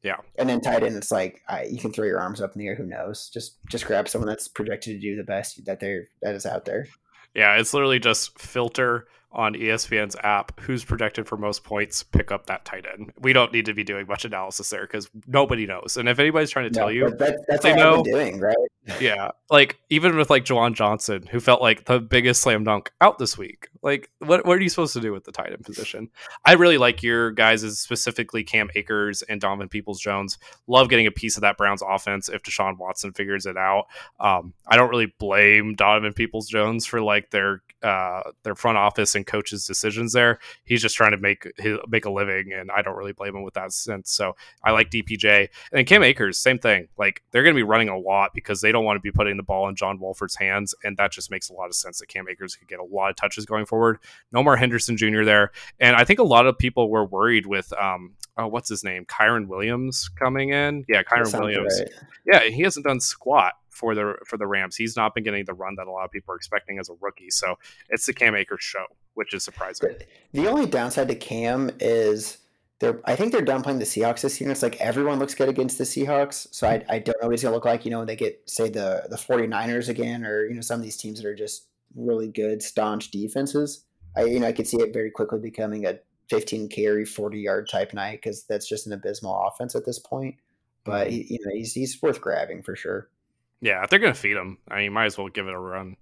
Yeah, 0.02 0.16
and 0.38 0.48
then 0.48 0.60
tight 0.60 0.82
end, 0.82 0.96
it's 0.96 1.10
like 1.10 1.42
I, 1.48 1.64
you 1.64 1.78
can 1.78 1.92
throw 1.92 2.06
your 2.06 2.20
arms 2.20 2.40
up 2.40 2.54
in 2.54 2.58
the 2.58 2.66
air. 2.66 2.74
Who 2.74 2.86
knows? 2.86 3.28
Just 3.28 3.56
just 3.68 3.84
grab 3.86 4.08
someone 4.08 4.28
that's 4.28 4.48
projected 4.48 4.94
to 4.94 5.00
do 5.00 5.16
the 5.16 5.24
best 5.24 5.64
that 5.66 5.80
they 5.80 6.00
that 6.22 6.34
is 6.34 6.46
out 6.46 6.64
there. 6.64 6.86
Yeah, 7.34 7.56
it's 7.56 7.74
literally 7.74 7.98
just 7.98 8.38
filter 8.38 9.06
on 9.32 9.54
ESPN's 9.54 10.16
app 10.22 10.58
who's 10.60 10.84
projected 10.84 11.28
for 11.28 11.36
most 11.36 11.62
points, 11.62 12.02
pick 12.02 12.32
up 12.32 12.46
that 12.46 12.64
tight 12.64 12.84
end. 12.92 13.12
We 13.18 13.32
don't 13.32 13.52
need 13.52 13.66
to 13.66 13.74
be 13.74 13.84
doing 13.84 14.06
much 14.06 14.24
analysis 14.24 14.70
there 14.70 14.82
because 14.82 15.08
nobody 15.26 15.66
knows. 15.66 15.96
And 15.96 16.08
if 16.08 16.18
anybody's 16.18 16.50
trying 16.50 16.70
to 16.70 16.76
tell 16.76 16.90
you, 16.90 17.10
that, 17.10 17.38
that's 17.46 17.62
they 17.62 17.74
know, 17.74 18.02
doing, 18.02 18.40
right? 18.40 18.56
Yeah, 19.00 19.30
like 19.50 19.78
even 19.90 20.16
with 20.16 20.30
like 20.30 20.44
Juwan 20.44 20.74
Johnson, 20.74 21.26
who 21.30 21.38
felt 21.38 21.60
like 21.60 21.84
the 21.84 22.00
biggest 22.00 22.42
slam 22.42 22.64
dunk 22.64 22.90
out 23.00 23.18
this 23.18 23.36
week. 23.36 23.68
Like, 23.82 24.10
what 24.18 24.46
what 24.46 24.56
are 24.56 24.60
you 24.60 24.68
supposed 24.68 24.94
to 24.94 25.00
do 25.00 25.12
with 25.12 25.24
the 25.24 25.32
tight 25.32 25.52
end 25.52 25.64
position? 25.64 26.08
I 26.44 26.54
really 26.54 26.78
like 26.78 27.02
your 27.02 27.30
guys, 27.30 27.62
is 27.62 27.78
specifically 27.78 28.42
Cam 28.42 28.70
Akers 28.74 29.22
and 29.22 29.40
Donovan 29.40 29.68
Peoples 29.68 30.00
Jones. 30.00 30.38
Love 30.66 30.88
getting 30.88 31.06
a 31.06 31.12
piece 31.12 31.36
of 31.36 31.42
that 31.42 31.58
Browns 31.58 31.82
offense 31.86 32.28
if 32.28 32.42
Deshaun 32.42 32.78
Watson 32.78 33.12
figures 33.12 33.46
it 33.46 33.56
out. 33.56 33.86
Um, 34.18 34.54
I 34.66 34.76
don't 34.76 34.90
really 34.90 35.12
blame 35.18 35.74
Donovan 35.74 36.14
Peoples 36.14 36.48
Jones 36.48 36.86
for 36.86 37.02
like 37.02 37.30
their 37.30 37.62
uh, 37.82 38.22
their 38.42 38.54
front 38.54 38.78
office 38.78 39.14
and 39.14 39.26
coaches' 39.26 39.66
decisions 39.66 40.12
there. 40.12 40.38
He's 40.64 40.82
just 40.82 40.96
trying 40.96 41.12
to 41.12 41.16
make 41.16 41.50
his, 41.58 41.78
make 41.88 42.04
a 42.04 42.10
living, 42.10 42.52
and 42.52 42.70
I 42.70 42.82
don't 42.82 42.96
really 42.96 43.12
blame 43.12 43.36
him 43.36 43.42
with 43.42 43.54
that 43.54 43.72
sense. 43.72 44.10
So 44.10 44.36
I 44.62 44.72
like 44.72 44.90
DPJ 44.90 45.48
and 45.72 45.86
Cam 45.86 46.02
Akers, 46.02 46.38
same 46.38 46.58
thing. 46.58 46.88
Like 46.98 47.22
they're 47.30 47.42
going 47.42 47.54
to 47.54 47.58
be 47.58 47.62
running 47.62 47.88
a 47.88 47.98
lot 47.98 48.32
because 48.34 48.60
they 48.60 48.72
don't 48.72 48.84
want 48.84 48.96
to 48.96 49.00
be 49.00 49.10
putting 49.10 49.36
the 49.36 49.42
ball 49.42 49.68
in 49.68 49.76
John 49.76 49.98
Wolford's 49.98 50.36
hands, 50.36 50.74
and 50.84 50.96
that 50.96 51.12
just 51.12 51.30
makes 51.30 51.48
a 51.50 51.54
lot 51.54 51.66
of 51.66 51.74
sense 51.74 51.98
that 52.00 52.08
Cam 52.08 52.28
Akers 52.28 52.56
could 52.56 52.68
get 52.68 52.80
a 52.80 52.84
lot 52.84 53.10
of 53.10 53.16
touches 53.16 53.46
going 53.46 53.66
forward. 53.66 53.98
No 54.32 54.42
more 54.42 54.56
Henderson 54.56 54.96
Jr. 54.96 55.24
there, 55.24 55.52
and 55.78 55.96
I 55.96 56.04
think 56.04 56.18
a 56.18 56.24
lot 56.24 56.46
of 56.46 56.58
people 56.58 56.90
were 56.90 57.04
worried 57.04 57.46
with 57.46 57.72
um, 57.74 58.14
oh, 58.36 58.48
what's 58.48 58.68
his 58.68 58.84
name, 58.84 59.04
Kyren 59.04 59.46
Williams 59.46 60.08
coming 60.08 60.50
in. 60.50 60.84
Yeah, 60.88 61.02
Kyren 61.02 61.38
Williams. 61.38 61.80
Right. 61.80 61.90
Yeah, 62.26 62.50
he 62.50 62.62
hasn't 62.62 62.86
done 62.86 63.00
squat 63.00 63.54
for 63.70 63.94
the 63.94 64.16
for 64.26 64.36
the 64.36 64.46
Rams. 64.46 64.76
He's 64.76 64.96
not 64.96 65.14
been 65.14 65.24
getting 65.24 65.44
the 65.44 65.54
run 65.54 65.76
that 65.76 65.86
a 65.86 65.90
lot 65.90 66.04
of 66.04 66.10
people 66.10 66.34
are 66.34 66.36
expecting 66.36 66.78
as 66.78 66.88
a 66.88 66.94
rookie. 67.00 67.30
So 67.30 67.58
it's 67.88 68.06
the 68.06 68.12
Cam 68.12 68.34
Akers 68.34 68.62
show, 68.62 68.84
which 69.14 69.32
is 69.32 69.44
surprising. 69.44 69.96
The 70.32 70.48
only 70.48 70.66
downside 70.66 71.08
to 71.08 71.14
Cam 71.14 71.70
is 71.80 72.38
they're 72.80 73.00
I 73.04 73.14
think 73.16 73.32
they're 73.32 73.42
done 73.42 73.62
playing 73.62 73.78
the 73.78 73.84
Seahawks 73.84 74.22
this 74.22 74.40
year. 74.40 74.50
It's 74.50 74.62
like 74.62 74.80
everyone 74.80 75.18
looks 75.18 75.34
good 75.34 75.48
against 75.48 75.78
the 75.78 75.84
Seahawks. 75.84 76.48
So 76.50 76.68
I, 76.68 76.84
I 76.88 76.98
don't 76.98 77.16
know 77.20 77.28
what 77.28 77.32
he's 77.32 77.42
gonna 77.42 77.54
look 77.54 77.64
like, 77.64 77.84
you 77.84 77.90
know, 77.90 77.98
when 77.98 78.06
they 78.06 78.16
get 78.16 78.42
say 78.46 78.68
the 78.68 79.06
the 79.08 79.16
49ers 79.16 79.88
again 79.88 80.24
or, 80.24 80.46
you 80.46 80.54
know, 80.54 80.60
some 80.60 80.80
of 80.80 80.84
these 80.84 80.96
teams 80.96 81.20
that 81.20 81.28
are 81.28 81.34
just 81.34 81.66
really 81.94 82.28
good, 82.28 82.62
staunch 82.62 83.10
defenses. 83.10 83.84
I 84.16 84.24
you 84.24 84.40
know, 84.40 84.48
I 84.48 84.52
could 84.52 84.66
see 84.66 84.78
it 84.78 84.92
very 84.92 85.10
quickly 85.10 85.38
becoming 85.38 85.86
a 85.86 85.98
15 86.30 86.68
carry, 86.68 87.04
40 87.04 87.38
yard 87.38 87.68
type 87.68 87.92
night 87.92 88.20
because 88.22 88.44
that's 88.44 88.68
just 88.68 88.86
an 88.86 88.92
abysmal 88.92 89.46
offense 89.46 89.74
at 89.74 89.84
this 89.84 89.98
point. 89.98 90.36
But 90.84 91.08
mm-hmm. 91.08 91.34
you 91.34 91.38
know, 91.44 91.52
he's 91.52 91.74
he's 91.74 92.00
worth 92.00 92.20
grabbing 92.20 92.62
for 92.62 92.74
sure. 92.74 93.08
Yeah, 93.60 93.82
if 93.84 93.90
they're 93.90 93.98
going 93.98 94.12
to 94.12 94.18
feed 94.18 94.36
him, 94.36 94.58
I 94.68 94.78
mean, 94.78 94.92
might 94.92 95.06
as 95.06 95.18
well 95.18 95.28
give 95.28 95.46
it 95.46 95.54
a 95.54 95.58
run. 95.58 95.96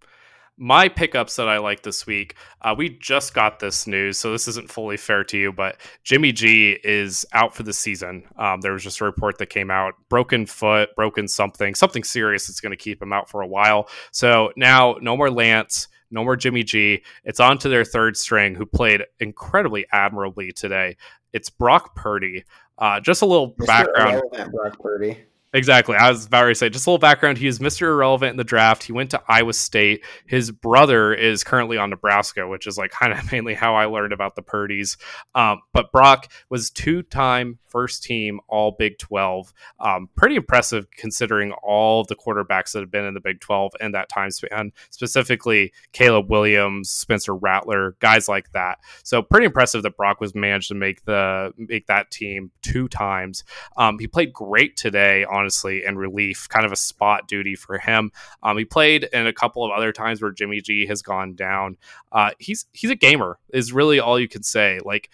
My 0.61 0.89
pickups 0.89 1.37
that 1.37 1.49
I 1.49 1.59
like 1.59 1.83
this 1.83 2.05
week, 2.05 2.35
uh, 2.63 2.75
we 2.77 2.89
just 2.89 3.33
got 3.33 3.61
this 3.61 3.87
news, 3.87 4.19
so 4.19 4.33
this 4.33 4.49
isn't 4.49 4.71
fully 4.71 4.97
fair 4.97 5.23
to 5.25 5.39
you, 5.39 5.53
but 5.53 5.77
Jimmy 6.03 6.33
G 6.33 6.79
is 6.83 7.25
out 7.33 7.55
for 7.55 7.63
the 7.63 7.73
season. 7.73 8.25
Um, 8.37 8.61
there 8.61 8.73
was 8.73 8.83
just 8.83 9.01
a 9.01 9.05
report 9.05 9.39
that 9.39 9.51
came 9.51 9.71
out 9.71 9.95
broken 10.09 10.47
foot, 10.47 10.91
broken 10.97 11.29
something, 11.29 11.77
something 11.77 12.03
serious 12.03 12.49
that's 12.49 12.61
going 12.61 12.73
to 12.73 12.77
keep 12.77 13.01
him 13.01 13.13
out 13.13 13.31
for 13.31 13.41
a 13.41 13.47
while. 13.47 13.89
So 14.11 14.51
now, 14.57 14.97
no 15.01 15.17
more 15.17 15.31
Lance, 15.31 15.87
no 16.11 16.25
more 16.25 16.37
Jimmy 16.37 16.65
G. 16.65 17.03
It's 17.25 17.41
on 17.41 17.59
to 17.59 17.69
their 17.69 17.85
third 17.85 18.17
string, 18.17 18.57
who 18.57 18.67
played 18.67 19.05
incredibly 19.21 19.87
admirably 19.93 20.51
today. 20.51 20.97
It's 21.33 21.51
Brock 21.51 21.95
Purdy. 21.95 22.45
Uh, 22.79 22.99
just 22.99 23.23
a 23.23 23.27
little 23.27 23.53
Mr. 23.55 23.67
background. 23.67 24.23
Brock 24.53 24.81
Purdy. 24.81 25.19
Exactly. 25.55 25.96
I 25.96 26.11
was 26.11 26.26
about 26.26 26.44
to 26.44 26.55
say, 26.55 26.68
just 26.68 26.86
a 26.86 26.90
little 26.90 26.99
background. 26.99 27.38
He 27.38 27.46
is 27.46 27.59
Mr. 27.59 27.82
Irrelevant 27.82 28.32
in 28.32 28.36
the 28.36 28.44
draft. 28.44 28.82
He 28.82 28.92
went 28.92 29.11
to 29.12 29.22
Iowa 29.28 29.55
State. 29.55 30.05
His 30.26 30.51
brother 30.51 31.14
is 31.14 31.42
currently 31.42 31.78
on 31.78 31.88
Nebraska, 31.88 32.46
which 32.46 32.66
is 32.66 32.76
like 32.76 32.90
kind 32.99 33.12
of 33.14 33.32
mainly 33.32 33.55
how 33.55 33.74
I 33.74 33.86
learned 33.86 34.12
about 34.12 34.36
the 34.36 34.42
Purdy's. 34.42 34.99
Um, 35.34 35.62
but 35.72 35.90
Brock 35.90 36.30
was 36.51 36.70
two 36.70 37.03
time 37.03 37.59
first 37.68 38.03
team 38.03 38.40
All 38.49 38.72
Big 38.78 38.99
12. 38.99 39.53
Um, 39.80 40.09
pretty 40.16 40.36
impressive 40.36 40.90
considering 40.90 41.53
all 41.62 42.05
the 42.05 42.16
quarterbacks 42.16 42.72
that 42.72 42.80
have 42.80 42.90
been 42.90 43.05
in 43.05 43.14
the 43.14 43.20
Big 43.20 43.40
12 43.40 43.72
in 43.80 43.92
that 43.92 44.09
time 44.09 44.30
span, 44.30 44.72
specifically 44.90 45.72
Caleb 45.92 46.30
Williams, 46.30 46.90
Spencer 46.90 47.34
Rattler, 47.34 47.96
guys 48.01 48.28
like 48.28 48.53
that. 48.53 48.78
So 49.03 49.22
pretty 49.22 49.46
impressive 49.46 49.82
that 49.82 49.96
Brock 49.96 50.20
was 50.20 50.34
managed 50.34 50.68
to 50.68 50.74
make 50.74 51.05
the 51.05 51.53
make 51.57 51.86
that 51.86 52.11
team 52.11 52.51
two 52.62 52.88
times. 52.88 53.44
Um, 53.76 53.99
he 53.99 54.07
played 54.07 54.32
great 54.32 54.76
today 54.76 55.24
on 55.24 55.38
honestly, 55.39 55.84
and 55.84 55.99
relief, 55.99 56.49
kind 56.49 56.66
of 56.66 56.72
a 56.72 56.76
spot 56.76 57.28
duty 57.28 57.55
for 57.55 57.78
him. 57.78 58.11
Um, 58.43 58.59
he 58.59 58.64
played 58.64 59.05
in 59.12 59.26
a 59.26 59.32
couple 59.32 59.64
of 59.64 59.70
other 59.70 59.93
times 59.93 60.20
where 60.20 60.32
Jimmy 60.32 60.61
G 60.61 60.86
has 60.86 61.03
gone 61.03 61.34
down. 61.34 61.76
Uh, 62.12 62.30
he's 62.39 62.66
he's 62.72 62.91
a 62.91 62.97
gamer, 62.97 63.39
is 63.53 63.72
really 63.72 64.01
all 64.01 64.18
you 64.18 64.28
can 64.28 64.43
say. 64.43 64.80
Like 64.84 65.11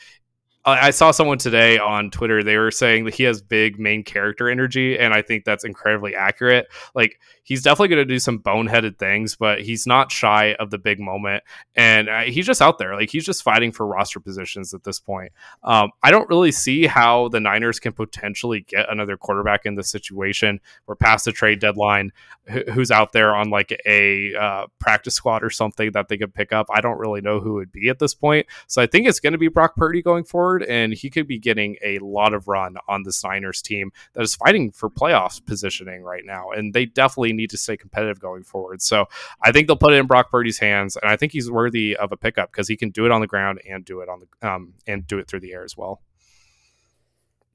I 0.67 0.91
saw 0.91 1.11
someone 1.11 1.37
today 1.37 1.79
on 1.79 2.11
Twitter. 2.11 2.43
They 2.43 2.57
were 2.57 2.71
saying 2.71 3.05
that 3.05 3.15
he 3.15 3.25
has 3.25 3.43
big 3.43 3.79
main 3.79 4.03
character 4.03 4.49
energy, 4.49 4.99
and 4.99 5.13
I 5.13 5.21
think 5.21 5.45
that's 5.45 5.65
incredibly 5.65 6.15
accurate. 6.15 6.69
Like 6.95 7.21
he's 7.43 7.63
definitely 7.63 7.89
going 7.89 8.07
to 8.07 8.15
do 8.15 8.19
some 8.19 8.39
boneheaded 8.39 8.97
things, 8.99 9.37
but 9.37 9.61
he's 9.61 9.87
not 9.87 10.11
shy 10.11 10.55
of 10.55 10.71
the 10.71 10.79
big 10.79 11.01
moment, 11.01 11.45
and 11.75 12.09
uh, 12.09 12.23
he's 12.23 12.47
just 12.47 12.63
out 12.63 12.79
there. 12.79 12.95
Like 12.95 13.11
he's 13.11 13.27
just 13.27 13.43
fighting 13.43 13.73
for 13.73 13.87
roster 13.87 14.21
positions 14.21 14.73
at 14.73 14.85
this 14.85 14.99
point. 14.99 15.33
Um, 15.63 15.91
I 16.03 16.11
don't 16.11 16.29
really 16.31 16.53
see 16.53 16.87
how 16.87 17.29
the 17.29 17.41
Niners 17.41 17.79
can 17.79 17.93
potentially 17.93 18.63
get 18.63 18.91
another 18.91 19.19
quarterback 19.19 19.67
in 19.67 19.75
this 19.75 19.91
situation. 19.91 20.61
We're 20.87 20.97
past 20.97 21.27
the 21.27 21.33
trade 21.33 21.61
deadline. 21.61 22.11
H- 22.49 22.69
who's 22.69 22.91
out 22.91 23.13
there 23.13 23.35
on 23.35 23.51
like 23.51 23.79
a 23.87 24.35
uh, 24.35 24.67
practice 24.79 25.15
squad 25.15 25.43
or 25.43 25.51
something 25.51 25.93
that 25.93 26.09
they 26.09 26.17
could 26.17 26.35
pick 26.35 26.53
up? 26.53 26.67
I 26.71 26.81
don't 26.81 26.99
really 26.99 27.21
know 27.21 27.41
who 27.41 27.55
would 27.55 27.73
be 27.73 27.89
at 27.89 27.99
this 27.99 28.15
point. 28.15 28.47
So 28.67 28.83
I 28.83 28.87
think 28.87 29.07
it's 29.07 29.21
going 29.21 29.33
to 29.33 29.39
be 29.39 29.49
Brock 29.49 29.77
Purdy 29.77 30.03
going 30.03 30.25
forward, 30.25 30.54
and 30.63 30.93
he 30.93 31.11
could 31.11 31.27
be 31.27 31.39
getting 31.39 31.77
a 31.83 31.99
lot 31.99 32.35
of 32.35 32.49
run 32.49 32.77
on 32.89 33.03
the 33.03 33.13
Niners 33.25 33.63
team 33.63 33.93
that 34.13 34.23
is 34.23 34.35
fighting 34.35 34.71
for 34.71 34.91
playoffs 34.91 35.45
positioning 35.45 36.03
right 36.03 36.25
now, 36.25 36.51
and 36.51 36.73
they 36.73 36.87
definitely 36.87 37.33
need 37.33 37.51
to 37.51 37.57
stay 37.57 37.77
competitive 37.77 38.21
going 38.21 38.45
forward. 38.45 38.83
So 38.83 39.07
I 39.43 39.53
think 39.53 39.67
they'll 39.67 39.77
put 39.77 39.93
it 39.93 39.99
in 39.99 40.07
Brock 40.07 40.31
Purdy's 40.31 40.59
hands, 40.59 40.97
and 40.97 41.11
I 41.11 41.17
think 41.17 41.33
he's 41.33 41.51
worthy 41.51 41.97
of 41.97 42.13
a 42.13 42.17
pickup 42.17 42.53
because 42.53 42.69
he 42.69 42.77
can 42.77 42.91
do 42.91 43.07
it 43.07 43.13
on 43.13 43.21
the 43.21 43.27
ground 43.27 43.61
and 43.69 43.85
do 43.85 44.01
it 44.01 44.09
on 44.09 44.21
the 44.21 44.49
um, 44.49 44.75
and 44.87 45.07
do 45.07 45.19
it 45.19 45.29
through 45.29 45.41
the 45.41 45.53
air 45.53 45.65
as 45.65 45.77
well. 45.77 46.01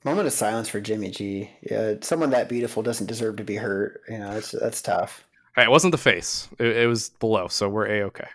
Moment 0.03 0.27
of 0.27 0.33
silence 0.33 0.69
for 0.69 0.79
Jimmy 0.79 1.11
G. 1.11 1.49
Yeah, 1.69 1.95
someone 2.01 2.29
that 2.29 2.47
beautiful 2.47 2.81
doesn't 2.81 3.07
deserve 3.07 3.35
to 3.37 3.43
be 3.43 3.55
hurt. 3.55 4.01
You 4.07 4.19
know, 4.19 4.33
that's 4.33 4.51
that's 4.51 4.81
tough. 4.81 5.25
Hey, 5.55 5.63
it 5.63 5.71
wasn't 5.71 5.91
the 5.91 5.97
face; 5.97 6.47
it, 6.57 6.77
it 6.77 6.87
was 6.87 7.09
below, 7.09 7.47
so 7.47 7.67
we're 7.67 7.87
a 7.87 8.03
okay. 8.03 8.27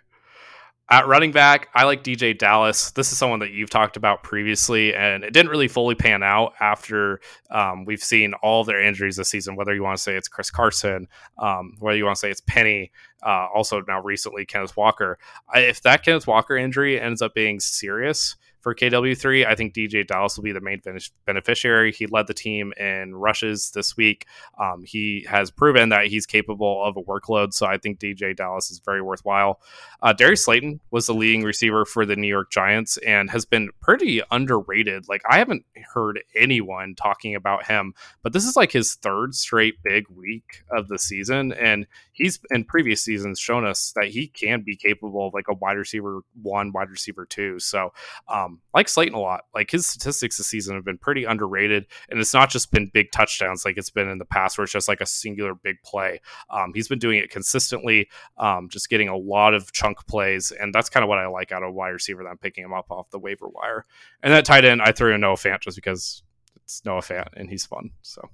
At 0.91 1.09
running 1.09 1.33
back, 1.33 1.71
I 1.75 1.85
like 1.85 2.05
DeeJay 2.05 2.37
Dallas. 2.37 2.91
This 2.91 3.11
is 3.11 3.17
someone 3.17 3.39
that 3.39 3.53
you've 3.53 3.71
talked 3.71 3.97
about 3.97 4.23
previously, 4.23 4.95
and 4.95 5.25
it 5.25 5.33
didn't 5.33 5.51
really 5.51 5.67
fully 5.67 5.95
pan 5.95 6.23
out 6.23 6.53
after 6.61 7.21
um, 7.51 7.87
we've 7.87 8.03
seen 8.03 8.35
all 8.43 8.65
their 8.65 8.83
injuries 8.83 9.17
this 9.17 9.31
season. 9.31 9.57
Whether 9.57 9.75
you 9.75 9.83
want 9.83 9.97
to 9.97 10.03
say 10.03 10.15
it's 10.15 10.29
Chris 10.29 10.51
Carson, 10.51 11.09
um, 11.39 11.77
whether 11.79 11.97
you 11.97 12.05
want 12.05 12.17
to 12.17 12.21
say 12.21 12.31
it's 12.31 12.43
Penny, 12.43 12.93
uh, 13.23 13.47
also 13.55 13.83
now 13.89 14.03
recently 14.03 14.45
Kenneth 14.45 14.77
Walker. 14.77 15.19
I, 15.49 15.61
if 15.61 15.81
that 15.83 16.05
Kenneth 16.05 16.27
Walker 16.27 16.55
injury 16.55 17.01
ends 17.01 17.23
up 17.23 17.35
being 17.35 17.61
serious, 17.61 18.37
for 18.65 18.75
KW3. 18.75 19.47
I 19.47 19.55
think 19.55 19.75
DeeJay 19.75 20.07
Dallas 20.07 20.39
will 20.39 20.43
be 20.43 20.53
the 20.53 20.61
main 20.63 20.81
beneficiary. 21.27 21.93
He 21.93 22.07
led 22.07 22.27
the 22.27 22.35
team 22.35 22.73
in 22.79 23.15
rushes 23.15 23.71
this 23.73 23.95
week. 23.95 24.27
Um, 24.59 24.83
he 24.87 25.27
has 25.29 25.51
proven 25.51 25.91
that 25.91 26.07
he's 26.07 26.25
capable 26.25 26.83
of 26.83 26.97
a 26.97 27.03
workload, 27.03 27.53
so 27.53 27.67
I 27.67 27.77
think 27.77 28.01
DeeJay 28.01 28.35
Dallas 28.35 28.71
is 28.71 28.79
very 28.79 29.03
worthwhile. 29.03 29.61
Uh, 30.03 30.15
Darius 30.15 30.47
Slayton 30.47 30.81
was 30.91 31.07
the 31.07 31.13
leading 31.13 31.43
receiver 31.43 31.85
for 31.85 32.07
the 32.07 32.17
New 32.17 32.27
York 32.27 32.51
Giants 32.51 32.97
and 33.07 33.31
has 33.31 33.45
been 33.45 33.69
pretty 33.83 34.23
underrated. 34.31 35.11
Like, 35.11 35.21
I 35.29 35.37
haven't 35.37 35.67
heard 35.93 36.25
anyone 36.35 36.95
talking 36.95 37.35
about 37.35 37.67
him, 37.67 37.93
but 38.23 38.33
this 38.33 38.47
is 38.47 38.57
like 38.57 38.73
his 38.73 38.95
third 38.95 39.35
straight 39.35 39.75
big 39.85 40.07
week 40.09 40.65
of 40.71 40.89
the 40.89 40.99
season, 40.99 41.53
and 41.53 41.87
he's 42.15 42.39
in 42.51 42.65
previous 42.65 43.03
seasons 43.03 43.39
shown 43.39 43.67
us 43.67 43.93
that 43.97 44.07
he 44.07 44.29
can 44.29 44.63
be 44.63 44.77
capable 44.77 45.27
of 45.27 45.35
like 45.35 45.49
a 45.49 45.55
wide 45.55 45.77
receiver 45.77 46.21
one, 46.41 46.73
wide 46.73 46.89
receiver 46.89 47.27
two. 47.27 47.59
So, 47.59 47.93
um, 48.29 48.61
like 48.73 48.89
Slayton 48.89 49.15
a 49.15 49.21
lot. 49.21 49.43
Like 49.55 49.71
his 49.71 49.87
statistics 49.87 50.39
this 50.39 50.47
season 50.47 50.77
have 50.77 50.85
been 50.85 50.99
pretty 50.99 51.25
underrated, 51.25 51.87
and 52.09 52.19
it's 52.19 52.33
not 52.33 52.49
just 52.49 52.71
been 52.71 52.91
big 52.95 53.11
touchdowns 53.13 53.65
like 53.65 53.77
it's 53.77 53.91
been 53.91 54.09
in 54.09 54.19
the 54.19 54.25
past, 54.25 54.57
where 54.57 54.63
it's 54.65 54.73
just 54.73 54.89
like 54.89 55.01
a 55.01 55.07
singular 55.07 55.55
big 55.55 55.83
play. 55.83 56.21
Um, 56.49 56.73
he's 56.75 56.89
been 56.89 56.99
doing 56.99 57.19
it 57.19 57.31
consistently, 57.31 58.09
um, 58.39 58.69
just 58.71 58.89
getting 58.89 59.09
a 59.09 59.17
lot 59.17 59.53
of 59.53 59.73
chunk 59.73 60.07
plays, 60.07 60.53
and 60.53 60.73
that's 60.73 60.89
kind 60.89 61.03
of 61.05 61.09
what 61.09 61.19
I 61.19 61.27
like 61.27 61.53
out 61.53 61.63
of 61.63 61.75
wide 61.75 61.91
receiver. 61.91 62.23
That 62.23 62.31
I'm 62.31 62.39
picking 62.39 62.65
him 62.65 62.73
up 62.73 62.91
off 62.91 63.11
the 63.11 63.19
waiver 63.19 63.49
wire, 63.49 63.85
and 64.23 64.33
that 64.33 64.45
tight 64.45 64.65
end 64.65 64.81
I 64.81 64.93
threw 64.93 65.15
in 65.15 65.21
Noah 65.21 65.35
Fant 65.35 65.61
just 65.61 65.77
because 65.77 66.23
it's 66.65 66.85
Noah 66.85 67.01
Fant 67.01 67.29
and 67.35 67.51
he's 67.51 67.67
fun. 67.67 67.91
So. 68.03 68.31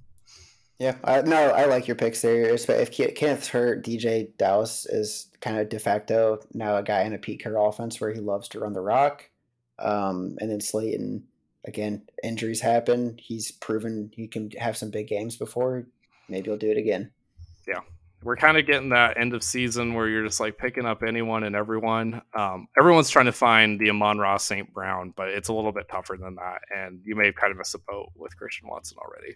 Yeah, 0.81 0.95
I, 1.03 1.21
no, 1.21 1.51
I 1.51 1.65
like 1.65 1.87
your 1.87 1.95
picks 1.95 2.23
there. 2.23 2.41
If 2.41 2.65
Kenneth's 2.65 3.47
hurt, 3.47 3.85
DeeJay 3.85 4.35
Dallas 4.37 4.87
is 4.87 5.27
kind 5.39 5.59
of 5.59 5.69
de 5.69 5.77
facto 5.77 6.39
now 6.55 6.75
a 6.75 6.81
guy 6.81 7.03
in 7.03 7.13
a 7.13 7.19
Pete 7.19 7.39
Carroll 7.39 7.69
offense 7.69 8.01
where 8.01 8.11
he 8.11 8.19
loves 8.19 8.47
to 8.47 8.59
run 8.59 8.73
the 8.73 8.81
rock. 8.81 9.29
Um, 9.77 10.39
and 10.41 10.49
then 10.49 10.59
Slayton, 10.59 11.23
again, 11.65 12.01
injuries 12.23 12.61
happen. 12.61 13.15
He's 13.21 13.51
proven 13.51 14.09
he 14.15 14.27
can 14.27 14.49
have 14.57 14.75
some 14.75 14.89
big 14.89 15.07
games 15.07 15.37
before. 15.37 15.85
Maybe 16.29 16.49
he'll 16.49 16.57
do 16.57 16.71
it 16.71 16.77
again. 16.77 17.11
Yeah, 17.67 17.81
we're 18.23 18.35
kind 18.35 18.57
of 18.57 18.65
getting 18.65 18.89
that 18.89 19.19
end 19.19 19.35
of 19.35 19.43
season 19.43 19.93
where 19.93 20.07
you're 20.07 20.25
just 20.25 20.39
like 20.39 20.57
picking 20.57 20.87
up 20.87 21.03
anyone 21.03 21.43
and 21.43 21.55
everyone. 21.55 22.23
Um, 22.33 22.67
everyone's 22.75 23.11
trying 23.11 23.27
to 23.27 23.31
find 23.31 23.79
the 23.79 23.91
Amon-Ra 23.91 24.37
St. 24.37 24.73
Brown, 24.73 25.13
but 25.15 25.27
it's 25.27 25.49
a 25.49 25.53
little 25.53 25.73
bit 25.73 25.89
tougher 25.89 26.17
than 26.19 26.33
that. 26.37 26.61
And 26.75 27.01
you 27.05 27.15
may 27.15 27.27
have 27.27 27.35
kind 27.35 27.51
of 27.51 27.59
missed 27.59 27.75
a 27.75 27.79
boat 27.87 28.09
with 28.15 28.35
Christian 28.35 28.67
Watson 28.67 28.97
already. 28.97 29.35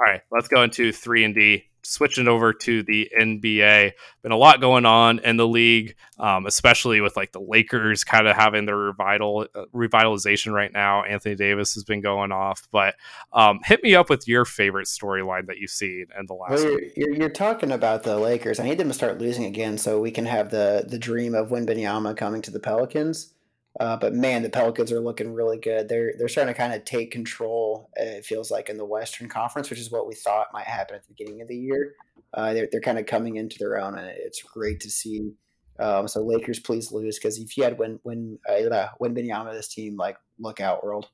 All 0.00 0.06
right, 0.10 0.22
let's 0.30 0.48
go 0.48 0.62
into 0.62 0.92
three 0.92 1.24
and 1.24 1.34
D. 1.34 1.66
Switching 1.82 2.28
over 2.28 2.52
to 2.52 2.82
the 2.82 3.10
NBA, 3.18 3.92
been 4.22 4.32
a 4.32 4.36
lot 4.36 4.60
going 4.60 4.86
on 4.86 5.18
in 5.18 5.36
the 5.36 5.48
league, 5.48 5.94
um, 6.18 6.46
especially 6.46 7.00
with 7.00 7.16
like 7.16 7.32
the 7.32 7.40
Lakers 7.40 8.04
kind 8.04 8.26
of 8.26 8.36
having 8.36 8.64
their 8.66 8.76
revital 8.76 9.46
uh, 9.54 9.64
revitalization 9.74 10.52
right 10.52 10.72
now. 10.72 11.02
Anthony 11.02 11.34
Davis 11.34 11.74
has 11.74 11.84
been 11.84 12.00
going 12.00 12.32
off, 12.32 12.68
but 12.70 12.96
um, 13.32 13.60
hit 13.64 13.82
me 13.82 13.94
up 13.94 14.08
with 14.08 14.28
your 14.28 14.44
favorite 14.44 14.88
storyline 14.88 15.46
that 15.46 15.58
you've 15.58 15.70
seen 15.70 16.06
in 16.18 16.26
the 16.26 16.34
last. 16.34 16.50
Well, 16.50 16.62
you're, 16.62 16.82
you're, 16.96 17.14
you're, 17.14 17.28
talking 17.30 17.72
about 17.72 18.02
the 18.02 18.18
Lakers. 18.18 18.60
I 18.60 18.64
need 18.64 18.78
them 18.78 18.88
to 18.88 18.94
start 18.94 19.18
losing 19.18 19.44
again 19.44 19.76
so 19.76 20.00
we 20.00 20.10
can 20.10 20.26
have 20.26 20.50
the 20.50 20.84
the 20.86 20.98
dream 20.98 21.34
of 21.34 21.48
Wembanyama 21.48 22.16
coming 22.16 22.40
to 22.42 22.50
the 22.50 22.60
Pelicans. 22.60 23.34
Uh, 23.78 23.96
but 23.96 24.14
man, 24.14 24.42
the 24.42 24.50
Pelicans 24.50 24.90
are 24.90 25.00
looking 25.00 25.32
really 25.32 25.58
good. 25.58 25.88
They're 25.88 26.12
they're 26.18 26.28
starting 26.28 26.52
to 26.52 26.58
kind 26.58 26.74
of 26.74 26.84
take 26.84 27.12
control. 27.12 27.88
It 27.94 28.24
feels 28.24 28.50
like 28.50 28.68
in 28.68 28.76
the 28.76 28.84
Western 28.84 29.28
Conference, 29.28 29.70
which 29.70 29.78
is 29.78 29.92
what 29.92 30.08
we 30.08 30.14
thought 30.14 30.48
might 30.52 30.66
happen 30.66 30.96
at 30.96 31.06
the 31.06 31.14
beginning 31.14 31.40
of 31.40 31.48
the 31.48 31.56
year. 31.56 31.94
Uh, 32.34 32.52
they're 32.52 32.68
they're 32.72 32.80
kind 32.80 32.98
of 32.98 33.06
coming 33.06 33.36
into 33.36 33.56
their 33.58 33.78
own, 33.78 33.96
and 33.96 34.08
it's 34.08 34.42
great 34.42 34.80
to 34.80 34.90
see. 34.90 35.32
Um, 35.78 36.08
so 36.08 36.22
Lakers, 36.22 36.58
please 36.58 36.92
lose 36.92 37.18
because 37.18 37.38
if 37.38 37.56
you 37.56 37.62
had 37.62 37.78
when 37.78 38.00
when 38.02 38.38
uh, 38.48 38.88
when 38.98 39.14
Benyama 39.14 39.52
this 39.52 39.68
team, 39.68 39.96
like 39.96 40.16
look 40.38 40.60
out, 40.60 40.84
world. 40.84 41.08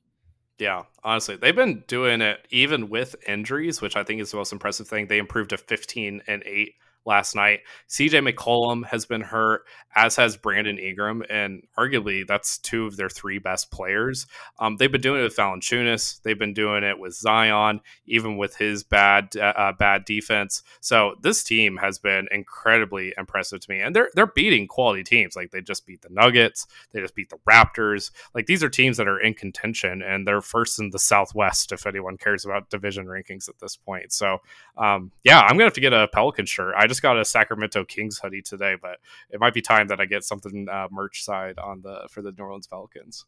Yeah, 0.59 0.85
honestly, 1.05 1.37
they've 1.37 1.55
been 1.55 1.85
doing 1.87 2.23
it 2.23 2.47
even 2.49 2.89
with 2.89 3.15
injuries, 3.29 3.83
which 3.83 3.95
I 3.95 4.03
think 4.03 4.23
is 4.23 4.31
the 4.31 4.39
most 4.39 4.55
impressive 4.55 4.89
thing. 4.89 5.07
They 5.07 5.19
improved 5.19 5.51
to 5.51 5.59
15 5.59 6.23
and 6.27 6.43
8 6.47 6.75
last 7.07 7.35
night. 7.35 7.61
CJ 7.89 8.29
McCollum 8.29 8.85
has 8.87 9.07
been 9.07 9.21
hurt, 9.21 9.65
as 9.95 10.17
has 10.17 10.37
Brandon 10.37 10.79
Ingram, 10.79 11.23
and 11.31 11.63
arguably 11.79 12.27
that's 12.27 12.59
two 12.59 12.87
of 12.87 12.97
their 12.97 13.09
three 13.09 13.39
best 13.39 13.71
players. 13.71 14.27
Um, 14.59 14.77
they've 14.77 14.93
been 14.93 15.01
doing 15.01 15.21
it 15.21 15.25
with 15.25 15.37
Valanciunas. 15.37 16.21
They've 16.23 16.39
been 16.39 16.53
doing 16.53 16.85
it 16.85 16.99
with 16.99 17.15
Zion, 17.15 17.81
even 18.07 18.37
with 18.37 18.57
his 18.57 18.83
bad 18.83 19.37
uh, 19.37 19.55
uh, 19.57 19.73
bad 19.73 20.05
defense. 20.05 20.63
So 20.81 21.15
this 21.23 21.43
team 21.43 21.79
has 21.79 21.99
been 21.99 22.29
incredibly 22.31 23.15
impressive 23.17 23.61
to 23.61 23.71
me, 23.71 23.81
and 23.81 23.97
they're 23.97 24.11
they're 24.15 24.27
beating 24.27 24.67
quality 24.67 25.03
teams. 25.03 25.37
Like 25.37 25.51
they 25.51 25.63
just 25.63 25.87
beat 25.87 26.03
the 26.03 26.11
Nuggets, 26.11 26.67
they 26.93 27.01
just 27.01 27.15
beat 27.15 27.31
the 27.31 27.39
Raptors. 27.49 28.11
Like 28.35 28.47
these 28.47 28.63
are 28.63 28.69
teams 28.69 28.97
that 28.99 29.09
are 29.09 29.21
in 29.21 29.33
contention, 29.33 30.03
and 30.03 30.27
they're 30.27 30.43
first 30.43 30.79
in 30.79 30.91
the 30.91 30.99
Southwest. 30.99 31.73
If 31.73 31.87
anyone 31.87 32.19
cares 32.19 32.45
about 32.45 32.69
division 32.69 33.07
rankings 33.07 33.49
at 33.49 33.59
this 33.61 33.77
point, 33.77 34.13
so 34.13 34.39
um, 34.77 35.13
yeah, 35.25 35.41
I'm 35.41 35.57
gonna 35.57 35.65
have 35.65 35.73
to 35.75 35.81
get 35.81 35.93
a 35.93 36.09
Pelican 36.09 36.45
shirt. 36.45 36.75
I 36.77 36.87
just 36.87 36.96
just 36.97 37.03
got 37.03 37.19
a 37.19 37.25
Sacramento 37.25 37.85
Kings 37.85 38.19
hoodie 38.19 38.41
today, 38.41 38.75
but 38.81 38.99
it 39.31 39.39
might 39.39 39.53
be 39.53 39.61
time 39.61 39.89
that 39.89 40.01
I 40.01 40.07
get 40.07 40.25
something 40.25 40.67
uh, 40.71 40.89
merch 40.91 41.23
side 41.23 41.59
on 41.59 41.83
the 41.83 42.09
for 42.11 42.23
the 42.23 42.33
New 42.33 42.45
Orleans 42.45 42.67
Pelicans. 42.67 43.27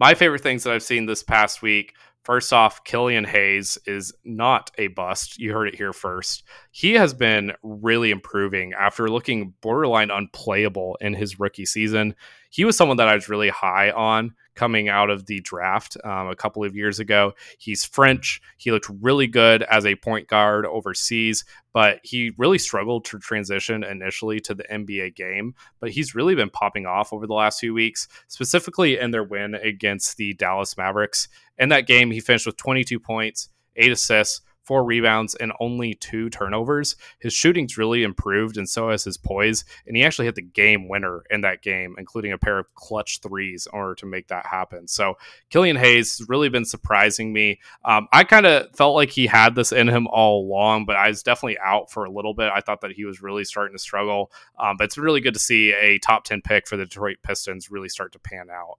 My 0.00 0.14
favorite 0.14 0.42
things 0.42 0.64
that 0.64 0.72
I've 0.72 0.82
seen 0.82 1.06
this 1.06 1.22
past 1.22 1.60
week. 1.60 1.94
First 2.22 2.52
off, 2.52 2.84
Killian 2.84 3.24
Hayes 3.24 3.78
is 3.86 4.14
not 4.24 4.70
a 4.78 4.88
bust. 4.88 5.38
You 5.38 5.52
heard 5.52 5.68
it 5.68 5.74
here 5.74 5.92
first. 5.92 6.42
He 6.70 6.94
has 6.94 7.14
been 7.14 7.52
really 7.62 8.10
improving 8.10 8.72
after 8.72 9.08
looking 9.08 9.54
borderline 9.60 10.10
unplayable 10.10 10.96
in 11.00 11.14
his 11.14 11.38
rookie 11.38 11.66
season. 11.66 12.14
He 12.50 12.64
was 12.64 12.76
someone 12.76 12.96
that 12.96 13.08
I 13.08 13.14
was 13.14 13.28
really 13.28 13.48
high 13.50 13.90
on 13.90 14.34
coming 14.58 14.88
out 14.88 15.08
of 15.08 15.26
the 15.26 15.40
draft 15.40 15.96
um, 16.02 16.26
a 16.26 16.34
couple 16.34 16.64
of 16.64 16.74
years 16.74 16.98
ago. 16.98 17.32
He's 17.58 17.84
French. 17.84 18.42
He 18.56 18.72
looked 18.72 18.90
really 19.00 19.28
good 19.28 19.62
as 19.62 19.86
a 19.86 19.94
point 19.94 20.26
guard 20.26 20.66
overseas, 20.66 21.44
but 21.72 22.00
he 22.02 22.32
really 22.38 22.58
struggled 22.58 23.04
to 23.04 23.20
transition 23.20 23.84
initially 23.84 24.40
to 24.40 24.56
the 24.56 24.64
NBA 24.64 25.14
game. 25.14 25.54
But 25.78 25.92
he's 25.92 26.16
really 26.16 26.34
been 26.34 26.50
popping 26.50 26.86
off 26.86 27.12
over 27.12 27.28
the 27.28 27.34
last 27.34 27.60
few 27.60 27.72
weeks, 27.72 28.08
specifically 28.26 28.98
in 28.98 29.12
their 29.12 29.22
win 29.22 29.54
against 29.54 30.16
the 30.16 30.34
Dallas 30.34 30.76
Mavericks. 30.76 31.28
In 31.56 31.68
that 31.68 31.86
game, 31.86 32.10
he 32.10 32.18
finished 32.18 32.46
with 32.46 32.56
22 32.56 32.98
points, 32.98 33.50
eight 33.76 33.92
assists, 33.92 34.40
four 34.68 34.84
rebounds, 34.84 35.34
and 35.34 35.50
only 35.60 35.94
two 35.94 36.28
turnovers. 36.28 36.94
His 37.18 37.32
shooting's 37.32 37.78
really 37.78 38.02
improved, 38.02 38.58
and 38.58 38.68
so 38.68 38.90
has 38.90 39.02
his 39.02 39.16
poise. 39.16 39.64
And 39.86 39.96
he 39.96 40.04
actually 40.04 40.26
hit 40.26 40.34
the 40.34 40.42
game 40.42 40.88
winner 40.88 41.24
in 41.30 41.40
that 41.40 41.62
game, 41.62 41.94
including 41.96 42.32
a 42.32 42.38
pair 42.38 42.58
of 42.58 42.72
clutch 42.74 43.20
threes 43.20 43.66
in 43.72 43.78
order 43.78 43.94
to 43.94 44.06
make 44.06 44.28
that 44.28 44.44
happen. 44.44 44.86
So 44.86 45.14
Killian 45.48 45.76
Hayes 45.76 46.18
has 46.18 46.28
really 46.28 46.50
been 46.50 46.66
surprising 46.66 47.32
me. 47.32 47.60
Um, 47.86 48.08
I 48.12 48.24
kind 48.24 48.44
of 48.44 48.76
felt 48.76 48.94
like 48.94 49.08
he 49.10 49.26
had 49.26 49.54
this 49.54 49.72
in 49.72 49.88
him 49.88 50.06
all 50.08 50.44
along, 50.44 50.84
but 50.84 50.96
I 50.96 51.08
was 51.08 51.22
definitely 51.22 51.58
out 51.64 51.90
for 51.90 52.04
a 52.04 52.10
little 52.10 52.34
bit. 52.34 52.52
I 52.54 52.60
thought 52.60 52.82
that 52.82 52.92
he 52.92 53.06
was 53.06 53.22
really 53.22 53.44
starting 53.44 53.74
to 53.74 53.82
struggle. 53.82 54.30
Um, 54.60 54.76
but 54.76 54.84
it's 54.84 54.98
really 54.98 55.22
good 55.22 55.34
to 55.34 55.40
see 55.40 55.72
a 55.72 55.98
top 55.98 56.24
10 56.24 56.42
pick 56.42 56.68
for 56.68 56.76
the 56.76 56.84
Detroit 56.84 57.16
Pistons 57.22 57.70
really 57.70 57.88
start 57.88 58.12
to 58.12 58.18
pan 58.18 58.48
out. 58.52 58.78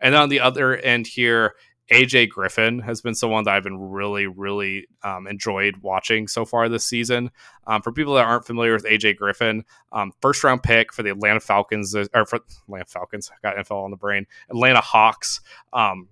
And 0.00 0.14
on 0.14 0.30
the 0.30 0.40
other 0.40 0.76
end 0.76 1.06
here, 1.06 1.54
AJ 1.90 2.28
Griffin 2.28 2.78
has 2.80 3.00
been 3.00 3.14
someone 3.14 3.44
that 3.44 3.54
I've 3.54 3.64
been 3.64 3.90
really, 3.90 4.26
really 4.26 4.86
um, 5.02 5.26
enjoyed 5.26 5.78
watching 5.78 6.28
so 6.28 6.44
far 6.44 6.68
this 6.68 6.84
season. 6.84 7.30
Um, 7.66 7.82
for 7.82 7.90
people 7.90 8.14
that 8.14 8.26
aren't 8.26 8.46
familiar 8.46 8.72
with 8.72 8.84
AJ 8.84 9.16
Griffin, 9.16 9.64
um, 9.92 10.12
first 10.20 10.44
round 10.44 10.62
pick 10.62 10.92
for 10.92 11.02
the 11.02 11.10
Atlanta 11.10 11.40
Falcons, 11.40 11.94
uh, 11.94 12.06
or 12.14 12.26
for 12.26 12.40
Atlanta 12.66 12.84
Falcons, 12.86 13.30
got 13.42 13.56
NFL 13.56 13.84
on 13.84 13.90
the 13.90 13.96
brain, 13.96 14.26
Atlanta 14.50 14.80
Hawks, 14.80 15.40
um, 15.72 16.08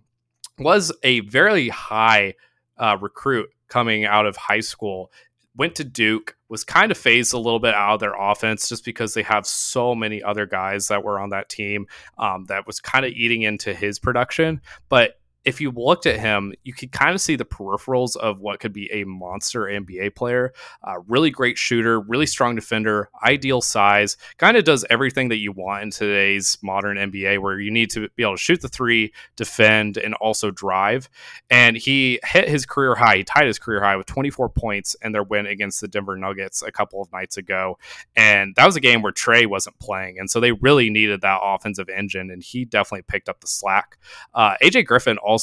was 0.58 0.92
a 1.04 1.20
very 1.20 1.68
high 1.68 2.34
uh, 2.76 2.96
recruit 3.00 3.48
coming 3.68 4.04
out 4.04 4.26
of 4.26 4.36
high 4.36 4.60
school. 4.60 5.12
Went 5.56 5.76
to 5.76 5.84
Duke, 5.84 6.36
was 6.48 6.64
kind 6.64 6.90
of 6.90 6.98
phased 6.98 7.34
a 7.34 7.38
little 7.38 7.58
bit 7.58 7.74
out 7.74 7.94
of 7.94 8.00
their 8.00 8.14
offense 8.14 8.68
just 8.68 8.84
because 8.84 9.14
they 9.14 9.22
have 9.22 9.46
so 9.46 9.94
many 9.94 10.22
other 10.22 10.46
guys 10.46 10.88
that 10.88 11.02
were 11.04 11.18
on 11.18 11.30
that 11.30 11.48
team 11.48 11.86
um, 12.16 12.46
that 12.46 12.66
was 12.66 12.80
kind 12.80 13.04
of 13.04 13.12
eating 13.12 13.42
into 13.42 13.74
his 13.74 13.98
production. 13.98 14.60
But 14.88 15.17
if 15.48 15.62
you 15.62 15.70
looked 15.70 16.04
at 16.04 16.20
him, 16.20 16.52
you 16.62 16.74
could 16.74 16.92
kind 16.92 17.14
of 17.14 17.22
see 17.22 17.34
the 17.34 17.44
peripherals 17.44 18.16
of 18.16 18.40
what 18.40 18.60
could 18.60 18.72
be 18.72 18.92
a 18.92 19.04
monster 19.04 19.62
NBA 19.62 20.14
player. 20.14 20.52
Uh, 20.82 20.96
really 21.06 21.30
great 21.30 21.56
shooter, 21.56 22.00
really 22.00 22.26
strong 22.26 22.54
defender, 22.54 23.08
ideal 23.24 23.62
size, 23.62 24.18
kind 24.36 24.58
of 24.58 24.64
does 24.64 24.84
everything 24.90 25.30
that 25.30 25.38
you 25.38 25.50
want 25.52 25.82
in 25.82 25.90
today's 25.90 26.58
modern 26.62 26.98
NBA, 26.98 27.40
where 27.40 27.58
you 27.58 27.70
need 27.70 27.88
to 27.90 28.10
be 28.14 28.22
able 28.22 28.34
to 28.34 28.42
shoot 28.42 28.60
the 28.60 28.68
three, 28.68 29.12
defend, 29.36 29.96
and 29.96 30.12
also 30.14 30.50
drive. 30.50 31.08
And 31.48 31.78
he 31.78 32.20
hit 32.22 32.46
his 32.46 32.66
career 32.66 32.94
high. 32.94 33.16
He 33.16 33.24
tied 33.24 33.46
his 33.46 33.58
career 33.58 33.82
high 33.82 33.96
with 33.96 34.06
24 34.06 34.50
points 34.50 34.94
in 35.02 35.12
their 35.12 35.22
win 35.22 35.46
against 35.46 35.80
the 35.80 35.88
Denver 35.88 36.18
Nuggets 36.18 36.60
a 36.60 36.70
couple 36.70 37.00
of 37.00 37.10
nights 37.10 37.38
ago. 37.38 37.78
And 38.14 38.54
that 38.56 38.66
was 38.66 38.76
a 38.76 38.80
game 38.80 39.00
where 39.00 39.12
Trae 39.12 39.46
wasn't 39.46 39.78
playing. 39.78 40.18
And 40.18 40.30
so 40.30 40.40
they 40.40 40.52
really 40.52 40.90
needed 40.90 41.22
that 41.22 41.40
offensive 41.42 41.88
engine, 41.88 42.30
and 42.30 42.42
he 42.42 42.66
definitely 42.66 43.04
picked 43.08 43.30
up 43.30 43.40
the 43.40 43.46
slack. 43.46 43.96
Uh, 44.34 44.56
AJ 44.62 44.84
Griffin 44.84 45.16
also 45.16 45.37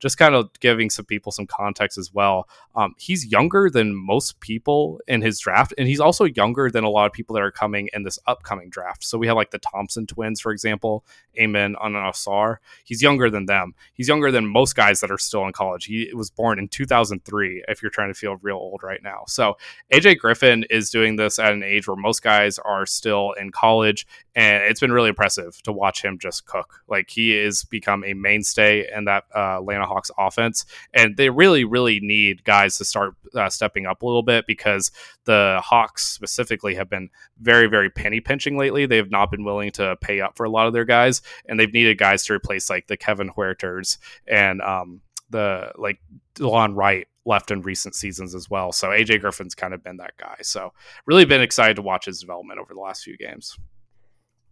just 0.00 0.18
kind 0.18 0.34
of 0.34 0.50
giving 0.60 0.90
some 0.90 1.04
people 1.04 1.32
some 1.32 1.46
context 1.46 1.98
as 1.98 2.12
well. 2.12 2.48
Um, 2.74 2.94
he's 2.98 3.26
younger 3.26 3.70
than 3.70 3.94
most 3.94 4.40
people 4.40 5.00
in 5.06 5.20
his 5.20 5.38
draft, 5.38 5.74
and 5.78 5.88
he's 5.88 6.00
also 6.00 6.24
younger 6.24 6.70
than 6.70 6.84
a 6.84 6.90
lot 6.90 7.06
of 7.06 7.12
people 7.12 7.34
that 7.34 7.42
are 7.42 7.50
coming 7.50 7.88
in 7.92 8.02
this 8.02 8.18
upcoming 8.26 8.70
draft. 8.70 9.04
So 9.04 9.18
we 9.18 9.26
have 9.26 9.36
like 9.36 9.50
the 9.50 9.58
Thompson 9.58 10.06
twins, 10.06 10.40
for 10.40 10.52
example, 10.52 11.04
Amen 11.38 11.74
Ausar. 11.80 12.56
He's 12.84 13.02
younger 13.02 13.30
than 13.30 13.46
them. 13.46 13.74
He's 13.94 14.08
younger 14.08 14.30
than 14.30 14.46
most 14.46 14.74
guys 14.76 15.00
that 15.00 15.10
are 15.10 15.18
still 15.18 15.44
in 15.46 15.52
college. 15.52 15.84
He 15.86 16.10
was 16.14 16.30
born 16.30 16.58
in 16.58 16.68
2003. 16.68 17.64
If 17.68 17.82
you're 17.82 17.90
trying 17.90 18.12
to 18.12 18.18
feel 18.18 18.36
real 18.36 18.56
old 18.56 18.82
right 18.82 19.02
now, 19.02 19.24
so 19.26 19.56
AJ 19.92 20.18
Griffin 20.18 20.64
is 20.70 20.90
doing 20.90 21.16
this 21.16 21.38
at 21.38 21.52
an 21.52 21.62
age 21.62 21.86
where 21.86 21.96
most 21.96 22.22
guys 22.22 22.58
are 22.58 22.86
still 22.86 23.32
in 23.32 23.50
college, 23.50 24.06
and 24.34 24.62
it's 24.64 24.80
been 24.80 24.92
really 24.92 25.08
impressive 25.08 25.60
to 25.62 25.72
watch 25.72 26.04
him 26.04 26.18
just 26.18 26.46
cook. 26.46 26.82
Like 26.88 27.10
he 27.10 27.36
is 27.36 27.64
become 27.64 28.04
a 28.04 28.14
mainstay 28.14 28.86
in 28.94 29.04
that 29.04 29.24
uh, 29.34 29.58
Atlanta 29.58 29.86
Hawks 29.86 30.10
offense, 30.18 30.64
and 30.92 31.16
they 31.16 31.30
really, 31.30 31.64
really 31.64 32.00
need 32.00 32.44
guys 32.44 32.78
to 32.78 32.84
start 32.84 33.14
uh, 33.34 33.50
stepping 33.50 33.86
up 33.86 34.02
a 34.02 34.06
little 34.06 34.22
bit 34.22 34.46
because 34.46 34.90
the 35.24 35.60
Hawks 35.62 36.06
specifically 36.06 36.74
have 36.74 36.88
been 36.88 37.10
very, 37.40 37.66
very 37.66 37.90
penny 37.90 38.20
pinching 38.20 38.56
lately. 38.56 38.86
They 38.86 38.96
have 38.96 39.10
not 39.10 39.30
been 39.30 39.44
willing 39.44 39.70
to 39.72 39.96
pay 40.00 40.20
up 40.20 40.36
for 40.36 40.44
a 40.44 40.50
lot 40.50 40.66
of 40.66 40.72
their 40.72 40.84
guys, 40.84 41.22
and 41.46 41.58
they've 41.58 41.72
needed 41.72 41.98
guys 41.98 42.24
to 42.24 42.34
replace 42.34 42.70
like 42.70 42.86
the 42.86 42.96
Kevin 42.96 43.28
Huerters 43.28 43.98
and 44.26 44.60
um, 44.62 45.00
the 45.30 45.72
like 45.76 46.00
Delon 46.34 46.76
Wright 46.76 47.06
left 47.24 47.50
in 47.50 47.60
recent 47.60 47.94
seasons 47.94 48.34
as 48.34 48.48
well. 48.48 48.72
So 48.72 48.88
AJ 48.88 49.20
Griffin's 49.20 49.54
kind 49.54 49.74
of 49.74 49.84
been 49.84 49.98
that 49.98 50.16
guy. 50.16 50.36
So 50.42 50.72
really 51.06 51.26
been 51.26 51.42
excited 51.42 51.76
to 51.76 51.82
watch 51.82 52.06
his 52.06 52.20
development 52.20 52.58
over 52.58 52.72
the 52.72 52.80
last 52.80 53.04
few 53.04 53.16
games. 53.16 53.56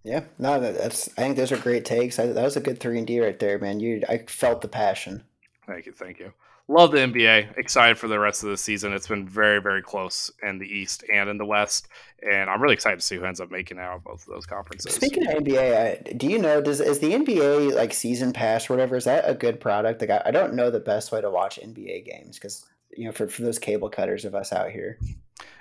Yeah, 0.05 0.25
no, 0.39 0.61
that's. 0.61 1.09
I 1.19 1.23
think 1.23 1.37
those 1.37 1.53
are 1.53 1.57
great 1.57 1.85
takes. 1.85 2.19
I, 2.19 2.27
that 2.27 2.43
was 2.43 2.57
a 2.57 2.61
good 2.61 2.79
three 2.79 2.99
and 2.99 3.07
D 3.07 3.21
right 3.21 3.39
there, 3.39 3.59
man. 3.59 3.81
You, 3.81 4.03
I 4.09 4.19
felt 4.19 4.61
the 4.61 4.69
passion. 4.69 5.25
Thank 5.67 5.87
you, 5.87 5.93
thank 5.93 6.21
you. 6.21 6.33
Love 6.69 6.91
the 6.91 6.99
NBA. 6.99 7.57
Excited 7.59 7.97
for 7.97 8.09
the 8.09 8.19
rest 8.19 8.43
of 8.43 8.51
the 8.51 8.57
season. 8.57 8.93
It's 8.93 9.07
been 9.07 9.29
very, 9.29 9.61
very 9.61 9.83
close 9.83 10.33
in 10.43 10.59
the 10.59 10.67
East 10.67 11.05
and 11.13 11.31
in 11.31 11.39
the 11.39 11.45
West, 11.45 11.87
and 12.29 12.51
I'm 12.51 12.61
really 12.61 12.75
excited 12.75 12.99
to 12.99 13.07
see 13.07 13.15
who 13.15 13.25
ends 13.25 13.41
up 13.41 13.53
making 13.53 13.79
out 13.79 13.97
of 13.97 14.05
both 14.05 14.27
of 14.27 14.35
those 14.35 14.47
conferences. 14.47 14.93
Speaking 14.93 15.29
of 15.29 15.35
NBA, 15.35 16.09
I, 16.09 16.13
do 16.15 16.27
you 16.27 16.39
know 16.39 16.61
does 16.61 16.81
is 16.81 16.99
the 16.99 17.13
NBA 17.13 17.73
like 17.73 17.95
season 17.95 18.33
pass 18.33 18.69
or 18.69 18.73
whatever? 18.73 18.97
Is 18.97 19.05
that 19.05 19.29
a 19.29 19.35
good 19.35 19.61
product? 19.61 20.01
Like, 20.01 20.11
I, 20.11 20.23
I 20.27 20.31
don't 20.33 20.55
know 20.55 20.71
the 20.71 20.81
best 20.81 21.13
way 21.13 21.21
to 21.21 21.31
watch 21.31 21.61
NBA 21.63 22.05
games 22.05 22.37
because 22.37 22.65
you 22.97 23.05
know 23.05 23.13
for, 23.13 23.29
for 23.29 23.43
those 23.43 23.61
cable 23.61 23.89
cutters 23.89 24.25
of 24.25 24.35
us 24.35 24.53
out 24.53 24.71
here. 24.71 24.99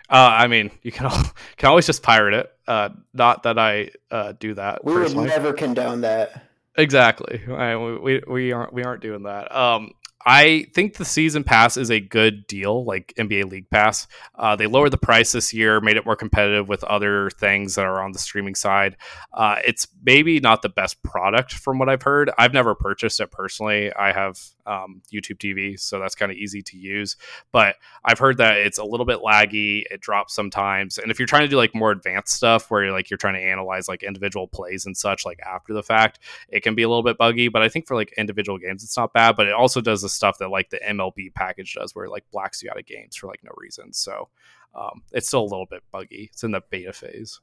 Uh, 0.09 0.29
I 0.33 0.47
mean, 0.47 0.71
you 0.83 0.91
can 0.91 1.07
all, 1.07 1.23
can 1.57 1.69
always 1.69 1.85
just 1.85 2.03
pirate 2.03 2.33
it. 2.33 2.51
Uh, 2.67 2.89
not 3.13 3.43
that 3.43 3.57
I 3.57 3.89
uh, 4.11 4.33
do 4.39 4.53
that. 4.55 4.83
We 4.83 4.93
personally. 4.93 5.25
would 5.25 5.29
never 5.29 5.53
condone 5.53 6.01
that. 6.01 6.43
Exactly. 6.77 7.41
I, 7.47 7.75
we, 7.77 8.21
we 8.27 8.51
aren't 8.51 8.73
we 8.73 8.83
aren't 8.83 9.01
doing 9.01 9.23
that. 9.23 9.55
Um, 9.55 9.93
I 10.25 10.65
think 10.73 10.95
the 10.95 11.05
season 11.05 11.43
pass 11.43 11.77
is 11.77 11.91
a 11.91 11.99
good 11.99 12.47
deal, 12.47 12.83
like 12.83 13.13
NBA 13.15 13.51
League 13.51 13.69
Pass. 13.69 14.07
Uh, 14.33 14.55
they 14.55 14.65
lowered 14.65 14.91
the 14.91 14.97
price 14.97 15.33
this 15.33 15.53
year, 15.53 15.79
made 15.79 15.97
it 15.97 16.05
more 16.05 16.15
competitive 16.15 16.67
with 16.67 16.83
other 16.83 17.29
things 17.29 17.75
that 17.75 17.85
are 17.85 18.01
on 18.01 18.11
the 18.11 18.17
streaming 18.17 18.55
side. 18.55 18.97
Uh, 19.33 19.57
it's 19.65 19.87
maybe 20.03 20.39
not 20.39 20.63
the 20.63 20.69
best 20.69 21.03
product 21.03 21.53
from 21.53 21.77
what 21.77 21.89
I've 21.89 22.01
heard. 22.01 22.31
I've 22.39 22.53
never 22.53 22.73
purchased 22.73 23.19
it 23.19 23.31
personally. 23.31 23.93
I 23.93 24.11
have 24.13 24.39
um, 24.65 25.01
YouTube 25.13 25.37
TV, 25.37 25.79
so 25.79 25.99
that's 25.99 26.15
kind 26.15 26.31
of 26.31 26.37
easy 26.37 26.61
to 26.63 26.77
use. 26.77 27.17
But 27.51 27.75
I've 28.03 28.19
heard 28.19 28.37
that 28.37 28.57
it's 28.57 28.77
a 28.77 28.83
little 28.83 29.05
bit 29.05 29.19
laggy. 29.19 29.83
It 29.91 30.01
drops 30.01 30.33
sometimes, 30.33 30.97
and 30.97 31.11
if 31.11 31.19
you're 31.19 31.27
trying 31.27 31.43
to 31.43 31.47
do 31.47 31.57
like 31.57 31.75
more 31.75 31.91
advanced 31.91 32.33
stuff, 32.33 32.71
where 32.71 32.83
you're 32.83 32.93
like 32.93 33.09
you're 33.09 33.17
trying 33.17 33.35
to 33.35 33.41
analyze 33.41 33.87
like 33.87 34.03
individual 34.03 34.47
plays 34.47 34.85
and 34.85 34.97
such, 34.97 35.25
like 35.25 35.39
after 35.45 35.73
the 35.73 35.83
fact, 35.83 36.19
it 36.49 36.61
can 36.61 36.75
be 36.75 36.83
a 36.83 36.89
little 36.89 37.03
bit 37.03 37.17
buggy. 37.17 37.47
But 37.47 37.61
I 37.61 37.69
think 37.69 37.87
for 37.87 37.95
like 37.95 38.13
individual 38.17 38.57
games, 38.57 38.83
it's 38.83 38.97
not 38.97 39.13
bad. 39.13 39.35
But 39.35 39.47
it 39.47 39.53
also 39.53 39.81
does 39.81 40.01
the 40.01 40.09
stuff 40.15 40.37
that 40.39 40.49
like 40.49 40.69
the 40.69 40.79
MLB 40.79 41.33
package 41.33 41.73
does, 41.73 41.93
where 41.93 42.05
it 42.05 42.11
like 42.11 42.25
blacks 42.31 42.63
you 42.63 42.69
out 42.69 42.79
of 42.79 42.85
games 42.85 43.15
for 43.15 43.27
like 43.27 43.43
no 43.43 43.51
reason. 43.57 43.93
So 43.93 44.29
um, 44.73 45.03
it's 45.11 45.27
still 45.27 45.41
a 45.41 45.43
little 45.43 45.67
bit 45.69 45.83
buggy. 45.91 46.29
It's 46.31 46.43
in 46.43 46.51
the 46.51 46.61
beta 46.69 46.93
phase. 46.93 47.39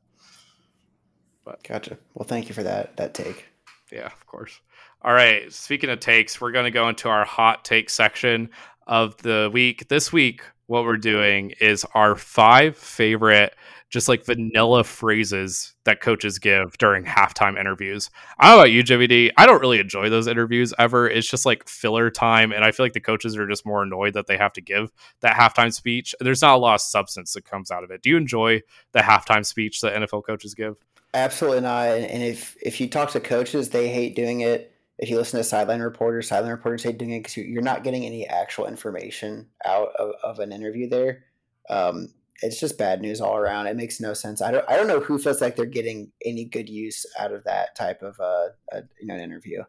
But 1.44 1.62
gotcha. 1.64 1.98
Well, 2.14 2.26
thank 2.26 2.48
you 2.48 2.54
for 2.54 2.62
that 2.62 2.96
that 2.96 3.14
take. 3.14 3.46
Yeah, 3.90 4.06
of 4.06 4.26
course. 4.26 4.60
All 5.02 5.12
right. 5.12 5.52
Speaking 5.52 5.90
of 5.90 6.00
takes, 6.00 6.40
we're 6.40 6.52
going 6.52 6.64
to 6.64 6.70
go 6.70 6.88
into 6.88 7.08
our 7.08 7.24
hot 7.24 7.64
take 7.64 7.90
section 7.90 8.50
of 8.86 9.16
the 9.18 9.50
week. 9.52 9.88
This 9.88 10.12
week, 10.12 10.42
what 10.66 10.84
we're 10.84 10.96
doing 10.96 11.52
is 11.60 11.84
our 11.94 12.16
five 12.16 12.76
favorite, 12.76 13.54
just 13.92 14.08
like 14.08 14.24
vanilla 14.24 14.82
phrases 14.82 15.74
that 15.84 16.00
coaches 16.00 16.38
give 16.38 16.78
during 16.78 17.04
halftime 17.04 17.60
interviews. 17.60 18.08
I 18.38 18.48
don't 18.48 18.56
know 18.56 18.60
about 18.62 18.72
you, 18.72 18.82
JVD. 18.82 19.32
I 19.36 19.44
don't 19.44 19.60
really 19.60 19.78
enjoy 19.78 20.08
those 20.08 20.26
interviews 20.26 20.72
ever. 20.78 21.08
It's 21.08 21.28
just 21.28 21.44
like 21.44 21.68
filler 21.68 22.10
time. 22.10 22.52
And 22.52 22.64
I 22.64 22.72
feel 22.72 22.86
like 22.86 22.94
the 22.94 23.00
coaches 23.00 23.36
are 23.36 23.46
just 23.46 23.66
more 23.66 23.82
annoyed 23.82 24.14
that 24.14 24.26
they 24.26 24.38
have 24.38 24.54
to 24.54 24.62
give 24.62 24.90
that 25.20 25.36
halftime 25.36 25.72
speech. 25.72 26.14
There's 26.20 26.40
not 26.40 26.54
a 26.54 26.58
lot 26.58 26.76
of 26.76 26.80
substance 26.80 27.34
that 27.34 27.44
comes 27.44 27.70
out 27.70 27.84
of 27.84 27.90
it. 27.90 28.00
Do 28.00 28.08
you 28.08 28.16
enjoy 28.16 28.62
the 28.92 29.00
halftime 29.00 29.44
speech 29.44 29.82
that 29.82 29.94
NFL 29.94 30.24
coaches 30.24 30.54
give? 30.54 30.76
Absolutely 31.12 31.60
not. 31.60 31.88
And 31.88 32.22
if, 32.22 32.56
if 32.62 32.80
you 32.80 32.88
talk 32.88 33.10
to 33.10 33.20
coaches, 33.20 33.68
they 33.68 33.88
hate 33.88 34.16
doing 34.16 34.40
it 34.40 34.72
if 34.98 35.10
you 35.10 35.16
listen 35.16 35.38
to 35.38 35.44
sideline 35.44 35.80
reporters, 35.80 36.28
sideline 36.28 36.52
reporters 36.52 36.84
hate 36.84 36.96
doing 36.96 37.10
it 37.10 37.20
because 37.20 37.36
you're 37.36 37.60
not 37.60 37.82
getting 37.82 38.06
any 38.06 38.26
actual 38.26 38.66
information 38.66 39.48
out 39.64 39.88
of, 39.98 40.12
of 40.22 40.38
an 40.38 40.52
interview 40.52 40.88
there. 40.88 41.24
Um, 41.68 42.08
it's 42.40 42.58
just 42.58 42.78
bad 42.78 43.00
news 43.00 43.20
all 43.20 43.36
around. 43.36 43.66
It 43.66 43.76
makes 43.76 44.00
no 44.00 44.14
sense. 44.14 44.40
I 44.40 44.50
don't 44.50 44.64
I 44.68 44.76
don't 44.76 44.88
know 44.88 45.00
who 45.00 45.18
feels 45.18 45.40
like 45.40 45.56
they're 45.56 45.66
getting 45.66 46.12
any 46.24 46.44
good 46.44 46.68
use 46.68 47.04
out 47.18 47.32
of 47.32 47.44
that 47.44 47.76
type 47.76 48.02
of 48.02 48.18
uh, 48.20 48.48
a, 48.72 48.82
you 49.00 49.06
know 49.06 49.14
an 49.14 49.20
interview. 49.20 49.62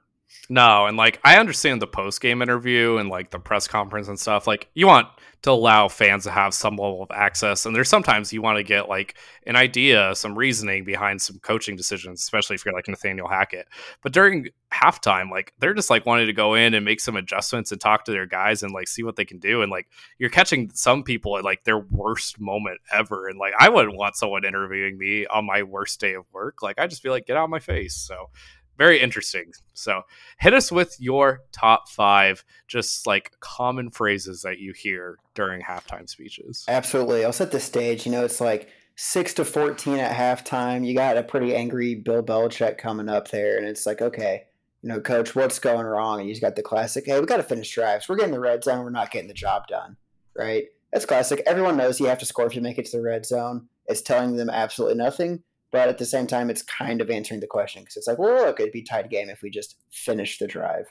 No, 0.50 0.88
and 0.88 0.98
like 0.98 1.20
I 1.24 1.38
understand 1.38 1.82
the 1.82 1.88
post 1.88 2.20
game 2.20 2.42
interview 2.42 2.98
and 2.98 3.10
like 3.10 3.32
the 3.32 3.40
press 3.40 3.68
conference 3.68 4.10
and 4.10 4.20
stuff. 4.20 4.46
Like 4.46 4.68
you 4.74 4.88
want 4.88 5.08
to 5.44 5.52
allow 5.52 5.88
fans 5.88 6.26
to 6.26 6.32
have 6.32 6.54
some 6.54 6.76
level 6.76 7.02
of 7.02 7.12
access, 7.12 7.66
and 7.66 7.74
there's 7.74 7.88
sometimes 7.88 8.34
you 8.34 8.42
want 8.42 8.58
to 8.58 8.64
get 8.64 8.90
like 8.90 9.16
an 9.48 9.56
idea, 9.56 10.14
some 10.16 10.38
reasoning 10.38 10.84
behind 10.84 11.22
some 11.22 11.40
coaching 11.40 11.78
decisions, 11.78 12.22
especially 12.22 12.56
if 12.56 12.66
you're 12.66 12.74
like 12.74 12.90
Nathaniel 12.90 13.30
Hackett. 13.30 13.68
But 14.02 14.12
during 14.12 14.50
halftime, 14.74 15.32
like 15.32 15.54
they're 15.60 15.74
just 15.74 15.90
like 15.90 16.06
wanting 16.06 16.28
to 16.28 16.34
go 16.34 16.56
in 16.56 16.74
and 16.74 16.84
make 16.84 17.00
some 17.00 17.16
adjustments 17.16 17.72
and 17.72 17.80
talk 17.80 18.04
to 18.06 18.12
their 18.12 18.26
guys 18.26 18.64
and 18.64 18.74
like 18.74 18.90
see 18.90 19.04
what 19.04 19.16
they 19.16 19.26
can 19.26 19.40
do. 19.40 19.62
And 19.62 19.72
like 19.72 19.88
you're 20.18 20.30
catching 20.30 20.72
some 20.74 21.04
people 21.04 21.38
at 21.38 21.46
like 21.46 21.64
their 21.64 21.80
worst 21.80 22.38
moment 22.40 22.82
ever. 22.92 23.30
And 23.30 23.40
like 23.40 23.54
I 23.58 23.70
wouldn't 23.70 23.96
want 23.96 24.18
someone 24.18 24.44
interviewing 24.44 24.98
me 24.98 25.26
on 25.26 25.46
my 25.46 25.64
worst 25.64 26.02
day 26.02 26.16
of 26.16 26.26
work. 26.34 26.62
Like 26.62 26.80
I 26.80 26.88
just 26.88 27.02
feel 27.02 27.14
like 27.14 27.28
get 27.28 27.38
out 27.38 27.46
of 27.46 27.50
my 27.50 27.60
face. 27.60 27.96
So 27.96 28.30
very 28.78 29.00
interesting. 29.00 29.52
So 29.74 30.02
hit 30.40 30.54
us 30.54 30.72
with 30.72 30.96
your 31.00 31.42
top 31.52 31.90
five, 31.90 32.44
just 32.68 33.06
like 33.06 33.32
common 33.40 33.92
phrases 33.92 34.42
that 34.42 34.60
you 34.60 34.74
hear 34.74 35.18
during 35.36 35.62
halftime 35.62 36.10
speeches. 36.10 36.66
Absolutely. 36.68 37.26
I'll 37.26 37.34
set 37.34 37.52
the 37.52 37.60
stage. 37.60 38.06
You 38.06 38.12
know, 38.12 38.26
it's 38.26 38.42
like 38.42 38.70
six 38.96 39.34
to 39.36 39.46
14 39.46 40.00
at 40.00 40.16
halftime. 40.16 40.86
You 40.86 40.94
got 40.96 41.18
a 41.18 41.24
pretty 41.24 41.56
angry 41.56 41.96
Bill 41.96 42.24
Belichick 42.24 42.78
coming 42.78 43.10
up 43.10 43.30
there. 43.30 43.58
And 43.58 43.68
it's 43.68 43.86
like, 43.86 44.02
okay, 44.02 44.44
you 44.82 44.90
know, 44.90 45.00
coach, 45.00 45.36
what's 45.36 45.60
going 45.60 45.86
wrong? 45.86 46.20
And 46.20 46.30
you 46.30 46.40
got 46.40 46.56
the 46.56 46.64
classic, 46.64 47.06
hey, 47.06 47.20
we 47.20 47.26
got 47.26 47.38
to 47.38 47.44
finish 47.44 47.74
drives. 47.74 48.10
We're 48.10 48.18
getting 48.18 48.34
the 48.34 48.40
red 48.40 48.64
zone. 48.64 48.84
We're 48.84 48.90
not 48.90 49.12
getting 49.12 49.28
the 49.28 49.34
job 49.34 49.68
done. 49.68 49.98
Right. 50.36 50.66
That's 50.92 51.06
classic. 51.06 51.42
Everyone 51.46 51.78
knows 51.78 52.00
you 52.00 52.08
have 52.08 52.20
to 52.20 52.26
score 52.26 52.46
if 52.46 52.56
you 52.56 52.62
make 52.62 52.78
it 52.78 52.86
to 52.86 52.98
the 52.98 53.04
red 53.04 53.26
zone. 53.26 53.68
It's 53.88 54.02
telling 54.02 54.36
them 54.36 54.50
absolutely 54.50 54.98
nothing 54.98 55.44
but 55.74 55.90
at 55.90 55.98
the 55.98 56.06
same 56.06 56.28
time, 56.28 56.52
it's 56.52 56.62
kind 56.62 57.02
of 57.02 57.10
answering 57.10 57.40
the 57.40 57.48
question 57.48 57.82
because 57.82 57.98
it's 57.98 58.08
like, 58.08 58.20
well, 58.20 58.46
look, 58.46 58.60
it'd 58.60 58.72
be 58.72 58.84
tied 58.84 59.10
game 59.10 59.28
if 59.28 59.42
we 59.42 59.50
just 59.50 59.76
finish 59.92 60.38
the 60.38 60.48
drive. 60.48 60.86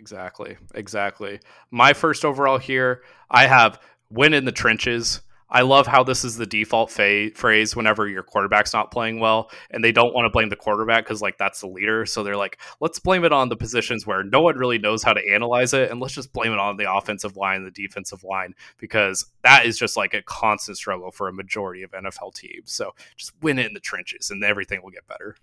Exactly. 0.00 0.56
Exactly. 0.74 1.38
My 1.70 1.92
first 1.92 2.24
overall 2.24 2.58
here, 2.58 3.02
I 3.30 3.46
have 3.46 3.80
win 4.10 4.34
in 4.34 4.46
the 4.46 4.52
trenches. 4.52 5.20
I 5.54 5.62
love 5.62 5.86
how 5.86 6.02
this 6.02 6.24
is 6.24 6.36
the 6.36 6.46
default 6.46 6.90
fa- 6.90 7.30
phrase 7.36 7.76
whenever 7.76 8.08
your 8.08 8.24
quarterback's 8.24 8.72
not 8.72 8.90
playing 8.90 9.20
well, 9.20 9.52
and 9.70 9.84
they 9.84 9.92
don't 9.92 10.12
want 10.12 10.26
to 10.26 10.30
blame 10.30 10.48
the 10.48 10.56
quarterback 10.56 11.04
because 11.04 11.22
like 11.22 11.38
that's 11.38 11.60
the 11.60 11.68
leader. 11.68 12.04
So 12.06 12.24
they're 12.24 12.36
like, 12.36 12.60
let's 12.80 12.98
blame 12.98 13.24
it 13.24 13.32
on 13.32 13.48
the 13.48 13.56
positions 13.56 14.04
where 14.04 14.24
no 14.24 14.40
one 14.40 14.58
really 14.58 14.78
knows 14.78 15.04
how 15.04 15.12
to 15.12 15.20
analyze 15.32 15.72
it, 15.72 15.92
and 15.92 16.00
let's 16.00 16.12
just 16.12 16.32
blame 16.32 16.52
it 16.52 16.58
on 16.58 16.76
the 16.76 16.92
offensive 16.92 17.36
line, 17.36 17.62
the 17.62 17.70
defensive 17.70 18.24
line, 18.24 18.56
because 18.78 19.26
that 19.44 19.64
is 19.64 19.78
just 19.78 19.96
like 19.96 20.12
a 20.12 20.22
constant 20.22 20.76
struggle 20.76 21.12
for 21.12 21.28
a 21.28 21.32
majority 21.32 21.84
of 21.84 21.92
NFL 21.92 22.34
teams. 22.34 22.72
So 22.72 22.90
just 23.16 23.30
win 23.40 23.60
it 23.60 23.66
in 23.66 23.74
the 23.74 23.80
trenches, 23.80 24.30
and 24.30 24.42
everything 24.42 24.82
will 24.82 24.90
get 24.90 25.06
better. 25.06 25.36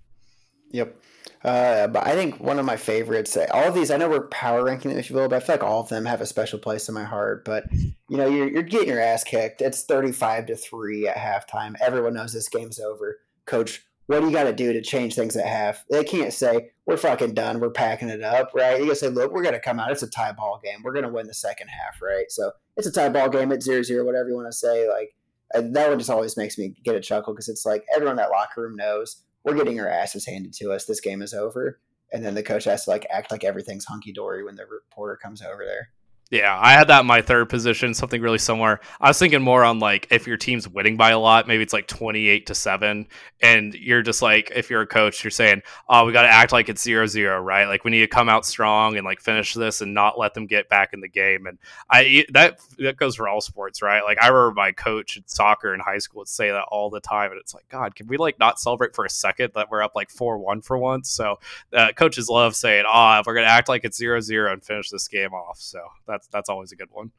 Yep. 0.71 0.97
Uh, 1.43 1.87
but 1.87 2.05
I 2.05 2.13
think 2.13 2.39
one 2.39 2.59
of 2.59 2.65
my 2.65 2.77
favorites, 2.77 3.35
all 3.51 3.67
of 3.67 3.73
these, 3.73 3.89
I 3.89 3.97
know 3.97 4.09
we're 4.09 4.27
power 4.27 4.63
ranking 4.63 4.91
them, 4.91 4.99
if 4.99 5.09
you 5.09 5.15
will, 5.15 5.27
but 5.27 5.37
I 5.41 5.45
feel 5.45 5.55
like 5.55 5.63
all 5.63 5.81
of 5.81 5.89
them 5.89 6.05
have 6.05 6.21
a 6.21 6.25
special 6.25 6.59
place 6.59 6.87
in 6.87 6.93
my 6.93 7.03
heart. 7.03 7.45
But, 7.45 7.65
you 7.73 8.17
know, 8.17 8.27
you're, 8.27 8.47
you're 8.47 8.63
getting 8.63 8.89
your 8.89 9.01
ass 9.01 9.23
kicked. 9.23 9.61
It's 9.61 9.83
35 9.83 10.47
to 10.47 10.55
3 10.55 11.07
at 11.07 11.17
halftime. 11.17 11.75
Everyone 11.81 12.13
knows 12.13 12.33
this 12.33 12.49
game's 12.49 12.79
over. 12.79 13.19
Coach, 13.45 13.83
what 14.05 14.19
do 14.19 14.27
you 14.27 14.31
got 14.31 14.43
to 14.43 14.53
do 14.53 14.71
to 14.73 14.81
change 14.81 15.15
things 15.15 15.35
at 15.35 15.47
half? 15.47 15.83
They 15.89 16.03
can't 16.03 16.33
say, 16.33 16.71
we're 16.85 16.97
fucking 16.97 17.33
done. 17.33 17.59
We're 17.59 17.71
packing 17.71 18.09
it 18.09 18.23
up, 18.23 18.51
right? 18.53 18.79
You 18.79 18.89
to 18.89 18.95
say, 18.95 19.07
look, 19.07 19.31
we're 19.31 19.43
going 19.43 19.55
to 19.55 19.59
come 19.59 19.79
out. 19.79 19.91
It's 19.91 20.03
a 20.03 20.09
tie 20.09 20.33
ball 20.33 20.59
game. 20.63 20.81
We're 20.83 20.93
going 20.93 21.05
to 21.05 21.11
win 21.11 21.27
the 21.27 21.33
second 21.33 21.69
half, 21.69 22.01
right? 22.01 22.29
So 22.29 22.51
it's 22.77 22.87
a 22.87 22.91
tie 22.91 23.09
ball 23.09 23.29
game 23.29 23.51
at 23.51 23.63
0 23.63 23.81
0, 23.81 24.05
whatever 24.05 24.29
you 24.29 24.35
want 24.35 24.47
to 24.47 24.57
say. 24.57 24.87
Like, 24.87 25.15
that 25.53 25.89
one 25.89 25.97
just 25.97 26.09
always 26.09 26.37
makes 26.37 26.57
me 26.57 26.75
get 26.83 26.95
a 26.95 26.99
chuckle 26.99 27.33
because 27.33 27.49
it's 27.49 27.65
like 27.65 27.83
everyone 27.95 28.13
in 28.13 28.17
that 28.17 28.31
locker 28.31 28.61
room 28.61 28.75
knows 28.75 29.23
we're 29.43 29.55
getting 29.55 29.79
our 29.79 29.89
asses 29.89 30.25
handed 30.25 30.53
to 30.53 30.71
us. 30.71 30.85
This 30.85 31.01
game 31.01 31.21
is 31.21 31.33
over. 31.33 31.79
And 32.13 32.25
then 32.25 32.35
the 32.35 32.43
coach 32.43 32.65
has 32.65 32.85
to 32.85 32.89
like 32.89 33.07
act 33.09 33.31
like 33.31 33.43
everything's 33.43 33.85
hunky 33.85 34.11
dory 34.11 34.43
when 34.43 34.55
the 34.55 34.65
reporter 34.65 35.17
comes 35.21 35.41
over 35.41 35.63
there. 35.65 35.89
Yeah, 36.31 36.57
I 36.57 36.71
had 36.71 36.87
that 36.87 37.01
in 37.01 37.07
my 37.07 37.21
third 37.21 37.49
position, 37.49 37.93
something 37.93 38.21
really 38.21 38.37
similar. 38.37 38.79
I 39.01 39.09
was 39.09 39.19
thinking 39.19 39.41
more 39.41 39.65
on 39.65 39.79
like 39.79 40.07
if 40.11 40.25
your 40.25 40.37
team's 40.37 40.65
winning 40.65 40.95
by 40.95 41.11
a 41.11 41.19
lot, 41.19 41.45
maybe 41.45 41.61
it's 41.61 41.73
like 41.73 41.87
28 41.87 42.45
to 42.45 42.55
7 42.55 43.05
and 43.41 43.73
you're 43.73 44.01
just 44.01 44.21
like 44.21 44.49
if 44.55 44.69
you're 44.69 44.81
a 44.81 44.87
coach, 44.87 45.25
you're 45.25 45.31
saying, 45.31 45.61
"Oh, 45.89 46.05
we 46.05 46.13
got 46.13 46.21
to 46.21 46.29
act 46.29 46.53
like 46.53 46.69
it's 46.69 46.85
0-0, 46.85 47.43
right? 47.43 47.65
Like 47.65 47.83
we 47.83 47.91
need 47.91 47.99
to 47.99 48.07
come 48.07 48.29
out 48.29 48.45
strong 48.45 48.95
and 48.95 49.03
like 49.05 49.19
finish 49.19 49.53
this 49.53 49.81
and 49.81 49.93
not 49.93 50.17
let 50.17 50.33
them 50.33 50.45
get 50.45 50.69
back 50.69 50.93
in 50.93 51.01
the 51.01 51.09
game." 51.09 51.47
And 51.47 51.57
I 51.89 52.25
that 52.31 52.59
that 52.77 52.95
goes 52.95 53.17
for 53.17 53.27
all 53.27 53.41
sports, 53.41 53.81
right? 53.81 54.01
Like 54.03 54.23
I 54.23 54.27
remember 54.27 54.53
my 54.55 54.71
coach 54.71 55.17
in 55.17 55.23
soccer 55.27 55.73
in 55.73 55.81
high 55.81 55.97
school 55.97 56.19
would 56.19 56.29
say 56.29 56.49
that 56.51 56.63
all 56.69 56.89
the 56.89 57.01
time 57.01 57.31
and 57.31 57.41
it's 57.41 57.53
like, 57.53 57.67
"God, 57.67 57.93
can 57.93 58.07
we 58.07 58.15
like 58.15 58.39
not 58.39 58.57
celebrate 58.57 58.95
for 58.95 59.03
a 59.03 59.09
second 59.09 59.51
that 59.55 59.69
we're 59.69 59.83
up 59.83 59.95
like 59.95 60.09
4-1 60.09 60.63
for 60.63 60.77
once?" 60.77 61.09
So, 61.09 61.39
uh, 61.73 61.91
coaches 61.93 62.29
love 62.29 62.55
saying, 62.55 62.85
"Oh, 62.87 63.19
if 63.19 63.25
we're 63.25 63.33
going 63.33 63.45
to 63.47 63.51
act 63.51 63.67
like 63.67 63.83
it's 63.83 63.99
0-0 63.99 64.53
and 64.53 64.63
finish 64.63 64.89
this 64.89 65.09
game 65.09 65.33
off." 65.33 65.59
So, 65.59 65.79
that's 66.07 66.20
that's 66.31 66.49
always 66.49 66.71
a 66.71 66.75
good 66.75 66.89
one. 66.91 67.11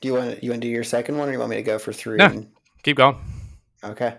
Do 0.00 0.08
you 0.08 0.14
want 0.14 0.42
you 0.42 0.50
want 0.50 0.62
to 0.62 0.68
do 0.68 0.72
your 0.72 0.84
second 0.84 1.16
one, 1.16 1.28
or 1.28 1.32
you 1.32 1.38
want 1.38 1.50
me 1.50 1.56
to 1.56 1.62
go 1.62 1.78
for 1.78 1.92
three? 1.92 2.18
Yeah, 2.18 2.34
keep 2.82 2.96
going. 2.96 3.16
Okay. 3.84 4.16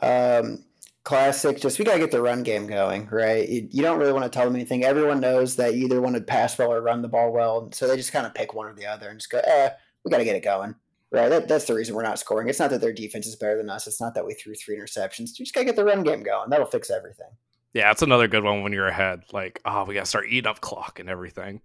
Um, 0.00 0.64
classic. 1.04 1.60
Just 1.60 1.78
we 1.78 1.84
gotta 1.84 1.98
get 1.98 2.10
the 2.10 2.20
run 2.22 2.42
game 2.42 2.66
going, 2.66 3.08
right? 3.10 3.48
You, 3.48 3.68
you, 3.70 3.82
don't 3.82 3.98
really 3.98 4.12
want 4.12 4.24
to 4.24 4.30
tell 4.30 4.44
them 4.44 4.54
anything. 4.54 4.84
Everyone 4.84 5.20
knows 5.20 5.56
that 5.56 5.74
you 5.74 5.86
either 5.86 6.00
want 6.00 6.16
to 6.16 6.22
pass 6.22 6.58
well 6.58 6.72
or 6.72 6.80
run 6.82 7.02
the 7.02 7.08
ball 7.08 7.32
well, 7.32 7.70
so 7.72 7.88
they 7.88 7.96
just 7.96 8.12
kind 8.12 8.26
of 8.26 8.34
pick 8.34 8.54
one 8.54 8.66
or 8.66 8.74
the 8.74 8.86
other 8.86 9.08
and 9.08 9.18
just 9.18 9.30
go, 9.30 9.38
"Eh, 9.38 9.70
we 10.04 10.10
got 10.10 10.18
to 10.18 10.24
get 10.24 10.36
it 10.36 10.44
going." 10.44 10.74
Right. 11.10 11.28
That, 11.28 11.46
that's 11.46 11.66
the 11.66 11.74
reason 11.74 11.94
we're 11.94 12.02
not 12.02 12.18
scoring. 12.18 12.48
It's 12.48 12.58
not 12.58 12.70
that 12.70 12.80
their 12.80 12.92
defense 12.92 13.26
is 13.26 13.36
better 13.36 13.58
than 13.58 13.68
us. 13.68 13.86
It's 13.86 14.00
not 14.00 14.14
that 14.14 14.24
we 14.24 14.32
threw 14.32 14.54
three 14.54 14.78
interceptions. 14.78 15.38
You 15.38 15.44
just 15.44 15.54
gotta 15.54 15.66
get 15.66 15.76
the 15.76 15.84
run 15.84 16.02
game 16.02 16.22
going. 16.22 16.48
That'll 16.48 16.66
fix 16.66 16.90
everything. 16.90 17.28
Yeah, 17.72 17.90
it's 17.90 18.02
another 18.02 18.28
good 18.28 18.44
one 18.44 18.62
when 18.62 18.72
you're 18.72 18.86
ahead. 18.88 19.24
Like, 19.32 19.60
oh, 19.64 19.84
we 19.84 19.94
got 19.94 20.00
to 20.00 20.06
start 20.06 20.26
eating 20.28 20.48
up 20.48 20.60
clock 20.60 20.98
and 20.98 21.08
everything. 21.08 21.62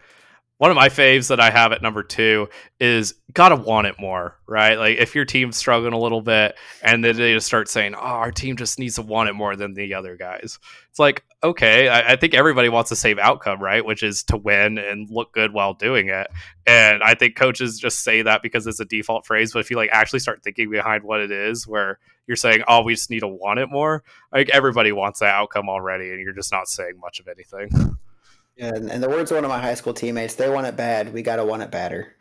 One 0.57 0.71
of 0.71 0.75
my 0.75 0.89
faves 0.89 1.29
that 1.29 1.39
I 1.39 1.51
have 1.51 1.71
at 1.71 1.83
number 1.83 2.01
two 2.01 2.49
is 2.79 3.13
gotta 3.33 3.55
want 3.55 3.85
it 3.85 3.99
more, 3.99 4.39
right? 4.47 4.75
Like 4.75 4.97
if 4.97 5.13
your 5.13 5.23
team's 5.23 5.55
struggling 5.55 5.93
a 5.93 5.99
little 5.99 6.21
bit 6.21 6.55
and 6.81 7.03
then 7.03 7.15
they 7.15 7.33
just 7.33 7.45
start 7.45 7.69
saying, 7.69 7.93
"Oh, 7.93 7.99
our 7.99 8.31
team 8.31 8.57
just 8.57 8.79
needs 8.79 8.95
to 8.95 9.03
want 9.03 9.29
it 9.29 9.33
more 9.33 9.55
than 9.55 9.75
the 9.75 9.93
other 9.93 10.17
guys," 10.17 10.57
it's 10.89 10.97
like, 10.97 11.23
okay, 11.43 11.89
I, 11.89 12.13
I 12.13 12.15
think 12.15 12.33
everybody 12.33 12.69
wants 12.69 12.89
the 12.89 12.95
same 12.95 13.19
outcome, 13.19 13.61
right? 13.61 13.85
Which 13.85 14.01
is 14.01 14.23
to 14.23 14.37
win 14.37 14.79
and 14.79 15.07
look 15.11 15.31
good 15.31 15.53
while 15.53 15.75
doing 15.75 16.07
it. 16.09 16.27
And 16.65 17.03
I 17.03 17.13
think 17.13 17.35
coaches 17.35 17.79
just 17.79 18.03
say 18.03 18.23
that 18.23 18.41
because 18.41 18.65
it's 18.65 18.79
a 18.79 18.85
default 18.85 19.27
phrase, 19.27 19.53
but 19.53 19.59
if 19.59 19.69
you 19.69 19.77
like 19.77 19.91
actually 19.91 20.19
start 20.19 20.43
thinking 20.43 20.71
behind 20.71 21.03
what 21.03 21.21
it 21.21 21.29
is, 21.29 21.67
where 21.67 21.99
you're 22.25 22.35
saying, 22.35 22.63
"Oh, 22.67 22.81
we 22.81 22.95
just 22.95 23.11
need 23.11 23.19
to 23.19 23.27
want 23.27 23.59
it 23.59 23.69
more," 23.69 24.03
like 24.33 24.49
everybody 24.49 24.91
wants 24.91 25.19
that 25.19 25.35
outcome 25.35 25.69
already, 25.69 26.09
and 26.09 26.19
you're 26.19 26.33
just 26.33 26.51
not 26.51 26.67
saying 26.67 26.93
much 26.99 27.19
of 27.19 27.27
anything. 27.27 27.97
And, 28.59 28.91
and 28.91 29.03
the 29.03 29.09
words 29.09 29.31
of 29.31 29.37
one 29.37 29.45
of 29.45 29.49
my 29.49 29.61
high 29.61 29.75
school 29.75 29.93
teammates, 29.93 30.35
they 30.35 30.49
want 30.49 30.67
it 30.67 30.75
bad. 30.75 31.13
We 31.13 31.21
got 31.21 31.35
to 31.37 31.45
want 31.45 31.61
it 31.61 31.71
badder. 31.71 32.15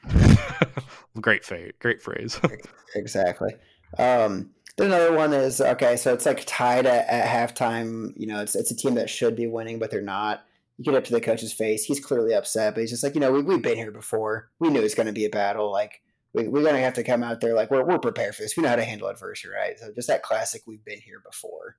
great 1.20 1.44
fate. 1.44 1.78
Great 1.78 2.02
phrase. 2.02 2.40
exactly. 2.94 3.54
Um, 3.98 4.50
then 4.76 4.88
another 4.88 5.14
one 5.14 5.32
is 5.32 5.60
okay. 5.60 5.96
So 5.96 6.12
it's 6.12 6.26
like 6.26 6.44
tied 6.46 6.86
at, 6.86 7.08
at 7.08 7.56
halftime. 7.56 8.12
You 8.16 8.26
know, 8.26 8.42
it's 8.42 8.54
it's 8.54 8.70
a 8.70 8.76
team 8.76 8.94
that 8.94 9.08
should 9.08 9.34
be 9.34 9.46
winning, 9.46 9.78
but 9.78 9.90
they're 9.90 10.02
not. 10.02 10.44
You 10.76 10.84
get 10.84 10.94
up 10.94 11.04
to 11.04 11.12
the 11.12 11.20
coach's 11.22 11.54
face. 11.54 11.84
He's 11.84 12.04
clearly 12.04 12.34
upset, 12.34 12.74
but 12.74 12.82
he's 12.82 12.90
just 12.90 13.02
like, 13.02 13.14
you 13.14 13.20
know, 13.20 13.32
we, 13.32 13.40
we've 13.40 13.62
been 13.62 13.76
here 13.78 13.90
before. 13.90 14.50
We 14.60 14.68
knew 14.68 14.82
it's 14.82 14.94
going 14.94 15.06
to 15.06 15.12
be 15.12 15.24
a 15.24 15.30
battle. 15.30 15.72
Like, 15.72 16.02
we, 16.34 16.48
we're 16.48 16.60
going 16.60 16.74
to 16.74 16.82
have 16.82 16.92
to 16.94 17.02
come 17.02 17.22
out 17.22 17.40
there 17.40 17.54
like 17.54 17.70
we're, 17.70 17.82
we're 17.82 17.98
prepared 17.98 18.34
for 18.34 18.42
this. 18.42 18.58
We 18.58 18.62
know 18.62 18.68
how 18.68 18.76
to 18.76 18.84
handle 18.84 19.08
adversity, 19.08 19.54
right? 19.54 19.78
So 19.78 19.90
just 19.94 20.08
that 20.08 20.22
classic, 20.22 20.62
we've 20.66 20.84
been 20.84 21.00
here 21.00 21.22
before. 21.24 21.76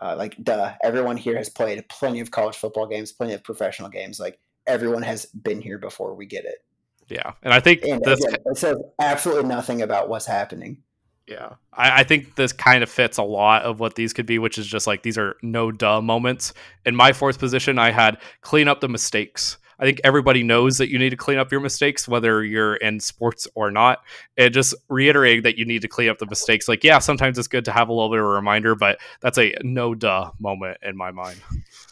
Uh, 0.00 0.14
like, 0.16 0.42
duh, 0.42 0.72
everyone 0.82 1.16
here 1.16 1.36
has 1.36 1.48
played 1.48 1.86
plenty 1.88 2.20
of 2.20 2.30
college 2.30 2.56
football 2.56 2.86
games, 2.86 3.12
plenty 3.12 3.32
of 3.32 3.44
professional 3.44 3.88
games. 3.88 4.18
Like, 4.18 4.38
everyone 4.66 5.02
has 5.02 5.26
been 5.26 5.60
here 5.60 5.78
before. 5.78 6.14
We 6.14 6.26
get 6.26 6.44
it. 6.44 6.64
Yeah, 7.08 7.32
and 7.42 7.52
I 7.52 7.60
think 7.60 7.84
and 7.84 8.02
this 8.02 8.24
again, 8.24 8.40
it 8.46 8.56
says 8.56 8.78
absolutely 8.98 9.48
nothing 9.48 9.82
about 9.82 10.08
what's 10.08 10.26
happening. 10.26 10.78
Yeah, 11.26 11.54
I, 11.72 12.00
I, 12.00 12.04
think 12.04 12.34
this 12.34 12.52
kind 12.52 12.82
of 12.82 12.90
fits 12.90 13.16
a 13.16 13.22
lot 13.22 13.62
of 13.62 13.80
what 13.80 13.94
these 13.94 14.12
could 14.12 14.26
be, 14.26 14.38
which 14.38 14.58
is 14.58 14.66
just 14.66 14.86
like 14.86 15.02
these 15.02 15.16
are 15.16 15.36
no 15.42 15.70
duh 15.72 16.00
moments. 16.00 16.52
In 16.84 16.94
my 16.94 17.12
fourth 17.12 17.38
position, 17.38 17.78
I 17.78 17.90
had 17.90 18.18
clean 18.42 18.68
up 18.68 18.80
the 18.80 18.88
mistakes. 18.88 19.56
I 19.78 19.84
think 19.84 20.00
everybody 20.04 20.42
knows 20.42 20.78
that 20.78 20.90
you 20.90 20.98
need 20.98 21.10
to 21.10 21.16
clean 21.16 21.38
up 21.38 21.50
your 21.50 21.60
mistakes, 21.60 22.06
whether 22.06 22.44
you're 22.44 22.76
in 22.76 23.00
sports 23.00 23.48
or 23.54 23.70
not. 23.70 24.02
And 24.36 24.52
just 24.52 24.74
reiterating 24.88 25.42
that 25.42 25.58
you 25.58 25.64
need 25.64 25.82
to 25.82 25.88
clean 25.88 26.08
up 26.08 26.18
the 26.18 26.26
mistakes. 26.26 26.68
Like, 26.68 26.84
yeah, 26.84 26.98
sometimes 26.98 27.38
it's 27.38 27.48
good 27.48 27.64
to 27.66 27.72
have 27.72 27.88
a 27.88 27.92
little 27.92 28.10
bit 28.10 28.18
of 28.18 28.24
a 28.24 28.28
reminder, 28.28 28.74
but 28.74 28.98
that's 29.20 29.38
a 29.38 29.54
no 29.62 29.94
duh 29.94 30.30
moment 30.38 30.78
in 30.82 30.96
my 30.96 31.10
mind. 31.10 31.40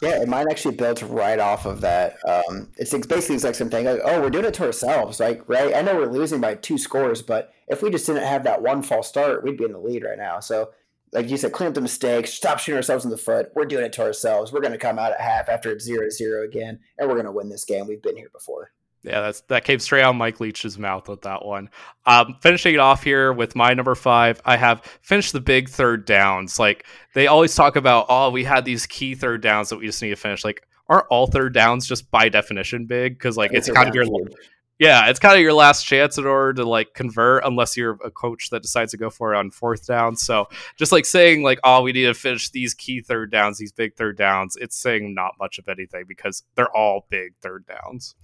Yeah, 0.01 0.21
and 0.21 0.29
mine 0.29 0.47
actually 0.49 0.75
built 0.75 1.01
right 1.03 1.39
off 1.39 1.65
of 1.65 1.81
that. 1.81 2.17
Um, 2.27 2.69
it's 2.77 2.91
basically 2.91 3.19
the 3.19 3.33
exact 3.33 3.55
same 3.57 3.69
thing. 3.69 3.85
Like, 3.85 4.01
oh, 4.03 4.21
we're 4.21 4.29
doing 4.29 4.45
it 4.45 4.53
to 4.55 4.65
ourselves. 4.65 5.19
Like, 5.19 5.47
right? 5.47 5.73
I 5.73 5.81
know 5.81 5.95
we're 5.95 6.11
losing 6.11 6.41
by 6.41 6.55
two 6.55 6.77
scores, 6.77 7.21
but 7.21 7.53
if 7.67 7.81
we 7.81 7.89
just 7.89 8.05
didn't 8.05 8.23
have 8.23 8.43
that 8.43 8.61
one 8.61 8.81
false 8.81 9.07
start, 9.07 9.43
we'd 9.43 9.57
be 9.57 9.63
in 9.63 9.71
the 9.71 9.79
lead 9.79 10.03
right 10.03 10.17
now. 10.17 10.39
So 10.39 10.71
like 11.13 11.29
you 11.29 11.37
said, 11.37 11.51
clean 11.51 11.67
up 11.67 11.75
the 11.75 11.81
mistakes, 11.81 12.33
stop 12.33 12.59
shooting 12.59 12.77
ourselves 12.77 13.05
in 13.05 13.11
the 13.11 13.17
foot. 13.17 13.51
We're 13.55 13.65
doing 13.65 13.85
it 13.85 13.93
to 13.93 14.01
ourselves. 14.01 14.51
We're 14.51 14.61
going 14.61 14.73
to 14.73 14.79
come 14.79 14.99
out 14.99 15.11
at 15.11 15.21
half 15.21 15.49
after 15.49 15.71
it's 15.71 15.85
zero 15.85 16.09
zero 16.09 16.43
again, 16.43 16.79
and 16.97 17.07
we're 17.07 17.15
going 17.15 17.25
to 17.25 17.31
win 17.31 17.49
this 17.49 17.65
game. 17.65 17.87
We've 17.87 18.01
been 18.01 18.17
here 18.17 18.29
before. 18.33 18.71
Yeah, 19.03 19.19
that's 19.19 19.41
that 19.41 19.65
came 19.65 19.79
straight 19.79 20.01
out 20.01 20.11
of 20.11 20.15
Mike 20.15 20.39
Leach's 20.39 20.77
mouth 20.77 21.09
with 21.09 21.23
that 21.23 21.45
one. 21.45 21.69
Um, 22.05 22.37
finishing 22.41 22.73
it 22.73 22.79
off 22.79 23.03
here 23.03 23.33
with 23.33 23.55
my 23.55 23.73
number 23.73 23.95
five, 23.95 24.41
I 24.45 24.55
have 24.55 24.81
finished 25.01 25.33
the 25.33 25.41
big 25.41 25.69
third 25.69 26.05
downs. 26.05 26.57
Like 26.57 26.85
they 27.13 27.27
always 27.27 27.53
talk 27.53 27.75
about, 27.75 28.05
oh, 28.07 28.29
we 28.29 28.45
had 28.45 28.63
these 28.63 28.85
key 28.85 29.13
third 29.13 29.41
downs 29.41 29.69
that 29.69 29.77
we 29.77 29.85
just 29.85 30.01
need 30.01 30.11
to 30.11 30.15
finish. 30.15 30.45
Like, 30.45 30.65
aren't 30.87 31.07
all 31.09 31.27
third 31.27 31.53
downs 31.53 31.85
just 31.85 32.09
by 32.11 32.29
definition 32.29 32.85
big? 32.85 33.15
Because 33.15 33.35
like 33.35 33.51
it's, 33.53 33.67
it's 33.67 33.75
kind 33.75 33.89
of 33.89 33.95
your 33.95 34.05
yeah, 34.79 35.09
it's 35.09 35.19
kind 35.19 35.35
of 35.35 35.41
your 35.41 35.53
last 35.53 35.85
chance 35.85 36.17
in 36.17 36.25
order 36.25 36.53
to 36.53 36.67
like 36.67 36.93
convert, 36.93 37.45
unless 37.45 37.77
you're 37.77 37.97
a 38.03 38.11
coach 38.11 38.49
that 38.49 38.61
decides 38.61 38.91
to 38.91 38.97
go 38.97 39.09
for 39.09 39.33
it 39.33 39.37
on 39.37 39.51
fourth 39.51 39.85
down. 39.85 40.15
So 40.15 40.47
just 40.77 40.91
like 40.91 41.05
saying 41.05 41.43
like, 41.43 41.59
oh, 41.63 41.83
we 41.83 41.91
need 41.93 42.05
to 42.05 42.13
finish 42.13 42.49
these 42.49 42.73
key 42.73 43.01
third 43.01 43.31
downs, 43.31 43.57
these 43.57 43.71
big 43.71 43.95
third 43.95 44.17
downs. 44.17 44.55
It's 44.59 44.75
saying 44.75 45.13
not 45.13 45.33
much 45.39 45.59
of 45.59 45.67
anything 45.67 46.05
because 46.07 46.43
they're 46.55 46.75
all 46.75 47.05
big 47.09 47.33
third 47.41 47.65
downs. 47.65 48.15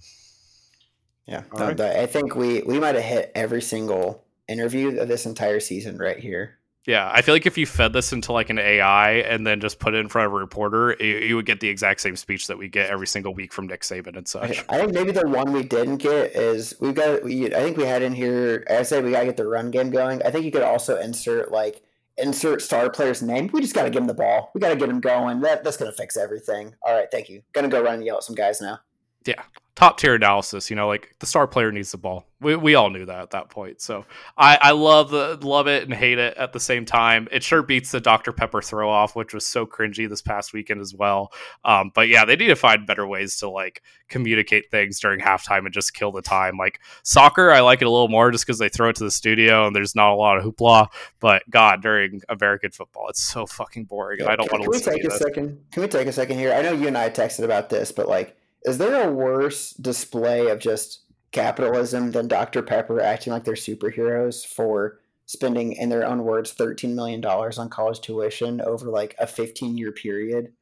Yeah, 1.26 1.44
right. 1.52 1.80
I 1.80 2.06
think 2.06 2.34
we 2.34 2.62
we 2.62 2.80
might 2.80 2.96
have 2.96 3.04
hit 3.04 3.30
every 3.36 3.62
single 3.62 4.24
interview 4.48 4.98
of 4.98 5.06
this 5.06 5.26
entire 5.26 5.60
season 5.60 5.96
right 5.96 6.18
here. 6.18 6.59
Yeah, 6.86 7.10
I 7.12 7.20
feel 7.20 7.34
like 7.34 7.44
if 7.44 7.58
you 7.58 7.66
fed 7.66 7.92
this 7.92 8.12
into 8.12 8.32
like 8.32 8.48
an 8.48 8.58
AI 8.58 9.12
and 9.12 9.46
then 9.46 9.60
just 9.60 9.78
put 9.78 9.94
it 9.94 9.98
in 9.98 10.08
front 10.08 10.26
of 10.26 10.32
a 10.32 10.36
reporter, 10.36 10.96
you, 10.98 11.18
you 11.18 11.36
would 11.36 11.44
get 11.44 11.60
the 11.60 11.68
exact 11.68 12.00
same 12.00 12.16
speech 12.16 12.46
that 12.46 12.56
we 12.56 12.68
get 12.68 12.88
every 12.88 13.06
single 13.06 13.34
week 13.34 13.52
from 13.52 13.66
Nick 13.66 13.82
Saban 13.82 14.16
and 14.16 14.26
such. 14.26 14.64
I 14.70 14.78
think 14.78 14.94
maybe 14.94 15.12
the 15.12 15.28
one 15.28 15.52
we 15.52 15.62
didn't 15.62 15.98
get 15.98 16.34
is 16.34 16.74
we've 16.80 16.94
got. 16.94 17.22
We, 17.22 17.46
I 17.46 17.60
think 17.60 17.76
we 17.76 17.84
had 17.84 18.02
in 18.02 18.14
here. 18.14 18.64
I 18.70 18.82
said 18.82 19.04
we 19.04 19.10
got 19.10 19.20
to 19.20 19.26
get 19.26 19.36
the 19.36 19.46
run 19.46 19.70
game 19.70 19.90
going. 19.90 20.22
I 20.22 20.30
think 20.30 20.46
you 20.46 20.50
could 20.50 20.62
also 20.62 20.98
insert 20.98 21.52
like 21.52 21.82
insert 22.16 22.62
star 22.62 22.88
player's 22.88 23.22
name. 23.22 23.50
We 23.52 23.60
just 23.60 23.74
got 23.74 23.84
to 23.84 23.90
give 23.90 24.00
him 24.00 24.08
the 24.08 24.14
ball. 24.14 24.50
We 24.54 24.60
got 24.60 24.70
to 24.70 24.76
get 24.76 24.88
him 24.88 25.00
going. 25.00 25.40
That 25.40 25.62
that's 25.62 25.76
gonna 25.76 25.92
fix 25.92 26.16
everything. 26.16 26.74
All 26.82 26.94
right, 26.94 27.08
thank 27.10 27.28
you. 27.28 27.42
Gonna 27.52 27.68
go 27.68 27.82
run 27.82 27.96
and 27.96 28.04
yell 28.04 28.16
at 28.16 28.22
some 28.22 28.34
guys 28.34 28.60
now. 28.62 28.80
Yeah, 29.26 29.42
top 29.80 29.98
tier 29.98 30.14
analysis. 30.14 30.68
You 30.68 30.76
know, 30.76 30.86
like 30.86 31.14
the 31.20 31.26
star 31.26 31.46
player 31.46 31.72
needs 31.72 31.90
the 31.90 31.98
ball. 31.98 32.26
We, 32.40 32.54
we 32.56 32.74
all 32.74 32.90
knew 32.90 33.06
that 33.06 33.20
at 33.20 33.30
that 33.30 33.48
point. 33.48 33.80
So 33.80 34.04
I, 34.36 34.58
I 34.60 34.70
love 34.72 35.10
the 35.10 35.38
love 35.40 35.68
it 35.68 35.84
and 35.84 35.92
hate 35.92 36.18
it 36.18 36.36
at 36.36 36.52
the 36.52 36.60
same 36.60 36.84
time. 36.84 37.28
It 37.30 37.42
sure 37.42 37.62
beats 37.62 37.90
the 37.90 38.00
Dr 38.00 38.32
Pepper 38.32 38.60
throw 38.60 38.90
off, 38.90 39.16
which 39.16 39.32
was 39.32 39.46
so 39.46 39.66
cringy 39.66 40.08
this 40.08 40.22
past 40.22 40.52
weekend 40.52 40.80
as 40.80 40.94
well. 40.94 41.32
Um, 41.64 41.92
but 41.94 42.08
yeah, 42.08 42.24
they 42.24 42.36
need 42.36 42.48
to 42.48 42.56
find 42.56 42.86
better 42.86 43.06
ways 43.06 43.36
to 43.38 43.48
like 43.48 43.82
communicate 44.08 44.70
things 44.70 45.00
during 45.00 45.20
halftime 45.20 45.64
and 45.64 45.72
just 45.72 45.94
kill 45.94 46.12
the 46.12 46.22
time. 46.22 46.56
Like 46.58 46.80
soccer, 47.02 47.50
I 47.50 47.60
like 47.60 47.80
it 47.80 47.86
a 47.86 47.90
little 47.90 48.08
more 48.08 48.30
just 48.30 48.46
because 48.46 48.58
they 48.58 48.68
throw 48.68 48.90
it 48.90 48.96
to 48.96 49.04
the 49.04 49.10
studio 49.10 49.66
and 49.66 49.74
there's 49.74 49.94
not 49.94 50.12
a 50.12 50.16
lot 50.16 50.36
of 50.36 50.44
hoopla. 50.44 50.88
But 51.20 51.42
God, 51.48 51.82
during 51.82 52.22
American 52.28 52.70
football, 52.70 53.08
it's 53.08 53.22
so 53.22 53.46
fucking 53.46 53.84
boring. 53.84 54.20
Yeah, 54.20 54.30
I 54.30 54.36
don't 54.36 54.50
want 54.52 54.64
to. 54.64 54.70
Can 54.70 54.94
we 54.94 54.98
take 54.98 55.04
a 55.04 55.16
second? 55.16 55.58
Can 55.72 55.82
we 55.82 55.88
take 55.88 56.06
a 56.06 56.12
second 56.12 56.38
here? 56.38 56.52
I 56.52 56.62
know 56.62 56.72
you 56.72 56.86
and 56.86 56.98
I 56.98 57.08
texted 57.10 57.44
about 57.44 57.70
this, 57.70 57.92
but 57.92 58.08
like 58.08 58.36
is 58.64 58.78
there 58.78 59.08
a 59.08 59.12
worse 59.12 59.72
display 59.72 60.48
of 60.48 60.58
just 60.58 61.04
capitalism 61.32 62.10
than 62.10 62.28
Dr. 62.28 62.62
Pepper 62.62 63.00
acting 63.00 63.32
like 63.32 63.44
they're 63.44 63.54
superheroes 63.54 64.44
for 64.44 65.00
spending, 65.26 65.72
in 65.72 65.88
their 65.88 66.06
own 66.06 66.24
words, 66.24 66.54
$13 66.54 66.94
million 66.94 67.24
on 67.24 67.68
college 67.68 68.00
tuition 68.00 68.60
over 68.60 68.90
like 68.90 69.14
a 69.18 69.26
15 69.26 69.78
year 69.78 69.92
period 69.92 70.52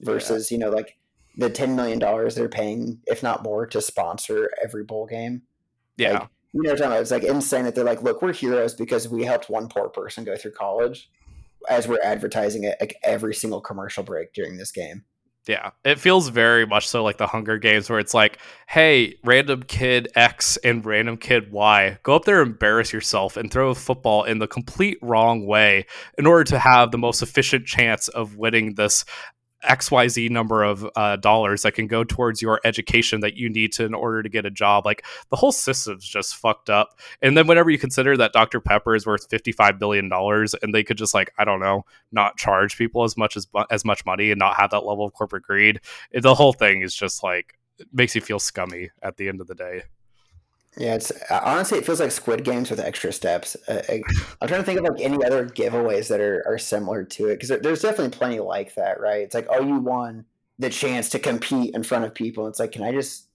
versus, 0.00 0.50
yeah. 0.50 0.56
you 0.56 0.60
know, 0.60 0.70
like 0.70 0.98
the 1.36 1.50
$10 1.50 1.74
million 1.74 1.98
they're 2.34 2.48
paying, 2.48 3.00
if 3.06 3.22
not 3.22 3.42
more, 3.42 3.66
to 3.66 3.80
sponsor 3.80 4.50
every 4.62 4.84
bowl 4.84 5.06
game? 5.06 5.42
Yeah. 5.96 6.12
Like, 6.12 6.28
you 6.52 6.62
know, 6.62 6.70
what 6.70 6.72
I'm 6.72 6.76
talking 6.76 6.92
about? 6.92 7.00
it's 7.02 7.10
like 7.10 7.24
insane 7.24 7.64
that 7.64 7.74
they're 7.74 7.84
like, 7.84 8.02
look, 8.02 8.22
we're 8.22 8.32
heroes 8.32 8.74
because 8.74 9.08
we 9.08 9.24
helped 9.24 9.50
one 9.50 9.68
poor 9.68 9.88
person 9.88 10.24
go 10.24 10.36
through 10.36 10.52
college 10.52 11.10
as 11.68 11.88
we're 11.88 12.00
advertising 12.02 12.64
it 12.64 12.76
like 12.80 12.96
every 13.02 13.34
single 13.34 13.60
commercial 13.60 14.02
break 14.02 14.32
during 14.32 14.56
this 14.56 14.72
game. 14.72 15.04
Yeah, 15.48 15.70
it 15.82 15.98
feels 15.98 16.28
very 16.28 16.66
much 16.66 16.86
so 16.86 17.02
like 17.02 17.16
the 17.16 17.26
Hunger 17.26 17.56
Games, 17.56 17.88
where 17.88 17.98
it's 17.98 18.12
like, 18.12 18.38
hey, 18.66 19.14
random 19.24 19.62
kid 19.62 20.08
X 20.14 20.58
and 20.58 20.84
random 20.84 21.16
kid 21.16 21.50
Y, 21.50 21.96
go 22.02 22.14
up 22.14 22.26
there, 22.26 22.42
embarrass 22.42 22.92
yourself, 22.92 23.38
and 23.38 23.50
throw 23.50 23.70
a 23.70 23.74
football 23.74 24.24
in 24.24 24.40
the 24.40 24.46
complete 24.46 24.98
wrong 25.00 25.46
way 25.46 25.86
in 26.18 26.26
order 26.26 26.44
to 26.44 26.58
have 26.58 26.90
the 26.90 26.98
most 26.98 27.22
efficient 27.22 27.64
chance 27.64 28.08
of 28.08 28.36
winning 28.36 28.74
this 28.74 29.06
xyz 29.64 30.30
number 30.30 30.62
of 30.62 30.88
uh, 30.96 31.16
dollars 31.16 31.62
that 31.62 31.74
can 31.74 31.86
go 31.86 32.04
towards 32.04 32.40
your 32.40 32.60
education 32.64 33.20
that 33.20 33.36
you 33.36 33.48
need 33.48 33.72
to 33.72 33.84
in 33.84 33.94
order 33.94 34.22
to 34.22 34.28
get 34.28 34.46
a 34.46 34.50
job. 34.50 34.84
Like 34.84 35.04
the 35.30 35.36
whole 35.36 35.52
system's 35.52 36.06
just 36.06 36.36
fucked 36.36 36.70
up. 36.70 36.98
And 37.22 37.36
then 37.36 37.46
whenever 37.46 37.70
you 37.70 37.78
consider 37.78 38.16
that 38.16 38.32
dr 38.32 38.60
pepper 38.60 38.94
is 38.94 39.06
worth 39.06 39.28
55 39.28 39.78
billion 39.78 40.08
dollars 40.08 40.54
and 40.62 40.74
they 40.74 40.84
could 40.84 40.98
just 40.98 41.14
like 41.14 41.32
i 41.38 41.44
don't 41.44 41.60
know 41.60 41.84
not 42.12 42.36
charge 42.36 42.76
people 42.76 43.04
as 43.04 43.16
much 43.16 43.36
as 43.36 43.46
as 43.70 43.84
much 43.84 44.04
money 44.06 44.30
and 44.30 44.38
not 44.38 44.56
have 44.56 44.70
that 44.70 44.84
level 44.84 45.04
of 45.04 45.12
corporate 45.12 45.42
greed 45.42 45.80
the 46.12 46.34
whole 46.34 46.52
thing 46.52 46.82
is 46.82 46.94
just 46.94 47.22
like 47.22 47.58
makes 47.92 48.14
you 48.14 48.20
feel 48.20 48.38
scummy 48.38 48.90
at 49.02 49.16
the 49.16 49.28
end 49.28 49.40
of 49.40 49.46
the 49.46 49.54
day 49.54 49.82
yeah, 50.76 50.94
it's 50.94 51.12
honestly 51.30 51.78
it 51.78 51.86
feels 51.86 52.00
like 52.00 52.10
Squid 52.10 52.44
Games 52.44 52.70
with 52.70 52.78
extra 52.78 53.12
steps. 53.12 53.56
Uh, 53.66 53.82
I, 53.88 54.02
am 54.42 54.48
trying 54.48 54.60
to 54.60 54.62
think 54.62 54.78
of 54.78 54.84
like 54.84 55.00
any 55.00 55.24
other 55.24 55.46
giveaways 55.46 56.08
that 56.08 56.20
are, 56.20 56.44
are 56.46 56.58
similar 56.58 57.04
to 57.04 57.26
it 57.28 57.36
because 57.36 57.48
there, 57.48 57.60
there's 57.60 57.82
definitely 57.82 58.16
plenty 58.16 58.40
like 58.40 58.74
that, 58.74 59.00
right? 59.00 59.22
It's 59.22 59.34
like, 59.34 59.46
oh, 59.50 59.62
you 59.62 59.78
won 59.78 60.24
the 60.58 60.70
chance 60.70 61.08
to 61.10 61.18
compete 61.18 61.74
in 61.74 61.82
front 61.82 62.04
of 62.04 62.14
people. 62.14 62.46
It's 62.46 62.60
like, 62.60 62.72
can 62.72 62.82
I 62.82 62.92
just, 62.92 63.28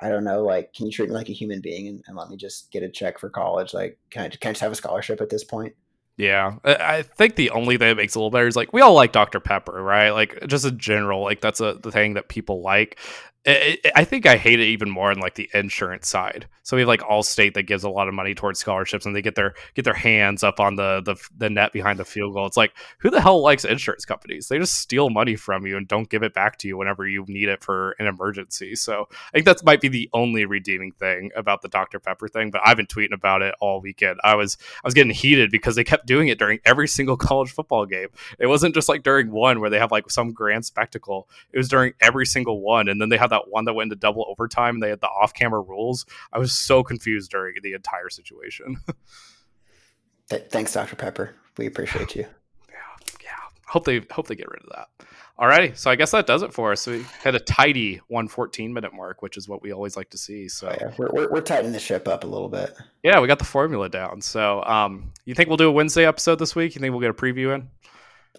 I 0.00 0.08
don't 0.08 0.24
know, 0.24 0.42
like, 0.42 0.74
can 0.74 0.86
you 0.86 0.92
treat 0.92 1.08
me 1.08 1.14
like 1.14 1.28
a 1.28 1.34
human 1.34 1.60
being 1.60 1.86
and, 1.88 2.02
and 2.06 2.16
let 2.16 2.28
me 2.28 2.36
just 2.36 2.70
get 2.72 2.82
a 2.82 2.88
check 2.90 3.18
for 3.18 3.30
college? 3.30 3.72
Like, 3.72 3.98
can 4.10 4.24
I, 4.24 4.28
can 4.28 4.50
I 4.50 4.52
just 4.52 4.62
have 4.62 4.72
a 4.72 4.76
scholarship 4.76 5.20
at 5.20 5.30
this 5.30 5.44
point? 5.44 5.74
Yeah, 6.18 6.56
I 6.64 7.02
think 7.02 7.36
the 7.36 7.50
only 7.50 7.78
thing 7.78 7.88
that 7.88 7.96
makes 7.96 8.14
it 8.14 8.18
a 8.18 8.20
little 8.20 8.30
better 8.30 8.46
is 8.46 8.54
like 8.54 8.72
we 8.74 8.82
all 8.82 8.92
like 8.92 9.12
Dr 9.12 9.40
Pepper, 9.40 9.82
right? 9.82 10.10
Like 10.10 10.46
just 10.46 10.66
in 10.66 10.78
general, 10.78 11.22
like 11.22 11.40
that's 11.40 11.60
a 11.60 11.78
the 11.82 11.90
thing 11.90 12.14
that 12.14 12.28
people 12.28 12.60
like. 12.60 12.98
I 13.44 14.04
think 14.04 14.24
I 14.24 14.36
hate 14.36 14.60
it 14.60 14.66
even 14.66 14.88
more 14.88 15.10
on 15.10 15.18
like 15.18 15.34
the 15.34 15.50
insurance 15.52 16.06
side. 16.06 16.46
So 16.62 16.76
we 16.76 16.82
have 16.82 16.88
like 16.88 17.00
Allstate 17.00 17.54
that 17.54 17.64
gives 17.64 17.82
a 17.82 17.88
lot 17.88 18.06
of 18.06 18.14
money 18.14 18.36
towards 18.36 18.60
scholarships, 18.60 19.04
and 19.04 19.16
they 19.16 19.22
get 19.22 19.34
their 19.34 19.54
get 19.74 19.84
their 19.84 19.94
hands 19.94 20.44
up 20.44 20.60
on 20.60 20.76
the, 20.76 21.02
the 21.04 21.16
the 21.36 21.50
net 21.50 21.72
behind 21.72 21.98
the 21.98 22.04
field 22.04 22.34
goal. 22.34 22.46
It's 22.46 22.56
like 22.56 22.72
who 22.98 23.10
the 23.10 23.20
hell 23.20 23.42
likes 23.42 23.64
insurance 23.64 24.04
companies? 24.04 24.46
They 24.46 24.58
just 24.58 24.78
steal 24.78 25.10
money 25.10 25.34
from 25.34 25.66
you 25.66 25.76
and 25.76 25.88
don't 25.88 26.08
give 26.08 26.22
it 26.22 26.34
back 26.34 26.56
to 26.58 26.68
you 26.68 26.76
whenever 26.76 27.04
you 27.04 27.24
need 27.26 27.48
it 27.48 27.64
for 27.64 27.96
an 27.98 28.06
emergency. 28.06 28.76
So 28.76 29.08
I 29.10 29.30
think 29.32 29.46
that 29.46 29.64
might 29.64 29.80
be 29.80 29.88
the 29.88 30.08
only 30.12 30.44
redeeming 30.44 30.92
thing 30.92 31.32
about 31.34 31.62
the 31.62 31.68
Dr 31.68 31.98
Pepper 31.98 32.28
thing. 32.28 32.52
But 32.52 32.60
I've 32.64 32.76
been 32.76 32.86
tweeting 32.86 33.12
about 33.12 33.42
it 33.42 33.56
all 33.60 33.80
weekend. 33.80 34.20
I 34.22 34.36
was 34.36 34.56
I 34.84 34.86
was 34.86 34.94
getting 34.94 35.12
heated 35.12 35.50
because 35.50 35.74
they 35.74 35.84
kept 35.84 36.06
doing 36.06 36.28
it 36.28 36.38
during 36.38 36.60
every 36.64 36.86
single 36.86 37.16
college 37.16 37.50
football 37.50 37.86
game. 37.86 38.08
It 38.38 38.46
wasn't 38.46 38.76
just 38.76 38.88
like 38.88 39.02
during 39.02 39.32
one 39.32 39.60
where 39.60 39.70
they 39.70 39.80
have 39.80 39.90
like 39.90 40.12
some 40.12 40.32
grand 40.32 40.64
spectacle. 40.64 41.28
It 41.52 41.58
was 41.58 41.68
during 41.68 41.94
every 42.00 42.24
single 42.24 42.60
one, 42.60 42.88
and 42.88 43.00
then 43.00 43.08
they 43.08 43.16
had 43.16 43.31
that 43.32 43.48
one 43.48 43.64
that 43.64 43.74
went 43.74 43.92
into 43.92 43.96
double 43.96 44.24
overtime. 44.28 44.76
And 44.76 44.82
they 44.82 44.90
had 44.90 45.00
the 45.00 45.08
off 45.08 45.34
camera 45.34 45.60
rules. 45.60 46.06
I 46.32 46.38
was 46.38 46.52
so 46.52 46.82
confused 46.82 47.30
during 47.30 47.54
the 47.62 47.74
entire 47.74 48.08
situation. 48.08 48.78
Thanks, 50.28 50.72
Dr. 50.72 50.96
Pepper. 50.96 51.34
We 51.58 51.66
appreciate 51.66 52.16
you. 52.16 52.26
Yeah, 52.68 53.14
yeah. 53.22 53.30
Hope 53.66 53.84
they 53.84 54.00
hope 54.10 54.28
they 54.28 54.34
get 54.34 54.48
rid 54.50 54.62
of 54.62 54.70
that. 54.74 55.06
Alrighty, 55.38 55.76
so 55.76 55.90
I 55.90 55.96
guess 55.96 56.10
that 56.10 56.26
does 56.26 56.42
it 56.42 56.52
for 56.52 56.72
us. 56.72 56.86
We 56.86 57.04
had 57.22 57.34
a 57.34 57.40
tidy 57.40 57.96
114 58.08 58.72
minute 58.72 58.94
mark, 58.94 59.22
which 59.22 59.36
is 59.36 59.48
what 59.48 59.62
we 59.62 59.72
always 59.72 59.96
like 59.96 60.10
to 60.10 60.18
see. 60.18 60.48
So 60.48 60.68
oh, 60.68 60.76
yeah. 60.80 60.92
we're, 60.98 61.10
we're, 61.12 61.30
we're 61.32 61.40
tightening 61.40 61.72
the 61.72 61.80
ship 61.80 62.06
up 62.06 62.24
a 62.24 62.26
little 62.26 62.48
bit. 62.48 62.74
Yeah, 63.02 63.18
we 63.18 63.26
got 63.26 63.38
the 63.38 63.44
formula 63.44 63.88
down. 63.88 64.20
So, 64.20 64.62
um, 64.64 65.12
you 65.24 65.34
think 65.34 65.48
we'll 65.48 65.56
do 65.56 65.68
a 65.68 65.72
Wednesday 65.72 66.06
episode 66.06 66.38
this 66.38 66.54
week? 66.54 66.74
You 66.74 66.80
think 66.80 66.92
we'll 66.92 67.00
get 67.00 67.10
a 67.10 67.14
preview 67.14 67.54
in? 67.54 67.68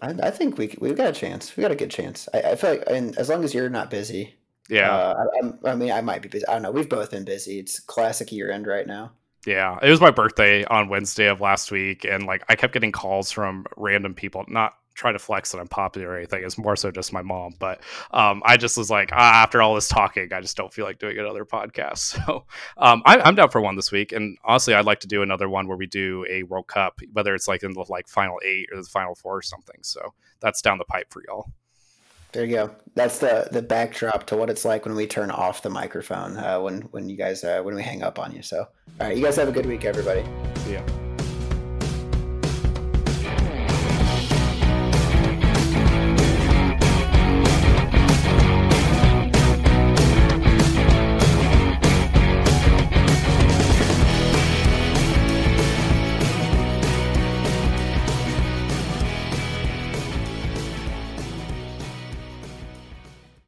I, 0.02 0.28
I 0.28 0.30
think 0.30 0.56
we 0.56 0.74
we've 0.80 0.96
got 0.96 1.08
a 1.08 1.12
chance. 1.12 1.56
We 1.56 1.62
got 1.62 1.72
a 1.72 1.76
good 1.76 1.90
chance. 1.90 2.28
I, 2.32 2.40
I 2.40 2.56
feel 2.56 2.70
like, 2.70 2.84
and 2.88 3.16
as 3.18 3.28
long 3.28 3.44
as 3.44 3.52
you're 3.54 3.68
not 3.68 3.90
busy, 3.90 4.36
yeah. 4.68 4.90
Uh, 4.90 5.24
I, 5.64 5.70
I, 5.70 5.74
mean, 5.74 5.92
I 5.92 6.00
might 6.00 6.22
be 6.22 6.28
busy. 6.28 6.46
I 6.46 6.54
don't 6.54 6.62
know. 6.62 6.70
We've 6.70 6.88
both 6.88 7.10
been 7.10 7.24
busy. 7.24 7.58
It's 7.58 7.80
classic 7.80 8.32
year 8.32 8.50
end 8.50 8.66
right 8.66 8.86
now. 8.86 9.12
Yeah, 9.46 9.78
it 9.82 9.90
was 9.90 10.00
my 10.00 10.10
birthday 10.10 10.64
on 10.64 10.88
Wednesday 10.88 11.26
of 11.26 11.40
last 11.40 11.70
week, 11.70 12.04
and 12.04 12.24
like 12.24 12.42
I 12.48 12.56
kept 12.56 12.72
getting 12.72 12.92
calls 12.92 13.30
from 13.30 13.66
random 13.76 14.14
people, 14.14 14.44
not 14.48 14.74
try 14.94 15.12
to 15.12 15.18
flex 15.18 15.52
that 15.52 15.58
I'm 15.58 15.68
popular 15.68 16.10
or 16.10 16.16
anything. 16.16 16.44
It's 16.44 16.56
more 16.56 16.76
so 16.76 16.90
just 16.90 17.12
my 17.12 17.22
mom. 17.22 17.54
But 17.58 17.80
um, 18.12 18.42
I 18.46 18.56
just 18.56 18.78
was 18.78 18.90
like, 18.90 19.10
ah, 19.12 19.42
after 19.42 19.60
all 19.60 19.74
this 19.74 19.88
talking, 19.88 20.32
I 20.32 20.40
just 20.40 20.56
don't 20.56 20.72
feel 20.72 20.84
like 20.84 20.98
doing 20.98 21.18
another 21.18 21.44
podcast. 21.44 22.18
So 22.24 22.44
um, 22.76 23.02
I, 23.04 23.28
am 23.28 23.34
down 23.34 23.50
for 23.50 23.60
one 23.60 23.76
this 23.76 23.90
week, 23.90 24.12
and 24.12 24.38
honestly, 24.44 24.72
I'd 24.72 24.84
like 24.84 25.00
to 25.00 25.08
do 25.08 25.22
another 25.22 25.48
one 25.48 25.66
where 25.66 25.76
we 25.76 25.86
do 25.86 26.24
a 26.30 26.44
World 26.44 26.68
Cup, 26.68 27.00
whether 27.12 27.34
it's 27.34 27.48
like 27.48 27.62
in 27.62 27.72
the 27.72 27.84
like 27.88 28.08
final 28.08 28.38
eight 28.44 28.68
or 28.72 28.80
the 28.80 28.88
final 28.88 29.14
four 29.14 29.36
or 29.36 29.42
something. 29.42 29.76
So 29.82 30.14
that's 30.40 30.62
down 30.62 30.78
the 30.78 30.84
pipe 30.84 31.12
for 31.12 31.22
y'all. 31.26 31.50
There 32.34 32.44
you 32.44 32.52
go. 32.52 32.74
That's 32.96 33.18
the 33.20 33.48
the 33.52 33.62
backdrop 33.62 34.26
to 34.26 34.36
what 34.36 34.50
it's 34.50 34.64
like 34.64 34.84
when 34.86 34.96
we 34.96 35.06
turn 35.06 35.30
off 35.30 35.62
the 35.62 35.70
microphone 35.70 36.36
uh, 36.36 36.60
when 36.60 36.82
when 36.90 37.08
you 37.08 37.16
guys 37.16 37.44
uh, 37.44 37.62
when 37.62 37.76
we 37.76 37.82
hang 37.82 38.02
up 38.02 38.18
on 38.18 38.34
you. 38.34 38.42
So, 38.42 38.58
all 38.58 39.06
right, 39.06 39.16
you 39.16 39.22
guys 39.22 39.36
have 39.36 39.48
a 39.48 39.52
good 39.52 39.66
week, 39.66 39.84
everybody. 39.84 40.24
Yeah. 40.68 40.84